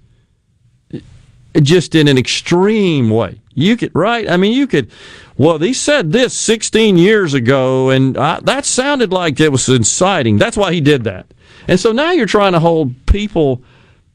just 1.61 1.95
in 1.95 2.07
an 2.07 2.17
extreme 2.17 3.09
way. 3.09 3.39
You 3.53 3.77
could, 3.77 3.91
right? 3.95 4.29
I 4.29 4.37
mean, 4.37 4.53
you 4.53 4.67
could, 4.67 4.91
well, 5.37 5.57
he 5.57 5.73
said 5.73 6.11
this 6.11 6.37
16 6.37 6.97
years 6.97 7.33
ago, 7.33 7.89
and 7.89 8.17
I, 8.17 8.39
that 8.41 8.65
sounded 8.65 9.11
like 9.11 9.39
it 9.39 9.51
was 9.51 9.67
inciting. 9.69 10.37
That's 10.37 10.57
why 10.57 10.73
he 10.73 10.81
did 10.81 11.05
that. 11.05 11.33
And 11.67 11.79
so 11.79 11.91
now 11.91 12.11
you're 12.11 12.25
trying 12.25 12.53
to 12.53 12.59
hold 12.59 13.05
people 13.05 13.61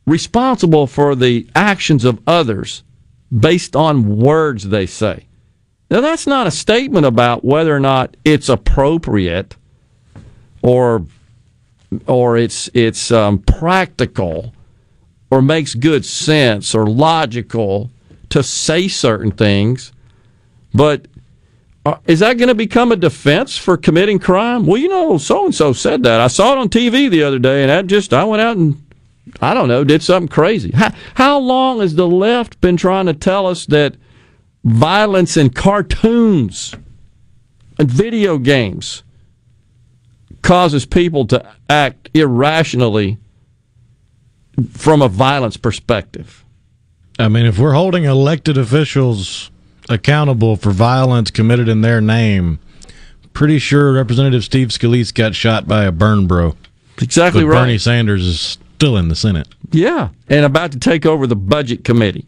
responsible 0.07 0.87
for 0.87 1.15
the 1.15 1.47
actions 1.55 2.05
of 2.05 2.21
others 2.27 2.83
based 3.37 3.77
on 3.77 4.19
words 4.19 4.69
they 4.69 4.87
say. 4.87 5.27
Now, 5.91 6.01
that's 6.01 6.27
not 6.27 6.47
a 6.47 6.51
statement 6.51 7.05
about 7.05 7.45
whether 7.45 7.75
or 7.75 7.81
not 7.81 8.17
it's 8.25 8.49
appropriate 8.49 9.57
or 10.63 11.05
or 12.07 12.39
it's 12.39 12.71
it's 12.73 13.11
um, 13.11 13.39
practical 13.41 14.55
or 15.31 15.43
makes 15.43 15.75
good 15.75 16.05
sense 16.05 16.75
or 16.75 16.87
logical 16.87 17.91
to 18.31 18.43
say 18.43 18.89
certain 18.89 19.31
things, 19.31 19.93
but 20.73 21.07
Uh, 21.85 21.97
is 22.07 22.21
that 22.21 22.39
going 22.39 22.49
to 22.49 22.55
become 22.55 22.93
a 22.93 22.97
defense 22.97 23.57
for 23.57 23.77
committing 23.77 24.19
crime? 24.19 24.67
Well, 24.67 24.81
you 24.81 24.89
know, 24.89 25.19
so 25.19 25.47
and 25.47 25.55
so 25.55 25.73
said 25.73 26.05
that. 26.05 26.21
I 26.21 26.29
saw 26.29 26.53
it 26.53 26.59
on 26.59 26.69
TV 26.69 27.11
the 27.11 27.25
other 27.25 27.41
day, 27.41 27.63
and 27.63 27.71
that 27.71 27.89
just 27.89 28.13
I 28.13 28.25
went 28.25 28.41
out 28.41 28.57
and 28.57 28.81
I 29.41 29.55
don't 29.55 29.69
know, 29.69 29.85
did 29.85 30.03
something 30.03 30.29
crazy. 30.29 30.73
How, 30.73 30.93
how 31.15 31.39
long 31.39 31.81
has 31.81 31.95
the 31.95 32.07
left 32.07 32.61
been 32.61 32.77
trying 32.77 33.07
to 33.07 33.15
tell 33.15 33.47
us 33.47 33.67
that 33.67 33.97
violence 34.65 35.37
in 35.37 35.51
cartoons 35.51 36.75
and 37.79 37.91
video 37.91 38.39
games 38.39 39.03
causes 40.43 40.87
people 40.87 41.25
to 41.27 41.53
act 41.69 42.11
irrationally 42.15 43.19
from 44.71 45.03
a 45.03 45.09
violence 45.09 45.57
perspective? 45.57 46.45
I 47.19 47.29
mean, 47.29 47.47
if 47.47 47.59
we're 47.59 47.75
holding 47.75 48.05
elected 48.05 48.59
officials 48.59 49.52
accountable 49.89 50.57
for 50.57 50.71
violence 50.71 51.31
committed 51.31 51.69
in 51.69 51.81
their 51.81 52.01
name, 52.01 52.59
pretty 53.33 53.59
sure 53.59 53.93
Representative 53.93 54.45
Steve 54.45 54.69
Scalise 54.69 55.13
got 55.13 55.35
shot 55.35 55.67
by 55.67 55.85
a 55.85 55.93
burn 55.93 56.27
bro. 56.27 56.57
Exactly 57.01 57.43
but 57.43 57.49
right. 57.49 57.63
Bernie 57.63 57.79
Sanders 57.79 58.27
is 58.27 58.41
still 58.41 58.97
in 58.97 59.09
the 59.09 59.17
Senate. 59.17 59.49
Yeah, 59.71 60.11
and 60.29 60.45
about 60.45 60.73
to 60.73 60.79
take 60.79 61.07
over 61.07 61.27
the 61.27 61.37
budget 61.37 61.85
committee. 61.85 62.27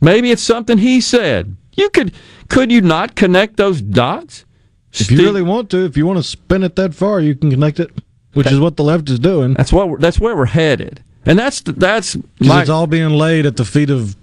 Maybe 0.00 0.30
it's 0.30 0.42
something 0.42 0.78
he 0.78 1.00
said. 1.00 1.56
You 1.74 1.88
could 1.90 2.12
could 2.48 2.70
you 2.70 2.80
not 2.80 3.14
connect 3.14 3.56
those 3.56 3.80
dots? 3.80 4.44
If 4.92 5.10
you 5.10 5.18
really 5.18 5.42
want 5.42 5.70
to, 5.70 5.84
if 5.84 5.96
you 5.96 6.06
want 6.06 6.18
to 6.18 6.22
spin 6.22 6.62
it 6.62 6.76
that 6.76 6.94
far, 6.94 7.20
you 7.20 7.34
can 7.34 7.50
connect 7.50 7.80
it, 7.80 7.90
which 8.34 8.44
That- 8.44 8.52
is 8.54 8.60
what 8.60 8.76
the 8.76 8.84
left 8.84 9.08
is 9.08 9.18
doing. 9.18 9.54
That's 9.54 9.72
what 9.72 9.88
we're, 9.88 9.98
that's 9.98 10.20
where 10.20 10.36
we're 10.36 10.44
headed, 10.46 11.02
and 11.24 11.38
that's 11.38 11.60
that's 11.62 12.16
my, 12.40 12.60
it's 12.60 12.68
all 12.70 12.86
being 12.86 13.10
laid 13.10 13.46
at 13.46 13.56
the 13.56 13.64
feet 13.64 13.88
of 13.90 14.16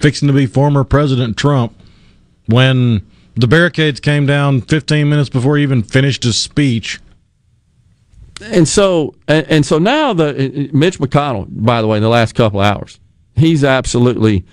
fixing 0.00 0.28
to 0.28 0.34
be 0.34 0.46
former 0.46 0.84
President 0.84 1.36
Trump 1.36 1.74
when 2.46 3.06
the 3.34 3.46
barricades 3.46 4.00
came 4.00 4.26
down 4.26 4.60
15 4.62 5.08
minutes 5.08 5.28
before 5.28 5.56
he 5.56 5.62
even 5.62 5.82
finished 5.82 6.24
his 6.24 6.38
speech. 6.38 7.00
and 8.40 8.66
so 8.66 9.14
and, 9.28 9.64
so 9.64 9.78
now 9.78 10.12
the 10.12 10.70
Mitch 10.72 10.98
McConnell, 10.98 11.46
by 11.50 11.80
the 11.80 11.86
way, 11.86 11.96
in 11.98 12.02
the 12.02 12.08
last 12.08 12.34
couple 12.34 12.60
hours, 12.60 12.98
he's 13.34 13.64
absolutely 13.64 14.44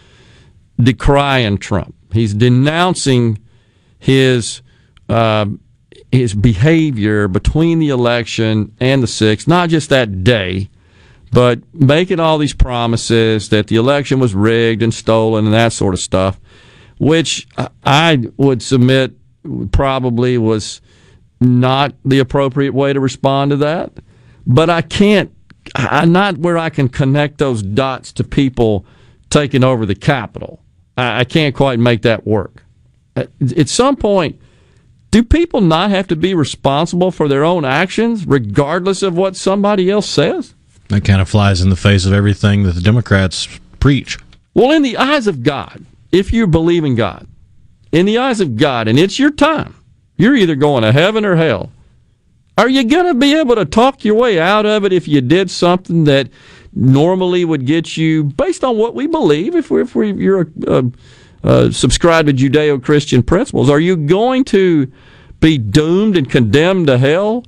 decrying 0.82 1.58
Trump. 1.58 1.96
He's 2.12 2.34
denouncing 2.34 3.40
his 4.00 4.62
uh, 5.10 5.46
his 6.12 6.34
behavior 6.34 7.28
between 7.28 7.80
the 7.80 7.90
election 7.90 8.76
and 8.80 9.02
the 9.02 9.08
sixth, 9.08 9.48
not 9.48 9.70
just 9.70 9.90
that 9.90 10.24
day, 10.24 10.70
but 11.34 11.60
making 11.74 12.20
all 12.20 12.38
these 12.38 12.54
promises 12.54 13.50
that 13.50 13.68
the 13.68 13.76
election 13.76 14.20
was 14.20 14.36
rigged 14.36 14.84
and 14.84 14.94
stolen 14.94 15.46
and 15.46 15.54
that 15.54 15.74
sort 15.74 15.96
of 15.96 16.00
stuff, 16.00 16.40
which 17.00 17.48
I- 17.84 18.30
would 18.38 18.62
submit 18.62 19.14
probably 19.72 20.38
was 20.38 20.80
not 21.42 21.96
the 22.06 22.20
appropriate 22.20 22.74
way 22.74 22.94
to 22.94 23.00
respond 23.00 23.52
to 23.52 23.58
that. 23.58 23.92
But 24.46 24.70
I 24.70 24.82
can't, 24.82 25.32
I'm 25.76 26.12
not 26.12 26.38
where 26.38 26.58
I 26.58 26.70
can 26.70 26.88
connect 26.88 27.40
those 27.40 27.64
dots 27.64 28.14
to 28.14 28.24
people 28.24 28.86
taking 29.30 29.64
over 29.64 29.86
the 29.86 29.96
Capitol. 29.96 30.62
I, 30.96 31.24
can't 31.24 31.56
quite 31.56 31.80
make 31.80 32.04
that 32.04 32.28
work. 32.28 32.64
At, 33.16 33.30
at 33.58 33.68
some 33.68 33.96
point, 33.96 34.40
do 35.10 35.24
people 35.24 35.62
not 35.62 35.90
have 35.90 36.08
to 36.08 36.16
be 36.16 36.36
responsible 36.36 37.10
for 37.10 37.28
their 37.28 37.44
own 37.44 37.66
actions, 37.66 38.28
regardless 38.28 39.02
of 39.02 39.18
what 39.18 39.36
somebody 39.36 39.90
else 39.90 40.08
says? 40.08 40.54
That 40.94 41.06
kind 41.06 41.22
of 41.22 41.28
flies 41.28 41.62
in 41.62 41.70
the 41.70 41.76
face 41.76 42.06
of 42.06 42.14
everything 42.14 42.64
that 42.64 42.76
the 42.76 42.82
Democrats 42.82 43.48
preach. 43.80 44.18
Well, 44.54 44.72
in 44.72 44.84
the 44.84 44.98
eyes 44.98 45.26
of 45.26 45.42
God, 45.42 45.86
if 46.12 46.32
you 46.32 46.46
believe 46.46 46.84
in 46.84 46.94
God, 46.94 47.28
in 47.92 48.06
the 48.06 48.20
eyes 48.20 48.40
of 48.40 48.58
God, 48.58 48.88
and 48.88 49.00
it's 49.00 49.18
your 49.18 49.32
time, 49.32 49.76
you're 50.18 50.36
either 50.36 50.56
going 50.56 50.84
to 50.84 50.92
heaven 50.92 51.26
or 51.26 51.36
hell. 51.36 51.72
Are 52.58 52.70
you 52.70 52.84
going 52.84 53.08
to 53.08 53.16
be 53.16 53.34
able 53.34 53.56
to 53.56 53.66
talk 53.66 54.06
your 54.06 54.14
way 54.14 54.40
out 54.40 54.68
of 54.68 54.86
it 54.86 54.94
if 54.94 55.08
you 55.08 55.22
did 55.22 55.50
something 55.50 56.04
that 56.04 56.30
normally 56.74 57.44
would 57.44 57.66
get 57.66 57.98
you, 57.98 58.26
based 58.26 58.64
on 58.64 58.78
what 58.78 58.94
we 58.94 59.08
believe, 59.08 59.56
if, 59.56 59.72
we're, 59.72 59.82
if 59.82 59.96
we're, 59.96 60.14
you're 60.14 60.52
subscribed 61.72 62.28
to 62.28 62.34
Judeo 62.34 62.84
Christian 62.84 63.24
principles, 63.24 63.72
are 63.72 63.80
you 63.80 63.98
going 63.98 64.44
to 64.46 64.92
be 65.40 65.58
doomed 65.58 66.16
and 66.16 66.30
condemned 66.30 66.88
to 66.88 67.00
hell 67.00 67.44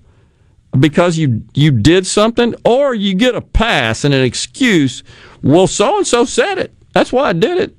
because 0.79 1.17
you 1.17 1.43
you 1.53 1.71
did 1.71 2.05
something, 2.07 2.55
or 2.63 2.93
you 2.93 3.13
get 3.13 3.35
a 3.35 3.41
pass 3.41 4.03
and 4.03 4.13
an 4.13 4.23
excuse. 4.23 5.03
Well, 5.41 5.67
so 5.67 5.97
and 5.97 6.07
so 6.07 6.25
said 6.25 6.57
it. 6.57 6.73
That's 6.93 7.11
why 7.11 7.29
I 7.29 7.33
did 7.33 7.57
it. 7.57 7.75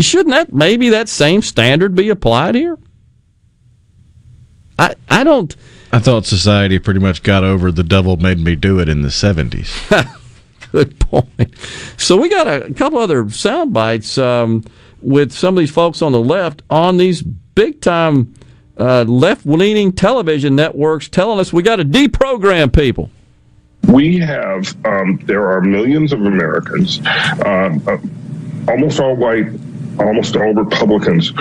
Shouldn't 0.00 0.34
that 0.34 0.52
maybe 0.52 0.90
that 0.90 1.08
same 1.08 1.42
standard 1.42 1.94
be 1.94 2.08
applied 2.08 2.54
here? 2.54 2.78
I 4.78 4.94
I 5.08 5.24
don't. 5.24 5.54
I 5.92 5.98
thought 5.98 6.24
society 6.24 6.78
pretty 6.78 7.00
much 7.00 7.22
got 7.22 7.44
over 7.44 7.72
the 7.72 7.82
devil 7.82 8.16
made 8.16 8.38
me 8.38 8.54
do 8.54 8.78
it 8.78 8.88
in 8.88 9.02
the 9.02 9.08
70s. 9.08 10.16
Good 10.72 11.00
point. 11.00 11.58
So 11.96 12.16
we 12.16 12.28
got 12.28 12.46
a 12.46 12.72
couple 12.74 13.00
other 13.00 13.28
sound 13.30 13.72
bites 13.72 14.16
um, 14.16 14.62
with 15.02 15.32
some 15.32 15.56
of 15.56 15.58
these 15.58 15.70
folks 15.70 16.00
on 16.00 16.12
the 16.12 16.20
left 16.20 16.62
on 16.70 16.96
these 16.96 17.22
big 17.22 17.80
time 17.80 18.32
uh, 18.80 19.04
left 19.04 19.46
leaning 19.46 19.92
television 19.92 20.56
networks 20.56 21.08
telling 21.08 21.38
us 21.38 21.52
we 21.52 21.62
got 21.62 21.76
to 21.76 21.84
deprogram 21.84 22.72
people. 22.72 23.10
We 23.86 24.18
have, 24.18 24.74
um, 24.84 25.18
there 25.24 25.50
are 25.50 25.60
millions 25.60 26.12
of 26.12 26.20
Americans, 26.24 26.98
um, 27.44 27.82
uh, 27.86 27.98
almost 28.70 29.00
all 29.00 29.16
white, 29.16 29.46
almost 29.98 30.36
all 30.36 30.54
Republicans, 30.54 31.32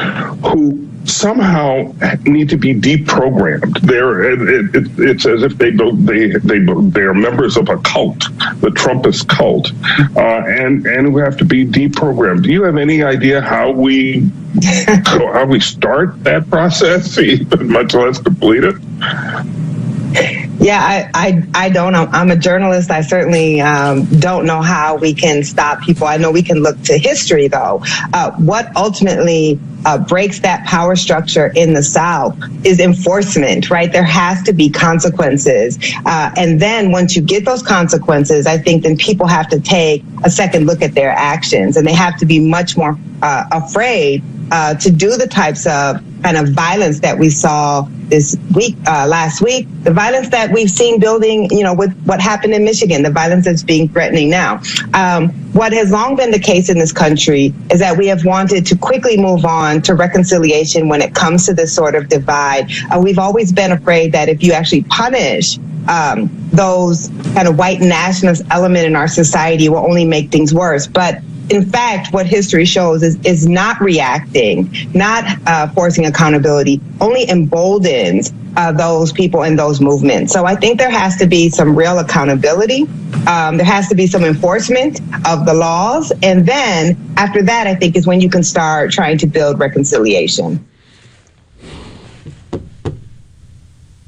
who 0.45 0.88
somehow 1.10 1.94
need 2.23 2.49
to 2.49 2.57
be 2.57 2.73
deprogrammed. 2.73 3.81
They're 3.81 4.31
it, 4.31 4.76
it, 4.76 4.88
it's 4.98 5.26
as 5.26 5.44
if 5.44 5.57
they 5.57 5.72
they 5.72 6.27
they 6.38 6.60
they 6.60 7.02
are 7.02 7.14
members 7.14 7.57
of 7.57 7.69
a 7.69 7.77
cult, 7.80 8.19
the 8.61 8.69
Trumpist 8.69 9.27
cult, 9.27 9.72
uh, 10.15 10.44
and 10.48 10.86
and 10.86 11.07
who 11.07 11.18
have 11.18 11.38
to 11.38 11.45
be 11.45 11.65
deprogrammed. 11.65 12.44
Do 12.44 12.52
you 12.52 12.64
have 12.64 12.77
any 12.77 13.03
idea 13.03 13.41
how 13.41 13.72
we 13.72 14.30
how 15.06 15.45
we 15.45 15.60
start 15.60 16.23
that 16.23 16.49
process, 16.49 17.18
even 17.19 17.72
much 17.72 17.94
less 17.94 18.19
complete 18.19 18.64
it? 18.64 20.49
Yeah, 20.60 20.80
I, 20.81 21.10
I, 21.14 21.44
I 21.53 21.69
don't 21.69 21.94
know. 21.94 22.10
I'm 22.11 22.31
a 22.31 22.36
journalist. 22.36 22.91
I 22.91 23.02
certainly 23.02 23.61
um, 23.61 24.06
don't 24.19 24.45
know 24.45 24.61
how 24.61 24.98
we 24.98 25.14
can 25.14 25.44
stop 25.44 25.81
people. 25.81 26.06
I 26.06 26.18
know 26.18 26.31
we 26.31 26.44
can 26.44 26.60
look 26.60 26.81
to 26.84 26.98
history, 26.98 27.48
though. 27.48 27.81
Uh, 28.14 28.31
what 28.31 28.76
ultimately 28.76 29.57
uh, 29.86 29.98
breaks 29.98 30.40
that 30.41 30.65
power 30.65 30.98
structure 30.98 31.53
in 31.56 31.73
the 31.73 31.84
South 31.84 32.38
is 32.65 32.81
enforcement, 32.81 33.69
right? 33.69 33.91
There 33.91 34.03
has 34.03 34.44
to 34.44 34.53
be 34.53 34.69
consequences. 34.69 35.80
Uh, 36.06 36.31
and 36.36 36.60
then 36.60 36.91
once 36.91 37.15
you 37.15 37.22
get 37.22 37.45
those 37.45 37.64
consequences, 37.64 38.45
I 38.45 38.57
think 38.57 38.84
then 38.84 38.98
people 38.98 39.27
have 39.27 39.48
to 39.49 39.61
take 39.61 40.03
a 40.26 40.30
second 40.30 40.65
look 40.65 40.81
at 40.81 40.94
their 40.94 41.11
actions 41.11 41.77
and 41.77 41.88
they 41.88 41.94
have 41.94 42.18
to 42.18 42.26
be 42.26 42.40
much 42.40 42.76
more 42.76 42.98
uh, 43.22 43.45
afraid 43.52 44.23
uh, 44.52 44.73
to 44.76 44.91
do 44.91 45.15
the 45.15 45.27
types 45.27 45.65
of 45.65 46.03
kind 46.23 46.38
of 46.38 46.49
violence 46.49 46.99
that 46.99 47.18
we 47.18 47.30
saw 47.30 47.88
this 48.10 48.36
week, 48.56 48.76
uh, 48.88 49.06
last 49.07 49.41
week, 49.41 49.68
the 49.84 49.94
violence 49.94 50.30
that 50.30 50.49
we've 50.52 50.70
seen 50.70 51.00
building, 51.00 51.50
you 51.52 51.64
know, 51.64 51.74
with 51.74 51.96
what 52.04 52.22
happened 52.22 52.54
in 52.54 52.64
Michigan, 52.64 53.04
the 53.04 53.12
violence 53.12 53.46
that's 53.46 53.64
being 53.64 53.88
threatening 53.90 54.30
now. 54.30 54.62
Um, 54.94 55.30
what 55.54 55.74
has 55.74 55.92
long 55.92 56.16
been 56.16 56.32
the 56.32 56.40
case 56.40 56.70
in 56.70 56.78
this 56.78 56.92
country 56.92 57.54
is 57.72 57.80
that 57.80 57.98
we 57.98 58.08
have 58.08 58.24
wanted 58.26 58.66
to 58.68 58.78
quickly 58.78 59.18
move 59.18 59.46
on 59.46 59.82
to 59.84 59.96
reconciliation 59.96 60.88
when 60.88 61.02
it 61.02 61.16
comes 61.16 61.46
to 61.48 61.54
this 61.54 61.74
sort 61.74 61.96
of 61.96 62.10
divide. 62.10 62.72
Uh, 62.92 63.02
we've 63.04 63.20
always 63.20 63.52
been 63.52 63.72
afraid 63.72 64.12
that 64.12 64.30
if 64.30 64.44
you 64.44 64.54
actually 64.54 64.84
punish 64.84 65.58
um, 65.88 66.30
those 66.52 67.10
kind 67.34 67.48
of 67.48 67.58
white 67.58 67.80
nationalist 67.80 68.44
element 68.52 68.86
in 68.86 68.96
our 68.96 69.08
society 69.08 69.70
will 69.70 69.78
only 69.78 70.06
make 70.06 70.32
things 70.32 70.54
worse. 70.54 70.88
But 70.88 71.22
in 71.50 71.66
fact, 71.66 72.14
what 72.14 72.28
history 72.28 72.66
shows 72.66 73.02
is, 73.02 73.18
is 73.26 73.48
not 73.48 73.82
reacting, 73.82 74.72
not 74.94 75.24
uh, 75.48 75.68
forcing 75.70 76.06
accountability, 76.06 76.80
only 77.02 77.28
emboldens 77.28 78.32
uh, 78.56 78.72
those 78.72 79.12
people 79.12 79.44
and 79.44 79.58
those 79.58 79.82
movements. 79.82 80.34
So 80.34 80.46
I 80.46 80.56
think 80.56 80.80
there 80.80 80.90
has 80.90 81.18
to 81.18 81.28
be 81.28 81.50
some 81.50 81.76
real 81.76 82.00
accountability. 82.00 82.84
Um, 83.28 83.58
there 83.58 83.66
has 83.66 83.88
to 83.90 83.96
be 83.96 84.08
some 84.08 84.24
enforcement 84.24 85.00
of 85.28 85.46
the 85.46 85.54
laws. 85.54 86.12
And 86.24 86.46
then 86.46 86.98
after 87.18 87.42
that, 87.44 87.68
I 87.68 87.76
think 87.76 87.96
is 87.96 88.08
when 88.08 88.22
you 88.22 88.30
can 88.30 88.44
start 88.44 88.92
trying 88.92 89.18
to 89.20 89.28
build 89.28 89.60
reconciliation. 89.60 90.66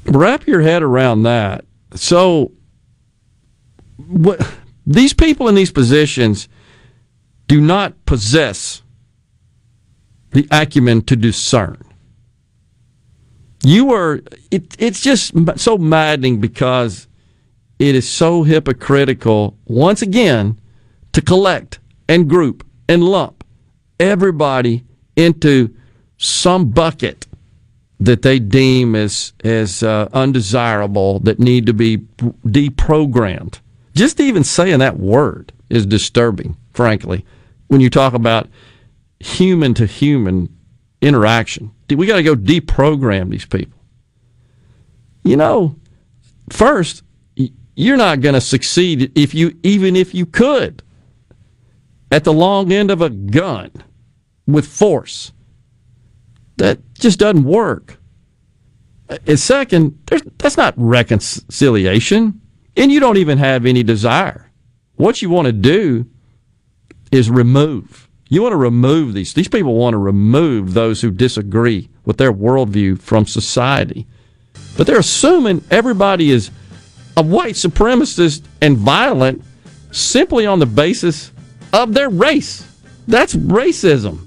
Wrap 0.06 0.46
your 0.46 0.60
head 0.60 0.82
around 0.82 1.22
that. 1.22 1.64
So, 1.94 2.52
what 3.96 4.46
these 4.86 5.12
people 5.12 5.48
in 5.48 5.54
these 5.54 5.70
positions 5.70 6.48
do 7.46 7.60
not 7.60 7.94
possess 8.04 8.82
the 10.32 10.46
acumen 10.50 11.02
to 11.02 11.16
discern. 11.16 11.91
You 13.64 13.92
are, 13.92 14.20
it, 14.50 14.76
it's 14.78 15.00
just 15.00 15.32
so 15.58 15.78
maddening 15.78 16.40
because 16.40 17.06
it 17.78 17.94
is 17.94 18.08
so 18.08 18.42
hypocritical, 18.42 19.56
once 19.66 20.02
again, 20.02 20.60
to 21.12 21.20
collect 21.20 21.78
and 22.08 22.28
group 22.28 22.66
and 22.88 23.04
lump 23.04 23.44
everybody 24.00 24.84
into 25.16 25.74
some 26.18 26.70
bucket 26.70 27.26
that 28.00 28.22
they 28.22 28.38
deem 28.38 28.96
as 28.96 29.32
as 29.44 29.82
uh, 29.82 30.08
undesirable 30.12 31.20
that 31.20 31.38
need 31.38 31.66
to 31.66 31.72
be 31.72 31.98
deprogrammed. 31.98 33.60
Just 33.94 34.18
even 34.18 34.42
saying 34.42 34.80
that 34.80 34.98
word 34.98 35.52
is 35.70 35.86
disturbing, 35.86 36.56
frankly. 36.72 37.24
When 37.68 37.80
you 37.80 37.90
talk 37.90 38.12
about 38.12 38.48
human 39.20 39.74
to 39.74 39.86
human 39.86 40.48
interaction, 41.00 41.70
we 41.94 42.06
got 42.06 42.16
to 42.16 42.22
go 42.22 42.34
deprogram 42.34 43.30
these 43.30 43.46
people. 43.46 43.78
You 45.24 45.36
know, 45.36 45.76
first, 46.50 47.02
you're 47.74 47.96
not 47.96 48.20
going 48.20 48.34
to 48.34 48.40
succeed 48.40 49.12
if 49.16 49.34
you 49.34 49.58
even 49.62 49.96
if 49.96 50.14
you 50.14 50.26
could 50.26 50.82
at 52.10 52.24
the 52.24 52.32
long 52.32 52.72
end 52.72 52.90
of 52.90 53.00
a 53.00 53.10
gun 53.10 53.70
with 54.46 54.66
force 54.66 55.32
that 56.58 56.78
just 56.94 57.18
doesn't 57.18 57.44
work. 57.44 57.98
And 59.26 59.38
second, 59.38 59.98
that's 60.38 60.56
not 60.56 60.74
reconciliation. 60.76 62.40
And 62.76 62.90
you 62.90 63.00
don't 63.00 63.18
even 63.18 63.38
have 63.38 63.66
any 63.66 63.82
desire. 63.82 64.50
What 64.96 65.20
you 65.20 65.30
want 65.30 65.46
to 65.46 65.52
do 65.52 66.06
is 67.10 67.30
remove. 67.30 68.08
You 68.32 68.40
want 68.40 68.54
to 68.54 68.56
remove 68.56 69.12
these. 69.12 69.34
These 69.34 69.48
people 69.48 69.74
want 69.74 69.92
to 69.92 69.98
remove 69.98 70.72
those 70.72 71.02
who 71.02 71.10
disagree 71.10 71.90
with 72.06 72.16
their 72.16 72.32
worldview 72.32 72.98
from 72.98 73.26
society. 73.26 74.06
But 74.74 74.86
they're 74.86 75.00
assuming 75.00 75.62
everybody 75.70 76.30
is 76.30 76.50
a 77.14 77.22
white 77.22 77.56
supremacist 77.56 78.40
and 78.62 78.78
violent 78.78 79.44
simply 79.90 80.46
on 80.46 80.60
the 80.60 80.64
basis 80.64 81.30
of 81.74 81.92
their 81.92 82.08
race. 82.08 82.66
That's 83.06 83.34
racism. 83.34 84.26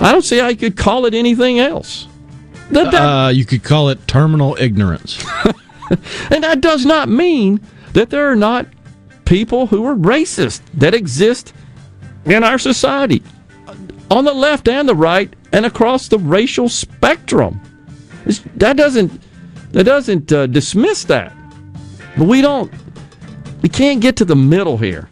I 0.00 0.10
don't 0.10 0.24
see 0.24 0.38
how 0.38 0.48
you 0.48 0.56
could 0.56 0.78
call 0.78 1.04
it 1.04 1.12
anything 1.12 1.58
else. 1.58 2.08
That, 2.70 2.90
that, 2.90 3.02
uh, 3.02 3.28
you 3.28 3.44
could 3.44 3.64
call 3.64 3.90
it 3.90 4.08
terminal 4.08 4.56
ignorance. 4.58 5.22
and 6.30 6.42
that 6.42 6.62
does 6.62 6.86
not 6.86 7.10
mean 7.10 7.60
that 7.92 8.08
there 8.08 8.30
are 8.30 8.36
not 8.36 8.66
people 9.26 9.66
who 9.66 9.84
are 9.84 9.94
racist 9.94 10.62
that 10.72 10.94
exist 10.94 11.52
in 12.24 12.44
our 12.44 12.58
society 12.58 13.22
on 14.10 14.24
the 14.24 14.32
left 14.32 14.68
and 14.68 14.88
the 14.88 14.94
right 14.94 15.32
and 15.52 15.64
across 15.64 16.08
the 16.08 16.18
racial 16.18 16.68
spectrum. 16.68 17.60
It's, 18.26 18.40
that 18.56 18.76
doesn't 18.76 19.22
that 19.72 19.84
doesn't 19.84 20.32
uh, 20.32 20.46
dismiss 20.46 21.04
that. 21.04 21.32
But 22.18 22.26
we 22.26 22.42
don't 22.42 22.72
we 23.62 23.68
can't 23.68 24.00
get 24.00 24.16
to 24.16 24.24
the 24.24 24.36
middle 24.36 24.78
here. 24.78 25.08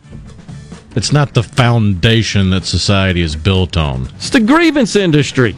It's 0.96 1.12
not 1.12 1.34
the 1.34 1.42
foundation 1.42 2.50
that 2.50 2.64
society 2.64 3.20
is 3.20 3.36
built 3.36 3.76
on. 3.76 4.08
It's 4.16 4.30
the 4.30 4.40
grievance 4.40 4.96
industry, 4.96 5.54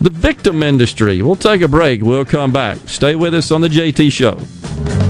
the 0.00 0.10
victim 0.10 0.62
industry. 0.62 1.22
We'll 1.22 1.36
take 1.36 1.60
a 1.62 1.68
break. 1.68 2.02
We'll 2.02 2.24
come 2.24 2.52
back. 2.52 2.78
Stay 2.86 3.14
with 3.14 3.34
us 3.34 3.50
on 3.50 3.60
the 3.60 3.68
JT 3.68 4.10
Show. 4.10 5.09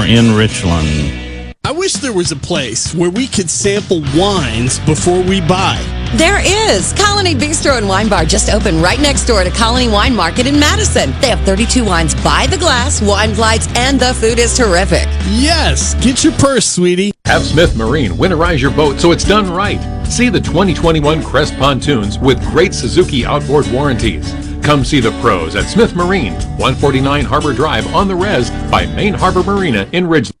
in 0.05 0.35
Richland. 0.35 1.55
I 1.63 1.71
wish 1.71 1.93
there 1.93 2.11
was 2.11 2.31
a 2.31 2.35
place 2.35 2.93
where 2.93 3.09
we 3.09 3.27
could 3.27 3.49
sample 3.49 4.01
wines 4.15 4.79
before 4.79 5.21
we 5.21 5.41
buy. 5.41 5.79
There 6.15 6.41
is. 6.43 6.91
Colony 6.93 7.35
Bistro 7.35 7.77
and 7.77 7.87
Wine 7.87 8.09
Bar 8.09 8.25
just 8.25 8.49
opened 8.49 8.81
right 8.81 8.99
next 8.99 9.25
door 9.25 9.43
to 9.43 9.51
Colony 9.51 9.87
Wine 9.87 10.15
Market 10.15 10.47
in 10.47 10.59
Madison. 10.59 11.13
They 11.21 11.29
have 11.29 11.39
32 11.41 11.85
wines 11.85 12.15
by 12.23 12.47
the 12.47 12.57
glass, 12.57 13.01
wine 13.01 13.33
flights, 13.33 13.67
and 13.75 13.99
the 13.99 14.13
food 14.15 14.39
is 14.39 14.57
terrific. 14.57 15.05
Yes, 15.29 15.93
get 16.03 16.23
your 16.23 16.33
purse, 16.33 16.65
sweetie. 16.65 17.13
Have 17.25 17.43
Smith 17.43 17.77
Marine 17.77 18.11
winterize 18.11 18.59
your 18.59 18.71
boat 18.71 18.99
so 18.99 19.11
it's 19.11 19.23
done 19.23 19.49
right. 19.49 19.79
See 20.05 20.27
the 20.27 20.41
2021 20.41 21.23
Crest 21.23 21.55
pontoons 21.57 22.19
with 22.19 22.41
great 22.49 22.73
Suzuki 22.73 23.25
outboard 23.25 23.71
warranties. 23.71 24.50
Come 24.63 24.85
see 24.85 24.99
the 24.99 25.11
pros 25.21 25.55
at 25.55 25.65
Smith 25.65 25.95
Marine, 25.95 26.33
149 26.33 27.25
Harbor 27.25 27.53
Drive 27.53 27.93
on 27.95 28.07
the 28.07 28.15
Res 28.15 28.49
by 28.69 28.85
Main 28.85 29.13
Harbor 29.13 29.43
Marina 29.43 29.87
in 29.91 30.05
Ridgeland. 30.05 30.40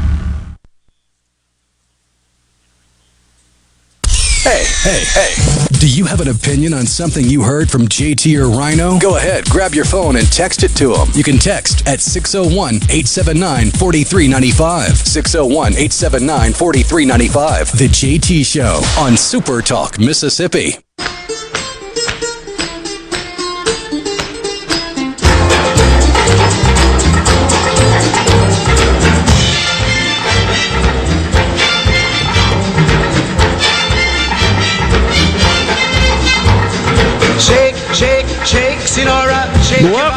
Hey, 4.43 4.63
hey, 4.81 5.03
hey. 5.05 5.67
Do 5.79 5.87
you 5.87 6.05
have 6.05 6.19
an 6.19 6.29
opinion 6.29 6.73
on 6.73 6.87
something 6.87 7.23
you 7.23 7.43
heard 7.43 7.69
from 7.69 7.87
JT 7.87 8.39
or 8.39 8.49
Rhino? 8.49 8.97
Go 8.97 9.17
ahead, 9.17 9.45
grab 9.45 9.75
your 9.75 9.85
phone 9.85 10.15
and 10.15 10.25
text 10.31 10.63
it 10.63 10.69
to 10.77 10.93
them. 10.93 11.09
You 11.13 11.23
can 11.23 11.37
text 11.37 11.87
at 11.87 12.01
601 12.01 12.75
879 12.89 13.69
4395. 13.69 14.97
601 14.97 15.73
879 15.73 16.53
4395. 16.53 17.77
The 17.77 17.87
JT 17.87 18.43
Show 18.43 18.81
on 18.99 19.15
Super 19.15 19.61
Talk, 19.61 19.99
Mississippi. 19.99 20.77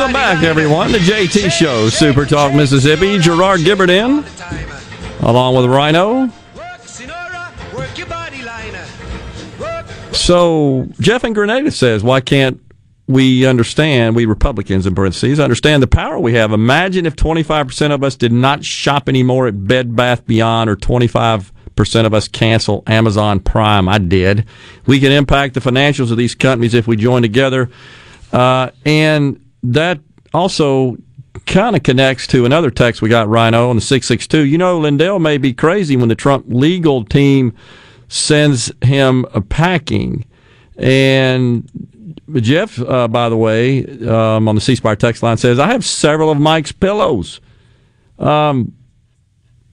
Welcome 0.05 0.21
back, 0.21 0.43
everyone. 0.45 0.93
The 0.93 0.99
JT 0.99 1.51
Show, 1.51 1.89
Super 1.89 2.27
Talk 2.27 2.53
Mississippi. 2.53 3.19
Gerard 3.19 3.61
Gibbert 3.61 3.89
in, 3.89 4.23
along 5.27 5.57
with 5.57 5.65
Rhino. 5.65 6.29
So 10.13 10.87
Jeff 11.01 11.25
in 11.25 11.33
Grenada 11.33 11.71
says, 11.71 12.05
why 12.05 12.21
can't 12.21 12.61
we 13.07 13.47
understand, 13.47 14.15
we 14.15 14.27
Republicans 14.27 14.85
in 14.85 14.95
parentheses, 14.95 15.41
understand 15.41 15.83
the 15.83 15.87
power 15.87 16.19
we 16.19 16.35
have? 16.35 16.53
Imagine 16.53 17.07
if 17.07 17.17
25% 17.17 17.91
of 17.91 18.05
us 18.05 18.15
did 18.15 18.31
not 18.31 18.63
shop 18.63 19.09
anymore 19.09 19.47
at 19.47 19.67
Bed 19.67 19.97
Bath 19.97 20.27
Beyond 20.27 20.69
or 20.69 20.77
25% 20.77 22.05
of 22.05 22.13
us 22.13 22.29
cancel 22.29 22.83
Amazon 22.87 23.41
Prime. 23.41 23.89
I 23.89 23.97
did. 23.97 24.45
We 24.85 25.01
can 25.01 25.13
impact 25.13 25.55
the 25.55 25.61
financials 25.61 26.11
of 26.11 26.19
these 26.19 26.35
companies 26.35 26.75
if 26.75 26.87
we 26.87 26.97
join 26.97 27.23
together. 27.23 27.71
Uh, 28.35 28.71
and 28.85 29.41
that 29.65 30.01
also 30.33 30.97
kind 31.47 31.77
of 31.77 31.83
connects 31.83 32.27
to 32.29 32.45
another 32.45 32.71
text 32.71 33.03
we 33.03 33.09
got, 33.09 33.29
Rhino, 33.29 33.71
on 33.71 33.77
the 33.77 33.83
662. 33.83 34.45
You 34.45 34.59
know, 34.59 34.79
Lindell 34.79 35.19
may 35.19 35.39
be 35.39 35.53
crazy 35.53 35.97
when 35.97 36.09
the 36.09 36.15
Trump 36.15 36.47
legal 36.49 37.05
team 37.05 37.55
sends 38.09 38.73
him 38.83 39.27
a 39.35 39.41
packing. 39.41 40.25
And 40.77 41.69
Jeff, 42.35 42.81
uh, 42.81 43.09
by 43.09 43.29
the 43.29 43.37
way, 43.37 43.85
um, 44.07 44.49
on 44.49 44.55
the 44.55 44.61
C 44.61 44.77
Spire 44.77 44.97
text 44.97 45.23
line 45.23 45.37
says, 45.37 45.59
I 45.59 45.69
have 45.69 45.85
several 45.85 46.31
of 46.31 46.39
Mike's 46.39 46.73
pillows. 46.73 47.41
Um, 48.19 48.73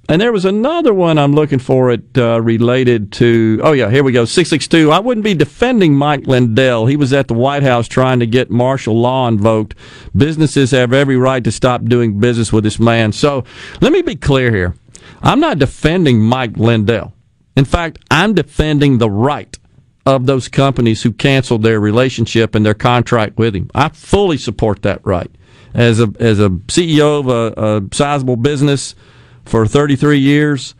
and 0.09 0.21
there 0.21 0.31
was 0.31 0.45
another 0.45 0.93
one 0.93 1.17
I'm 1.17 1.33
looking 1.33 1.59
for 1.59 1.91
it 1.91 2.17
uh, 2.17 2.41
related 2.41 3.11
to. 3.13 3.61
Oh, 3.63 3.71
yeah, 3.71 3.89
here 3.89 4.03
we 4.03 4.11
go. 4.11 4.25
662. 4.25 4.91
I 4.91 4.99
wouldn't 4.99 5.23
be 5.23 5.33
defending 5.33 5.95
Mike 5.95 6.27
Lindell. 6.27 6.85
He 6.87 6.97
was 6.97 7.13
at 7.13 7.27
the 7.27 7.33
White 7.33 7.63
House 7.63 7.87
trying 7.87 8.19
to 8.19 8.25
get 8.25 8.49
martial 8.49 8.99
law 8.99 9.27
invoked. 9.27 9.75
Businesses 10.15 10.71
have 10.71 10.91
every 10.91 11.17
right 11.17 11.43
to 11.43 11.51
stop 11.51 11.85
doing 11.85 12.19
business 12.19 12.51
with 12.51 12.63
this 12.63 12.79
man. 12.79 13.11
So 13.11 13.45
let 13.79 13.91
me 13.93 14.01
be 14.01 14.15
clear 14.15 14.51
here. 14.51 14.75
I'm 15.21 15.39
not 15.39 15.59
defending 15.59 16.19
Mike 16.19 16.57
Lindell. 16.57 17.13
In 17.55 17.65
fact, 17.65 17.99
I'm 18.09 18.33
defending 18.33 18.97
the 18.97 19.09
right 19.09 19.57
of 20.05 20.25
those 20.25 20.47
companies 20.47 21.03
who 21.03 21.11
canceled 21.11 21.63
their 21.63 21.79
relationship 21.79 22.55
and 22.55 22.65
their 22.65 22.73
contract 22.73 23.37
with 23.37 23.55
him. 23.55 23.69
I 23.75 23.89
fully 23.89 24.37
support 24.37 24.81
that 24.81 25.05
right. 25.05 25.29
As 25.73 26.01
a 26.01 26.11
as 26.19 26.39
a 26.39 26.49
CEO 26.49 27.19
of 27.19 27.27
a, 27.27 27.61
a 27.61 27.95
sizable 27.95 28.35
business 28.35 28.95
for 29.51 29.67
33 29.67 30.17
years, 30.17 30.75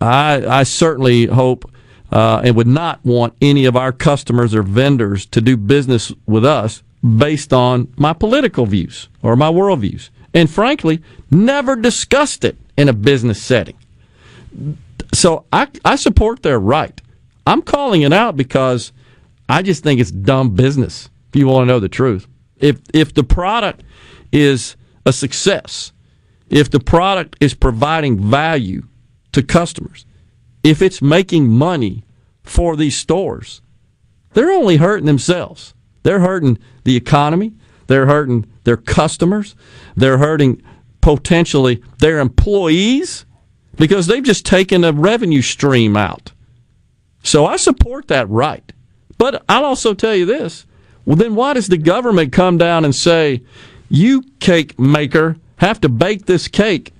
I 0.00 0.60
I 0.60 0.62
certainly 0.62 1.26
hope 1.26 1.70
uh, 2.12 2.40
and 2.44 2.54
would 2.54 2.68
not 2.68 3.04
want 3.04 3.34
any 3.42 3.64
of 3.64 3.76
our 3.76 3.90
customers 3.90 4.54
or 4.54 4.62
vendors 4.62 5.26
to 5.26 5.40
do 5.40 5.56
business 5.56 6.12
with 6.24 6.44
us 6.44 6.84
based 7.16 7.52
on 7.52 7.92
my 7.96 8.12
political 8.12 8.64
views 8.64 9.08
or 9.22 9.34
my 9.34 9.50
worldviews. 9.50 10.10
And 10.32 10.48
frankly, 10.48 11.02
never 11.30 11.74
discussed 11.74 12.44
it 12.44 12.56
in 12.76 12.88
a 12.88 12.92
business 12.92 13.42
setting. 13.42 13.76
So 15.12 15.44
I, 15.52 15.66
I 15.84 15.96
support 15.96 16.42
their 16.42 16.60
right. 16.60 16.98
I'm 17.44 17.60
calling 17.60 18.02
it 18.02 18.12
out 18.12 18.36
because 18.36 18.92
I 19.48 19.62
just 19.62 19.82
think 19.82 20.00
it's 20.00 20.12
dumb 20.12 20.54
business. 20.54 21.10
If 21.30 21.40
you 21.40 21.48
want 21.48 21.64
to 21.64 21.66
know 21.66 21.80
the 21.80 21.88
truth, 21.88 22.28
if 22.58 22.78
if 22.94 23.14
the 23.14 23.24
product 23.24 23.82
is 24.30 24.76
a 25.04 25.12
success, 25.12 25.92
if 26.52 26.70
the 26.70 26.78
product 26.78 27.36
is 27.40 27.54
providing 27.54 28.20
value 28.20 28.82
to 29.32 29.42
customers, 29.42 30.04
if 30.62 30.82
it's 30.82 31.00
making 31.00 31.48
money 31.48 32.04
for 32.42 32.76
these 32.76 32.96
stores, 32.96 33.62
they're 34.34 34.52
only 34.52 34.76
hurting 34.76 35.06
themselves. 35.06 35.74
They're 36.02 36.20
hurting 36.20 36.58
the 36.84 36.94
economy. 36.94 37.54
They're 37.86 38.06
hurting 38.06 38.46
their 38.64 38.76
customers. 38.76 39.56
They're 39.96 40.18
hurting 40.18 40.62
potentially 41.00 41.82
their 41.98 42.20
employees 42.20 43.24
because 43.76 44.06
they've 44.06 44.22
just 44.22 44.44
taken 44.44 44.84
a 44.84 44.92
revenue 44.92 45.42
stream 45.42 45.96
out. 45.96 46.32
So 47.24 47.46
I 47.46 47.56
support 47.56 48.08
that 48.08 48.28
right. 48.28 48.72
But 49.16 49.42
I'll 49.48 49.64
also 49.64 49.94
tell 49.94 50.14
you 50.14 50.26
this 50.26 50.66
well, 51.06 51.16
then 51.16 51.34
why 51.34 51.54
does 51.54 51.68
the 51.68 51.78
government 51.78 52.32
come 52.32 52.58
down 52.58 52.84
and 52.84 52.94
say, 52.94 53.42
you 53.88 54.22
cake 54.38 54.78
maker 54.78 55.36
have 55.62 55.80
to 55.80 55.88
bake 55.88 56.26
this 56.26 56.48
cake 56.48 56.92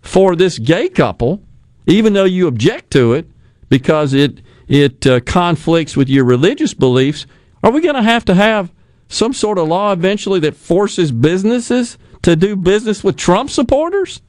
for 0.00 0.36
this 0.36 0.58
gay 0.58 0.88
couple, 0.88 1.42
even 1.86 2.12
though 2.12 2.24
you 2.24 2.46
object 2.46 2.92
to 2.92 3.12
it 3.12 3.28
because 3.68 4.14
it, 4.14 4.40
it 4.68 5.06
uh, 5.06 5.18
conflicts 5.20 5.96
with 5.96 6.08
your 6.08 6.24
religious 6.24 6.72
beliefs? 6.72 7.26
Are 7.64 7.72
we 7.72 7.80
going 7.80 7.96
to 7.96 8.02
have 8.02 8.24
to 8.26 8.34
have 8.34 8.72
some 9.08 9.32
sort 9.32 9.58
of 9.58 9.66
law 9.66 9.92
eventually 9.92 10.38
that 10.40 10.54
forces 10.54 11.10
businesses 11.10 11.98
to 12.22 12.36
do 12.36 12.54
business 12.54 13.02
with 13.02 13.16
Trump 13.16 13.50
supporters? 13.50 14.22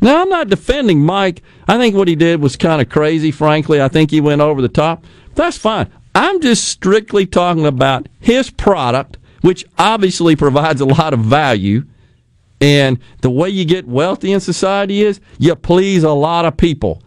Now, 0.00 0.20
I'm 0.20 0.28
not 0.28 0.50
defending 0.50 1.00
Mike. 1.00 1.42
I 1.66 1.78
think 1.78 1.96
what 1.96 2.08
he 2.08 2.14
did 2.14 2.42
was 2.42 2.56
kind 2.56 2.82
of 2.82 2.90
crazy, 2.90 3.30
frankly. 3.30 3.80
I 3.80 3.88
think 3.88 4.10
he 4.10 4.20
went 4.20 4.42
over 4.42 4.60
the 4.60 4.68
top. 4.68 5.02
That's 5.34 5.56
fine. 5.56 5.90
I'm 6.14 6.42
just 6.42 6.68
strictly 6.68 7.24
talking 7.24 7.64
about 7.64 8.06
his 8.20 8.50
product, 8.50 9.16
which 9.40 9.64
obviously 9.78 10.36
provides 10.36 10.82
a 10.82 10.86
lot 10.86 11.14
of 11.14 11.20
value. 11.20 11.84
And 12.60 12.98
the 13.20 13.30
way 13.30 13.48
you 13.50 13.64
get 13.64 13.86
wealthy 13.86 14.32
in 14.32 14.40
society 14.40 15.02
is 15.02 15.20
you 15.38 15.54
please 15.54 16.02
a 16.02 16.10
lot 16.10 16.44
of 16.44 16.56
people. 16.56 17.02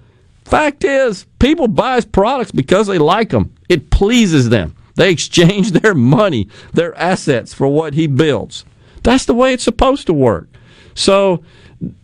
Fact 0.46 0.84
is, 0.84 1.26
people 1.40 1.68
buy 1.68 2.00
products 2.02 2.52
because 2.52 2.88
they 2.88 2.98
like 2.98 3.30
them. 3.30 3.54
It 3.70 3.90
pleases 3.90 4.50
them. 4.50 4.76
They 4.96 5.12
exchange 5.12 5.72
their 5.82 5.94
money, 5.94 6.48
their 6.74 6.98
assets 6.98 7.54
for 7.54 7.68
what 7.68 7.94
he 7.94 8.08
builds. 8.08 8.66
That's 9.04 9.26
the 9.26 9.34
way 9.34 9.54
it's 9.54 9.64
supposed 9.64 10.08
to 10.08 10.14
work. 10.14 10.48
So 10.94 11.44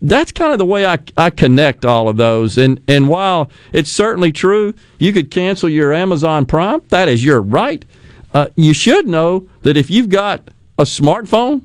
that's 0.01 0.31
kind 0.31 0.53
of 0.53 0.59
the 0.59 0.65
way 0.65 0.85
I, 0.85 0.97
I 1.15 1.29
connect 1.29 1.85
all 1.85 2.09
of 2.09 2.17
those. 2.17 2.57
And 2.57 2.81
and 2.87 3.07
while 3.07 3.51
it's 3.73 3.91
certainly 3.91 4.31
true, 4.31 4.73
you 4.97 5.13
could 5.13 5.29
cancel 5.29 5.69
your 5.69 5.93
Amazon 5.93 6.45
Prime. 6.45 6.81
That 6.89 7.07
is 7.07 7.23
your 7.23 7.41
right. 7.41 7.85
Uh, 8.33 8.47
you 8.55 8.73
should 8.73 9.07
know 9.07 9.47
that 9.61 9.77
if 9.77 9.89
you've 9.89 10.09
got 10.09 10.49
a 10.77 10.83
smartphone, 10.83 11.63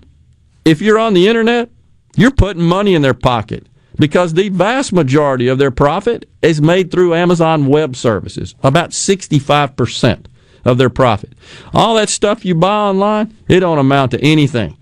if 0.65 0.81
you're 0.81 0.99
on 0.99 1.15
the 1.15 1.28
internet, 1.28 1.70
you're 2.16 2.31
putting 2.31 2.62
money 2.62 2.94
in 2.94 3.02
their 3.02 3.15
pocket 3.15 3.66
because 3.97 4.34
the 4.34 4.49
vast 4.49 4.92
majority 4.92 5.49
of 5.49 5.58
their 5.58 5.70
profit 5.70 6.28
is 6.41 6.60
made 6.60 6.91
through 6.91 7.15
Amazon 7.15 7.66
Web 7.66 7.97
Services. 7.97 8.55
About 8.62 8.91
65% 8.91 10.26
of 10.65 10.78
their 10.78 10.91
profit. 10.91 11.32
All 11.74 11.97
that 11.97 12.08
stuff 12.08 12.44
you 12.44 12.55
buy 12.55 12.74
online, 12.74 13.36
it 13.49 13.60
don't 13.60 13.78
amount 13.78 14.12
to 14.12 14.20
anything 14.20 14.76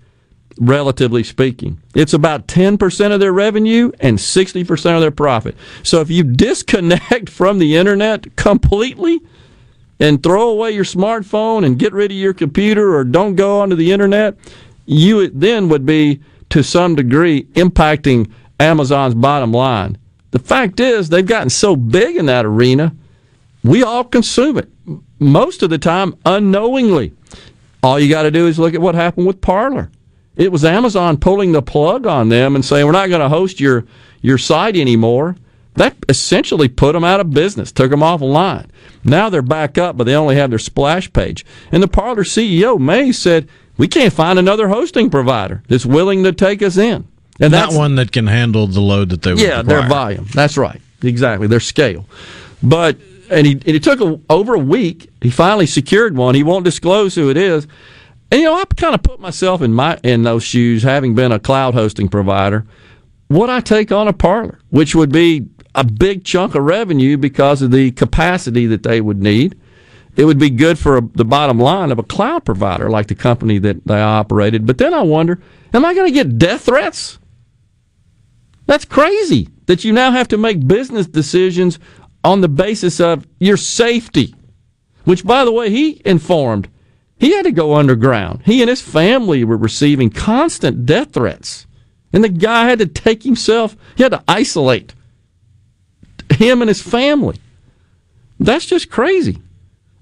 relatively 0.59 1.23
speaking. 1.23 1.81
It's 1.95 2.13
about 2.13 2.47
10% 2.47 3.11
of 3.11 3.19
their 3.19 3.33
revenue 3.33 3.91
and 3.99 4.17
60% 4.17 4.95
of 4.95 5.01
their 5.01 5.11
profit. 5.11 5.55
So 5.83 6.01
if 6.01 6.09
you 6.09 6.23
disconnect 6.35 7.29
from 7.29 7.59
the 7.59 7.75
internet 7.75 8.35
completely 8.35 9.21
and 9.99 10.21
throw 10.21 10.49
away 10.49 10.71
your 10.71 10.83
smartphone 10.83 11.65
and 11.65 11.79
get 11.79 11.93
rid 11.93 12.11
of 12.11 12.17
your 12.17 12.33
computer 12.33 12.95
or 12.95 13.03
don't 13.03 13.35
go 13.35 13.61
onto 13.61 13.75
the 13.75 13.91
internet, 13.91 14.35
you 14.91 15.27
then 15.29 15.69
would 15.69 15.85
be 15.85 16.21
to 16.49 16.63
some 16.63 16.95
degree 16.95 17.43
impacting 17.53 18.31
Amazon's 18.59 19.15
bottom 19.15 19.51
line. 19.51 19.97
The 20.31 20.39
fact 20.39 20.79
is, 20.79 21.09
they've 21.09 21.25
gotten 21.25 21.49
so 21.49 21.75
big 21.75 22.15
in 22.15 22.25
that 22.27 22.45
arena, 22.45 22.95
we 23.63 23.83
all 23.83 24.03
consume 24.03 24.57
it 24.57 24.69
most 25.19 25.63
of 25.63 25.69
the 25.69 25.77
time 25.77 26.15
unknowingly. 26.25 27.13
All 27.83 27.99
you 27.99 28.09
got 28.09 28.23
to 28.23 28.31
do 28.31 28.47
is 28.47 28.59
look 28.59 28.73
at 28.73 28.81
what 28.81 28.95
happened 28.95 29.27
with 29.27 29.41
Parler 29.41 29.91
it 30.35 30.51
was 30.51 30.63
Amazon 30.63 31.17
pulling 31.17 31.51
the 31.51 31.61
plug 31.61 32.05
on 32.05 32.29
them 32.29 32.55
and 32.55 32.63
saying, 32.63 32.85
we're 32.85 32.91
not 32.91 33.09
going 33.09 33.21
to 33.21 33.29
host 33.29 33.59
your, 33.59 33.85
your 34.21 34.37
site 34.37 34.77
anymore. 34.77 35.35
That 35.75 35.95
essentially 36.09 36.67
put 36.67 36.93
them 36.93 37.03
out 37.03 37.19
of 37.19 37.31
business, 37.31 37.71
took 37.71 37.91
them 37.91 38.01
offline. 38.01 38.67
Now 39.03 39.29
they're 39.29 39.41
back 39.41 39.77
up, 39.77 39.97
but 39.97 40.05
they 40.05 40.15
only 40.15 40.35
have 40.35 40.49
their 40.49 40.59
splash 40.59 41.11
page. 41.13 41.45
And 41.71 41.81
the 41.81 41.87
Parler 41.87 42.23
CEO, 42.23 42.79
May, 42.79 43.11
said, 43.11 43.47
we 43.77 43.87
can't 43.87 44.13
find 44.13 44.37
another 44.39 44.67
hosting 44.67 45.09
provider 45.09 45.63
that's 45.67 45.85
willing 45.85 46.23
to 46.23 46.31
take 46.31 46.61
us 46.61 46.77
in. 46.77 47.07
And 47.39 47.51
not 47.51 47.73
one 47.73 47.95
that 47.95 48.11
can 48.11 48.27
handle 48.27 48.67
the 48.67 48.81
load 48.81 49.09
that 49.09 49.21
they 49.23 49.31
would 49.33 49.41
Yeah, 49.41 49.59
require. 49.59 49.79
their 49.79 49.89
volume. 49.89 50.27
That's 50.33 50.57
right. 50.57 50.79
Exactly. 51.01 51.47
Their 51.47 51.59
scale. 51.59 52.05
But 52.61 52.97
and 53.31 53.47
he 53.47 53.53
and 53.53 53.67
it 53.67 53.83
took 53.83 53.99
a, 54.01 54.19
over 54.29 54.53
a 54.53 54.59
week. 54.59 55.09
He 55.21 55.29
finally 55.31 55.65
secured 55.65 56.15
one. 56.15 56.35
He 56.35 56.43
won't 56.43 56.65
disclose 56.65 57.15
who 57.15 57.29
it 57.29 57.37
is. 57.37 57.65
And 58.29 58.41
you 58.41 58.47
know, 58.47 58.55
I 58.55 58.63
kind 58.75 58.93
of 58.93 59.01
put 59.01 59.19
myself 59.19 59.61
in 59.61 59.73
my 59.73 59.97
in 60.03 60.23
those 60.23 60.43
shoes, 60.43 60.83
having 60.83 61.15
been 61.15 61.31
a 61.31 61.39
cloud 61.39 61.73
hosting 61.73 62.07
provider. 62.09 62.65
Would 63.29 63.49
I 63.49 63.61
take 63.61 63.91
on 63.91 64.07
a 64.07 64.13
Parler, 64.13 64.59
which 64.69 64.93
would 64.93 65.11
be 65.11 65.47
a 65.73 65.83
big 65.85 66.23
chunk 66.25 66.53
of 66.53 66.63
revenue 66.63 67.17
because 67.17 67.61
of 67.61 67.71
the 67.71 67.91
capacity 67.91 68.67
that 68.67 68.83
they 68.83 69.01
would 69.01 69.21
need? 69.21 69.57
It 70.15 70.25
would 70.25 70.39
be 70.39 70.49
good 70.49 70.77
for 70.77 70.97
a, 70.97 71.01
the 71.01 71.25
bottom 71.25 71.59
line 71.59 71.91
of 71.91 71.99
a 71.99 72.03
cloud 72.03 72.45
provider 72.45 72.89
like 72.89 73.07
the 73.07 73.15
company 73.15 73.59
that 73.59 73.85
they 73.85 74.01
operated. 74.01 74.65
But 74.65 74.77
then 74.77 74.93
I 74.93 75.01
wonder, 75.01 75.41
am 75.73 75.85
I 75.85 75.93
going 75.93 76.07
to 76.07 76.13
get 76.13 76.37
death 76.37 76.65
threats? 76.65 77.17
That's 78.65 78.85
crazy 78.85 79.49
that 79.65 79.83
you 79.83 79.93
now 79.93 80.11
have 80.11 80.27
to 80.29 80.37
make 80.37 80.67
business 80.67 81.07
decisions 81.07 81.79
on 82.23 82.41
the 82.41 82.49
basis 82.49 82.99
of 82.99 83.25
your 83.39 83.57
safety, 83.57 84.35
which, 85.05 85.25
by 85.25 85.45
the 85.45 85.51
way, 85.51 85.69
he 85.69 86.01
informed 86.05 86.69
he 87.17 87.33
had 87.35 87.43
to 87.43 87.51
go 87.51 87.75
underground. 87.75 88.41
He 88.45 88.61
and 88.61 88.69
his 88.69 88.81
family 88.81 89.43
were 89.43 89.57
receiving 89.57 90.09
constant 90.09 90.85
death 90.85 91.13
threats. 91.13 91.67
And 92.11 92.23
the 92.23 92.29
guy 92.29 92.67
had 92.67 92.79
to 92.79 92.87
take 92.87 93.23
himself, 93.23 93.77
he 93.95 94.03
had 94.03 94.11
to 94.11 94.23
isolate 94.27 94.93
him 96.33 96.61
and 96.61 96.69
his 96.69 96.81
family. 96.81 97.37
That's 98.39 98.65
just 98.65 98.89
crazy. 98.89 99.41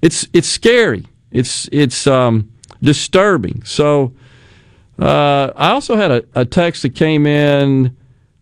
It's 0.02 0.28
it's 0.34 0.48
scary. 0.48 1.06
It's 1.32 1.70
it's 1.72 2.08
um, 2.08 2.52
disturbing. 2.82 3.64
So 3.64 4.14
uh, 4.98 5.52
I 5.56 5.72
also 5.72 5.96
had 5.96 6.12
a, 6.12 6.24
a 6.36 6.46
text 6.46 6.82
that 6.84 6.96
came 6.96 7.26
in 7.26 7.96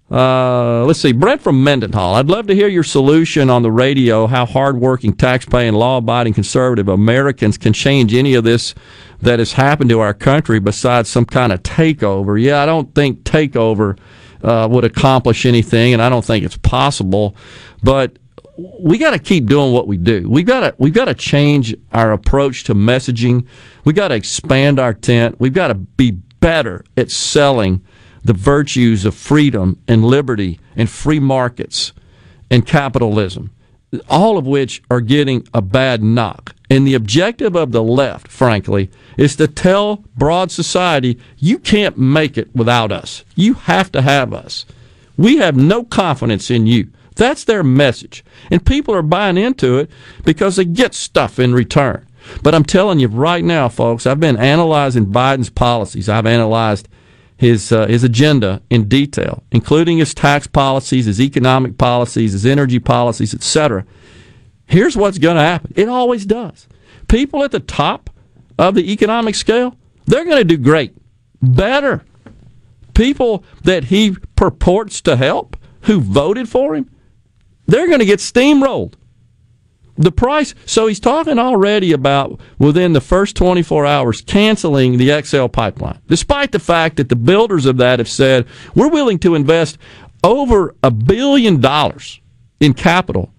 uh, 0.09 0.85
let's 0.85 1.01
see, 1.01 1.11
Brent 1.11 1.41
from 1.41 1.63
Mendenhall. 1.63 2.15
I'd 2.15 2.27
love 2.27 2.47
to 2.47 2.55
hear 2.55 2.69
your 2.69 2.83
solution 2.83 3.49
on 3.49 3.61
the 3.61 3.71
radio 3.71 4.25
how 4.25 4.45
hardworking, 4.45 5.13
tax-paying, 5.13 5.73
law-abiding 5.73 6.33
conservative 6.33 6.87
Americans 6.87 7.57
can 7.57 7.73
change 7.73 8.13
any 8.13 8.33
of 8.35 8.45
this 8.45 8.73
that 9.21 9.39
has 9.39 9.51
happened 9.53 9.89
to 9.89 9.99
our 9.99 10.13
country 10.13 10.59
besides 10.59 11.09
some 11.09 11.25
kind 11.25 11.51
of 11.51 11.61
takeover. 11.63 12.41
Yeah, 12.41 12.63
I 12.63 12.65
don't 12.65 12.95
think 12.95 13.23
takeover 13.23 13.99
uh, 14.41 14.69
would 14.71 14.85
accomplish 14.85 15.45
anything, 15.45 15.91
and 15.91 16.01
I 16.01 16.07
don't 16.07 16.23
think 16.23 16.45
it's 16.45 16.57
possible. 16.57 17.35
But 17.83 18.17
we 18.57 18.97
got 18.97 19.11
to 19.11 19.19
keep 19.19 19.45
doing 19.45 19.71
what 19.71 19.87
we 19.87 19.97
do. 19.97 20.27
We 20.29 20.43
got 20.43 20.61
to 20.61 20.75
we 20.77 20.89
got 20.89 21.05
to 21.05 21.13
change 21.13 21.75
our 21.93 22.11
approach 22.11 22.63
to 22.65 22.73
messaging. 22.73 23.45
We 23.85 23.93
got 23.93 24.09
to 24.09 24.15
expand 24.15 24.79
our 24.79 24.93
tent. 24.93 25.39
We've 25.39 25.53
got 25.53 25.67
to 25.67 25.75
be 25.75 26.11
better 26.11 26.83
at 26.95 27.11
selling 27.11 27.83
the 28.23 28.33
virtues 28.33 29.05
of 29.05 29.15
freedom 29.15 29.81
and 29.87 30.03
liberty 30.03 30.59
and 30.75 30.89
free 30.89 31.19
markets 31.19 31.93
and 32.49 32.65
capitalism, 32.65 33.51
all 34.09 34.37
of 34.37 34.45
which 34.45 34.81
are 34.89 35.01
getting 35.01 35.47
a 35.53 35.61
bad 35.61 36.03
knock. 36.03 36.55
And 36.69 36.85
the 36.85 36.95
objective 36.95 37.55
of 37.55 37.71
the 37.71 37.83
left, 37.83 38.27
frankly, 38.27 38.89
is 39.17 39.37
to 39.37 39.47
tell 39.47 40.03
broad 40.17 40.51
society, 40.51 41.17
you 41.37 41.57
can't 41.57 41.97
make 41.97 42.37
it 42.37 42.53
without 42.53 42.91
us. 42.91 43.23
You 43.35 43.53
have 43.53 43.91
to 43.93 44.01
have 44.01 44.33
us. 44.33 44.65
We 45.15 45.37
have 45.37 45.55
no 45.55 45.83
confidence 45.83 46.51
in 46.51 46.67
you. 46.67 46.89
That's 47.17 47.43
their 47.43 47.63
message. 47.63 48.23
And 48.49 48.65
people 48.65 48.93
are 48.95 49.01
buying 49.01 49.37
into 49.37 49.77
it 49.77 49.89
because 50.23 50.55
they 50.55 50.65
get 50.65 50.93
stuff 50.93 51.39
in 51.39 51.53
return. 51.53 52.07
But 52.43 52.53
I'm 52.53 52.63
telling 52.63 52.99
you 52.99 53.07
right 53.07 53.43
now, 53.43 53.69
folks, 53.69 54.05
I've 54.05 54.19
been 54.19 54.37
analyzing 54.37 55.07
Biden's 55.07 55.49
policies. 55.49 56.07
I've 56.07 56.25
analyzed 56.25 56.87
his 57.37 57.71
uh, 57.71 57.87
his 57.87 58.03
agenda 58.03 58.61
in 58.69 58.87
detail, 58.87 59.43
including 59.51 59.97
his 59.97 60.13
tax 60.13 60.47
policies, 60.47 61.05
his 61.05 61.21
economic 61.21 61.77
policies, 61.77 62.33
his 62.33 62.45
energy 62.45 62.79
policies, 62.79 63.33
etc. 63.33 63.85
Here's 64.65 64.97
what's 64.97 65.17
going 65.17 65.37
to 65.37 65.41
happen. 65.41 65.73
It 65.75 65.87
always 65.87 66.25
does. 66.25 66.67
People 67.07 67.43
at 67.43 67.51
the 67.51 67.59
top 67.59 68.09
of 68.59 68.75
the 68.75 68.91
economic 68.91 69.35
scale, 69.35 69.75
they're 70.05 70.25
going 70.25 70.37
to 70.37 70.43
do 70.43 70.57
great, 70.57 70.93
better. 71.41 72.03
People 72.93 73.43
that 73.63 73.85
he 73.85 74.17
purports 74.35 75.01
to 75.01 75.15
help, 75.15 75.55
who 75.81 76.01
voted 76.01 76.49
for 76.49 76.75
him, 76.75 76.89
they're 77.67 77.87
going 77.87 77.99
to 77.99 78.05
get 78.05 78.19
steamrolled. 78.19 78.93
The 79.99 80.11
price, 80.11 80.53
so 80.65 80.85
he's 80.85 80.99
talking 80.99 81.39
already 81.39 81.91
about 81.91 82.39
within 82.59 82.93
the 82.93 83.01
first 83.01 83.35
24 83.35 83.85
hours 83.87 84.21
canceling 84.21 84.97
the 84.97 85.21
XL 85.23 85.47
pipeline, 85.47 85.99
despite 86.07 86.51
the 86.51 86.59
fact 86.59 86.97
that 86.97 87.09
the 87.09 87.15
builders 87.15 87.65
of 87.65 87.77
that 87.77 87.97
have 87.97 88.07
said, 88.07 88.45
we're 88.75 88.89
willing 88.89 89.17
to 89.19 89.33
invest 89.33 89.79
over 90.23 90.75
a 90.83 90.91
billion 90.91 91.59
dollars 91.59 92.21
in 92.59 92.73
capital 92.75 93.31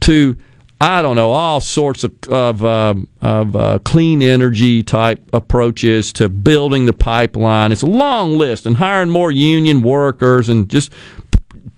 to 0.00 0.36
I 0.80 1.00
don't 1.00 1.14
know 1.14 1.30
all 1.30 1.60
sorts 1.60 2.02
of 2.02 2.12
of, 2.28 2.64
um, 2.64 3.06
of 3.20 3.54
uh, 3.54 3.78
clean 3.84 4.20
energy 4.20 4.82
type 4.82 5.20
approaches 5.32 6.12
to 6.14 6.28
building 6.28 6.86
the 6.86 6.92
pipeline. 6.92 7.70
It's 7.70 7.82
a 7.82 7.86
long 7.86 8.36
list 8.36 8.66
and 8.66 8.76
hiring 8.76 9.10
more 9.10 9.30
union 9.30 9.82
workers 9.82 10.48
and 10.48 10.68
just 10.68 10.92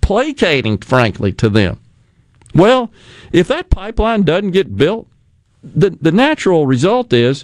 placating, 0.05 0.77
frankly, 0.77 1.33
to 1.33 1.49
them. 1.49 1.79
Well, 2.53 2.91
if 3.31 3.47
that 3.47 3.71
pipeline 3.71 4.21
doesn't 4.21 4.51
get 4.51 4.77
built, 4.77 5.07
the 5.63 5.89
the 5.89 6.11
natural 6.11 6.67
result 6.67 7.11
is 7.11 7.43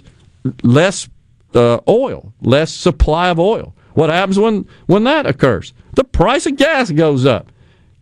less 0.62 1.08
uh, 1.54 1.80
oil, 1.88 2.32
less 2.40 2.72
supply 2.72 3.30
of 3.30 3.40
oil. 3.40 3.74
What 3.94 4.10
happens 4.10 4.38
when 4.38 4.68
when 4.86 5.02
that 5.04 5.26
occurs? 5.26 5.74
The 5.94 6.04
price 6.04 6.46
of 6.46 6.56
gas 6.56 6.92
goes 6.92 7.26
up. 7.26 7.50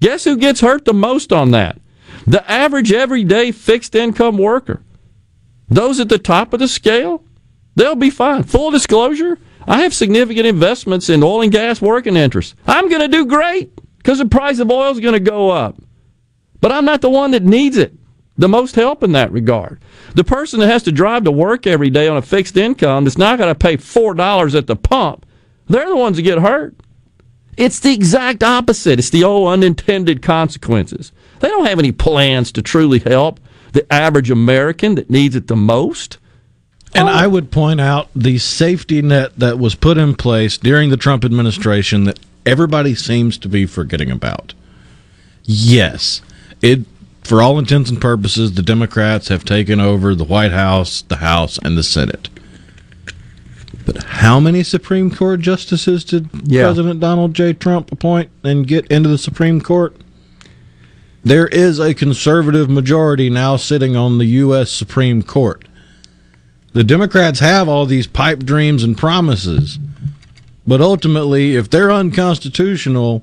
Guess 0.00 0.24
who 0.24 0.36
gets 0.36 0.60
hurt 0.60 0.84
the 0.84 0.92
most 0.92 1.32
on 1.32 1.52
that? 1.52 1.78
The 2.26 2.48
average 2.48 2.92
everyday 2.92 3.52
fixed 3.52 3.94
income 3.94 4.36
worker. 4.36 4.82
Those 5.70 6.00
at 6.00 6.10
the 6.10 6.18
top 6.18 6.52
of 6.52 6.60
the 6.60 6.68
scale, 6.68 7.24
they'll 7.76 7.94
be 7.94 8.10
fine. 8.10 8.42
Full 8.42 8.70
disclosure, 8.70 9.38
I 9.66 9.80
have 9.82 9.94
significant 9.94 10.46
investments 10.46 11.08
in 11.08 11.22
oil 11.22 11.40
and 11.40 11.50
gas 11.50 11.80
working 11.80 12.16
interests. 12.16 12.54
I'm 12.66 12.90
going 12.90 13.00
to 13.00 13.08
do 13.08 13.24
great 13.24 13.72
because 14.00 14.18
the 14.18 14.26
price 14.26 14.58
of 14.58 14.70
oil 14.70 14.90
is 14.90 15.00
going 15.00 15.12
to 15.12 15.20
go 15.20 15.50
up. 15.50 15.76
But 16.60 16.72
I'm 16.72 16.84
not 16.84 17.02
the 17.02 17.10
one 17.10 17.32
that 17.32 17.42
needs 17.42 17.76
it. 17.76 17.94
The 18.36 18.48
most 18.48 18.74
help 18.74 19.02
in 19.02 19.12
that 19.12 19.30
regard. 19.32 19.82
The 20.14 20.24
person 20.24 20.60
that 20.60 20.68
has 20.68 20.82
to 20.84 20.92
drive 20.92 21.24
to 21.24 21.30
work 21.30 21.66
every 21.66 21.90
day 21.90 22.08
on 22.08 22.16
a 22.16 22.22
fixed 22.22 22.56
income 22.56 23.04
that's 23.04 23.18
not 23.18 23.38
going 23.38 23.50
to 23.50 23.58
pay 23.58 23.76
$4 23.76 24.54
at 24.56 24.66
the 24.66 24.76
pump, 24.76 25.26
they're 25.68 25.88
the 25.88 25.96
ones 25.96 26.16
that 26.16 26.22
get 26.22 26.38
hurt. 26.38 26.74
It's 27.58 27.80
the 27.80 27.92
exact 27.92 28.42
opposite. 28.42 28.98
It's 28.98 29.10
the 29.10 29.24
old 29.24 29.52
unintended 29.52 30.22
consequences. 30.22 31.12
They 31.40 31.48
don't 31.48 31.66
have 31.66 31.78
any 31.78 31.92
plans 31.92 32.52
to 32.52 32.62
truly 32.62 33.00
help 33.00 33.40
the 33.72 33.90
average 33.92 34.30
American 34.30 34.94
that 34.94 35.10
needs 35.10 35.36
it 35.36 35.46
the 35.46 35.56
most. 35.56 36.16
And 36.94 37.08
oh. 37.08 37.12
I 37.12 37.26
would 37.26 37.50
point 37.50 37.80
out 37.80 38.08
the 38.16 38.38
safety 38.38 39.02
net 39.02 39.38
that 39.38 39.58
was 39.58 39.74
put 39.74 39.98
in 39.98 40.14
place 40.14 40.58
during 40.58 40.90
the 40.90 40.96
Trump 40.96 41.24
administration 41.24 42.04
that 42.04 42.18
everybody 42.46 42.94
seems 42.94 43.38
to 43.38 43.48
be 43.48 43.66
forgetting 43.66 44.10
about. 44.10 44.54
Yes, 45.44 46.22
it 46.62 46.80
for 47.22 47.42
all 47.42 47.58
intents 47.58 47.90
and 47.90 48.00
purposes 48.00 48.54
the 48.54 48.62
Democrats 48.62 49.28
have 49.28 49.44
taken 49.44 49.80
over 49.80 50.14
the 50.14 50.24
White 50.24 50.52
House, 50.52 51.02
the 51.02 51.16
House 51.16 51.58
and 51.62 51.76
the 51.76 51.82
Senate. 51.82 52.28
But 53.86 54.02
how 54.02 54.40
many 54.40 54.62
Supreme 54.62 55.10
Court 55.10 55.40
justices 55.40 56.04
did 56.04 56.28
Yeah. 56.44 56.64
President 56.64 57.00
Donald 57.00 57.34
J. 57.34 57.52
Trump 57.52 57.92
appoint 57.92 58.30
and 58.42 58.66
get 58.66 58.86
into 58.86 59.08
the 59.08 59.18
Supreme 59.18 59.60
Court? 59.60 59.96
There 61.24 61.48
is 61.48 61.78
a 61.78 61.94
conservative 61.94 62.70
majority 62.70 63.28
now 63.28 63.56
sitting 63.56 63.94
on 63.96 64.18
the 64.18 64.26
U.S. 64.26 64.70
Supreme 64.70 65.22
Court. 65.22 65.66
The 66.72 66.84
Democrats 66.84 67.40
have 67.40 67.68
all 67.68 67.84
these 67.84 68.06
pipe 68.06 68.40
dreams 68.44 68.82
and 68.82 68.96
promises, 68.96 69.78
but 70.66 70.80
ultimately, 70.80 71.56
if 71.56 71.70
they're 71.70 71.90
unconstitutional, 71.90 73.22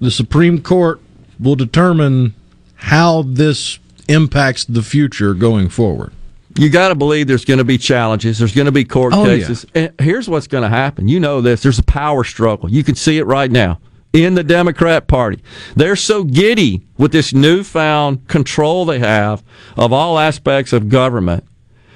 the 0.00 0.10
Supreme 0.10 0.60
Court 0.62 1.00
will 1.38 1.56
determine 1.56 2.34
how 2.74 3.22
this 3.22 3.78
impacts 4.08 4.64
the 4.64 4.82
future 4.82 5.34
going 5.34 5.68
forward. 5.68 6.12
You 6.58 6.68
got 6.68 6.88
to 6.88 6.94
believe 6.94 7.28
there's 7.28 7.44
going 7.46 7.58
to 7.58 7.64
be 7.64 7.78
challenges. 7.78 8.38
There's 8.38 8.54
going 8.54 8.66
to 8.66 8.72
be 8.72 8.84
court 8.84 9.14
Oh, 9.14 9.24
yeah. 9.24 9.38
cases. 9.38 9.64
And 9.74 9.92
here's 9.98 10.28
what's 10.28 10.46
going 10.46 10.62
to 10.62 10.68
happen. 10.68 11.08
You 11.08 11.18
know 11.18 11.40
this. 11.40 11.62
There's 11.62 11.78
a 11.78 11.82
power 11.84 12.24
struggle. 12.24 12.70
You 12.70 12.84
can 12.84 12.94
see 12.94 13.16
it 13.18 13.24
right 13.24 13.50
now 13.50 13.80
in 14.12 14.34
the 14.34 14.44
Democrat 14.44 15.06
Party. 15.08 15.42
They're 15.76 15.96
so 15.96 16.24
giddy 16.24 16.82
with 16.98 17.12
this 17.12 17.32
newfound 17.32 18.28
control 18.28 18.84
they 18.84 18.98
have 18.98 19.42
of 19.78 19.94
all 19.94 20.18
aspects 20.18 20.74
of 20.74 20.90
government 20.90 21.44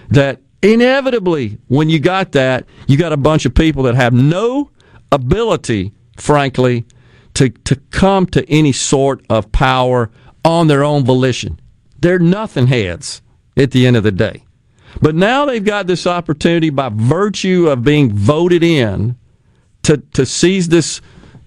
that 0.08 0.40
inevitably, 0.72 1.58
when 1.68 1.88
you 1.88 1.98
got 1.98 2.32
that, 2.32 2.66
you 2.86 2.96
got 2.96 3.12
a 3.12 3.16
bunch 3.16 3.46
of 3.46 3.54
people 3.54 3.84
that 3.84 3.94
have 3.94 4.12
no 4.12 4.70
ability, 5.12 5.92
frankly, 6.16 6.84
to, 7.34 7.50
to 7.50 7.76
come 7.90 8.26
to 8.26 8.48
any 8.50 8.72
sort 8.72 9.24
of 9.28 9.52
power 9.52 10.10
on 10.44 10.66
their 10.66 10.82
own 10.82 11.04
volition. 11.04 11.60
They're 11.98 12.18
nothing 12.18 12.66
heads 12.66 13.22
at 13.56 13.70
the 13.70 13.86
end 13.86 13.96
of 13.96 14.02
the 14.02 14.12
day. 14.12 14.44
But 15.00 15.14
now 15.14 15.44
they've 15.44 15.64
got 15.64 15.86
this 15.86 16.06
opportunity 16.06 16.70
by 16.70 16.90
virtue 16.92 17.68
of 17.68 17.82
being 17.82 18.12
voted 18.12 18.62
in 18.62 19.16
to, 19.82 19.98
to 20.14 20.24
seize 20.24 20.68
this 20.68 21.00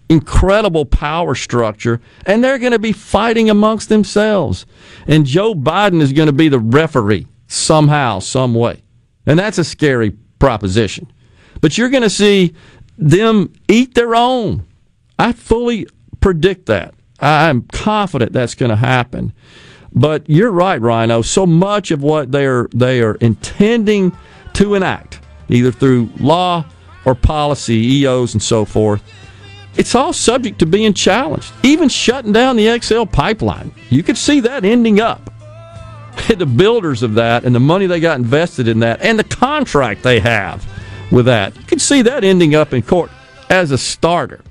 incredible 0.09 0.85
power 0.85 1.35
structure, 1.35 2.01
and 2.25 2.43
they're 2.43 2.59
going 2.59 2.71
to 2.71 2.79
be 2.79 2.91
fighting 2.91 3.49
amongst 3.49 3.89
themselves. 3.89 4.65
And 5.07 5.25
Joe 5.25 5.53
Biden 5.53 6.01
is 6.01 6.13
going 6.13 6.27
to 6.27 6.33
be 6.33 6.49
the 6.49 6.59
referee 6.59 7.27
somehow, 7.47 8.19
some 8.19 8.53
way. 8.53 8.83
And 9.29 9.37
that's 9.37 9.59
a 9.59 9.63
scary 9.63 10.17
proposition. 10.39 11.09
But 11.61 11.77
you're 11.77 11.89
going 11.89 12.03
to 12.03 12.09
see 12.09 12.55
them 12.97 13.53
eat 13.67 13.93
their 13.93 14.15
own. 14.15 14.65
I 15.19 15.33
fully 15.33 15.85
predict 16.19 16.65
that. 16.65 16.95
I'm 17.19 17.61
confident 17.71 18.33
that's 18.33 18.55
going 18.55 18.71
to 18.71 18.75
happen. 18.75 19.31
But 19.93 20.27
you're 20.27 20.49
right, 20.49 20.81
Rhino. 20.81 21.21
So 21.21 21.45
much 21.45 21.91
of 21.91 22.01
what 22.01 22.31
they 22.31 22.47
are 22.47 22.69
they 22.73 23.01
are 23.01 23.15
intending 23.15 24.17
to 24.53 24.73
enact, 24.73 25.19
either 25.47 25.71
through 25.71 26.09
law 26.19 26.65
or 27.05 27.13
policy, 27.13 27.75
EOs 27.75 28.33
and 28.33 28.41
so 28.41 28.65
forth, 28.65 29.03
it's 29.75 29.93
all 29.93 30.11
subject 30.11 30.57
to 30.59 30.65
being 30.65 30.93
challenged. 30.93 31.53
Even 31.61 31.87
shutting 31.87 32.31
down 32.31 32.55
the 32.55 32.79
XL 32.79 33.03
pipeline, 33.03 33.71
you 33.91 34.01
could 34.01 34.17
see 34.17 34.39
that 34.39 34.65
ending 34.65 34.99
up. 34.99 35.29
the 36.37 36.45
builders 36.45 37.03
of 37.03 37.15
that 37.15 37.43
and 37.43 37.53
the 37.55 37.59
money 37.59 37.87
they 37.87 37.99
got 37.99 38.17
invested 38.17 38.67
in 38.67 38.79
that 38.79 39.01
and 39.01 39.17
the 39.17 39.23
contract 39.23 40.03
they 40.03 40.19
have 40.19 40.65
with 41.11 41.25
that, 41.25 41.55
you 41.55 41.63
can 41.63 41.79
see 41.79 42.01
that 42.01 42.23
ending 42.23 42.55
up 42.55 42.73
in 42.73 42.81
court 42.81 43.11
as 43.49 43.71
a 43.71 43.77
starter 43.77 44.41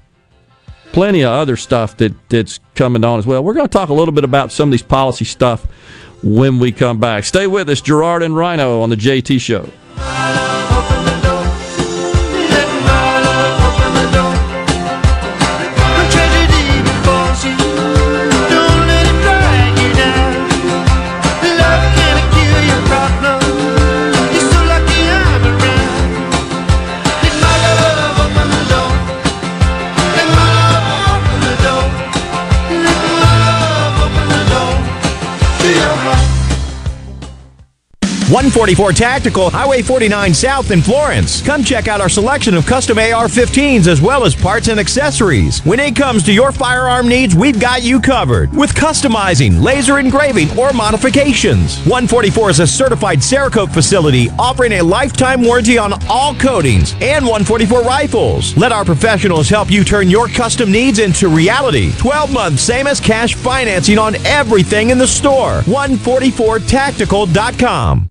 plenty 0.93 1.23
of 1.23 1.31
other 1.31 1.57
stuff 1.57 1.97
that, 1.99 2.13
that's 2.29 2.61
coming 2.75 3.05
on 3.05 3.19
as 3.19 3.27
well. 3.27 3.43
We're 3.45 3.55
going 3.55 3.67
to 3.67 3.73
talk 3.73 3.89
a 3.89 3.95
little 3.95 4.13
bit 4.13 4.25
about 4.25 4.53
some 4.53 4.69
of 4.69 4.73
these 4.73 4.83
policy 4.83 5.25
stuff 5.25 5.65
when 6.23 6.59
we 6.59 6.73
come 6.73 6.99
back. 6.99 7.25
Stay 7.25 7.47
with 7.47 7.69
us, 7.69 7.81
Gerard 7.81 8.23
and 8.23 8.37
Rhino 8.37 8.81
on 8.81 8.91
the 8.91 8.97
JT 8.97 9.41
Show. 9.41 9.69
144 38.29 38.93
Tactical, 38.93 39.49
Highway 39.49 39.81
49 39.81 40.35
South 40.35 40.71
in 40.71 40.83
Florence. 40.83 41.41
Come 41.41 41.65
check 41.65 41.89
out 41.89 42.03
our 42.03 42.11
selection 42.11 42.53
of 42.53 42.67
custom 42.67 42.99
AR 42.99 43.27
15s 43.27 43.87
as 43.87 44.03
well 44.03 44.23
as 44.23 44.35
parts 44.35 44.69
and 44.69 44.79
accessories. 44.79 45.65
When 45.65 45.81
it 45.81 45.97
comes 45.97 46.25
to 46.25 46.33
your 46.35 46.53
firearm 46.53 47.09
needs, 47.09 47.35
we've 47.35 47.59
got 47.59 47.83
you 47.83 48.03
covered 48.03 48.55
with 48.55 48.75
customizing, 48.75 49.63
laser 49.63 49.99
engraving, 49.99 50.59
or 50.59 50.75
modifications. 50.75 51.79
144 51.87 52.51
is 52.51 52.61
a 52.61 52.67
certified 52.67 53.21
Cerakote 53.21 53.73
facility 53.73 54.29
offering 54.39 54.73
a 54.73 54.83
lifetime 54.83 55.43
warranty 55.43 55.79
on 55.79 55.95
all 56.11 56.35
coatings 56.35 56.93
and 57.01 57.25
144 57.25 57.81
rifles. 57.81 58.55
Let 58.59 58.73
our 58.73 58.85
professionals 58.85 59.49
help 59.49 59.71
you 59.71 59.85
turn 59.85 60.11
your 60.11 60.29
custom 60.29 60.71
needs 60.71 60.99
into 60.99 61.29
reality. 61.29 61.93
12 61.97 62.31
months, 62.31 62.61
same 62.61 62.87
as 62.87 63.01
cash 63.01 63.35
financing 63.35 63.97
on 63.97 64.17
everything 64.27 64.91
in 64.91 64.99
the 64.99 65.09
store. 65.09 65.63
144tactical.com. 65.63 68.11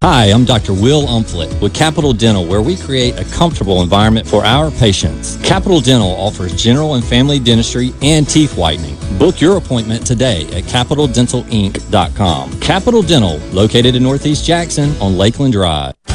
Hi, 0.00 0.26
I'm 0.26 0.44
Dr. 0.44 0.72
Will 0.72 1.04
Umflett 1.08 1.60
with 1.60 1.74
Capital 1.74 2.12
Dental, 2.12 2.46
where 2.46 2.62
we 2.62 2.76
create 2.76 3.18
a 3.18 3.24
comfortable 3.34 3.82
environment 3.82 4.28
for 4.28 4.44
our 4.44 4.70
patients. 4.70 5.36
Capital 5.42 5.80
Dental 5.80 6.12
offers 6.12 6.54
general 6.54 6.94
and 6.94 7.02
family 7.02 7.40
dentistry 7.40 7.92
and 8.00 8.28
teeth 8.28 8.56
whitening. 8.56 8.96
Book 9.18 9.40
your 9.40 9.56
appointment 9.56 10.06
today 10.06 10.42
at 10.56 10.62
CapitalDentalInc.com. 10.70 12.60
Capital 12.60 13.02
Dental, 13.02 13.38
located 13.52 13.96
in 13.96 14.04
Northeast 14.04 14.44
Jackson 14.44 14.96
on 15.02 15.18
Lakeland 15.18 15.52
Drive. 15.52 15.97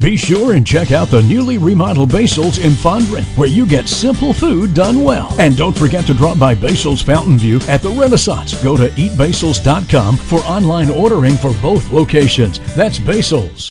Be 0.00 0.16
sure 0.16 0.54
and 0.54 0.66
check 0.66 0.90
out 0.90 1.08
the 1.08 1.22
newly 1.22 1.56
remodeled 1.56 2.10
Basil's 2.10 2.58
in 2.58 2.72
Fondren, 2.72 3.24
where 3.38 3.48
you 3.48 3.64
get 3.64 3.88
simple 3.88 4.32
food 4.32 4.74
done 4.74 5.04
well. 5.04 5.32
And 5.38 5.56
don't 5.56 5.76
forget 5.76 6.04
to 6.06 6.14
drop 6.14 6.38
by 6.38 6.54
Basil's 6.54 7.00
Fountain 7.00 7.38
View 7.38 7.60
at 7.68 7.80
the 7.80 7.90
Renaissance. 7.90 8.60
Go 8.62 8.76
to 8.76 8.88
eatbasils.com 8.88 10.16
for 10.16 10.40
online 10.40 10.90
ordering 10.90 11.36
for 11.36 11.54
both 11.62 11.90
locations. 11.92 12.58
That's 12.74 12.98
Basil's. 12.98 13.70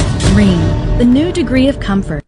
The 0.97 1.05
new 1.05 1.33
degree 1.33 1.67
of 1.67 1.81
comfort. 1.81 2.23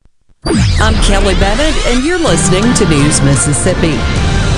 I'm 0.45 0.93
Kelly 1.05 1.35
Bennett, 1.35 1.73
and 1.87 2.03
you're 2.03 2.19
listening 2.19 2.73
to 2.73 2.85
News 2.89 3.21
Mississippi. 3.21 3.95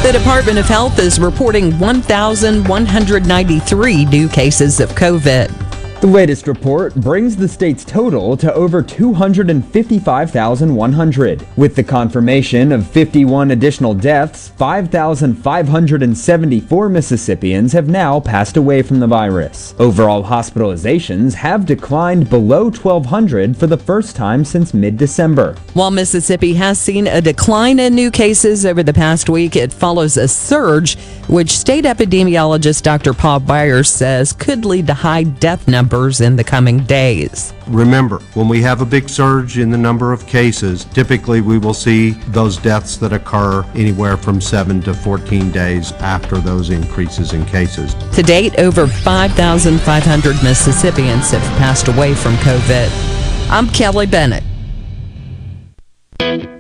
The 0.02 0.12
Department 0.12 0.58
of 0.58 0.66
Health 0.66 0.98
is 0.98 1.20
reporting 1.20 1.78
1,193 1.78 4.06
new 4.06 4.28
cases 4.28 4.80
of 4.80 4.90
COVID. 4.92 5.65
The 6.02 6.08
latest 6.08 6.46
report 6.46 6.94
brings 6.94 7.38
the 7.38 7.48
state's 7.48 7.86
total 7.86 8.36
to 8.38 8.54
over 8.54 8.84
255,100. 8.84 11.48
With 11.56 11.76
the 11.76 11.84
confirmation 11.84 12.74
of 12.74 12.86
51 12.86 13.52
additional 13.52 13.94
deaths, 13.94 14.50
5,574 14.50 16.90
Mississippians 16.90 17.72
have 17.72 17.88
now 17.88 18.20
passed 18.20 18.58
away 18.58 18.82
from 18.82 19.00
the 19.00 19.08
virus. 19.08 19.74
Overall 19.80 20.26
hospitalizations 20.26 21.34
have 21.34 21.66
declined 21.66 22.30
below 22.30 22.66
1,200 22.66 23.56
for 23.56 23.68
the 23.68 23.78
first 23.78 24.18
time 24.18 24.44
since 24.44 24.74
mid 24.74 24.98
December. 24.98 25.56
While 25.74 25.92
Mississippi 25.92 26.56
has 26.56 26.78
seen 26.78 27.08
a 27.08 27.22
decline 27.22 27.80
in 27.80 27.96
new 27.96 28.12
cases 28.12 28.66
over 28.66 28.84
the 28.84 28.94
past 28.94 29.30
week, 29.30 29.56
it 29.56 29.72
follows 29.72 30.18
a 30.18 30.28
surge, 30.28 30.98
which 31.30 31.58
state 31.58 31.86
epidemiologist 31.86 32.84
Dr. 32.84 33.14
Paul 33.14 33.40
Byers 33.40 33.90
says 33.90 34.34
could 34.34 34.66
lead 34.66 34.88
to 34.88 34.94
high 34.94 35.24
death 35.24 35.70
numbers 35.70 35.95
in 35.96 36.36
the 36.36 36.44
coming 36.44 36.80
days. 36.84 37.54
Remember, 37.68 38.20
when 38.34 38.50
we 38.50 38.62
have 38.62 38.82
a 38.82 38.86
big 38.86 39.08
surge 39.08 39.58
in 39.58 39.72
the 39.72 39.78
number 39.78 40.12
of 40.12 40.28
cases, 40.28 40.86
typically 40.86 41.42
we 41.42 41.58
will 41.58 41.74
see 41.74 42.12
those 42.32 42.58
deaths 42.58 42.98
that 42.98 43.14
occur 43.14 43.64
anywhere 43.76 44.18
from 44.18 44.42
7 44.42 44.82
to 44.82 44.94
14 44.94 45.52
days 45.52 45.94
after 45.94 46.38
those 46.38 46.70
increases 46.70 47.34
in 47.34 47.46
cases. 47.46 47.94
To 48.16 48.22
date, 48.22 48.60
over 48.60 48.88
5,500 48.88 50.44
Mississippians 50.44 51.32
have 51.32 51.58
passed 51.58 51.88
away 51.88 52.14
from 52.14 52.34
COVID. 52.36 53.50
I'm 53.50 53.68
Kelly 53.70 54.06
Bennett. 54.06 54.44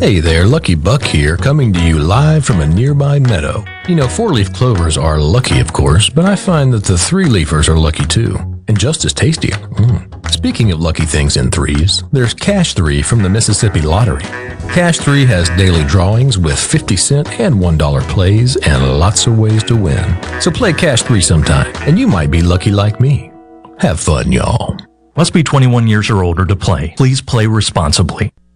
Hey 0.00 0.18
there, 0.18 0.44
Lucky 0.44 0.74
Buck 0.74 1.04
here, 1.04 1.36
coming 1.36 1.72
to 1.72 1.80
you 1.80 2.00
live 2.00 2.44
from 2.44 2.58
a 2.58 2.66
nearby 2.66 3.20
meadow. 3.20 3.64
You 3.88 3.94
know, 3.94 4.08
four 4.08 4.30
leaf 4.30 4.52
clovers 4.52 4.98
are 4.98 5.20
lucky, 5.20 5.60
of 5.60 5.72
course, 5.72 6.10
but 6.10 6.24
I 6.24 6.34
find 6.34 6.72
that 6.72 6.82
the 6.82 6.98
three 6.98 7.26
leafers 7.26 7.68
are 7.68 7.78
lucky 7.78 8.04
too, 8.04 8.36
and 8.66 8.78
just 8.78 9.04
as 9.04 9.12
tasty. 9.12 9.50
Mm. 9.50 10.30
Speaking 10.30 10.72
of 10.72 10.80
lucky 10.80 11.04
things 11.04 11.36
in 11.36 11.48
threes, 11.48 12.02
there's 12.12 12.34
Cash 12.34 12.74
3 12.74 13.02
from 13.02 13.22
the 13.22 13.28
Mississippi 13.28 13.82
Lottery. 13.82 14.22
Cash 14.74 14.98
3 14.98 15.26
has 15.26 15.48
daily 15.50 15.84
drawings 15.84 16.38
with 16.38 16.58
50 16.58 16.96
cent 16.96 17.40
and 17.40 17.54
$1 17.54 18.08
plays 18.08 18.56
and 18.56 18.98
lots 18.98 19.28
of 19.28 19.38
ways 19.38 19.62
to 19.64 19.76
win. 19.76 20.02
So 20.40 20.50
play 20.50 20.72
Cash 20.72 21.02
3 21.02 21.20
sometime, 21.20 21.72
and 21.86 21.96
you 21.98 22.08
might 22.08 22.32
be 22.32 22.42
lucky 22.42 22.72
like 22.72 23.00
me. 23.00 23.30
Have 23.78 24.00
fun, 24.00 24.32
y'all. 24.32 24.76
Must 25.16 25.32
be 25.32 25.44
21 25.44 25.86
years 25.86 26.10
or 26.10 26.24
older 26.24 26.44
to 26.46 26.56
play. 26.56 26.94
Please 26.96 27.20
play 27.20 27.46
responsibly. 27.46 28.32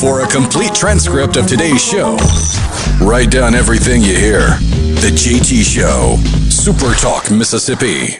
For 0.00 0.22
a 0.22 0.28
complete 0.30 0.74
transcript 0.74 1.36
of 1.36 1.46
today's 1.46 1.84
show, 1.84 2.16
write 3.00 3.30
down 3.30 3.54
everything 3.54 4.02
you 4.02 4.16
hear. 4.16 4.48
The 5.00 5.10
JT 5.10 5.64
Show, 5.64 6.16
Super 6.50 6.94
Talk, 6.94 7.30
Mississippi. 7.30 8.18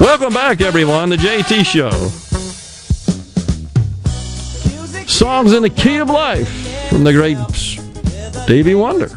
Welcome 0.00 0.34
back, 0.34 0.60
everyone. 0.60 1.10
The 1.10 1.16
JT 1.16 1.64
Show. 1.64 2.51
Songs 5.12 5.52
in 5.52 5.62
the 5.62 5.70
Key 5.70 5.98
of 5.98 6.08
Life 6.08 6.88
from 6.88 7.04
the 7.04 7.12
great 7.12 7.36
Stevie 8.44 8.74
Wonder. 8.74 9.10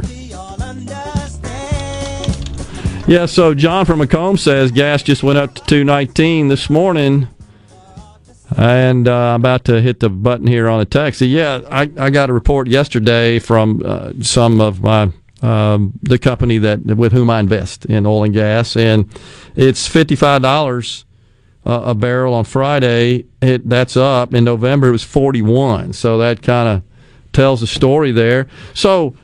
Yeah, 3.07 3.25
so 3.25 3.53
John 3.53 3.85
from 3.85 3.99
Macomb 3.99 4.35
says 4.37 4.71
gas 4.71 5.03
just 5.03 5.23
went 5.23 5.37
up 5.37 5.55
to 5.55 5.61
219 5.63 6.49
this 6.49 6.69
morning. 6.69 7.29
And 8.57 9.07
uh, 9.07 9.33
I'm 9.33 9.41
about 9.41 9.63
to 9.65 9.81
hit 9.81 10.01
the 10.01 10.09
button 10.09 10.47
here 10.47 10.67
on 10.67 10.81
a 10.81 10.85
taxi. 10.85 11.27
Yeah, 11.27 11.61
I, 11.71 11.89
I 11.97 12.09
got 12.09 12.29
a 12.29 12.33
report 12.33 12.67
yesterday 12.67 13.39
from 13.39 13.81
uh, 13.83 14.11
some 14.21 14.59
of 14.59 14.81
my 14.81 15.11
um, 15.41 15.93
the 16.01 16.19
company 16.19 16.57
that 16.57 16.85
with 16.85 17.13
whom 17.13 17.29
I 17.29 17.39
invest 17.39 17.85
in 17.85 18.05
oil 18.05 18.23
and 18.23 18.33
gas, 18.33 18.75
and 18.75 19.09
it's 19.55 19.87
fifty 19.87 20.15
five 20.15 20.41
dollars 20.41 21.05
uh, 21.65 21.81
a 21.85 21.95
barrel 21.95 22.33
on 22.33 22.45
Friday. 22.45 23.25
It 23.41 23.67
that's 23.67 23.97
up 23.97 24.33
in 24.33 24.43
November. 24.43 24.89
It 24.89 24.93
was 24.93 25.03
forty 25.03 25.41
one. 25.41 25.93
So 25.93 26.17
that 26.19 26.41
kind 26.41 26.69
of 26.69 26.83
tells 27.33 27.61
a 27.61 27.67
story 27.67 28.11
there. 28.11 28.47
So 28.73 29.15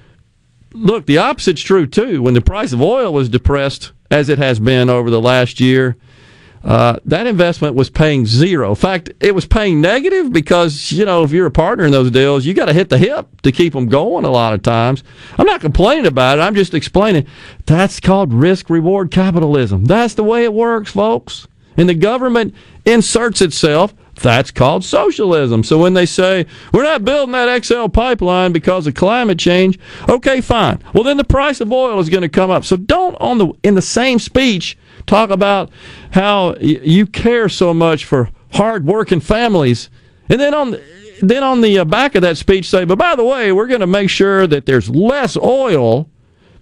look, 0.73 1.05
the 1.05 1.17
opposite's 1.17 1.61
true 1.61 1.87
too. 1.87 2.21
When 2.21 2.33
the 2.33 2.41
price 2.41 2.73
of 2.73 2.81
oil 2.81 3.13
was 3.13 3.29
depressed 3.29 3.91
as 4.09 4.29
it 4.29 4.37
has 4.37 4.59
been 4.59 4.89
over 4.89 5.09
the 5.09 5.21
last 5.21 5.59
year, 5.59 5.95
uh, 6.63 6.97
that 7.05 7.25
investment 7.25 7.75
was 7.75 7.89
paying 7.89 8.25
zero. 8.25 8.69
In 8.69 8.75
fact, 8.75 9.11
it 9.19 9.33
was 9.33 9.45
paying 9.45 9.81
negative 9.81 10.31
because 10.31 10.91
you 10.91 11.05
know 11.05 11.23
if 11.23 11.31
you're 11.31 11.47
a 11.47 11.51
partner 11.51 11.85
in 11.85 11.91
those 11.91 12.11
deals, 12.11 12.45
you 12.45 12.53
got 12.53 12.65
to 12.65 12.73
hit 12.73 12.89
the 12.89 12.97
hip 12.97 13.41
to 13.41 13.51
keep 13.51 13.73
them 13.73 13.87
going. 13.87 14.25
A 14.25 14.29
lot 14.29 14.53
of 14.53 14.61
times, 14.61 15.03
I'm 15.37 15.47
not 15.47 15.61
complaining 15.61 16.05
about 16.05 16.37
it. 16.37 16.41
I'm 16.41 16.55
just 16.55 16.73
explaining 16.73 17.25
that's 17.65 17.99
called 17.99 18.33
risk 18.33 18.69
reward 18.69 19.09
capitalism. 19.11 19.85
That's 19.85 20.13
the 20.13 20.23
way 20.23 20.43
it 20.43 20.53
works, 20.53 20.91
folks. 20.91 21.47
And 21.77 21.87
the 21.87 21.93
government 21.93 22.53
inserts 22.85 23.41
itself. 23.41 23.93
That's 24.15 24.51
called 24.51 24.83
socialism. 24.83 25.63
So 25.63 25.79
when 25.79 25.93
they 25.95 26.05
say 26.05 26.45
we're 26.71 26.83
not 26.83 27.03
building 27.03 27.31
that 27.31 27.65
XL 27.65 27.87
pipeline 27.87 28.51
because 28.51 28.85
of 28.85 28.93
climate 28.93 29.39
change, 29.39 29.79
okay, 30.07 30.41
fine. 30.41 30.79
Well, 30.93 31.03
then 31.03 31.17
the 31.17 31.23
price 31.23 31.59
of 31.59 31.71
oil 31.71 31.99
is 31.99 32.09
going 32.09 32.21
to 32.21 32.29
come 32.29 32.51
up. 32.51 32.63
So 32.63 32.77
don't 32.77 33.15
on 33.15 33.39
the 33.39 33.53
in 33.63 33.73
the 33.73 33.81
same 33.81 34.19
speech 34.19 34.77
talk 35.07 35.31
about 35.31 35.71
how 36.11 36.55
you 36.57 37.07
care 37.07 37.49
so 37.49 37.73
much 37.73 38.05
for 38.05 38.29
hard-working 38.53 39.21
families, 39.21 39.89
and 40.29 40.39
then 40.39 40.53
on 40.53 40.71
the, 40.71 40.83
then 41.21 41.43
on 41.43 41.61
the 41.61 41.79
uh, 41.79 41.85
back 41.85 42.15
of 42.15 42.21
that 42.21 42.37
speech 42.37 42.69
say, 42.69 42.85
but 42.85 42.97
by 42.97 43.15
the 43.15 43.23
way, 43.23 43.51
we're 43.51 43.67
going 43.67 43.79
to 43.79 43.87
make 43.87 44.09
sure 44.09 44.45
that 44.47 44.65
there's 44.65 44.89
less 44.89 45.37
oil. 45.37 46.09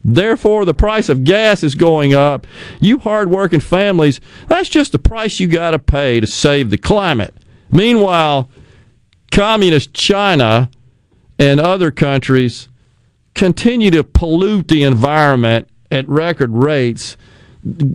Therefore, 0.03 0.65
the 0.65 0.73
price 0.73 1.09
of 1.09 1.23
gas 1.23 1.63
is 1.63 1.75
going 1.75 2.13
up. 2.13 2.47
You 2.79 2.99
hard-working 2.99 3.59
families, 3.59 4.21
that's 4.47 4.69
just 4.69 4.91
the 4.91 4.99
price 4.99 5.39
you 5.39 5.47
got 5.47 5.71
to 5.71 5.79
pay 5.79 6.19
to 6.19 6.27
save 6.27 6.69
the 6.69 6.77
climate. 6.77 7.33
Meanwhile, 7.71 8.49
communist 9.31 9.93
China 9.93 10.69
and 11.37 11.59
other 11.59 11.91
countries 11.91 12.69
continue 13.35 13.91
to 13.91 14.03
pollute 14.03 14.67
the 14.67 14.83
environment 14.83 15.69
at 15.91 16.07
record 16.07 16.51
rates 16.51 17.17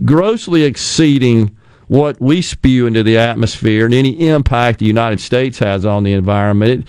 grossly 0.05 0.63
exceeding 0.63 1.55
what 1.87 2.19
we 2.19 2.41
spew 2.41 2.87
into 2.87 3.03
the 3.03 3.17
atmosphere 3.17 3.85
and 3.85 3.93
any 3.93 4.27
impact 4.27 4.79
the 4.79 4.85
United 4.85 5.19
States 5.19 5.59
has 5.59 5.85
on 5.85 6.03
the 6.03 6.13
environment. 6.13 6.81
It, 6.81 6.87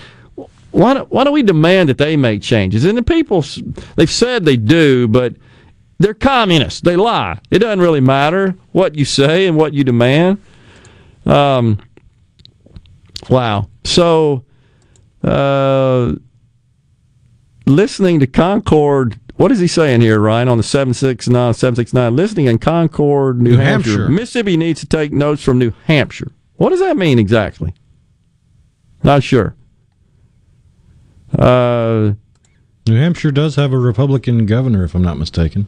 why, 0.71 0.95
don't, 0.95 1.11
why 1.11 1.25
don't 1.25 1.33
we 1.33 1.43
demand 1.43 1.89
that 1.89 1.99
they 1.99 2.17
make 2.17 2.43
changes? 2.43 2.85
And 2.85 2.99
the 2.99 3.03
people, 3.03 3.45
they've 3.97 4.11
said 4.11 4.45
they 4.45 4.57
do, 4.57 5.09
but 5.09 5.35
they're 5.99 6.15
communists. 6.15 6.81
They 6.81 6.97
lie. 6.97 7.39
It 7.51 7.61
doesn't 7.61 7.81
really 7.81 8.01
matter 8.01 8.55
what 8.73 8.95
you 8.97 9.05
say 9.05 9.47
and 9.47 9.57
what 9.57 9.73
you 9.73 9.85
demand. 9.85 10.43
Um, 11.25 11.79
wow. 13.31 13.69
So, 13.85 14.45
uh, 15.25 16.15
listening 17.67 18.21
to 18.21 18.27
Concord 18.27 19.19
what 19.37 19.53
is 19.53 19.59
he 19.59 19.67
saying 19.67 20.01
here, 20.01 20.19
Ryan, 20.19 20.49
on 20.49 20.57
the 20.57 20.63
769, 20.63 21.53
769? 21.53 22.17
Listening 22.17 22.47
in 22.47 22.59
Concord, 22.59 23.41
New, 23.41 23.51
New 23.51 23.57
Hampshire. 23.59 23.91
Hampshire. 23.91 24.09
Mississippi 24.09 24.57
needs 24.57 24.81
to 24.81 24.87
take 24.87 25.13
notes 25.13 25.43
from 25.43 25.59
New 25.59 25.73
Hampshire. 25.85 26.33
What 26.57 26.71
does 26.71 26.81
that 26.81 26.97
mean 26.97 27.19
exactly? 27.19 27.75
Not 29.03 29.23
sure. 29.23 29.55
Uh, 31.37 32.13
New 32.87 32.97
Hampshire 32.97 33.31
does 33.31 33.57
have 33.57 33.73
a 33.73 33.79
Republican 33.79 34.47
governor, 34.47 34.85
if 34.85 34.95
I'm 34.95 35.03
not 35.03 35.19
mistaken. 35.19 35.67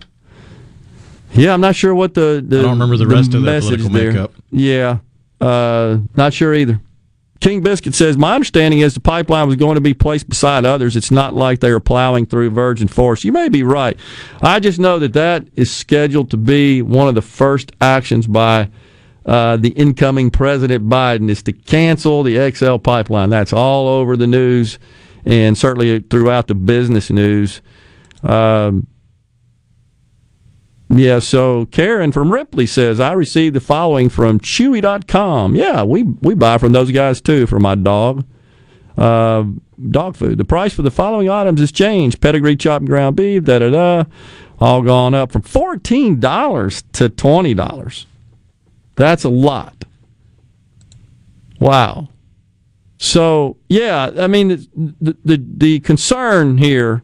yeah, 1.33 1.53
I'm 1.53 1.61
not 1.61 1.75
sure 1.75 1.95
what 1.95 2.15
the, 2.15 2.45
the 2.47 2.61
I 2.61 2.62
don't 2.62 2.70
remember 2.73 2.97
the 2.97 3.07
rest 3.07 3.35
of 3.35 3.43
message 3.43 3.83
political 3.83 3.91
there. 3.91 4.12
makeup. 4.12 4.33
Yeah, 4.51 4.99
uh, 5.41 5.99
not 6.17 6.33
sure 6.33 6.55
either. 6.55 6.81
King 7.41 7.61
Biscuit 7.62 7.95
says, 7.95 8.17
My 8.19 8.35
understanding 8.35 8.81
is 8.81 8.95
the 8.95 9.01
pipeline 9.01 9.47
was 9.47 9.57
going 9.57 9.77
to 9.77 9.81
be 9.81 9.95
placed 9.95 10.28
beside 10.28 10.65
others. 10.65 10.97
It's 10.97 11.11
not 11.12 11.35
like 11.35 11.61
they 11.61 11.70
are 11.70 11.81
plowing 11.81 12.27
through 12.27 12.51
virgin 12.51 12.89
forest. 12.89 13.25
You 13.25 13.31
may 13.31 13.49
be 13.49 13.62
right. 13.62 13.97
I 14.43 14.59
just 14.59 14.81
know 14.81 14.99
that 14.99 15.12
that 15.12 15.47
is 15.55 15.70
scheduled 15.70 16.31
to 16.33 16.37
be 16.37 16.83
one 16.83 17.07
of 17.09 17.15
the 17.15 17.23
first 17.23 17.70
actions 17.81 18.27
by 18.27 18.70
uh, 19.25 19.57
the 19.57 19.69
incoming 19.70 20.31
President 20.31 20.89
Biden 20.89 21.28
is 21.31 21.43
to 21.45 21.53
cancel 21.53 22.25
the 22.25 22.51
XL 22.51 22.77
pipeline. 22.78 23.31
That's 23.31 23.53
all 23.53 23.87
over 23.87 24.17
the 24.17 24.27
news 24.27 24.78
and 25.25 25.57
certainly 25.57 26.01
throughout 26.01 26.47
the 26.47 26.55
business 26.55 27.11
news. 27.11 27.61
Um, 28.23 28.87
yeah, 30.91 31.19
so 31.19 31.67
Karen 31.67 32.13
from 32.13 32.33
Ripley 32.33 32.67
says, 32.67 32.99
I 32.99 33.13
received 33.13 33.55
the 33.55 33.61
following 33.61 34.09
from 34.09 34.41
Chewy.com. 34.41 35.55
Yeah, 35.55 35.83
we, 35.83 36.03
we 36.03 36.35
buy 36.35 36.59
from 36.59 36.73
those 36.73 36.91
guys 36.91 37.21
too 37.21 37.47
for 37.47 37.61
my 37.61 37.75
dog. 37.75 38.25
Uh, 38.97 39.45
dog 39.91 40.17
food. 40.17 40.39
The 40.39 40.45
price 40.45 40.73
for 40.73 40.83
the 40.83 40.91
following 40.91 41.29
items 41.29 41.61
has 41.61 41.71
changed. 41.71 42.21
Pedigree 42.21 42.57
chopped 42.57 42.87
ground 42.87 43.17
beef, 43.17 43.45
da 43.45 43.59
da 43.59 43.71
da. 43.71 44.05
All 44.61 44.83
gone 44.83 45.15
up 45.15 45.31
from 45.31 45.43
$14 45.43 46.83
to 46.93 47.09
$20. 47.09 48.07
That's 48.97 49.25
a 49.25 49.29
lot. 49.29 49.85
Wow. 51.61 52.09
So, 52.99 53.57
yeah, 53.68 54.10
I 54.18 54.27
mean, 54.27 54.49
the, 54.49 55.17
the, 55.25 55.44
the 55.57 55.81
concern 55.81 56.59
here 56.59 57.02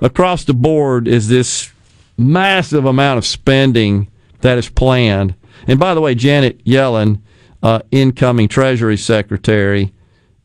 across 0.00 0.44
the 0.44 0.54
board 0.54 1.08
is 1.08 1.28
this 1.28 1.72
massive 2.18 2.84
amount 2.84 3.18
of 3.18 3.26
spending 3.26 4.08
that 4.42 4.58
is 4.58 4.68
planned. 4.68 5.34
And 5.66 5.78
by 5.78 5.94
the 5.94 6.00
way, 6.00 6.14
Janet 6.14 6.64
Yellen, 6.64 7.22
uh, 7.62 7.80
incoming 7.90 8.48
Treasury 8.48 8.96
Secretary, 8.96 9.92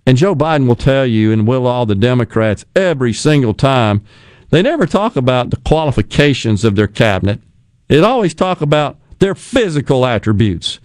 and 0.06 0.18
Joe 0.18 0.36
Biden 0.36 0.68
will 0.68 0.76
tell 0.76 1.06
you, 1.06 1.34
and 1.34 1.46
will 1.46 1.68
all 1.68 1.86
the 1.86 1.96
Democrats, 1.96 2.64
every 2.74 3.12
single 3.12 3.54
time, 3.54 4.06
they 4.52 4.62
never 4.62 4.86
talk 4.86 5.18
about 5.18 5.50
the 5.50 5.58
qualifications 5.58 6.64
of 6.64 6.78
their 6.78 6.88
cabinet. 6.88 7.42
They 7.90 8.00
always 8.00 8.34
talk 8.34 8.62
about 8.62 8.98
their 9.20 9.36
physical 9.36 10.06
attributes. 10.06 10.80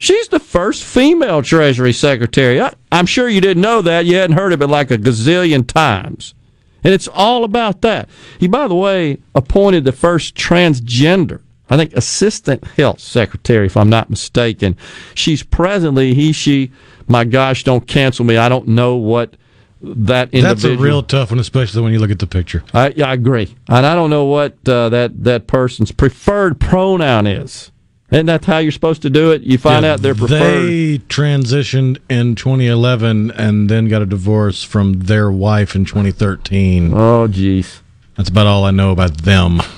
She's 0.00 0.26
the 0.26 0.40
first 0.40 0.82
female 0.82 1.42
Treasury 1.42 1.92
Secretary. 1.92 2.60
I, 2.60 2.74
I'm 2.90 3.06
sure 3.06 3.28
you 3.28 3.40
didn't 3.40 3.62
know 3.62 3.82
that. 3.82 4.04
You 4.06 4.16
hadn't 4.16 4.36
heard 4.36 4.52
of 4.52 4.60
it 4.60 4.66
like 4.66 4.90
a 4.90 4.98
gazillion 4.98 5.64
times. 5.64 6.34
And 6.82 6.92
it's 6.92 7.06
all 7.06 7.44
about 7.44 7.82
that. 7.82 8.08
He, 8.40 8.48
by 8.48 8.66
the 8.66 8.74
way, 8.74 9.18
appointed 9.34 9.84
the 9.84 9.92
first 9.92 10.34
transgender 10.34 11.42
I 11.70 11.76
think 11.76 11.92
assistant 11.94 12.64
health 12.64 12.98
secretary, 12.98 13.66
if 13.66 13.76
I'm 13.76 13.88
not 13.88 14.10
mistaken. 14.10 14.76
She's 15.14 15.42
presently 15.44 16.14
he 16.14 16.32
she. 16.32 16.72
My 17.06 17.24
gosh, 17.24 17.64
don't 17.64 17.86
cancel 17.86 18.24
me. 18.24 18.36
I 18.36 18.48
don't 18.48 18.68
know 18.68 18.96
what 18.96 19.36
that 19.80 20.34
individual. 20.34 20.54
That's 20.54 20.64
a 20.64 20.76
real 20.76 21.02
tough 21.02 21.30
one, 21.30 21.38
especially 21.38 21.82
when 21.82 21.92
you 21.92 22.00
look 22.00 22.10
at 22.10 22.18
the 22.18 22.26
picture. 22.26 22.64
I, 22.74 22.92
I 23.04 23.14
agree, 23.14 23.54
and 23.68 23.86
I 23.86 23.94
don't 23.94 24.10
know 24.10 24.24
what 24.24 24.56
uh, 24.68 24.88
that 24.88 25.22
that 25.24 25.46
person's 25.46 25.92
preferred 25.92 26.60
pronoun 26.60 27.26
is. 27.26 27.70
Isn't 28.10 28.26
that 28.26 28.44
how 28.44 28.58
you're 28.58 28.72
supposed 28.72 29.02
to 29.02 29.10
do 29.10 29.30
it? 29.30 29.42
You 29.42 29.56
find 29.56 29.84
Yeah, 29.84 29.92
out 29.92 30.00
their 30.02 30.14
preferred. 30.14 30.66
They 30.66 30.98
transitioned 31.08 31.98
in 32.08 32.34
2011 32.34 33.30
and 33.30 33.68
then 33.70 33.88
got 33.88 34.02
a 34.02 34.06
divorce 34.06 34.64
from 34.64 34.94
their 34.94 35.30
wife 35.30 35.76
in 35.76 35.84
2013. 35.84 36.92
Oh, 36.92 37.28
jeez. 37.28 37.80
That's 38.16 38.28
about 38.28 38.46
all 38.46 38.64
I 38.64 38.70
know 38.72 38.90
about 38.92 39.18
them. 39.18 39.60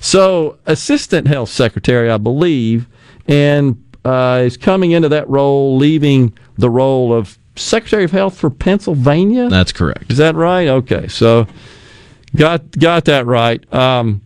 So, 0.00 0.58
assistant 0.66 1.26
health 1.26 1.48
secretary, 1.48 2.10
I 2.10 2.18
believe, 2.18 2.86
and 3.26 3.82
uh, 4.04 4.42
is 4.44 4.56
coming 4.58 4.90
into 4.90 5.08
that 5.08 5.26
role, 5.28 5.76
leaving 5.78 6.36
the 6.58 6.68
role 6.68 7.14
of 7.14 7.38
secretary 7.56 8.04
of 8.04 8.10
health 8.10 8.36
for 8.36 8.50
Pennsylvania. 8.50 9.48
That's 9.48 9.72
correct. 9.72 10.10
Is 10.10 10.18
that 10.18 10.34
right? 10.34 10.68
Okay, 10.68 11.08
so 11.08 11.46
got 12.36 12.70
got 12.78 13.06
that 13.06 13.24
right. 13.26 13.72
Um, 13.72 14.20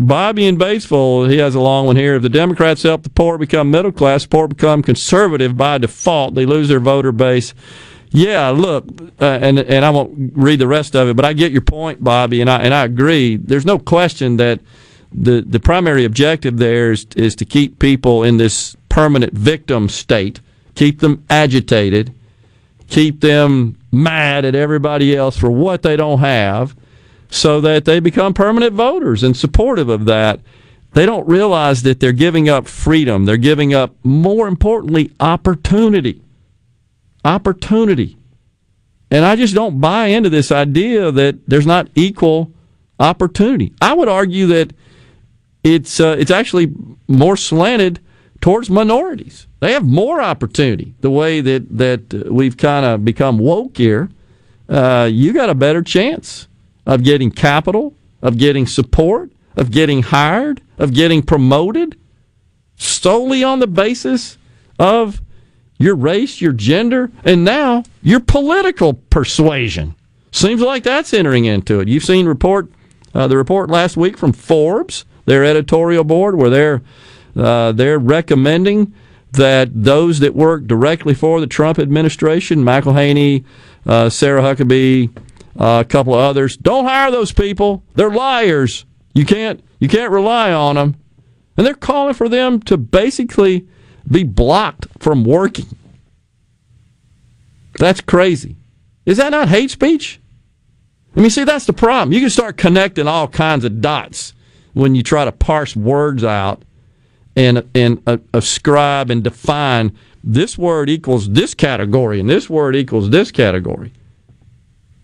Bobby 0.00 0.46
in 0.46 0.56
Batesville, 0.56 1.28
he 1.28 1.38
has 1.38 1.56
a 1.56 1.60
long 1.60 1.86
one 1.86 1.96
here. 1.96 2.14
If 2.14 2.22
the 2.22 2.28
Democrats 2.28 2.84
help 2.84 3.02
the 3.02 3.10
poor 3.10 3.36
become 3.36 3.72
middle 3.72 3.90
class, 3.90 4.26
poor 4.26 4.46
become 4.46 4.80
conservative 4.80 5.56
by 5.56 5.78
default, 5.78 6.36
they 6.36 6.46
lose 6.46 6.68
their 6.68 6.78
voter 6.78 7.10
base. 7.10 7.52
Yeah, 8.10 8.50
look, 8.50 8.86
uh, 9.20 9.38
and 9.42 9.58
and 9.58 9.84
I 9.84 9.90
won't 9.90 10.32
read 10.36 10.60
the 10.60 10.68
rest 10.68 10.94
of 10.94 11.08
it, 11.08 11.16
but 11.16 11.24
I 11.24 11.32
get 11.32 11.50
your 11.50 11.62
point, 11.62 12.02
Bobby, 12.02 12.40
and 12.40 12.48
I 12.48 12.60
and 12.60 12.72
I 12.72 12.84
agree. 12.84 13.36
There's 13.36 13.66
no 13.66 13.76
question 13.80 14.36
that 14.36 14.60
the 15.12 15.44
the 15.44 15.58
primary 15.58 16.04
objective 16.04 16.58
there 16.58 16.92
is 16.92 17.04
is 17.16 17.34
to 17.34 17.44
keep 17.44 17.80
people 17.80 18.22
in 18.22 18.36
this 18.36 18.76
permanent 18.88 19.32
victim 19.32 19.88
state, 19.88 20.40
keep 20.76 21.00
them 21.00 21.24
agitated, 21.28 22.14
keep 22.86 23.20
them 23.20 23.76
mad 23.90 24.44
at 24.44 24.54
everybody 24.54 25.16
else 25.16 25.36
for 25.36 25.50
what 25.50 25.82
they 25.82 25.96
don't 25.96 26.20
have, 26.20 26.76
so 27.30 27.60
that 27.60 27.84
they 27.84 28.00
become 28.00 28.34
permanent 28.34 28.74
voters 28.74 29.22
and 29.22 29.36
supportive 29.36 29.88
of 29.88 30.04
that. 30.06 30.40
They 30.92 31.04
don't 31.04 31.28
realize 31.28 31.82
that 31.82 32.00
they're 32.00 32.12
giving 32.12 32.48
up 32.48 32.66
freedom. 32.66 33.24
They're 33.26 33.36
giving 33.36 33.74
up, 33.74 33.94
more 34.02 34.48
importantly, 34.48 35.12
opportunity 35.20 36.22
opportunity. 37.24 38.16
And 39.10 39.24
I 39.24 39.36
just 39.36 39.54
don't 39.54 39.80
buy 39.80 40.06
into 40.06 40.30
this 40.30 40.52
idea 40.52 41.10
that 41.10 41.48
there's 41.48 41.66
not 41.66 41.88
equal 41.94 42.52
opportunity. 42.98 43.72
I 43.80 43.94
would 43.94 44.08
argue 44.08 44.46
that 44.48 44.72
it's 45.64 46.00
uh, 46.00 46.16
it's 46.18 46.30
actually 46.30 46.72
more 47.06 47.36
slanted 47.36 48.00
towards 48.40 48.70
minorities. 48.70 49.46
They 49.60 49.72
have 49.72 49.84
more 49.84 50.20
opportunity. 50.20 50.94
The 51.00 51.10
way 51.10 51.40
that 51.40 51.78
that 51.78 52.30
we've 52.30 52.56
kind 52.56 52.84
of 52.84 53.04
become 53.04 53.38
woke 53.38 53.76
here, 53.76 54.10
uh, 54.68 55.08
you 55.10 55.32
got 55.32 55.50
a 55.50 55.54
better 55.54 55.82
chance 55.82 56.48
of 56.88 57.04
getting 57.04 57.30
capital, 57.30 57.94
of 58.22 58.38
getting 58.38 58.66
support, 58.66 59.30
of 59.54 59.70
getting 59.70 60.02
hired, 60.02 60.62
of 60.78 60.94
getting 60.94 61.22
promoted, 61.22 61.96
solely 62.76 63.44
on 63.44 63.60
the 63.60 63.66
basis 63.66 64.38
of 64.78 65.20
your 65.78 65.94
race, 65.94 66.40
your 66.40 66.52
gender, 66.52 67.10
and 67.24 67.44
now 67.44 67.84
your 68.02 68.20
political 68.20 68.94
persuasion. 68.94 69.94
Seems 70.32 70.60
like 70.60 70.82
that's 70.82 71.12
entering 71.12 71.44
into 71.44 71.80
it. 71.80 71.88
You've 71.88 72.04
seen 72.04 72.26
report 72.26 72.72
uh, 73.14 73.26
the 73.26 73.36
report 73.36 73.70
last 73.70 73.96
week 73.96 74.16
from 74.16 74.32
Forbes, 74.32 75.04
their 75.26 75.44
editorial 75.44 76.04
board, 76.04 76.36
where 76.36 76.50
they're 76.50 76.82
uh, 77.36 77.72
they're 77.72 77.98
recommending 77.98 78.92
that 79.32 79.70
those 79.72 80.20
that 80.20 80.34
work 80.34 80.66
directly 80.66 81.14
for 81.14 81.40
the 81.40 81.46
Trump 81.46 81.78
administration, 81.78 82.64
McEnany, 82.64 83.44
uh, 83.86 84.08
Sarah 84.08 84.42
Huckabee, 84.42 85.10
uh, 85.58 85.82
a 85.84 85.88
couple 85.88 86.14
of 86.14 86.20
others, 86.20 86.56
don't 86.56 86.84
hire 86.84 87.10
those 87.10 87.32
people. 87.32 87.82
They're 87.94 88.10
liars. 88.10 88.86
You 89.14 89.24
can't 89.24 89.62
you 89.80 89.88
can't 89.88 90.12
rely 90.12 90.52
on 90.52 90.76
them, 90.76 90.96
and 91.56 91.66
they're 91.66 91.74
calling 91.74 92.14
for 92.14 92.28
them 92.28 92.60
to 92.62 92.76
basically 92.76 93.66
be 94.08 94.22
blocked 94.24 94.86
from 94.98 95.24
working. 95.24 95.66
That's 97.78 98.00
crazy. 98.00 98.56
Is 99.06 99.16
that 99.18 99.30
not 99.30 99.48
hate 99.48 99.70
speech? 99.70 100.20
I 101.16 101.20
mean, 101.20 101.30
see, 101.30 101.44
that's 101.44 101.66
the 101.66 101.72
problem. 101.72 102.12
You 102.12 102.20
can 102.20 102.30
start 102.30 102.56
connecting 102.56 103.08
all 103.08 103.28
kinds 103.28 103.64
of 103.64 103.80
dots 103.80 104.34
when 104.74 104.94
you 104.94 105.02
try 105.02 105.24
to 105.24 105.32
parse 105.32 105.74
words 105.74 106.22
out 106.22 106.62
and 107.34 107.68
and 107.74 108.02
uh, 108.06 108.18
ascribe 108.34 109.10
and 109.10 109.24
define 109.24 109.96
this 110.22 110.58
word 110.58 110.90
equals 110.90 111.30
this 111.30 111.54
category 111.54 112.20
and 112.20 112.28
this 112.28 112.50
word 112.50 112.76
equals 112.76 113.10
this 113.10 113.30
category. 113.30 113.92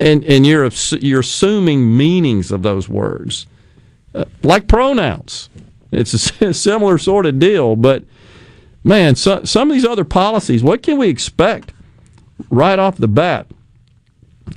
And 0.00 0.24
and 0.24 0.46
you're 0.46 0.68
you're 1.00 1.20
assuming 1.20 1.96
meanings 1.96 2.50
of 2.50 2.62
those 2.62 2.88
words, 2.88 3.46
uh, 4.14 4.24
like 4.42 4.66
pronouns. 4.66 5.48
It's 5.92 6.40
a 6.40 6.52
similar 6.54 6.98
sort 6.98 7.26
of 7.26 7.38
deal, 7.38 7.76
but 7.76 8.04
man, 8.84 9.16
so, 9.16 9.42
some 9.44 9.70
of 9.70 9.74
these 9.74 9.86
other 9.86 10.04
policies, 10.04 10.62
what 10.62 10.82
can 10.82 10.98
we 10.98 11.08
expect 11.08 11.72
right 12.50 12.78
off 12.78 12.96
the 12.96 13.08
bat 13.08 13.46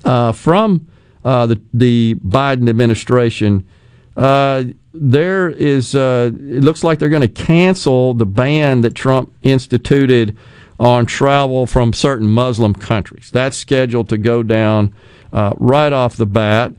uh, 0.04 0.34
from 0.34 0.88
uh, 1.24 1.46
the, 1.48 1.62
the 1.74 2.16
Biden 2.16 2.70
administration? 2.70 3.68
Uh, 4.16 4.66
there 4.94 5.50
is, 5.50 5.96
uh, 5.96 6.32
it 6.34 6.64
looks 6.64 6.84
like 6.84 7.00
they're 7.00 7.10
going 7.10 7.22
to 7.22 7.28
cancel 7.28 8.14
the 8.14 8.26
ban 8.26 8.82
that 8.82 8.96
Trump 8.96 9.32
instituted 9.44 10.36
on 10.80 11.06
travel 11.06 11.66
from 11.66 11.94
certain 11.94 12.28
Muslim 12.28 12.74
countries. 12.74 13.30
That's 13.32 13.58
scheduled 13.58 14.10
to 14.10 14.18
go 14.18 14.44
down 14.44 14.94
uh, 15.34 15.54
right 15.58 15.94
off 15.94 16.16
the 16.16 16.26
bat. 16.26 16.74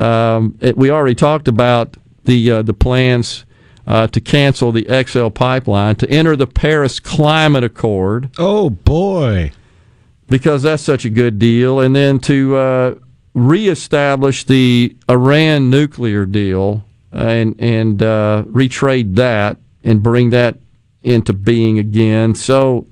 Um, 0.00 0.58
it, 0.60 0.76
we 0.76 0.90
already 0.90 1.14
talked 1.14 1.48
about 1.48 1.96
the 2.24 2.50
uh, 2.50 2.62
the 2.62 2.74
plans 2.74 3.44
uh, 3.86 4.06
to 4.08 4.20
cancel 4.20 4.72
the 4.72 4.86
XL 5.06 5.28
pipeline, 5.28 5.96
to 5.96 6.08
enter 6.10 6.36
the 6.36 6.46
Paris 6.46 7.00
Climate 7.00 7.64
Accord. 7.64 8.30
Oh, 8.38 8.70
boy. 8.70 9.52
Because 10.28 10.62
that's 10.62 10.82
such 10.82 11.04
a 11.04 11.10
good 11.10 11.38
deal. 11.38 11.80
And 11.80 11.94
then 11.94 12.18
to 12.20 12.56
uh, 12.56 12.94
reestablish 13.34 14.44
the 14.44 14.96
Iran 15.10 15.70
nuclear 15.70 16.24
deal 16.24 16.84
and, 17.12 17.54
and 17.60 18.02
uh, 18.02 18.44
retrade 18.46 19.16
that 19.16 19.58
and 19.82 20.02
bring 20.02 20.30
that 20.30 20.56
into 21.02 21.34
being 21.34 21.78
again. 21.78 22.34
So, 22.34 22.86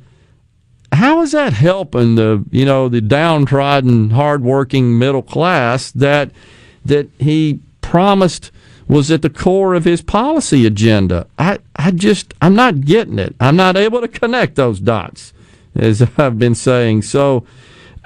how 0.93 1.23
is 1.23 1.33
that 1.33 1.53
helping 1.55 2.15
the 2.17 2.45
you 2.51 2.65
know 2.65 2.89
the 2.89 3.01
downtrodden, 3.01 4.11
hardworking 4.11 4.99
middle 4.99 5.23
class 5.23 5.91
that 5.93 6.31
that 6.85 7.09
he 7.19 7.61
promised 7.81 8.51
was 8.89 9.11
at 9.11 9.23
the 9.23 9.31
core 9.31 9.75
of 9.75 9.85
his 9.85 10.03
policy 10.03 10.67
agenda. 10.67 11.27
I, 11.39 11.59
I 11.77 11.93
just, 11.93 12.35
I'm 12.43 12.55
not 12.55 12.83
getting 12.83 13.19
it. 13.19 13.35
I'm 13.41 13.57
not 13.57 13.77
able 13.77 14.01
to 14.01 14.09
connect 14.09 14.57
those 14.57 14.81
dots, 14.81 15.33
as 15.75 16.03
I've 16.19 16.39
been 16.39 16.55
saying. 16.55 17.03
So 17.03 17.47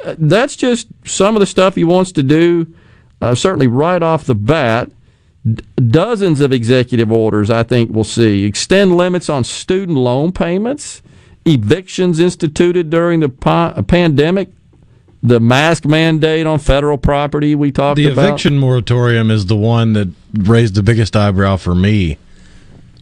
uh, 0.04 0.14
that's 0.18 0.54
just 0.54 0.88
some 1.04 1.34
of 1.34 1.40
the 1.40 1.46
stuff 1.46 1.74
he 1.74 1.84
wants 1.84 2.12
to 2.12 2.22
do, 2.22 2.72
uh, 3.20 3.34
certainly 3.34 3.66
right 3.66 4.02
off 4.02 4.24
the 4.24 4.34
bat. 4.34 4.90
Dozens 5.76 6.40
of 6.40 6.52
executive 6.52 7.12
orders, 7.12 7.50
I 7.50 7.62
think 7.62 7.90
we'll 7.92 8.04
see. 8.04 8.44
Extend 8.44 8.96
limits 8.96 9.28
on 9.28 9.44
student 9.44 9.96
loan 9.96 10.32
payments, 10.32 11.02
evictions 11.46 12.18
instituted 12.20 12.90
during 12.90 13.20
the 13.20 13.28
pa- 13.28 13.72
uh, 13.76 13.82
pandemic, 13.82 14.50
the 15.22 15.40
mask 15.40 15.84
mandate 15.84 16.46
on 16.46 16.58
federal 16.58 16.98
property 16.98 17.54
we 17.54 17.72
talked 17.72 17.96
the 17.96 18.06
about. 18.06 18.22
The 18.22 18.28
eviction 18.28 18.58
moratorium 18.58 19.30
is 19.30 19.46
the 19.46 19.56
one 19.56 19.92
that 19.94 20.08
raised 20.34 20.74
the 20.74 20.82
biggest 20.82 21.16
eyebrow 21.16 21.56
for 21.56 21.74
me 21.74 22.18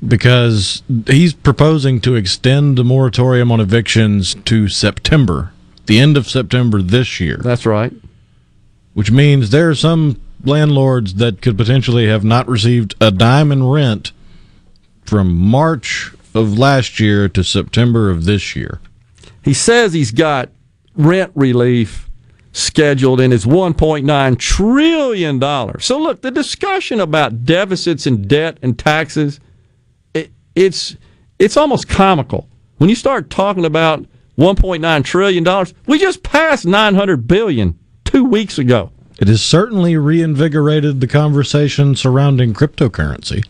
because 0.07 0.83
he's 1.07 1.33
proposing 1.33 2.01
to 2.03 2.15
extend 2.15 2.77
the 2.77 2.85
moratorium 2.85 3.51
on 3.51 3.61
evictions 3.61 4.35
to 4.45 4.69
September, 4.69 5.53
the 5.87 5.99
end 5.99 6.17
of 6.17 6.29
September 6.29 6.83
this 6.83 7.21
year. 7.21 7.39
That's 7.39 7.67
right. 7.67 7.93
Which 8.93 9.11
means 9.11 9.51
there 9.51 9.71
are 9.71 9.75
some 9.75 10.21
landlords 10.45 11.15
that 11.15 11.41
could 11.41 11.57
potentially 11.57 12.07
have 12.07 12.23
not 12.23 12.47
received 12.47 12.95
a 13.01 13.11
dime 13.11 13.51
in 13.51 13.67
rent 13.67 14.13
from 15.05 15.35
March 15.35 16.13
of 16.35 16.59
last 16.59 17.01
year 17.01 17.29
to 17.29 17.45
September 17.45 18.11
of 18.11 18.25
this 18.25 18.57
year. 18.57 18.81
He 19.43 19.55
says 19.55 19.93
he's 19.93 20.11
got 20.11 20.51
rent 20.97 21.33
relief 21.35 22.11
scheduled 22.53 23.21
in 23.21 23.31
his 23.31 23.45
1.9 23.45 24.39
trillion 24.39 25.39
dollars. 25.39 25.85
So 25.85 25.99
look, 25.99 26.23
the 26.23 26.31
discussion 26.31 27.01
about 27.01 27.45
deficits 27.45 28.07
and 28.07 28.29
debt 28.29 28.59
and 28.63 28.79
taxes, 28.79 29.41
it, 30.15 30.31
it's 30.55 30.97
it's 31.39 31.57
almost 31.57 31.89
comical 31.89 32.49
when 32.79 32.89
you 32.89 32.97
start 32.97 33.29
talking 33.29 33.65
about 33.65 34.07
1.9 34.39 35.05
trillion 35.05 35.45
dollars. 35.45 35.75
We 35.87 35.99
just 35.99 36.23
passed 36.23 36.65
900 36.65 37.27
billion 37.27 37.79
two 38.05 38.25
weeks 38.25 38.59
ago. 38.59 38.91
It 39.21 39.29
has 39.29 39.43
certainly 39.43 39.97
reinvigorated 39.97 41.01
the 41.01 41.07
conversation 41.07 41.95
surrounding 41.95 42.53
cryptocurrency. 42.53 43.45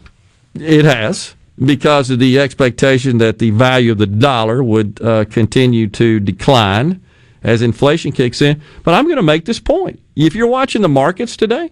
It 0.54 0.84
has 0.84 1.34
because 1.58 2.10
of 2.10 2.18
the 2.18 2.38
expectation 2.38 3.18
that 3.18 3.38
the 3.38 3.50
value 3.50 3.92
of 3.92 3.98
the 3.98 4.06
dollar 4.06 4.62
would 4.62 5.00
uh, 5.02 5.24
continue 5.26 5.88
to 5.88 6.20
decline 6.20 7.00
as 7.42 7.62
inflation 7.62 8.10
kicks 8.10 8.42
in. 8.42 8.60
But 8.82 8.94
I'm 8.94 9.04
going 9.04 9.16
to 9.16 9.22
make 9.22 9.44
this 9.44 9.60
point. 9.60 10.00
If 10.16 10.34
you're 10.34 10.46
watching 10.46 10.82
the 10.82 10.88
markets 10.88 11.36
today, 11.36 11.70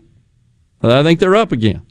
I 0.83 1.03
think 1.03 1.21
they're 1.21 1.37
up 1.37 1.53
again. 1.53 1.83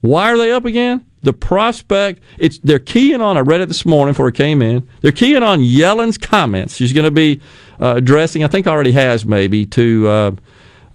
Why 0.00 0.32
are 0.32 0.36
they 0.36 0.50
up 0.50 0.64
again? 0.64 1.06
The 1.22 1.32
prospect, 1.32 2.20
it's 2.38 2.58
they're 2.58 2.80
keying 2.80 3.20
on. 3.20 3.36
I 3.36 3.40
read 3.40 3.60
it 3.60 3.68
this 3.68 3.86
morning 3.86 4.12
before 4.12 4.28
it 4.28 4.34
came 4.34 4.60
in. 4.60 4.88
They're 5.00 5.12
keying 5.12 5.44
on 5.44 5.62
Yellen's 5.62 6.18
comments. 6.18 6.74
She's 6.74 6.92
going 6.92 7.04
to 7.04 7.12
be 7.12 7.40
uh, 7.80 7.94
addressing, 7.96 8.42
I 8.42 8.48
think, 8.48 8.66
already 8.66 8.90
has 8.92 9.24
maybe 9.24 9.64
to 9.66 10.08
uh, 10.08 10.30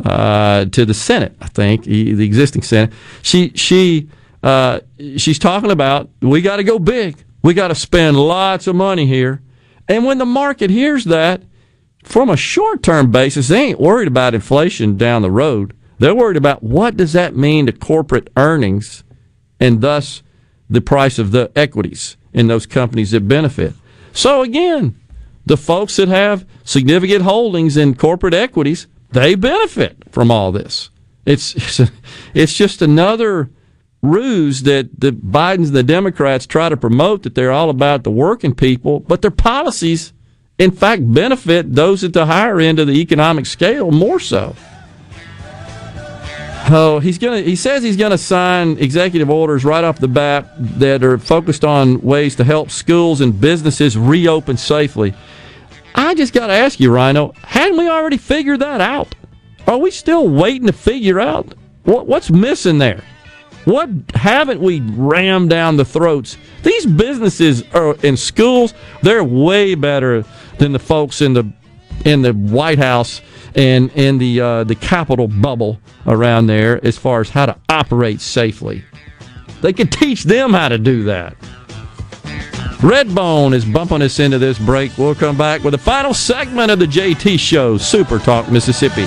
uh, 0.04 0.66
to 0.66 0.86
the 0.86 0.94
Senate. 0.94 1.34
I 1.40 1.48
think 1.48 1.86
the 1.86 2.26
existing 2.26 2.64
Senate. 2.64 2.92
She 3.22 3.50
she 3.56 4.10
uh, 4.48 4.80
she's 5.18 5.38
talking 5.38 5.72
about 5.72 6.10
we 6.22 6.42
got 6.42 6.56
to 6.56 6.64
go 6.64 6.80
big. 6.80 7.22
We 7.44 7.54
got 7.54 7.68
to 7.68 7.76
spend 7.76 8.18
lots 8.18 8.66
of 8.66 8.78
money 8.78 9.06
here. 9.06 9.42
And 9.90 10.06
when 10.06 10.20
the 10.20 10.26
market 10.26 10.70
hears 10.70 11.04
that, 11.04 11.42
from 12.02 12.30
a 12.30 12.38
short 12.38 12.82
term 12.82 13.12
basis, 13.12 13.50
they 13.50 13.62
ain't 13.62 13.82
worried 13.82 14.08
about 14.08 14.34
inflation 14.34 14.96
down 14.96 15.22
the 15.22 15.32
road. 15.32 15.76
They're 16.00 16.16
worried 16.16 16.38
about 16.38 16.64
what 16.64 16.96
does 16.96 17.12
that 17.12 17.36
mean 17.36 17.66
to 17.66 17.74
corporate 17.74 18.30
earnings 18.38 19.04
and 19.60 19.82
thus 19.82 20.24
the 20.70 20.80
price 20.80 21.20
of 21.20 21.32
the 21.32 21.52
equities 21.54 22.16
in 22.32 22.48
those 22.48 22.66
companies 22.66 23.12
that 23.12 23.28
benefit. 23.28 23.74
So 24.14 24.44
again, 24.44 24.98
the 25.46 25.58
folks 25.58 25.98
that 25.98 26.08
have 26.08 26.46
significant 26.64 27.24
holdings 27.24 27.76
in 27.76 27.96
corporate 27.96 28.34
equities, 28.34 28.88
they 29.12 29.36
benefit 29.36 29.98
from 30.10 30.32
all 30.32 30.54
this. 30.54 30.90
It's 31.26 31.54
it's, 31.54 31.80
a, 31.82 31.90
it's 32.34 32.54
just 32.54 32.82
another 32.82 33.50
ruse 34.02 34.64
that 34.64 35.00
the 35.00 35.12
Bidens 35.12 35.68
and 35.68 35.76
the 35.76 35.84
Democrats 35.84 36.46
try 36.46 36.70
to 36.70 36.78
promote 36.78 37.24
that 37.24 37.36
they're 37.36 37.52
all 37.52 37.70
about 37.70 38.04
the 38.04 38.12
working 38.12 38.54
people, 38.54 39.00
but 39.00 39.22
their 39.22 39.32
policies 39.32 40.14
in 40.58 40.72
fact 40.72 41.12
benefit 41.14 41.74
those 41.76 42.04
at 42.04 42.14
the 42.14 42.26
higher 42.26 42.60
end 42.60 42.80
of 42.80 42.88
the 42.88 43.00
economic 43.00 43.46
scale 43.46 43.92
more 43.92 44.20
so. 44.20 44.56
Oh, 46.70 47.00
he's 47.00 47.18
gonna. 47.18 47.40
He 47.40 47.56
says 47.56 47.82
he's 47.82 47.96
gonna 47.96 48.18
sign 48.18 48.78
executive 48.78 49.30
orders 49.30 49.64
right 49.64 49.86
off 49.86 50.00
the 50.00 50.08
bat 50.10 50.52
that 50.80 51.02
are 51.02 51.18
focused 51.18 51.64
on 51.64 52.02
ways 52.02 52.36
to 52.36 52.44
help 52.44 52.72
schools 52.72 53.22
and 53.22 53.40
businesses 53.40 53.98
reopen 53.98 54.58
safely. 54.58 55.14
I 55.96 56.14
just 56.14 56.34
got 56.34 56.48
to 56.48 56.54
ask 56.54 56.80
you, 56.80 56.92
Rhino, 56.94 57.34
hadn't 57.44 57.78
we 57.78 57.90
already 57.90 58.18
figured 58.18 58.60
that 58.60 58.82
out? 58.82 59.16
Are 59.66 59.78
we 59.78 59.92
still 59.92 60.28
waiting 60.28 60.68
to 60.68 60.74
figure 60.74 61.20
out 61.20 61.56
what, 61.86 62.06
what's 62.06 62.30
missing 62.30 62.78
there? 62.78 63.04
What 63.68 63.90
haven't 64.16 64.62
we 64.62 64.80
rammed 64.80 65.50
down 65.50 65.76
the 65.76 65.84
throats? 65.84 66.38
These 66.64 66.86
businesses 66.86 67.64
are 67.74 67.96
in 67.96 68.16
schools. 68.16 68.74
They're 69.02 69.26
way 69.26 69.76
better 69.76 70.24
than 70.58 70.72
the 70.72 70.80
folks 70.80 71.20
in 71.20 71.34
the 71.34 71.52
in 72.06 72.22
the 72.22 72.32
White 72.32 72.78
House 72.78 73.20
and 73.56 73.92
in 73.92 74.20
the 74.20 74.40
uh, 74.40 74.64
the 74.64 74.76
Capitol 74.76 75.28
bubble 75.28 75.82
around 76.06 76.48
there 76.48 76.80
as 76.86 76.98
far 76.98 77.20
as 77.20 77.30
how 77.30 77.46
to 77.46 77.58
operate 77.68 78.22
safely. 78.22 78.86
They 79.60 79.74
could 79.74 79.92
teach 79.92 80.24
them 80.24 80.54
how 80.54 80.70
to 80.70 80.78
do 80.78 81.04
that. 81.04 81.36
Redbone 82.80 83.54
is 83.54 83.66
bumping 83.66 84.02
us 84.02 84.18
into 84.22 84.38
this 84.40 84.58
break. 84.60 84.98
We'll 84.98 85.14
come 85.14 85.38
back 85.38 85.66
with 85.66 85.74
the 85.74 85.78
final 85.78 86.14
segment 86.14 86.72
of 86.72 86.80
the 86.80 86.86
JT 86.86 87.38
Show, 87.38 87.78
Super 87.78 88.18
Talk 88.18 88.50
Mississippi. 88.50 89.04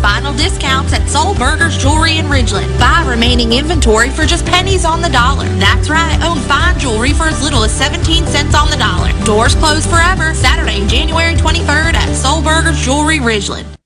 Final 0.00 0.32
discounts 0.34 0.92
at 0.92 1.08
Soul 1.08 1.34
Burgers 1.34 1.76
Jewelry 1.76 2.18
in 2.18 2.26
Ridgeland. 2.26 2.70
Buy 2.78 3.04
remaining 3.08 3.52
inventory 3.52 4.10
for 4.10 4.24
just 4.24 4.46
pennies 4.46 4.84
on 4.84 5.00
the 5.02 5.08
dollar. 5.08 5.46
That's 5.58 5.88
right, 5.88 6.18
own 6.22 6.38
fine 6.38 6.78
jewelry 6.78 7.12
for 7.12 7.24
as 7.24 7.42
little 7.42 7.62
as 7.64 7.72
17 7.72 8.26
cents 8.26 8.54
on 8.54 8.70
the 8.70 8.76
dollar. 8.76 9.12
Doors 9.24 9.54
closed 9.54 9.88
forever, 9.88 10.34
Saturday, 10.34 10.86
January 10.86 11.34
23rd 11.34 11.94
at 11.94 12.14
Soul 12.14 12.42
Burgers 12.42 12.80
Jewelry 12.84 13.18
Ridgeland. 13.18 13.79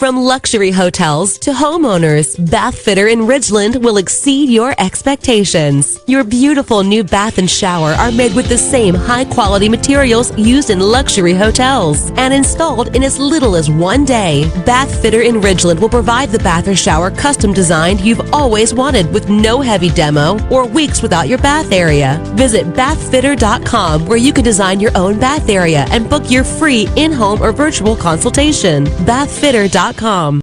From 0.00 0.16
luxury 0.16 0.70
hotels 0.70 1.36
to 1.40 1.50
homeowners, 1.50 2.34
Bath 2.50 2.78
Fitter 2.78 3.08
in 3.08 3.26
Ridgeland 3.26 3.82
will 3.82 3.98
exceed 3.98 4.48
your 4.48 4.74
expectations. 4.78 6.00
Your 6.06 6.24
beautiful 6.24 6.82
new 6.82 7.04
bath 7.04 7.36
and 7.36 7.50
shower 7.50 7.90
are 7.90 8.10
made 8.10 8.34
with 8.34 8.48
the 8.48 8.56
same 8.56 8.94
high 8.94 9.26
quality 9.26 9.68
materials 9.68 10.34
used 10.38 10.70
in 10.70 10.80
luxury 10.80 11.34
hotels 11.34 12.12
and 12.12 12.32
installed 12.32 12.96
in 12.96 13.02
as 13.02 13.18
little 13.18 13.54
as 13.54 13.68
one 13.68 14.06
day. 14.06 14.48
Bath 14.64 15.02
Fitter 15.02 15.20
in 15.20 15.34
Ridgeland 15.34 15.80
will 15.80 15.90
provide 15.90 16.30
the 16.30 16.38
bath 16.38 16.66
or 16.66 16.74
shower 16.74 17.10
custom 17.10 17.52
designed 17.52 18.00
you've 18.00 18.32
always 18.32 18.72
wanted 18.72 19.12
with 19.12 19.28
no 19.28 19.60
heavy 19.60 19.90
demo 19.90 20.38
or 20.48 20.66
weeks 20.66 21.02
without 21.02 21.28
your 21.28 21.38
bath 21.38 21.72
area. 21.72 22.18
Visit 22.36 22.64
bathfitter.com 22.68 24.06
where 24.06 24.16
you 24.16 24.32
can 24.32 24.44
design 24.44 24.80
your 24.80 24.96
own 24.96 25.20
bath 25.20 25.50
area 25.50 25.84
and 25.90 26.08
book 26.08 26.30
your 26.30 26.42
free 26.42 26.88
in-home 26.96 27.42
or 27.42 27.52
virtual 27.52 27.94
consultation. 27.94 28.86
bathfitter.com. 29.04 29.89
Com. 29.92 30.42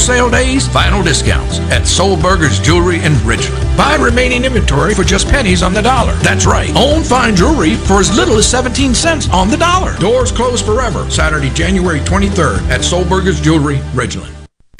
sale 0.00 0.30
days, 0.30 0.66
final 0.66 1.02
discounts 1.02 1.58
at 1.70 1.82
Soulburgers 1.82 2.62
Jewelry 2.62 3.02
in 3.04 3.12
Richmond. 3.24 3.62
Buy 3.76 3.96
remaining 3.96 4.44
inventory 4.44 4.94
for 4.94 5.04
just 5.04 5.28
pennies 5.28 5.62
on 5.62 5.74
the 5.74 5.82
dollar. 5.82 6.14
That's 6.14 6.46
right. 6.46 6.74
Own 6.74 7.02
fine 7.02 7.36
jewelry 7.36 7.76
for 7.76 8.00
as 8.00 8.14
little 8.16 8.36
as 8.36 8.50
17 8.50 8.94
cents 8.94 9.28
on 9.30 9.48
the 9.50 9.56
dollar. 9.56 9.96
Doors 9.98 10.32
closed 10.32 10.64
forever 10.64 11.08
Saturday, 11.10 11.50
January 11.50 12.00
23rd 12.00 12.62
at 12.70 12.80
Soulburgers 12.80 13.42
Jewelry, 13.42 13.76
Ridgeland. 13.94 14.39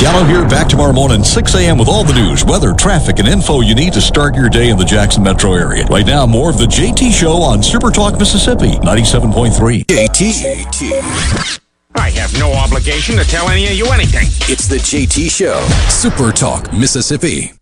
Gallo 0.00 0.24
here 0.24 0.46
back 0.48 0.68
tomorrow 0.68 0.92
morning, 0.92 1.24
6 1.24 1.54
a.m. 1.54 1.78
with 1.78 1.88
all 1.88 2.04
the 2.04 2.12
news, 2.12 2.44
weather, 2.44 2.74
traffic, 2.74 3.18
and 3.18 3.28
info 3.28 3.60
you 3.60 3.74
need 3.74 3.92
to 3.92 4.00
start 4.00 4.34
your 4.34 4.48
day 4.48 4.68
in 4.68 4.76
the 4.76 4.84
Jackson 4.84 5.22
metro 5.22 5.54
area. 5.54 5.84
Right 5.86 6.06
now, 6.06 6.26
more 6.26 6.50
of 6.50 6.58
the 6.58 6.66
JT 6.66 7.12
Show 7.12 7.34
on 7.34 7.62
Super 7.62 7.90
Talk 7.90 8.18
Mississippi, 8.18 8.72
97.3. 8.72 9.84
JT. 9.86 11.60
I 11.94 12.10
have 12.10 12.32
no 12.38 12.52
obligation 12.52 13.16
to 13.16 13.24
tell 13.24 13.48
any 13.48 13.66
of 13.66 13.72
you 13.72 13.86
anything. 13.92 14.26
It's 14.52 14.66
the 14.66 14.76
JT 14.76 15.30
Show. 15.30 15.60
Super 15.88 16.32
Talk 16.32 16.72
Mississippi. 16.72 17.52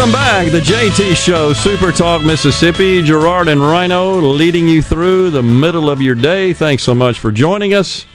Welcome 0.00 0.14
back, 0.14 0.50
the 0.50 0.60
JT 0.60 1.14
Show, 1.14 1.52
Super 1.52 1.92
Talk 1.92 2.22
Mississippi. 2.22 3.02
Gerard 3.02 3.48
and 3.48 3.60
Rhino 3.60 4.18
leading 4.18 4.66
you 4.66 4.80
through 4.80 5.28
the 5.28 5.42
middle 5.42 5.90
of 5.90 6.00
your 6.00 6.14
day. 6.14 6.54
Thanks 6.54 6.82
so 6.82 6.94
much 6.94 7.18
for 7.18 7.30
joining 7.30 7.74
us. 7.74 8.06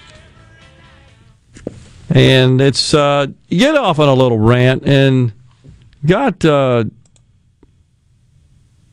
And 2.10 2.60
it's 2.60 2.96
uh, 2.96 3.28
get 3.52 3.76
off 3.76 4.00
on 4.00 4.10
a 4.10 4.16
little 4.16 4.40
rant 4.40 4.88
and 4.88 5.32
got 6.04 6.44
uh, 6.44 6.86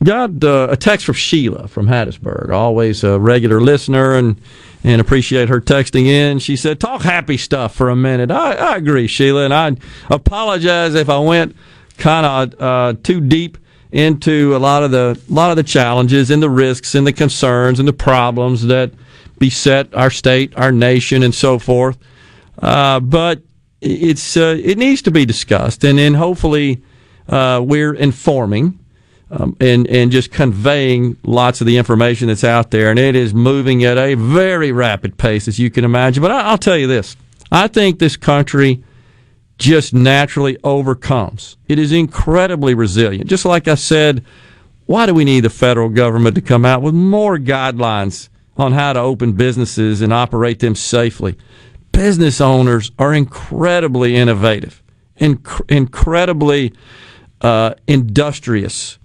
got 0.05 0.45
uh, 0.45 0.69
a 0.71 0.77
text 0.77 1.07
from 1.07 1.15
Sheila 1.15 1.69
from 1.69 1.87
Hattiesburg, 1.87 2.53
always 2.53 3.03
a 3.05 3.19
regular 3.19 3.63
listener 3.63 4.17
and 4.17 4.39
and 4.85 5.01
appreciate 5.01 5.49
her 5.49 5.63
texting 5.63 6.05
in. 6.05 6.41
She 6.41 6.57
said, 6.57 6.79
"Talk 6.79 7.01
happy 7.01 7.39
stuff 7.39 7.75
for 7.75 7.89
a 7.89 7.97
minute." 7.97 8.31
I, 8.31 8.53
I 8.53 8.77
agree, 8.77 9.07
Sheila, 9.07 9.47
and 9.47 9.55
I 9.55 9.77
apologize 10.11 10.95
if 10.95 11.09
I 11.09 11.21
went 11.21 11.57
kind 11.99 12.27
of 12.27 12.61
uh, 12.61 12.95
too 13.03 13.21
deep 13.21 13.59
into 13.93 14.57
a 14.57 14.59
lot 14.59 14.83
of 14.83 14.91
the 14.91 15.21
lot 15.29 15.51
of 15.51 15.57
the 15.57 15.63
challenges 15.63 16.31
and 16.31 16.43
the 16.43 16.51
risks 16.51 16.95
and 16.95 17.07
the 17.07 17.13
concerns 17.13 17.79
and 17.79 17.87
the 17.87 17.93
problems 17.93 18.67
that 18.67 18.93
beset 19.39 19.93
our 19.95 20.11
state, 20.11 20.57
our 20.57 20.73
nation, 20.73 21.23
and 21.23 21.35
so 21.35 21.59
forth. 21.59 21.99
Uh, 22.59 23.01
but 23.01 23.43
it's 23.81 24.37
uh, 24.37 24.57
it 24.63 24.79
needs 24.79 25.03
to 25.03 25.11
be 25.11 25.27
discussed, 25.27 25.85
and 25.85 25.99
then 25.99 26.15
hopefully 26.15 26.83
uh, 27.29 27.61
we're 27.63 27.95
informing 27.95 28.79
um, 29.31 29.57
and 29.61 29.87
and 29.89 30.13
just 30.13 30.31
conveying 30.31 31.17
lots 31.25 31.61
of 31.61 31.67
the 31.67 31.77
information 31.77 32.29
that's 32.29 32.45
out 32.45 32.71
there, 32.71 32.91
and 32.91 32.99
it 32.99 33.17
is 33.17 33.35
moving 33.35 33.85
at 33.85 33.99
a 33.99 34.15
very 34.15 34.73
rapid 34.73 35.19
pace, 35.19 35.49
as 35.49 35.59
you 35.59 35.71
can 35.71 35.85
imagine. 35.85 36.23
But 36.23 36.31
I, 36.31 36.43
I'll 36.43 36.59
tell 36.59 36.79
you 36.79 36.87
this: 36.87 37.17
I 37.51 37.67
think 37.67 37.99
this 37.99 38.17
country 38.17 38.83
just 39.63 39.95
naturally 39.95 40.59
overcomes. 40.65 41.57
It 41.69 41.79
is 41.79 41.93
incredibly 41.93 42.75
resilient. 42.75 43.31
Just 43.31 43.45
like 43.45 43.69
I 43.69 43.77
said, 43.77 44.25
why 44.87 45.07
do 45.07 45.15
we 45.15 45.25
need 45.25 45.45
the 45.45 45.51
federal 45.51 45.89
government 45.89 46.35
to 46.35 46.41
come 46.41 46.65
out 46.65 46.83
with 46.83 46.95
more 46.95 47.39
guidelines 47.39 48.29
on 48.57 48.73
how 48.73 48.93
to 48.93 48.99
open 48.99 49.35
businesses 49.35 50.01
and 50.01 50.13
operate 50.13 50.59
them 50.59 50.75
safely? 50.75 51.39
Business 51.93 52.41
owners 52.41 52.91
are 52.99 53.15
incredibly 53.15 54.17
innovative, 54.17 54.83
inc- 55.21 55.71
incredibly 55.71 56.73
uh, 57.41 57.75
industrious, 57.87 58.99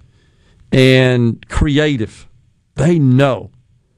and 0.72 1.48
creative. 1.50 2.28
They 2.76 2.98
know. 2.98 3.52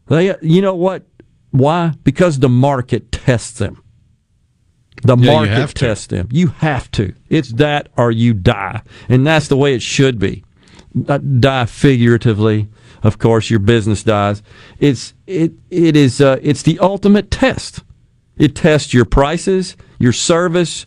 They, 0.07 0.35
you 0.41 0.61
know 0.61 0.75
what? 0.75 1.05
Why? 1.51 1.93
Because 2.03 2.39
the 2.39 2.49
market 2.49 3.13
tests 3.13 3.59
them. 3.59 3.81
The 5.03 5.17
Yeah, 5.17 5.33
market 5.33 5.75
tests 5.75 6.07
them. 6.07 6.27
You 6.31 6.47
have 6.47 6.91
to. 6.91 7.13
It's 7.29 7.53
that 7.53 7.89
or 7.97 8.11
you 8.11 8.33
die, 8.33 8.81
and 9.07 9.25
that's 9.25 9.47
the 9.47 9.57
way 9.57 9.73
it 9.73 9.81
should 9.81 10.19
be. 10.19 10.43
Not 10.93 11.41
die 11.41 11.65
figuratively. 11.65 12.67
Of 13.01 13.17
course, 13.17 13.49
your 13.49 13.59
business 13.59 14.03
dies. 14.03 14.41
It's 14.79 15.13
it 15.25 15.53
it 15.69 15.95
is 15.95 16.19
uh, 16.19 16.39
it's 16.41 16.63
the 16.63 16.79
ultimate 16.79 17.31
test. 17.31 17.81
It 18.37 18.55
tests 18.55 18.93
your 18.93 19.05
prices, 19.05 19.77
your 19.99 20.13
service, 20.13 20.85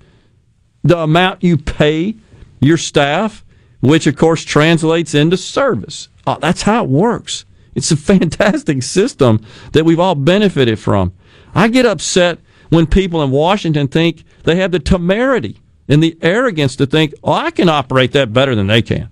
the 0.82 0.98
amount 0.98 1.42
you 1.42 1.56
pay 1.56 2.16
your 2.60 2.76
staff, 2.76 3.44
which 3.80 4.06
of 4.06 4.16
course 4.16 4.44
translates 4.44 5.14
into 5.14 5.36
service. 5.36 6.08
Uh, 6.26 6.38
that's 6.38 6.62
how 6.62 6.84
it 6.84 6.90
works. 6.90 7.44
It's 7.74 7.90
a 7.90 7.96
fantastic 8.12 8.82
system 8.82 9.44
that 9.72 9.84
we've 9.84 10.00
all 10.00 10.14
benefited 10.14 10.78
from. 10.78 11.12
I 11.54 11.68
get 11.68 11.86
upset 11.86 12.38
when 12.72 12.86
people 12.86 13.22
in 13.22 13.30
Washington 13.30 13.86
think 13.86 14.24
they 14.44 14.56
have 14.56 14.72
the 14.72 14.78
temerity 14.78 15.58
and 15.88 16.02
the 16.02 16.16
arrogance 16.22 16.74
to 16.76 16.86
think, 16.86 17.12
"Oh, 17.22 17.32
I 17.32 17.50
can 17.50 17.68
operate 17.68 18.12
that 18.12 18.32
better 18.32 18.54
than 18.54 18.66
they 18.66 18.80
can." 18.80 19.10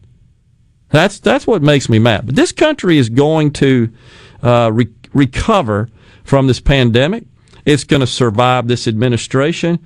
That's 0.88 1.20
that's 1.20 1.46
what 1.46 1.60
makes 1.60 1.90
me 1.90 1.98
mad. 1.98 2.24
But 2.24 2.36
this 2.36 2.52
country 2.52 2.96
is 2.96 3.10
going 3.10 3.52
to 3.52 3.92
uh, 4.42 4.70
re- 4.72 4.88
recover 5.12 5.90
from 6.24 6.46
this 6.46 6.58
pandemic. 6.58 7.24
It's 7.66 7.84
going 7.84 8.00
to 8.00 8.06
survive 8.06 8.66
this 8.66 8.88
administration, 8.88 9.78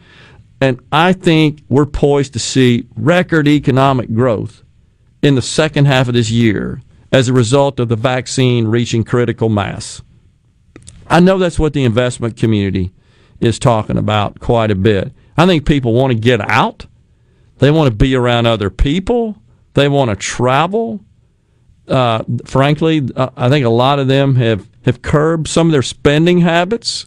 and 0.60 0.80
I 0.92 1.12
think 1.12 1.64
we're 1.68 1.84
poised 1.84 2.32
to 2.34 2.38
see 2.38 2.86
record 2.94 3.48
economic 3.48 4.14
growth 4.14 4.62
in 5.20 5.34
the 5.34 5.42
second 5.42 5.86
half 5.86 6.06
of 6.06 6.14
this 6.14 6.30
year 6.30 6.80
as 7.10 7.28
a 7.28 7.32
result 7.32 7.80
of 7.80 7.88
the 7.88 7.96
vaccine 7.96 8.68
reaching 8.68 9.02
critical 9.02 9.48
mass. 9.48 10.00
I 11.08 11.18
know 11.18 11.38
that's 11.38 11.58
what 11.58 11.72
the 11.72 11.82
investment 11.82 12.36
community 12.36 12.92
is 13.40 13.58
talking 13.58 13.98
about 13.98 14.40
quite 14.40 14.70
a 14.70 14.74
bit. 14.74 15.12
I 15.36 15.46
think 15.46 15.66
people 15.66 15.92
want 15.92 16.12
to 16.12 16.18
get 16.18 16.40
out. 16.40 16.86
They 17.58 17.70
want 17.70 17.90
to 17.90 17.94
be 17.94 18.14
around 18.14 18.46
other 18.46 18.70
people. 18.70 19.36
They 19.74 19.88
want 19.88 20.10
to 20.10 20.16
travel. 20.16 21.00
Uh, 21.86 22.24
frankly, 22.46 23.08
uh, 23.14 23.30
I 23.36 23.48
think 23.48 23.66
a 23.66 23.70
lot 23.70 23.98
of 23.98 24.08
them 24.08 24.36
have, 24.36 24.68
have 24.84 25.02
curbed 25.02 25.48
some 25.48 25.68
of 25.68 25.72
their 25.72 25.82
spending 25.82 26.38
habits 26.38 27.06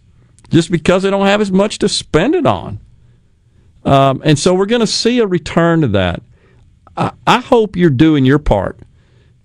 just 0.49 0.72
because 0.72 1.03
they 1.03 1.09
don't 1.09 1.25
have 1.25 1.41
as 1.41 1.51
much 1.51 1.80
to 1.80 1.89
spend 1.89 2.35
it 2.35 2.45
on. 2.45 2.80
Um, 3.83 4.22
and 4.23 4.38
so 4.38 4.53
we're 4.53 4.65
going 4.65 4.81
to 4.81 4.88
see 4.88 5.19
a 5.19 5.27
return 5.27 5.81
to 5.81 5.88
that. 5.89 6.22
I, 6.95 7.11
I 7.25 7.39
hope 7.39 7.75
you're 7.75 7.89
doing 7.89 8.25
your 8.25 8.39
part 8.39 8.80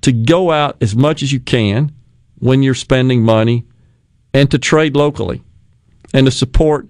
to 0.03 0.13
go 0.13 0.51
out 0.51 0.77
as 0.81 0.97
much 0.97 1.23
as 1.23 1.33
you 1.33 1.41
can 1.41 1.93
when 2.39 2.63
you're 2.63 2.75
spending 2.75 3.23
money 3.23 3.65
and 4.35 4.51
to 4.51 4.59
trade 4.59 4.97
locally 4.97 5.43
and 6.13 6.27
to 6.27 6.31
support 6.31 6.89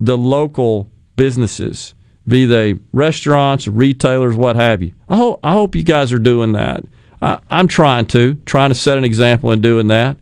the 0.00 0.16
local 0.16 0.90
businesses, 1.16 1.94
be 2.26 2.44
they 2.44 2.78
restaurants, 2.92 3.66
retailers, 3.66 4.36
what 4.36 4.56
have 4.56 4.82
you. 4.82 4.92
I 5.08 5.16
hope, 5.16 5.40
I 5.42 5.52
hope 5.52 5.74
you 5.74 5.82
guys 5.82 6.12
are 6.12 6.18
doing 6.18 6.52
that. 6.52 6.84
I, 7.20 7.40
I'm 7.50 7.68
trying 7.68 8.06
to, 8.06 8.34
trying 8.46 8.70
to 8.70 8.74
set 8.74 8.98
an 8.98 9.04
example 9.04 9.50
in 9.52 9.60
doing 9.60 9.88
that. 9.88 10.16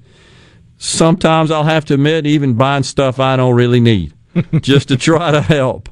Sometimes 0.78 1.50
I'll 1.50 1.64
have 1.64 1.84
to 1.86 1.94
admit, 1.94 2.26
even 2.26 2.54
buying 2.54 2.82
stuff 2.82 3.18
I 3.18 3.36
don't 3.36 3.54
really 3.54 3.80
need, 3.80 4.12
just 4.60 4.88
to 4.88 4.96
try 4.96 5.30
to 5.30 5.40
help 5.40 5.88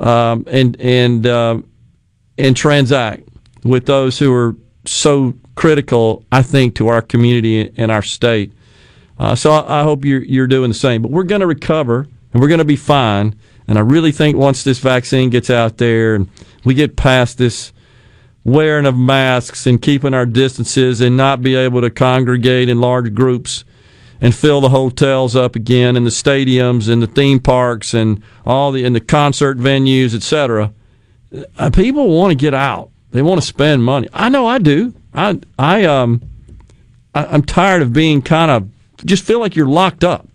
um, 0.00 0.44
and 0.48 0.78
and 0.80 1.26
uh, 1.26 1.58
and 2.38 2.56
transact 2.56 3.28
with 3.64 3.86
those 3.86 4.18
who 4.18 4.32
are 4.32 4.56
so 4.84 5.34
critical. 5.54 6.24
I 6.32 6.42
think 6.42 6.74
to 6.76 6.88
our 6.88 7.02
community 7.02 7.72
and 7.76 7.90
our 7.90 8.02
state. 8.02 8.52
Uh, 9.18 9.34
so 9.34 9.52
I, 9.52 9.80
I 9.80 9.82
hope 9.82 10.04
you're 10.04 10.22
you're 10.22 10.46
doing 10.46 10.68
the 10.68 10.74
same. 10.74 11.02
But 11.02 11.10
we're 11.10 11.24
going 11.24 11.40
to 11.40 11.46
recover 11.46 12.06
and 12.32 12.40
we're 12.42 12.48
going 12.48 12.58
to 12.58 12.64
be 12.64 12.76
fine. 12.76 13.34
And 13.68 13.78
I 13.78 13.80
really 13.80 14.12
think 14.12 14.36
once 14.36 14.62
this 14.62 14.78
vaccine 14.78 15.30
gets 15.30 15.50
out 15.50 15.78
there 15.78 16.14
and 16.14 16.28
we 16.64 16.74
get 16.74 16.96
past 16.96 17.38
this 17.38 17.72
wearing 18.44 18.86
of 18.86 18.96
masks 18.96 19.66
and 19.66 19.82
keeping 19.82 20.14
our 20.14 20.26
distances 20.26 21.00
and 21.00 21.16
not 21.16 21.42
be 21.42 21.56
able 21.56 21.80
to 21.80 21.90
congregate 21.90 22.68
in 22.68 22.80
large 22.80 23.12
groups 23.12 23.64
and 24.20 24.34
fill 24.34 24.60
the 24.60 24.68
hotels 24.68 25.34
up 25.34 25.56
again 25.56 25.96
and 25.96 26.06
the 26.06 26.10
stadiums 26.10 26.88
and 26.88 27.02
the 27.02 27.06
theme 27.06 27.40
parks 27.40 27.92
and 27.92 28.22
all 28.44 28.70
the 28.70 28.84
and 28.84 28.94
the 28.94 29.00
concert 29.00 29.58
venues, 29.58 30.14
etc. 30.14 30.72
Uh, 31.58 31.70
people 31.70 32.08
want 32.08 32.30
to 32.30 32.36
get 32.36 32.54
out. 32.54 32.90
They 33.10 33.22
want 33.22 33.40
to 33.40 33.46
spend 33.46 33.82
money. 33.82 34.08
I 34.12 34.28
know 34.28 34.46
I 34.46 34.58
do. 34.58 34.94
I 35.12 35.40
I 35.58 35.84
um 35.84 36.22
I, 37.14 37.26
I'm 37.26 37.42
tired 37.42 37.82
of 37.82 37.92
being 37.92 38.22
kind 38.22 38.50
of 38.50 38.68
just 39.04 39.24
feel 39.24 39.40
like 39.40 39.56
you're 39.56 39.66
locked 39.66 40.04
up 40.04 40.26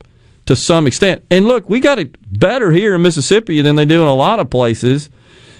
to 0.46 0.56
some 0.56 0.88
extent. 0.88 1.24
And 1.30 1.46
look, 1.46 1.70
we 1.70 1.80
got 1.80 2.00
it 2.00 2.16
better 2.40 2.72
here 2.72 2.96
in 2.96 3.02
Mississippi 3.02 3.62
than 3.62 3.76
they 3.76 3.86
do 3.86 4.02
in 4.02 4.08
a 4.08 4.16
lot 4.16 4.40
of 4.40 4.50
places. 4.50 5.10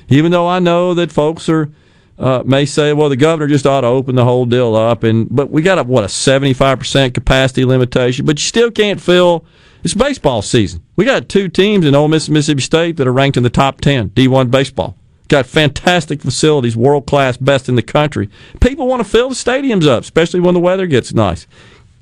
Even 0.10 0.32
though 0.32 0.48
I 0.48 0.60
know 0.60 0.94
that 0.94 1.12
folks 1.12 1.48
are 1.50 1.72
uh, 2.20 2.44
may 2.46 2.66
say, 2.66 2.94
well, 2.94 3.10
the 3.10 3.16
governor 3.16 3.48
just 3.48 3.66
ought 3.66 3.82
to 3.82 3.88
open 3.88 4.16
the 4.16 4.26
whole 4.26 4.46
deal 4.46 4.76
up, 4.76 5.04
and 5.04 5.28
but 5.34 5.50
we 5.50 5.62
got 5.62 5.80
a 5.80 5.84
what 5.84 6.04
a 6.04 6.10
seventy 6.10 6.54
five 6.54 6.78
percent 6.78 7.14
capacity 7.14 7.66
limitation, 7.66 8.26
but 8.26 8.38
you 8.38 8.44
still 8.44 8.70
can't 8.70 9.02
fill. 9.02 9.44
It's 9.84 9.96
baseball 9.96 10.44
season. 10.44 10.84
We 10.96 11.06
got 11.06 11.28
two 11.28 11.50
teams 11.50 11.86
in 11.86 11.96
Ole 11.96 12.08
Miss, 12.08 12.30
Mississippi 12.30 12.62
State 12.62 12.98
that 12.98 13.08
are 13.08 13.14
ranked 13.14 13.38
in 13.38 13.44
the 13.44 13.50
top 13.50 13.82
ten 13.82 14.10
D 14.10 14.28
one 14.28 14.50
baseball. 14.50 14.96
Got 15.30 15.48
fantastic 15.48 16.22
facilities, 16.22 16.76
world 16.76 17.08
class, 17.08 17.38
best 17.38 17.70
in 17.70 17.76
the 17.76 17.82
country. 17.82 18.30
People 18.60 18.86
want 18.86 19.02
to 19.02 19.10
fill 19.10 19.30
the 19.30 19.36
stadiums 19.36 19.88
up, 19.88 20.04
especially 20.04 20.42
when 20.42 20.54
the 20.54 20.60
weather 20.60 20.86
gets 20.86 21.14
nice. 21.14 21.48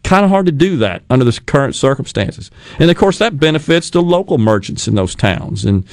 Kind 0.10 0.26
of 0.26 0.32
hard 0.32 0.48
to 0.48 0.52
do 0.52 0.76
that 0.78 1.04
under 1.12 1.24
the 1.24 1.40
current 1.46 1.76
circumstances, 1.76 2.50
and 2.80 2.90
of 2.90 2.98
course 2.98 3.20
that 3.20 3.40
benefits 3.40 3.92
the 3.92 4.02
local 4.02 4.40
merchants 4.40 4.88
in 4.88 4.96
those 4.96 5.14
towns, 5.14 5.66
and 5.66 5.86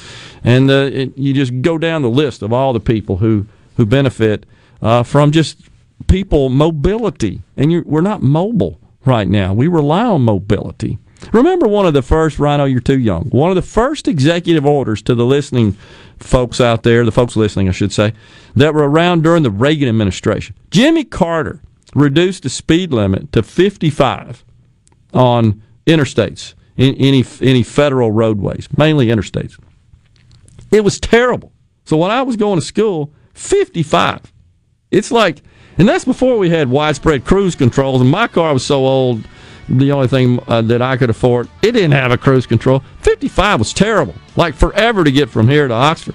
and 0.43 0.71
uh, 0.71 0.89
it, 0.91 1.19
you 1.19 1.35
just 1.35 1.61
go 1.61 1.77
down 1.77 2.01
the 2.01 2.09
list 2.09 2.41
of 2.41 2.51
all 2.51 2.73
the 2.73 2.81
people 2.81 3.19
who 3.19 3.47
who 3.77 3.85
benefit 3.85 4.47
uh, 4.81 5.03
from 5.03 5.33
just 5.33 5.69
people 6.09 6.49
mobility, 6.49 7.43
and 7.59 7.85
we're 7.85 8.01
not 8.01 8.23
mobile 8.23 8.81
right 9.05 9.29
now. 9.29 9.53
We 9.53 9.69
rely 9.69 10.07
on 10.07 10.23
mobility. 10.23 10.97
Remember 11.35 11.69
one 11.69 11.85
of 11.85 11.93
the 11.93 12.01
first, 12.01 12.39
Rhino, 12.39 12.65
you're 12.65 12.81
too 12.81 12.99
young. 12.99 13.25
One 13.25 13.51
of 13.51 13.57
the 13.57 13.61
first 13.61 14.09
executive 14.09 14.65
orders 14.65 15.03
to 15.03 15.15
the 15.15 15.27
listening 15.27 15.77
folks 16.21 16.59
out 16.59 16.85
there, 16.85 17.05
the 17.05 17.13
folks 17.13 17.37
listening, 17.37 17.69
I 17.69 17.73
should 17.73 17.93
say, 17.93 18.15
that 18.55 18.73
were 18.73 18.89
around 18.89 19.25
during 19.25 19.43
the 19.43 19.51
Reagan 19.51 19.91
administration. 19.91 20.57
Jimmy 20.71 21.05
Carter 21.05 21.61
reduced 21.95 22.43
the 22.43 22.49
speed 22.49 22.93
limit 22.93 23.33
to 23.33 23.43
55 23.43 24.45
on 25.15 25.63
interstates, 25.87 26.55
in 26.77 26.95
any 26.97 27.25
any 27.41 27.63
federal 27.63 28.11
roadways, 28.11 28.69
mainly 28.77 29.07
interstates. 29.07 29.59
It 30.71 30.83
was 30.83 31.01
terrible. 31.01 31.53
So 31.85 31.97
when 31.97 32.11
I 32.11 32.23
was 32.23 32.37
going 32.37 32.59
to 32.59 32.65
school, 32.65 33.13
55. 33.37 34.33
It's 34.91 35.13
like, 35.13 35.43
and 35.79 35.89
that's 35.89 36.05
before 36.05 36.39
we 36.39 36.51
had 36.51 36.69
widespread 36.71 37.25
cruise 37.25 37.55
controls. 37.55 38.01
And 38.01 38.11
my 38.11 38.27
car 38.27 38.53
was 38.53 38.65
so 38.65 38.87
old, 38.87 39.27
the 39.69 39.93
only 39.93 40.09
thing 40.09 40.41
uh, 40.49 40.63
that 40.63 40.81
I 40.81 40.97
could 40.97 41.11
afford, 41.11 41.49
it 41.63 41.73
didn't 41.73 41.93
have 41.93 42.11
a 42.11 42.19
cruise 42.19 42.47
control. 42.47 42.83
55 43.03 43.59
was 43.61 43.73
terrible, 43.73 44.15
like 44.37 44.55
forever 44.55 45.05
to 45.05 45.13
get 45.13 45.29
from 45.29 45.49
here 45.49 45.69
to 45.69 45.75
Oxford. 45.75 46.15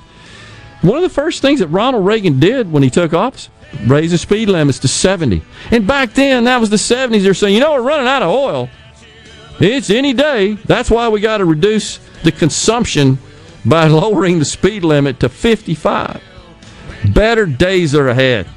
One 0.81 0.97
of 0.97 1.03
the 1.03 1.09
first 1.09 1.41
things 1.41 1.59
that 1.59 1.67
Ronald 1.67 2.05
Reagan 2.05 2.39
did 2.39 2.71
when 2.71 2.81
he 2.81 2.89
took 2.89 3.13
office, 3.13 3.49
raise 3.85 4.11
the 4.11 4.17
speed 4.17 4.49
limits 4.49 4.79
to 4.79 4.87
70. 4.87 5.41
And 5.71 5.87
back 5.87 6.13
then, 6.13 6.45
that 6.45 6.59
was 6.59 6.69
the 6.69 6.75
70s. 6.75 7.23
They're 7.23 7.33
saying, 7.33 7.53
you 7.53 7.59
know, 7.59 7.73
we're 7.73 7.81
running 7.81 8.07
out 8.07 8.23
of 8.23 8.29
oil. 8.29 8.69
It's 9.59 9.89
any 9.89 10.13
day. 10.13 10.53
That's 10.53 10.89
why 10.89 11.09
we 11.09 11.19
got 11.19 11.37
to 11.37 11.45
reduce 11.45 11.99
the 12.23 12.31
consumption 12.31 13.17
by 13.65 13.87
lowering 13.87 14.39
the 14.39 14.45
speed 14.45 14.83
limit 14.83 15.19
to 15.19 15.29
55. 15.29 16.21
Better 17.13 17.45
days 17.45 17.95
are 17.95 18.09
ahead. 18.09 18.47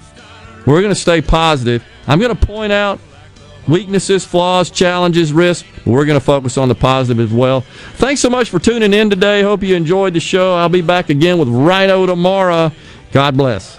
We're 0.67 0.81
going 0.81 0.95
to 0.95 1.01
stay 1.01 1.21
positive. 1.21 1.85
I'm 2.07 2.19
going 2.19 2.35
to 2.35 2.47
point 2.47 2.73
out 2.73 3.01
weaknesses, 3.69 4.25
flaws, 4.25 4.71
challenges, 4.71 5.33
risks. 5.33 5.69
We're 5.87 6.05
going 6.05 6.19
to 6.19 6.25
focus 6.25 6.57
on 6.57 6.69
the 6.69 6.75
positive 6.75 7.21
as 7.21 7.33
well. 7.33 7.63
Thanks 7.95 8.21
so 8.21 8.31
much 8.31 8.51
for 8.51 8.59
tuning 8.59 8.95
in 8.95 9.11
today. 9.11 9.43
Hope 9.43 9.63
you 9.63 9.75
enjoyed 9.75 10.15
the 10.15 10.21
show. 10.21 10.55
I'll 10.55 10.69
be 10.69 10.83
back 10.83 11.11
again 11.11 11.39
with 11.39 11.49
Rhino 11.49 12.07
tomorrow. 12.07 12.73
God 13.13 13.37
bless. 13.37 13.79